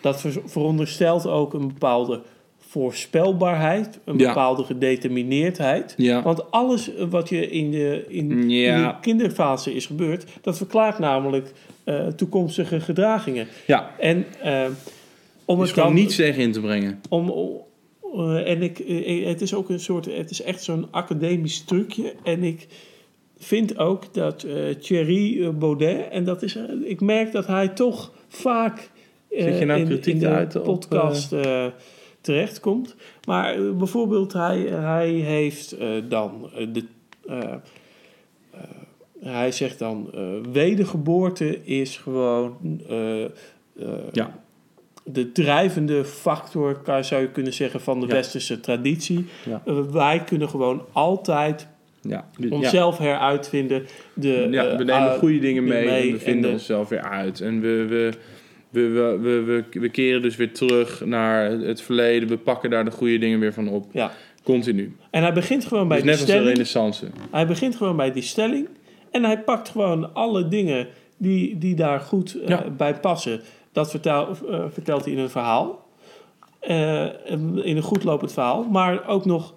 dat 0.00 0.20
ver- 0.20 0.42
veronderstelt 0.44 1.26
ook 1.26 1.54
een 1.54 1.68
bepaalde 1.68 2.20
voorspelbaarheid, 2.58 3.98
een 4.04 4.18
Ja. 4.18 4.26
bepaalde 4.28 4.64
gedetermineerdheid. 4.64 5.94
Ja. 5.96 6.22
Want 6.22 6.50
alles 6.50 6.90
wat 7.10 7.28
je 7.28 7.50
in 7.50 7.70
de, 7.70 8.04
in, 8.08 8.28
de 8.48 8.94
kinderfase 9.00 9.74
is 9.74 9.86
gebeurd, 9.86 10.24
dat 10.40 10.56
verklaart 10.56 10.98
namelijk 10.98 11.52
eh, 11.84 12.06
toekomstige 12.06 12.80
gedragingen. 12.80 13.46
Ja, 13.66 13.90
En 13.98 14.24
eh, 14.42 14.64
om 15.44 15.60
het 15.60 15.74
dan 15.74 15.94
niets 15.94 16.16
tegen 16.16 16.42
in 16.42 16.52
te 16.52 16.60
brengen. 16.60 17.00
om, 17.08 17.32
eh, 18.14 18.50
en 18.50 18.62
ik, 18.62 18.78
eh, 18.78 19.26
het 19.26 19.40
is 19.40 19.54
ook 19.54 19.68
een 19.70 19.80
soort, 19.80 20.04
het 20.16 20.30
is 20.30 20.42
echt 20.42 20.62
zo'n 20.62 20.86
academisch 20.90 21.60
trucje. 21.64 22.14
En 22.24 22.42
ik 22.42 22.66
vind 23.38 23.78
ook 23.78 24.14
dat 24.14 24.42
eh, 24.42 24.54
Thierry 24.80 25.42
eh, 25.42 25.48
Baudet, 25.50 26.08
en 26.10 26.24
dat 26.24 26.42
is, 26.42 26.56
eh, 26.56 26.62
ik 26.84 27.00
merk 27.00 27.32
dat 27.32 27.46
hij 27.46 27.68
toch 27.68 28.12
vaak 28.28 28.78
eh, 28.78 28.84
Zit 29.38 29.58
je 29.58 29.64
nou 29.64 29.80
in, 29.80 29.86
kritiek 29.86 30.14
in 30.14 30.20
de 30.20 30.28
uit 30.28 30.62
podcast 30.62 31.32
eh, 31.32 31.66
terechtkomt. 32.20 32.94
Maar 33.26 33.54
eh, 33.54 33.70
bijvoorbeeld, 33.70 34.32
hij, 34.32 34.58
hij 34.60 35.08
heeft 35.10 35.72
eh, 35.72 35.88
dan 36.08 36.50
eh, 36.56 36.66
de. 36.72 36.84
eh, 37.28 37.38
eh, 37.42 38.60
hij 39.20 39.52
zegt 39.52 39.78
dan, 39.78 40.10
eh, 40.14 40.20
wedergeboorte 40.52 41.64
is 41.64 41.96
gewoon 41.96 42.56
eh, 42.88 43.24
eh, 43.24 43.30
Ja. 44.12 44.38
de 45.04 45.32
drijvende 45.32 46.04
factor, 46.04 46.80
zou 47.00 47.22
je 47.22 47.28
kunnen 47.30 47.52
zeggen, 47.52 47.80
van 47.80 48.00
de 48.00 48.06
Ja. 48.06 48.12
westerse 48.12 48.60
traditie. 48.60 49.24
Ja. 49.48 49.62
Eh, 49.66 49.78
wij 49.92 50.22
kunnen 50.24 50.48
gewoon 50.48 50.82
altijd 50.92 51.66
Ja. 52.08 52.28
Onszelf 52.50 52.98
heruitvinden. 52.98 53.86
De, 54.14 54.48
Ja, 54.50 54.64
eh, 54.66 54.76
we 54.76 54.84
nemen 54.84 55.18
goede 55.18 55.38
dingen 55.38 55.64
mee, 55.64 55.88
en 55.88 56.06
we 56.06 56.12
en 56.12 56.20
vinden 56.20 56.42
de- 56.42 56.56
onszelf 56.56 56.88
weer 56.88 57.02
uit. 57.02 57.40
En 57.40 57.60
we, 57.60 57.84
we, 57.88 58.12
we, 58.74 59.18
we, 59.22 59.40
we, 59.72 59.80
we, 59.80 59.88
keren 59.88 60.22
dus 60.22 60.36
weer 60.36 60.52
terug 60.52 61.04
naar 61.04 61.50
het 61.50 61.80
verleden. 61.82 62.28
We 62.28 62.36
pakken 62.36 62.70
daar 62.70 62.84
de 62.84 62.90
goede 62.90 63.18
dingen 63.18 63.38
weer 63.40 63.52
van 63.52 63.68
op. 63.68 63.86
Ja. 63.92 64.12
Continu. 64.42 64.96
En 65.10 65.22
hij 65.22 65.32
begint 65.32 65.64
gewoon 65.64 65.88
bij 65.88 65.96
Dus 66.02 66.06
die 66.06 66.10
net 66.12 66.20
als 66.20 66.26
de 66.30 66.32
stelling. 66.32 66.50
renaissance. 66.56 67.06
Hij 67.30 67.46
begint 67.46 67.76
gewoon 67.76 67.96
bij 67.96 68.12
die 68.12 68.22
stelling. 68.22 68.68
En 69.10 69.24
hij 69.24 69.40
pakt 69.40 69.68
gewoon 69.68 70.14
alle 70.14 70.48
dingen 70.48 70.88
die, 71.16 71.58
die 71.58 71.74
daar 71.74 72.00
goed 72.00 72.34
eh, 72.40 72.48
Ja. 72.48 72.70
bij 72.76 72.94
passen. 73.00 73.40
Dat 73.72 73.90
vertel, 73.90 74.28
eh, 74.50 74.64
vertelt 74.70 75.04
hij 75.04 75.12
in 75.14 75.18
een 75.18 75.30
verhaal. 75.30 75.86
Eh, 76.60 77.04
in 77.64 77.76
een 77.76 77.82
goed 77.82 78.04
lopend 78.04 78.32
verhaal. 78.32 78.64
Maar 78.64 79.08
ook 79.08 79.24
nog... 79.24 79.54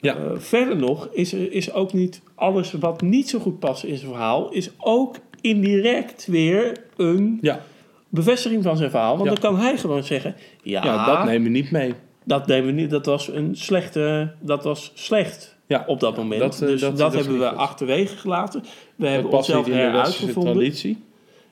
Ja. 0.00 0.16
verder 0.36 0.76
nog 0.76 1.08
is, 1.12 1.32
er- 1.32 1.52
is 1.52 1.72
ook 1.72 1.92
niet 1.92 2.20
alles 2.34 2.72
wat 2.72 3.00
niet 3.00 3.28
zo 3.28 3.38
goed 3.38 3.58
past 3.58 3.84
in 3.84 3.96
zijn 3.96 4.10
verhaal... 4.10 4.50
is 4.50 4.70
ook 4.78 5.16
indirect 5.50 6.26
weer 6.26 6.76
een 6.96 7.38
Ja. 7.40 7.60
bevestiging 8.08 8.62
van 8.62 8.76
zijn 8.76 8.90
verhaal. 8.90 9.16
Want 9.16 9.28
Ja. 9.30 9.34
dan 9.34 9.50
kan 9.52 9.60
hij 9.60 9.78
gewoon 9.78 10.04
zeggen... 10.04 10.34
Ja, 10.62 10.84
ja, 10.84 11.06
dat 11.06 11.24
nemen 11.24 11.42
we 11.42 11.48
niet 11.48 11.70
mee. 11.70 11.94
dat 12.24 12.46
nemen 12.46 12.66
we 12.74 12.80
niet. 12.80 12.90
Dat 12.90 13.06
was 13.06 13.28
een 13.28 13.56
slechte. 13.56 14.32
Dat 14.40 14.64
was 14.64 14.90
slecht 14.94 15.56
Ja. 15.66 15.84
op 15.86 16.00
dat 16.00 16.16
moment. 16.16 16.40
dat, 16.40 16.60
eh, 16.62 16.68
dus 16.68 16.80
dat- 16.80 16.90
dat, 16.90 16.98
dat 16.98 17.14
is 17.14 17.20
hebben 17.26 17.38
we 17.38 17.48
achterwege 17.50 18.16
gelaten. 18.16 18.60
We 18.60 18.68
Dat 19.04 19.08
hebben 19.12 19.32
onszelf 19.32 19.66
heruitgevonden. 19.66 20.52
traditie. 20.52 21.04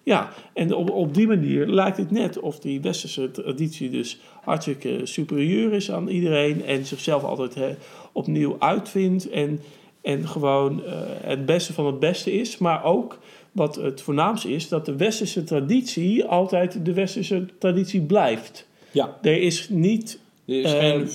Ja, 0.02 0.28
en 0.54 0.74
op, 0.74 0.90
op 0.90 1.14
die 1.14 1.26
manier 1.26 1.66
lijkt 1.66 1.96
het 1.96 2.10
net 2.10 2.38
of 2.40 2.58
die 2.58 2.80
westerse 2.80 3.30
traditie 3.30 3.90
dus 3.90 4.18
hartstikke 4.42 5.00
superieur 5.02 5.72
is 5.72 5.90
aan 5.90 6.08
iedereen. 6.08 6.64
En 6.64 6.84
zichzelf 6.86 7.22
altijd 7.24 7.76
opnieuw 8.12 8.56
uitvindt. 8.58 9.30
En, 9.30 9.60
en 10.02 10.28
gewoon 10.28 10.84
eh, 10.84 10.92
het 11.22 11.46
beste 11.46 11.72
van 11.72 11.86
het 11.86 11.98
beste 12.00 12.32
is. 12.32 12.58
Maar 12.58 12.84
ook 12.84 13.18
wat 13.54 13.74
het 13.76 14.02
voornaamste 14.02 14.52
is, 14.52 14.68
dat 14.68 14.86
de 14.86 14.96
westerse 14.96 15.44
traditie 15.44 16.24
altijd 16.24 16.84
de 16.84 16.92
westerse 16.92 17.46
traditie 17.58 18.00
blijft. 18.00 18.66
Ja. 18.90 19.18
Er 19.22 19.40
is 19.42 19.68
niet 19.68 20.18
Er 20.46 20.60
is 20.60 20.72
Eh, 20.72 20.78
geen... 20.80 21.08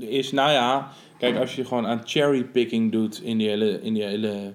Er 0.00 0.08
is, 0.10 0.32
nou 0.32 0.50
ja... 0.50 0.88
Kijk, 1.18 1.38
als 1.38 1.54
je 1.56 1.64
gewoon 1.64 1.86
aan 1.86 2.00
cherrypicking 2.04 2.92
doet 2.92 3.20
in 3.22 3.38
die 3.38 3.48
hele... 3.48 3.80
In 3.82 3.94
die 3.94 4.02
hele 4.02 4.52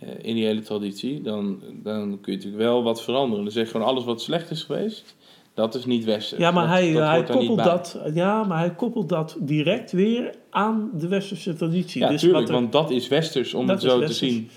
eh, 0.00 0.08
in 0.22 0.34
die 0.34 0.44
hele 0.44 0.60
traditie, 0.62 1.22
dan, 1.22 1.60
dan 1.82 2.18
kun 2.20 2.32
je 2.32 2.38
natuurlijk 2.38 2.62
wel 2.62 2.82
wat 2.82 3.02
veranderen. 3.02 3.44
Dan 3.44 3.52
zeg 3.52 3.64
je 3.64 3.70
gewoon 3.70 3.86
alles 3.86 4.04
wat 4.04 4.22
slecht 4.22 4.50
is 4.50 4.62
geweest, 4.62 5.14
dat 5.54 5.74
is 5.74 5.84
niet 5.84 6.04
westers. 6.04 6.40
Ja, 6.40 6.50
maar 6.50 6.66
Dat- 6.66 6.72
hij, 6.72 6.92
dat 6.92 7.02
hij 7.08 7.22
koppelt 7.22 7.64
dat, 7.64 7.98
ja, 8.14 8.44
maar 8.44 8.58
hij 8.58 8.74
koppelt 8.74 9.08
dat 9.08 9.36
direct 9.40 9.92
weer 9.92 10.34
aan 10.50 10.90
de 10.98 11.08
westerse 11.08 11.54
traditie. 11.54 12.00
Ja, 12.00 12.08
dus 12.08 12.20
tuurlijk, 12.20 12.40
wat 12.40 12.48
er- 12.54 12.60
want 12.60 12.72
dat 12.72 12.90
is 12.90 13.08
westers 13.08 13.54
om 13.54 13.68
het 13.68 13.80
zo 13.80 13.98
westers. 13.98 14.18
te 14.18 14.24
zien. 14.26 14.48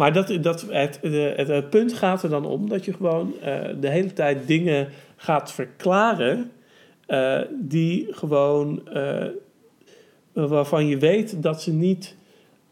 Maar 0.00 0.12
dat, 0.12 0.38
dat, 0.42 0.60
het, 0.60 0.98
het, 1.02 1.48
het, 1.48 1.70
punt 1.70 1.92
gaat 1.92 2.22
er 2.22 2.30
dan 2.30 2.44
om 2.44 2.68
dat 2.68 2.84
je 2.84 2.92
gewoon 2.92 3.32
eh, 3.40 3.68
de 3.80 3.88
hele 3.88 4.12
tijd 4.12 4.46
dingen 4.46 4.88
gaat 5.16 5.52
verklaren 5.52 6.50
eh, 7.06 7.40
die 7.60 8.06
gewoon 8.10 8.88
eh, 8.88 9.26
waarvan 10.32 10.86
je 10.86 10.98
weet 10.98 11.42
dat 11.42 11.62
ze 11.62 11.72
niet 11.72 12.16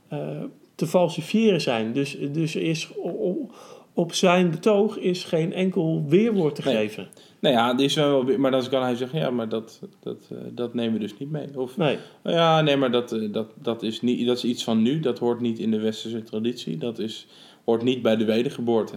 eh, 0.09 0.43
te 0.75 0.87
falsifiëren 0.87 1.61
zijn. 1.61 1.93
Dus, 1.93 2.19
dus 2.33 2.57
is 2.57 2.93
op, 2.97 3.55
op 3.93 4.15
zijn 4.15 4.51
betoog 4.51 4.99
is 4.99 5.25
geen 5.25 5.53
enkel 5.53 6.05
weerwoord 6.09 6.55
te 6.55 6.63
Nee. 6.65 6.77
geven. 6.77 7.09
Nou 7.41 7.55
ja, 7.55 7.73
er 7.73 7.85
is 7.85 7.95
wel, 7.95 8.23
maar 8.23 8.51
dan 8.51 8.69
kan 8.69 8.83
hij 8.83 8.95
zeggen, 8.95 9.19
ja, 9.19 9.31
maar 9.31 9.49
dat, 9.49 9.81
dat, 10.03 10.29
eh, 10.31 10.39
dat 10.51 10.75
nemen 10.75 10.93
we 10.93 10.99
dus 10.99 11.19
niet 11.19 11.31
mee. 11.31 11.47
Of, 11.55 11.77
Nee. 11.77 11.99
ja, 12.25 12.61
nee, 12.61 12.77
maar 12.77 12.91
dat, 12.91 13.13
eh, 13.13 13.33
dat, 13.33 13.51
dat, 13.63 13.83
is 13.83 14.01
niet, 14.01 14.27
dat 14.27 14.37
is 14.37 14.45
iets 14.45 14.65
van 14.65 14.83
nu, 14.83 15.01
dat 15.01 15.19
hoort 15.19 15.41
niet 15.41 15.59
in 15.59 15.71
de 15.71 15.81
westerse 15.81 16.23
traditie, 16.23 16.77
dat 16.77 16.99
is, 16.99 17.27
hoort 17.65 17.83
niet 17.83 18.03
bij 18.03 18.17
de 18.17 18.25
wedergeboorte. 18.25 18.95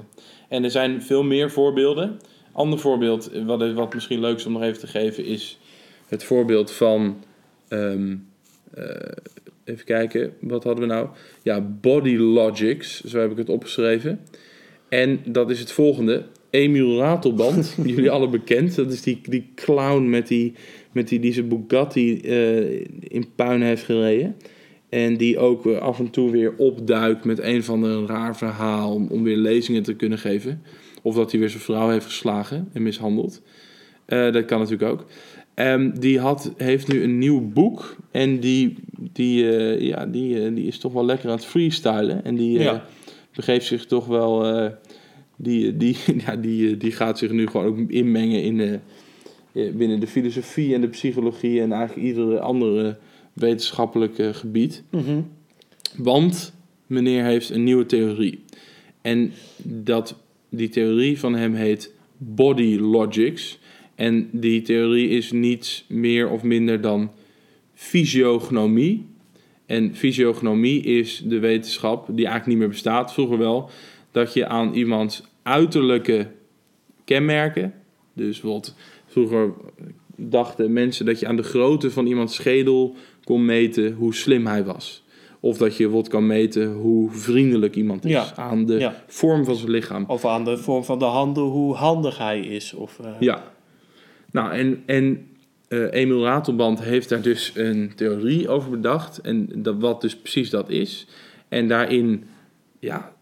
En 0.50 0.64
er 0.64 0.72
zijn 0.72 1.02
veel 1.02 1.24
meer 1.24 1.52
voorbeelden. 1.52 2.20
Ander 2.52 2.80
voorbeeld, 2.80 3.32
eh, 3.32 3.46
wat, 3.46 3.74
wat 3.74 3.94
misschien 3.94 4.20
leuk 4.20 4.38
is 4.38 4.46
om 4.46 4.52
nog 4.52 4.62
even 4.62 4.80
te 4.80 4.88
geven, 4.88 5.26
is 5.26 5.60
het 6.08 6.24
voorbeeld 6.24 6.72
van, 6.72 7.24
ehm, 7.68 8.16
eh, 8.74 9.12
even 9.64 9.86
kijken, 9.86 10.34
wat 10.40 10.64
hadden 10.64 10.88
we 10.88 10.94
nou? 10.94 11.08
Ja, 11.44 11.62
Body 11.62 12.16
Logics, 12.16 13.04
zo 13.04 13.20
heb 13.20 13.32
ik 13.32 13.38
het 13.38 13.50
opgeschreven. 13.50 14.20
En 14.90 15.22
dat 15.26 15.50
is 15.50 15.60
het 15.60 15.72
volgende. 15.72 16.24
Emiel 16.52 16.98
Ratelband, 16.98 17.76
jullie 17.84 18.10
alle 18.12 18.30
bekend. 18.30 18.76
Dat 18.76 18.92
is 18.92 19.02
die, 19.02 19.20
die 19.30 19.50
clown 19.56 20.10
met 20.10 20.28
die, 20.28 20.54
met 20.92 21.08
die, 21.08 21.20
die 21.20 21.34
zijn 21.34 21.48
Bugatti 21.48 22.20
eh, 22.20 22.80
in 23.00 23.26
puin 23.36 23.62
heeft 23.62 23.84
gereden. 23.84 24.36
En 24.90 25.18
die 25.18 25.38
ook 25.38 25.66
af 25.66 26.00
en 26.00 26.10
toe 26.10 26.32
weer 26.32 26.54
opduikt 26.58 27.26
met 27.26 27.40
een 27.40 27.64
van 27.64 27.84
een 27.84 28.08
raar 28.08 28.38
verhaal 28.38 28.94
om, 28.94 29.08
om 29.10 29.24
weer 29.24 29.38
lezingen 29.38 29.84
te 29.84 29.94
kunnen 29.96 30.18
geven. 30.18 30.62
Of 31.02 31.16
dat 31.16 31.32
hij 31.32 31.40
weer 31.40 31.50
zijn 31.50 31.62
vrouw 31.62 31.90
heeft 31.90 32.06
geslagen 32.06 32.70
en 32.74 32.84
mishandeld. 32.84 33.42
Eh, 34.06 34.32
dat 34.32 34.46
kan 34.46 34.60
natuurlijk 34.60 34.92
ook. 34.92 35.06
Ehm, 35.54 35.92
die 36.00 36.20
had, 36.20 36.54
heeft 36.58 36.88
nu 36.88 37.04
een 37.04 37.18
nieuw 37.18 37.42
boek. 37.52 37.96
En 38.12 38.40
die, 38.40 38.76
die, 39.14 39.58
eh, 39.58 39.80
ja, 39.88 40.06
die, 40.06 40.54
die 40.54 40.68
is 40.68 40.78
toch 40.80 40.94
wel 40.94 41.06
lekker 41.06 41.30
aan 41.30 41.36
het 41.36 41.46
freestylen. 41.46 42.24
En 42.26 42.36
die 42.36 42.60
Ja. 42.60 42.86
begeeft 43.36 43.66
zich 43.66 43.86
toch 43.86 44.06
wel. 44.08 44.46
Die, 45.42 45.78
die, 45.78 45.98
ja, 46.26 46.36
die, 46.36 46.72
eh, 46.72 46.80
die 46.80 46.92
gaat 46.92 47.18
zich 47.18 47.32
nu 47.32 47.48
gewoon 47.48 47.66
ook 47.66 47.90
inmengen 47.90 48.44
in, 48.44 48.60
eh, 48.60 49.72
binnen 49.74 50.00
de 50.00 50.08
filosofie 50.08 50.74
en 50.74 50.82
de 50.82 50.88
psychologie. 50.88 51.62
En 51.62 51.72
eigenlijk 51.72 52.08
iedere 52.08 52.40
andere 52.40 52.98
wetenschappelijke 53.34 54.34
gebied. 54.34 54.84
Mhm. 54.90 55.22
Want 55.98 56.54
meneer 56.88 57.24
heeft 57.24 57.50
een 57.50 57.64
nieuwe 57.64 57.86
theorie. 57.86 58.40
En 59.02 59.32
dat, 59.64 60.16
die 60.50 60.70
theorie 60.70 61.20
van 61.20 61.36
hem 61.36 61.54
heet 61.54 61.94
Body 62.18 62.78
Logics. 62.78 63.60
En 63.96 64.30
die 64.32 64.62
theorie 64.62 65.10
is 65.10 65.32
niets 65.32 65.86
meer 65.88 66.30
of 66.30 66.44
minder 66.44 66.82
dan 66.82 67.12
fysiognomie. 67.74 69.06
En 69.66 69.96
fysiognomie 69.96 70.84
is 70.84 71.22
de 71.26 71.40
wetenschap 71.40 72.06
die 72.08 72.26
eigenlijk 72.26 72.48
niet 72.48 72.58
meer 72.58 72.68
bestaat, 72.68 73.14
vroeger 73.14 73.38
wel, 73.38 73.70
dat 74.12 74.34
je 74.34 74.48
aan 74.48 74.74
iemands 74.74 75.24
uiterlijke 75.44 76.28
kenmerken, 77.06 77.74
dus 78.14 78.40
bijvoorbeeld 78.40 78.76
vroeger 79.06 79.54
dachten 80.16 80.74
mensen 80.74 81.06
dat 81.06 81.20
je 81.20 81.28
aan 81.28 81.36
de 81.36 81.44
grootte 81.44 81.92
van 81.92 82.06
iemands 82.06 82.36
schedel 82.36 82.96
kon 83.24 83.46
meten 83.46 83.94
hoe 83.94 84.14
slim 84.14 84.46
hij 84.48 84.64
was. 84.64 85.04
Of 85.40 85.58
dat 85.58 85.72
je 85.72 85.84
bijvoorbeeld 85.84 86.14
kan 86.14 86.28
meten 86.28 86.74
hoe 86.74 87.12
vriendelijk 87.12 87.76
iemand 87.76 88.06
is 88.06 88.12
Ja. 88.12 88.36
aan 88.36 88.66
de 88.66 88.80
Ja. 88.80 89.04
vorm 89.08 89.46
van 89.46 89.56
zijn 89.56 89.72
lichaam. 89.72 90.04
Of 90.08 90.26
aan 90.26 90.44
de 90.46 90.58
vorm 90.58 90.84
van 90.84 91.00
de 91.00 91.06
handen, 91.06 91.44
hoe 91.44 91.74
handig 91.76 92.18
hij 92.18 92.40
is. 92.40 92.74
Of, 92.74 93.00
eh, 93.00 93.12
Ja. 93.20 93.44
Nou, 94.32 94.52
en, 94.54 94.84
en 94.86 95.26
eh 95.68 95.94
Emil 95.94 96.24
Ratelband 96.24 96.82
heeft 96.84 97.10
daar 97.10 97.22
dus 97.22 97.52
een 97.56 97.92
theorie 97.96 98.50
over 98.50 98.70
bedacht. 98.70 99.18
En 99.22 99.50
dat, 99.56 99.76
wat 99.80 100.02
dus 100.02 100.16
precies 100.18 100.50
dat 100.50 100.70
is. 100.70 101.08
En 101.50 101.68
daarin, 101.68 102.24
ja, 102.80 103.14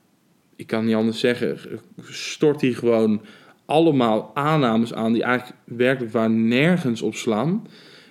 ik 0.60 0.68
kan 0.68 0.86
niet 0.86 0.96
anders 0.96 1.20
zeggen, 1.20 1.58
stort 2.04 2.62
hij 2.62 2.74
gewoon 2.74 3.22
allemaal 3.66 4.32
aannames 4.34 4.94
aan 4.94 5.14
die 5.14 5.24
eigenlijk 5.24 5.60
werkelijk 5.66 6.14
waar 6.14 6.30
nergens 6.30 7.02
op 7.02 7.16
slaan. 7.16 7.68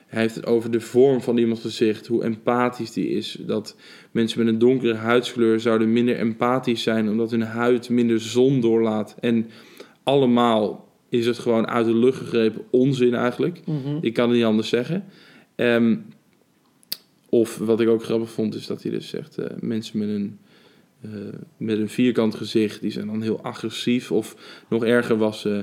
Hij 0.07 0.21
heeft 0.21 0.35
het 0.35 0.47
over 0.47 0.71
de 0.71 0.81
vorm 0.81 1.21
van 1.21 1.39
iemands 1.39 1.61
gezicht, 1.61 2.07
hoe 2.07 2.25
empathisch 2.25 2.93
die 2.93 3.09
is. 3.09 3.39
Dat 3.41 3.77
mensen 4.11 4.39
met 4.39 4.49
een 4.49 4.59
donkere 4.59 4.95
huidskleur 4.95 5.61
zouden 5.61 5.93
minder 5.93 6.17
empathisch 6.17 6.83
zijn 6.83 7.09
omdat 7.09 7.31
hun 7.31 7.43
huid 7.43 7.89
minder 7.89 8.21
zon 8.21 8.61
doorlaat. 8.61 9.17
En 9.21 9.51
allemaal 10.03 10.89
is 11.09 11.27
het 11.27 11.39
gewoon 11.39 11.67
uit 11.67 11.87
de 11.87 11.95
lucht 11.95 12.19
gegrepen 12.19 12.63
onzin 12.71 13.15
eigenlijk. 13.15 13.61
mhm. 13.67 13.99
Ik 14.01 14.13
kan 14.13 14.29
het 14.29 14.37
niet 14.37 14.47
anders 14.47 14.69
zeggen. 14.69 15.05
Ehm, 15.55 15.97
of 17.29 17.59
wat 17.59 17.81
ik 17.81 17.89
ook 17.89 18.05
grappig 18.05 18.31
vond, 18.31 18.55
is 18.55 18.67
dat 18.67 18.83
hij 18.83 18.93
dus 18.93 19.09
zegt: 19.09 19.39
eh, 19.39 19.47
mensen 19.61 19.99
met 19.99 20.09
een, 20.09 20.39
met 21.57 21.79
een 21.79 21.89
vierkant 21.89 22.35
gezicht, 22.35 22.81
die 22.81 22.91
zijn 22.91 23.07
dan 23.07 23.23
heel 23.23 23.43
agressief. 23.43 24.13
Of 24.13 24.37
nog 24.69 24.85
erger 24.85 25.17
was, 25.17 25.45
eh, 25.45 25.59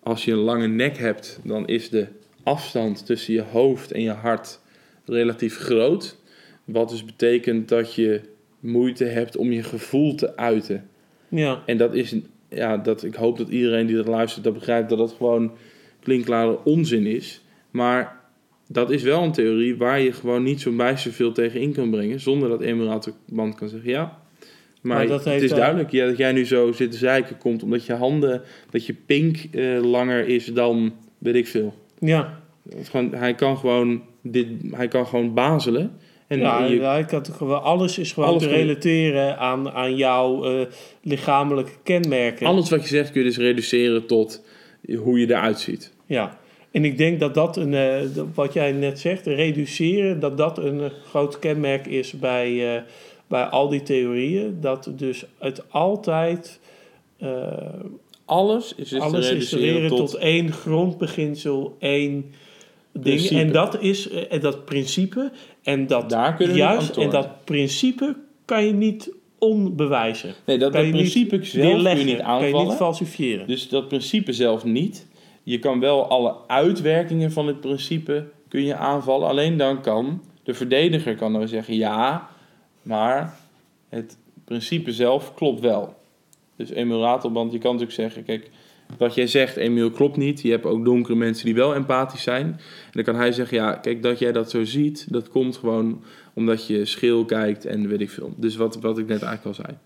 als 0.00 0.24
je 0.24 0.32
een 0.32 0.38
lange 0.38 0.66
nek 0.66 0.96
hebt, 0.96 1.40
dan 1.44 1.66
is 1.66 1.88
de 1.88 2.06
afstand 2.42 3.06
tussen 3.06 3.34
je 3.34 3.42
hoofd 3.42 3.92
en 3.92 4.02
je 4.02 4.10
hart 4.10 4.60
relatief 5.04 5.56
groot. 5.56 6.18
Wat 6.64 6.88
dus 6.88 7.04
betekent 7.04 7.68
dat 7.68 7.94
je 7.94 8.20
moeite 8.60 9.04
hebt 9.04 9.36
om 9.36 9.52
je 9.52 9.62
gevoel 9.62 10.14
te 10.14 10.36
uiten. 10.36 10.88
Ja. 11.28 11.62
En 11.66 11.76
dat 11.76 11.94
is, 11.94 12.16
ja, 12.48 12.76
dat, 12.76 13.04
ik 13.04 13.14
hoop 13.14 13.38
dat 13.38 13.48
iedereen 13.48 13.86
die 13.86 13.96
dat 13.96 14.06
luistert, 14.06 14.44
dat 14.44 14.54
begrijpt 14.54 14.88
dat 14.88 14.98
dat 14.98 15.12
gewoon 15.12 15.52
klinkklare 16.02 16.64
onzin 16.64 17.06
is. 17.06 17.40
Maar 17.70 18.20
dat 18.68 18.90
is 18.90 19.02
wel 19.02 19.22
een 19.22 19.32
theorie 19.32 19.76
waar 19.76 20.00
je 20.00 20.12
gewoon 20.12 20.42
niet 20.42 20.60
zo 20.60 20.72
bijster 20.72 21.12
veel 21.12 21.32
tegen 21.32 21.60
in 21.60 21.72
kan 21.72 21.90
brengen. 21.90 22.20
Zonder 22.20 22.48
dat 22.48 22.60
Emiratenband 22.60 23.54
kan 23.54 23.68
zeggen 23.68 23.90
ja. 23.90 24.25
Maar, 24.86 24.96
Maar 24.96 25.06
dat 25.06 25.24
het 25.24 25.42
is 25.42 25.50
duidelijk 25.50 25.90
ja, 25.90 26.06
dat 26.06 26.16
jij 26.16 26.32
nu 26.32 26.44
zo 26.46 26.72
zit 26.72 26.90
te 26.90 26.96
zeiken 26.96 27.38
komt 27.38 27.62
omdat 27.62 27.86
je 27.86 27.92
handen, 27.92 28.42
dat 28.70 28.86
je 28.86 28.94
pink 29.06 29.36
eh, 29.50 29.82
langer 29.82 30.28
is 30.28 30.44
dan 30.46 30.92
weet 31.18 31.34
ik 31.34 31.46
veel. 31.46 31.74
Ja, 31.98 32.40
gewoon, 32.82 33.14
hij 33.14 33.34
kan 33.34 33.56
gewoon 33.58 34.02
dit, 34.22 34.46
hij 34.70 34.88
kan 34.88 35.06
gewoon 35.06 35.34
bazelen. 35.34 35.92
En 36.26 36.38
ja, 36.38 36.64
je, 36.64 37.04
toch 37.22 37.38
wel, 37.38 37.56
alles 37.58 37.98
is 37.98 38.12
gewoon 38.12 38.28
Alles 38.28 38.42
te 38.42 38.48
je- 38.48 38.54
relateren 38.54 39.38
aan, 39.38 39.70
aan 39.70 39.96
jouw 39.96 40.44
eh, 40.44 40.66
lichamelijke 41.02 41.72
kenmerken. 41.82 42.46
alles 42.46 42.70
wat 42.70 42.82
je 42.82 42.88
zegt 42.88 43.10
kun 43.10 43.20
je 43.20 43.26
dus 43.26 43.36
reduceren 43.38 44.06
tot 44.06 44.44
hoe 44.98 45.18
je 45.20 45.26
eruit 45.30 45.58
ziet. 45.60 45.92
Ja, 46.06 46.38
en 46.70 46.84
ik 46.84 46.98
denk 46.98 47.20
dat 47.20 47.34
dat 47.34 47.56
een, 47.56 47.74
eh, 47.74 48.00
wat 48.34 48.52
jij 48.52 48.72
net 48.72 48.98
zegt, 49.00 49.26
reduceren, 49.26 50.20
dat 50.20 50.36
dat 50.36 50.58
een 50.58 50.90
groot 51.08 51.38
kenmerk 51.38 51.86
is 51.86 52.12
bij, 52.12 52.84
bij 53.26 53.44
al 53.44 53.68
die 53.68 53.82
theorieën. 53.82 54.60
Dat 54.60 54.92
dus 54.96 55.24
het 55.38 55.72
altijd 55.72 56.60
eh, 57.18 57.28
Alles 58.26 58.74
is 58.74 58.88
dus 58.88 59.00
alles 59.00 59.28
te 59.28 59.36
is 59.36 59.48
te 59.48 59.56
reduceren 59.56 59.82
leren 59.82 59.88
tot, 59.88 60.10
tot, 60.10 60.20
één 60.20 60.52
grondbeginsel, 60.52 61.76
één 61.78 62.32
ding. 62.92 63.28
En 63.30 63.52
dat 63.52 63.80
is 63.80 64.08
eh, 64.08 64.32
en 64.32 64.40
dat 64.40 64.64
principe. 64.64 65.30
En 65.62 65.86
dat 65.86 66.10
Daar 66.10 66.42
juist, 66.42 66.96
en 66.96 67.10
dat 67.10 67.44
principe 67.44 68.16
kan 68.44 68.64
je 68.66 68.72
niet 68.72 69.12
onbewijzen. 69.38 70.34
Nee, 70.44 70.58
dat, 70.58 70.72
Kan 70.72 70.80
dat 70.80 70.90
je 70.90 70.96
niet 70.96 71.10
principe 71.10 71.44
zelf 71.44 71.82
kun 71.82 71.98
je 71.98 72.04
niet 72.04 72.16
Kan 72.16 72.16
je 72.16 72.22
aanvallen. 72.22 72.66
niet 72.66 72.76
falsifiëren. 72.76 73.46
Dus 73.46 73.68
dat 73.68 73.88
principe 73.88 74.32
zelf 74.32 74.64
niet. 74.64 75.06
Je 75.42 75.58
kan 75.58 75.80
wel 75.80 76.06
alle 76.06 76.34
uitwerkingen 76.46 77.32
van 77.32 77.46
het 77.46 77.60
principe 77.60 78.24
kun 78.48 78.64
je 78.64 78.74
aanvallen. 78.74 79.28
Alleen 79.28 79.56
dan 79.56 79.82
kan 79.82 80.22
de 80.42 80.54
verdediger 80.54 81.16
kan 81.16 81.32
dan 81.32 81.48
zeggen 81.48 81.74
ja, 81.74 82.28
maar 82.86 83.36
het 83.88 84.18
principe 84.44 84.92
zelf 84.92 85.34
klopt 85.34 85.60
wel. 85.60 85.94
Dus 86.56 86.70
emulatorband, 86.70 87.52
je 87.52 87.58
kan 87.58 87.72
natuurlijk 87.76 88.00
zeggen, 88.00 88.24
kijk, 88.24 88.50
wat 88.98 89.14
jij 89.14 89.26
zegt, 89.26 89.56
Emiel, 89.56 89.90
klopt 89.90 90.16
niet. 90.16 90.40
Je 90.40 90.50
hebt 90.50 90.64
ook 90.64 90.84
donkere 90.84 91.16
mensen 91.16 91.44
die 91.44 91.54
wel 91.54 91.74
empathisch 91.74 92.22
zijn. 92.22 92.46
En 92.46 92.90
dan 92.92 93.04
kan 93.04 93.14
hij 93.14 93.32
zeggen, 93.32 93.56
ja, 93.56 93.72
kijk, 93.72 94.02
dat 94.02 94.18
jij 94.18 94.32
dat 94.32 94.50
zo 94.50 94.64
ziet, 94.64 95.12
dat 95.12 95.28
komt 95.28 95.56
gewoon 95.56 96.02
omdat 96.34 96.66
je 96.66 96.84
schil 96.84 97.24
kijkt 97.24 97.64
en 97.64 97.88
weet 97.88 98.00
ik 98.00 98.10
veel. 98.10 98.34
Dus 98.36 98.56
wat, 98.56 98.76
wat 98.76 98.98
ik 98.98 99.06
net 99.06 99.22
eigenlijk 99.22 99.58
al 99.58 99.64
zei. 99.64 99.78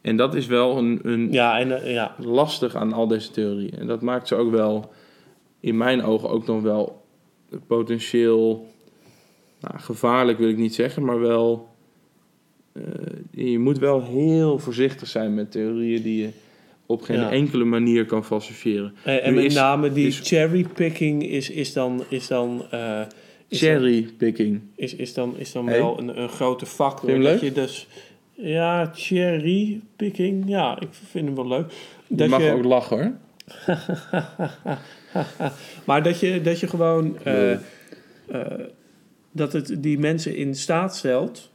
En 0.00 0.16
dat 0.16 0.34
is 0.34 0.46
wel 0.46 0.76
een, 0.76 1.00
een 1.02 1.32
Ja, 1.32 1.58
en 1.58 1.82
eh, 1.82 1.92
ja, 1.92 2.14
lastig 2.18 2.74
aan 2.74 2.92
al 2.92 3.06
deze 3.06 3.30
theorieën. 3.30 3.78
En 3.78 3.86
dat 3.86 4.02
maakt 4.02 4.28
ze 4.28 4.34
ook 4.34 4.50
wel, 4.50 4.92
in 5.60 5.76
mijn 5.76 6.02
ogen, 6.02 6.28
ook 6.28 6.46
nog 6.46 6.62
wel 6.62 7.02
potentieel 7.66 8.66
nou, 9.60 9.78
gevaarlijk, 9.78 10.38
wil 10.38 10.48
ik 10.48 10.56
niet 10.56 10.74
zeggen, 10.74 11.04
maar 11.04 11.20
wel. 11.20 11.74
Eh, 12.76 13.44
je 13.50 13.58
moet 13.58 13.78
wel 13.78 14.04
heel 14.04 14.58
voorzichtig 14.58 15.08
zijn 15.08 15.34
met 15.34 15.50
theorieën 15.50 16.02
die 16.02 16.22
je 16.22 16.28
op 16.86 17.02
geen 17.02 17.18
Ja. 17.18 17.30
enkele 17.30 17.64
manier 17.64 18.04
kan 18.06 18.24
falsifiëren. 18.24 18.94
En, 19.04 19.34
met 19.34 19.44
is- 19.44 19.54
name 19.54 19.92
die 19.92 20.06
is- 20.06 20.20
cherrypicking 20.20 21.22
is, 21.28 21.50
is 21.50 21.72
dan, 21.72 22.04
is 22.08 22.26
dan, 22.26 22.64
eh, 22.70 23.00
is 23.48 23.58
Cherrypicking. 23.58 24.60
is, 24.76 24.94
is 24.94 25.14
dan, 25.14 25.34
is 25.36 25.52
dan 25.52 25.66
Hey. 25.68 25.78
wel 25.78 25.98
een, 25.98 26.20
een 26.22 26.28
grote 26.28 26.66
factor. 26.66 27.10
Je 27.10 27.22
dat 27.22 27.40
je 27.40 27.52
dus, 27.52 27.86
ja, 28.34 28.90
cherrypicking, 28.94 30.44
ja, 30.48 30.80
ik 30.80 30.88
vind 30.90 31.26
hem 31.26 31.34
wel 31.34 31.48
leuk. 31.48 31.72
Je 32.06 32.14
Dat 32.16 32.28
mag 32.28 32.42
je, 32.42 32.50
ook 32.52 32.64
lachen 32.64 32.96
hoor. 32.96 33.12
maar 35.86 36.02
dat 36.02 36.20
je, 36.20 36.40
dat 36.40 36.60
je 36.60 36.66
gewoon, 36.66 37.16
Nee. 37.24 37.56
eh, 38.28 38.40
dat 39.32 39.52
het 39.52 39.74
die 39.82 39.98
mensen 39.98 40.36
in 40.36 40.54
staat 40.54 40.96
stelt, 40.96 41.50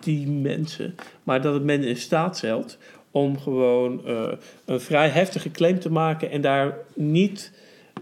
die 0.00 0.26
mensen, 0.28 0.94
maar 1.22 1.42
dat 1.42 1.54
het 1.54 1.64
mensen 1.64 1.88
in 1.90 1.96
staat 1.96 2.36
stelt 2.36 2.78
om 3.10 3.38
gewoon 3.38 4.00
eh, 4.06 4.22
een 4.64 4.80
vrij 4.80 5.08
heftige 5.08 5.50
claim 5.50 5.78
te 5.78 5.90
maken 5.90 6.30
en 6.30 6.40
daar 6.40 6.76
niet 6.94 7.52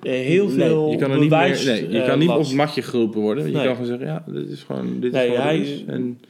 eh, 0.03 0.13
heel 0.13 0.47
Nee, 0.47 0.55
veel 0.57 0.91
je 0.91 0.97
kan 0.97 1.11
er 1.11 1.19
niet, 1.19 1.31
meer, 1.31 1.63
nee, 1.65 1.91
je 1.91 2.01
eh, 2.01 2.07
kan 2.09 2.19
niet 2.19 2.29
op 2.29 2.39
het 2.39 2.53
matje 2.55 2.83
geroepen 2.83 3.21
worden. 3.21 3.47
Je 3.47 3.53
Nee. 3.53 3.65
kan 3.65 3.73
gewoon 3.73 3.87
zeggen, 3.87 4.07
ja, 4.07 4.25
dit 4.27 4.49
is 4.51 4.63
gewoon, 4.63 5.01
dit 5.01 5.15
is 5.15 5.21
gewoon 5.21 5.41
hij- 5.41 5.59
is. 5.59 5.85
En 5.87 6.21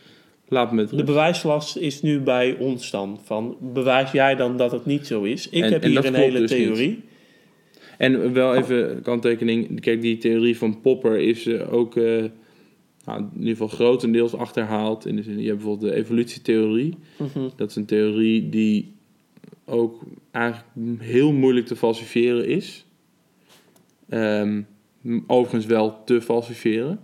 laat 0.49 0.73
me 0.73 0.85
De 0.87 1.05
bewijslast 1.05 1.77
is 1.77 2.03
nu 2.03 2.21
bij 2.21 2.57
ons 2.59 2.91
dan. 2.91 3.21
Van, 3.25 3.57
bewijs 3.61 4.11
jij 4.11 4.35
dan 4.35 4.57
dat 4.57 4.73
het 4.73 4.87
niet 4.87 5.07
zo 5.07 5.23
is? 5.23 5.49
Ik 5.49 5.63
En- 5.63 5.73
heb 5.73 5.83
en 5.83 5.91
hier 5.91 6.05
een 6.05 6.15
hele 6.15 6.39
dus 6.39 6.51
niet. 6.51 6.61
theorie. 6.61 7.03
En 7.99 8.33
wel 8.33 8.55
even 8.55 9.01
kanttekening. 9.03 9.81
Kijk, 9.81 10.01
die 10.01 10.19
theorie 10.19 10.59
van 10.59 10.81
Popper 10.81 11.19
is 11.19 11.47
eh, 11.47 11.73
ook 11.73 11.97
eh, 11.97 12.25
nou, 13.05 13.21
in 13.21 13.39
ieder 13.39 13.51
geval 13.51 13.69
grotendeels 13.69 14.35
achterhaald. 14.35 15.07
In 15.07 15.17
de 15.17 15.23
zin, 15.23 15.41
je 15.41 15.47
hebt 15.47 15.57
bijvoorbeeld 15.59 15.93
de 15.93 15.99
evolutietheorie. 15.99 16.95
Mhm. 17.17 17.49
Dat 17.57 17.71
is 17.71 17.77
een 17.77 17.85
theorie 17.85 18.49
die 18.49 18.95
ook 19.65 20.03
eigenlijk 20.31 20.67
heel 20.99 21.33
moeilijk 21.33 21.67
te 21.67 21.77
falsifiëren 21.77 22.47
is. 22.47 22.85
Ehm, 24.09 24.63
overigens 25.27 25.67
wel 25.67 26.05
te 26.05 26.21
falsifiëren. 26.21 27.01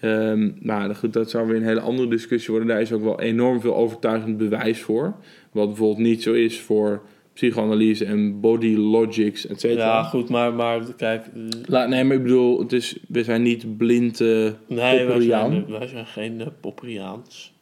Ehm 0.00 0.50
nou 0.60 0.94
goed, 0.94 1.12
dat 1.12 1.30
zou 1.30 1.46
weer 1.46 1.56
een 1.56 1.62
hele 1.62 1.80
andere 1.80 2.08
discussie 2.08 2.50
worden. 2.50 2.68
Daar 2.68 2.80
is 2.80 2.92
ook 2.92 3.02
wel 3.02 3.20
enorm 3.20 3.60
veel 3.60 3.76
overtuigend 3.76 4.36
bewijs 4.36 4.80
voor. 4.80 5.14
Wat 5.52 5.66
bijvoorbeeld 5.66 6.06
niet 6.06 6.22
zo 6.22 6.32
is 6.32 6.60
voor 6.60 7.02
psychoanalyse 7.46 8.04
en 8.04 8.40
body 8.40 8.76
logics, 8.76 9.46
et 9.46 9.60
cetera. 9.60 9.84
Ja, 9.84 10.02
goed, 10.02 10.28
maar, 10.28 10.54
maar 10.54 10.80
kijk. 10.96 11.26
eh, 11.34 11.42
La- 11.66 11.86
nee, 11.86 12.04
maar 12.04 12.16
ik 12.16 12.22
bedoel, 12.22 12.58
het 12.60 12.72
is, 12.72 12.96
we 13.08 13.24
zijn 13.24 13.42
niet 13.42 13.76
blind 13.76 14.20
eh 14.20 14.26
Nee, 14.66 15.04
wij 15.06 15.20
zijn, 15.20 15.64
wij 15.68 15.86
zijn 15.86 16.06
geen 16.06 16.40
uh, 16.40 16.46
Popperiaans. 16.60 17.52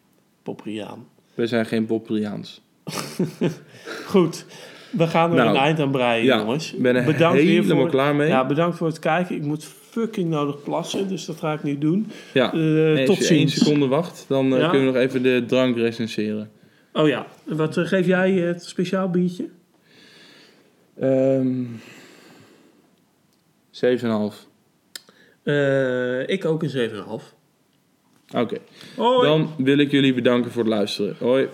Popperiaan. 0.42 1.06
We 1.34 1.46
zijn 1.46 1.66
geen 1.66 1.86
Popperiaans. 1.86 2.60
Goed, 4.06 4.44
we 4.90 5.06
gaan 5.06 5.30
er 5.30 5.36
Nou, 5.36 5.48
een 5.48 5.56
eind 5.56 5.80
aan 5.80 5.90
breien, 5.90 6.24
ja, 6.24 6.38
jongens. 6.38 6.74
Ben 6.76 6.96
er 6.96 7.04
bedankt 7.04 7.40
helemaal 7.40 7.76
voor, 7.76 7.90
klaar 7.90 8.14
mee. 8.16 8.28
Ja, 8.28 8.46
bedankt 8.46 8.76
voor 8.76 8.86
het 8.86 8.98
kijken. 8.98 9.34
Ik 9.36 9.42
moet 9.42 9.64
fucking 9.64 10.28
nodig 10.30 10.62
plassen, 10.62 11.08
dus 11.08 11.24
dat 11.24 11.36
ga 11.36 11.52
ik 11.52 11.62
nu 11.62 11.78
doen. 11.78 12.06
ja. 12.34 12.52
En 12.52 13.04
tot 13.04 13.16
je 13.16 13.34
één 13.34 13.48
ziens. 13.48 13.54
seconde 13.58 13.86
wacht, 13.86 14.24
dan 14.28 14.46
Ja. 14.48 14.68
kunnen 14.70 14.86
we 14.86 14.92
nog 14.92 15.02
even 15.02 15.22
de 15.22 15.44
drank 15.46 15.76
recenseren. 15.76 16.50
Oh 16.92 17.08
ja, 17.08 17.26
wat 17.44 17.76
geef 17.78 18.06
jij 18.06 18.32
het 18.32 18.64
speciaal 18.64 19.10
biertje? 19.10 19.48
Ehm 20.98 21.64
7,5. 23.70 24.48
Eh, 25.42 26.28
ik 26.28 26.44
ook 26.44 26.62
een 26.62 26.70
7,5. 26.70 27.34
Oké, 28.36 28.56
dan 28.96 29.54
wil 29.58 29.78
ik 29.78 29.90
jullie 29.90 30.14
bedanken 30.14 30.50
voor 30.50 30.62
het 30.62 30.72
luisteren. 30.72 31.16
Hoi. 31.18 31.48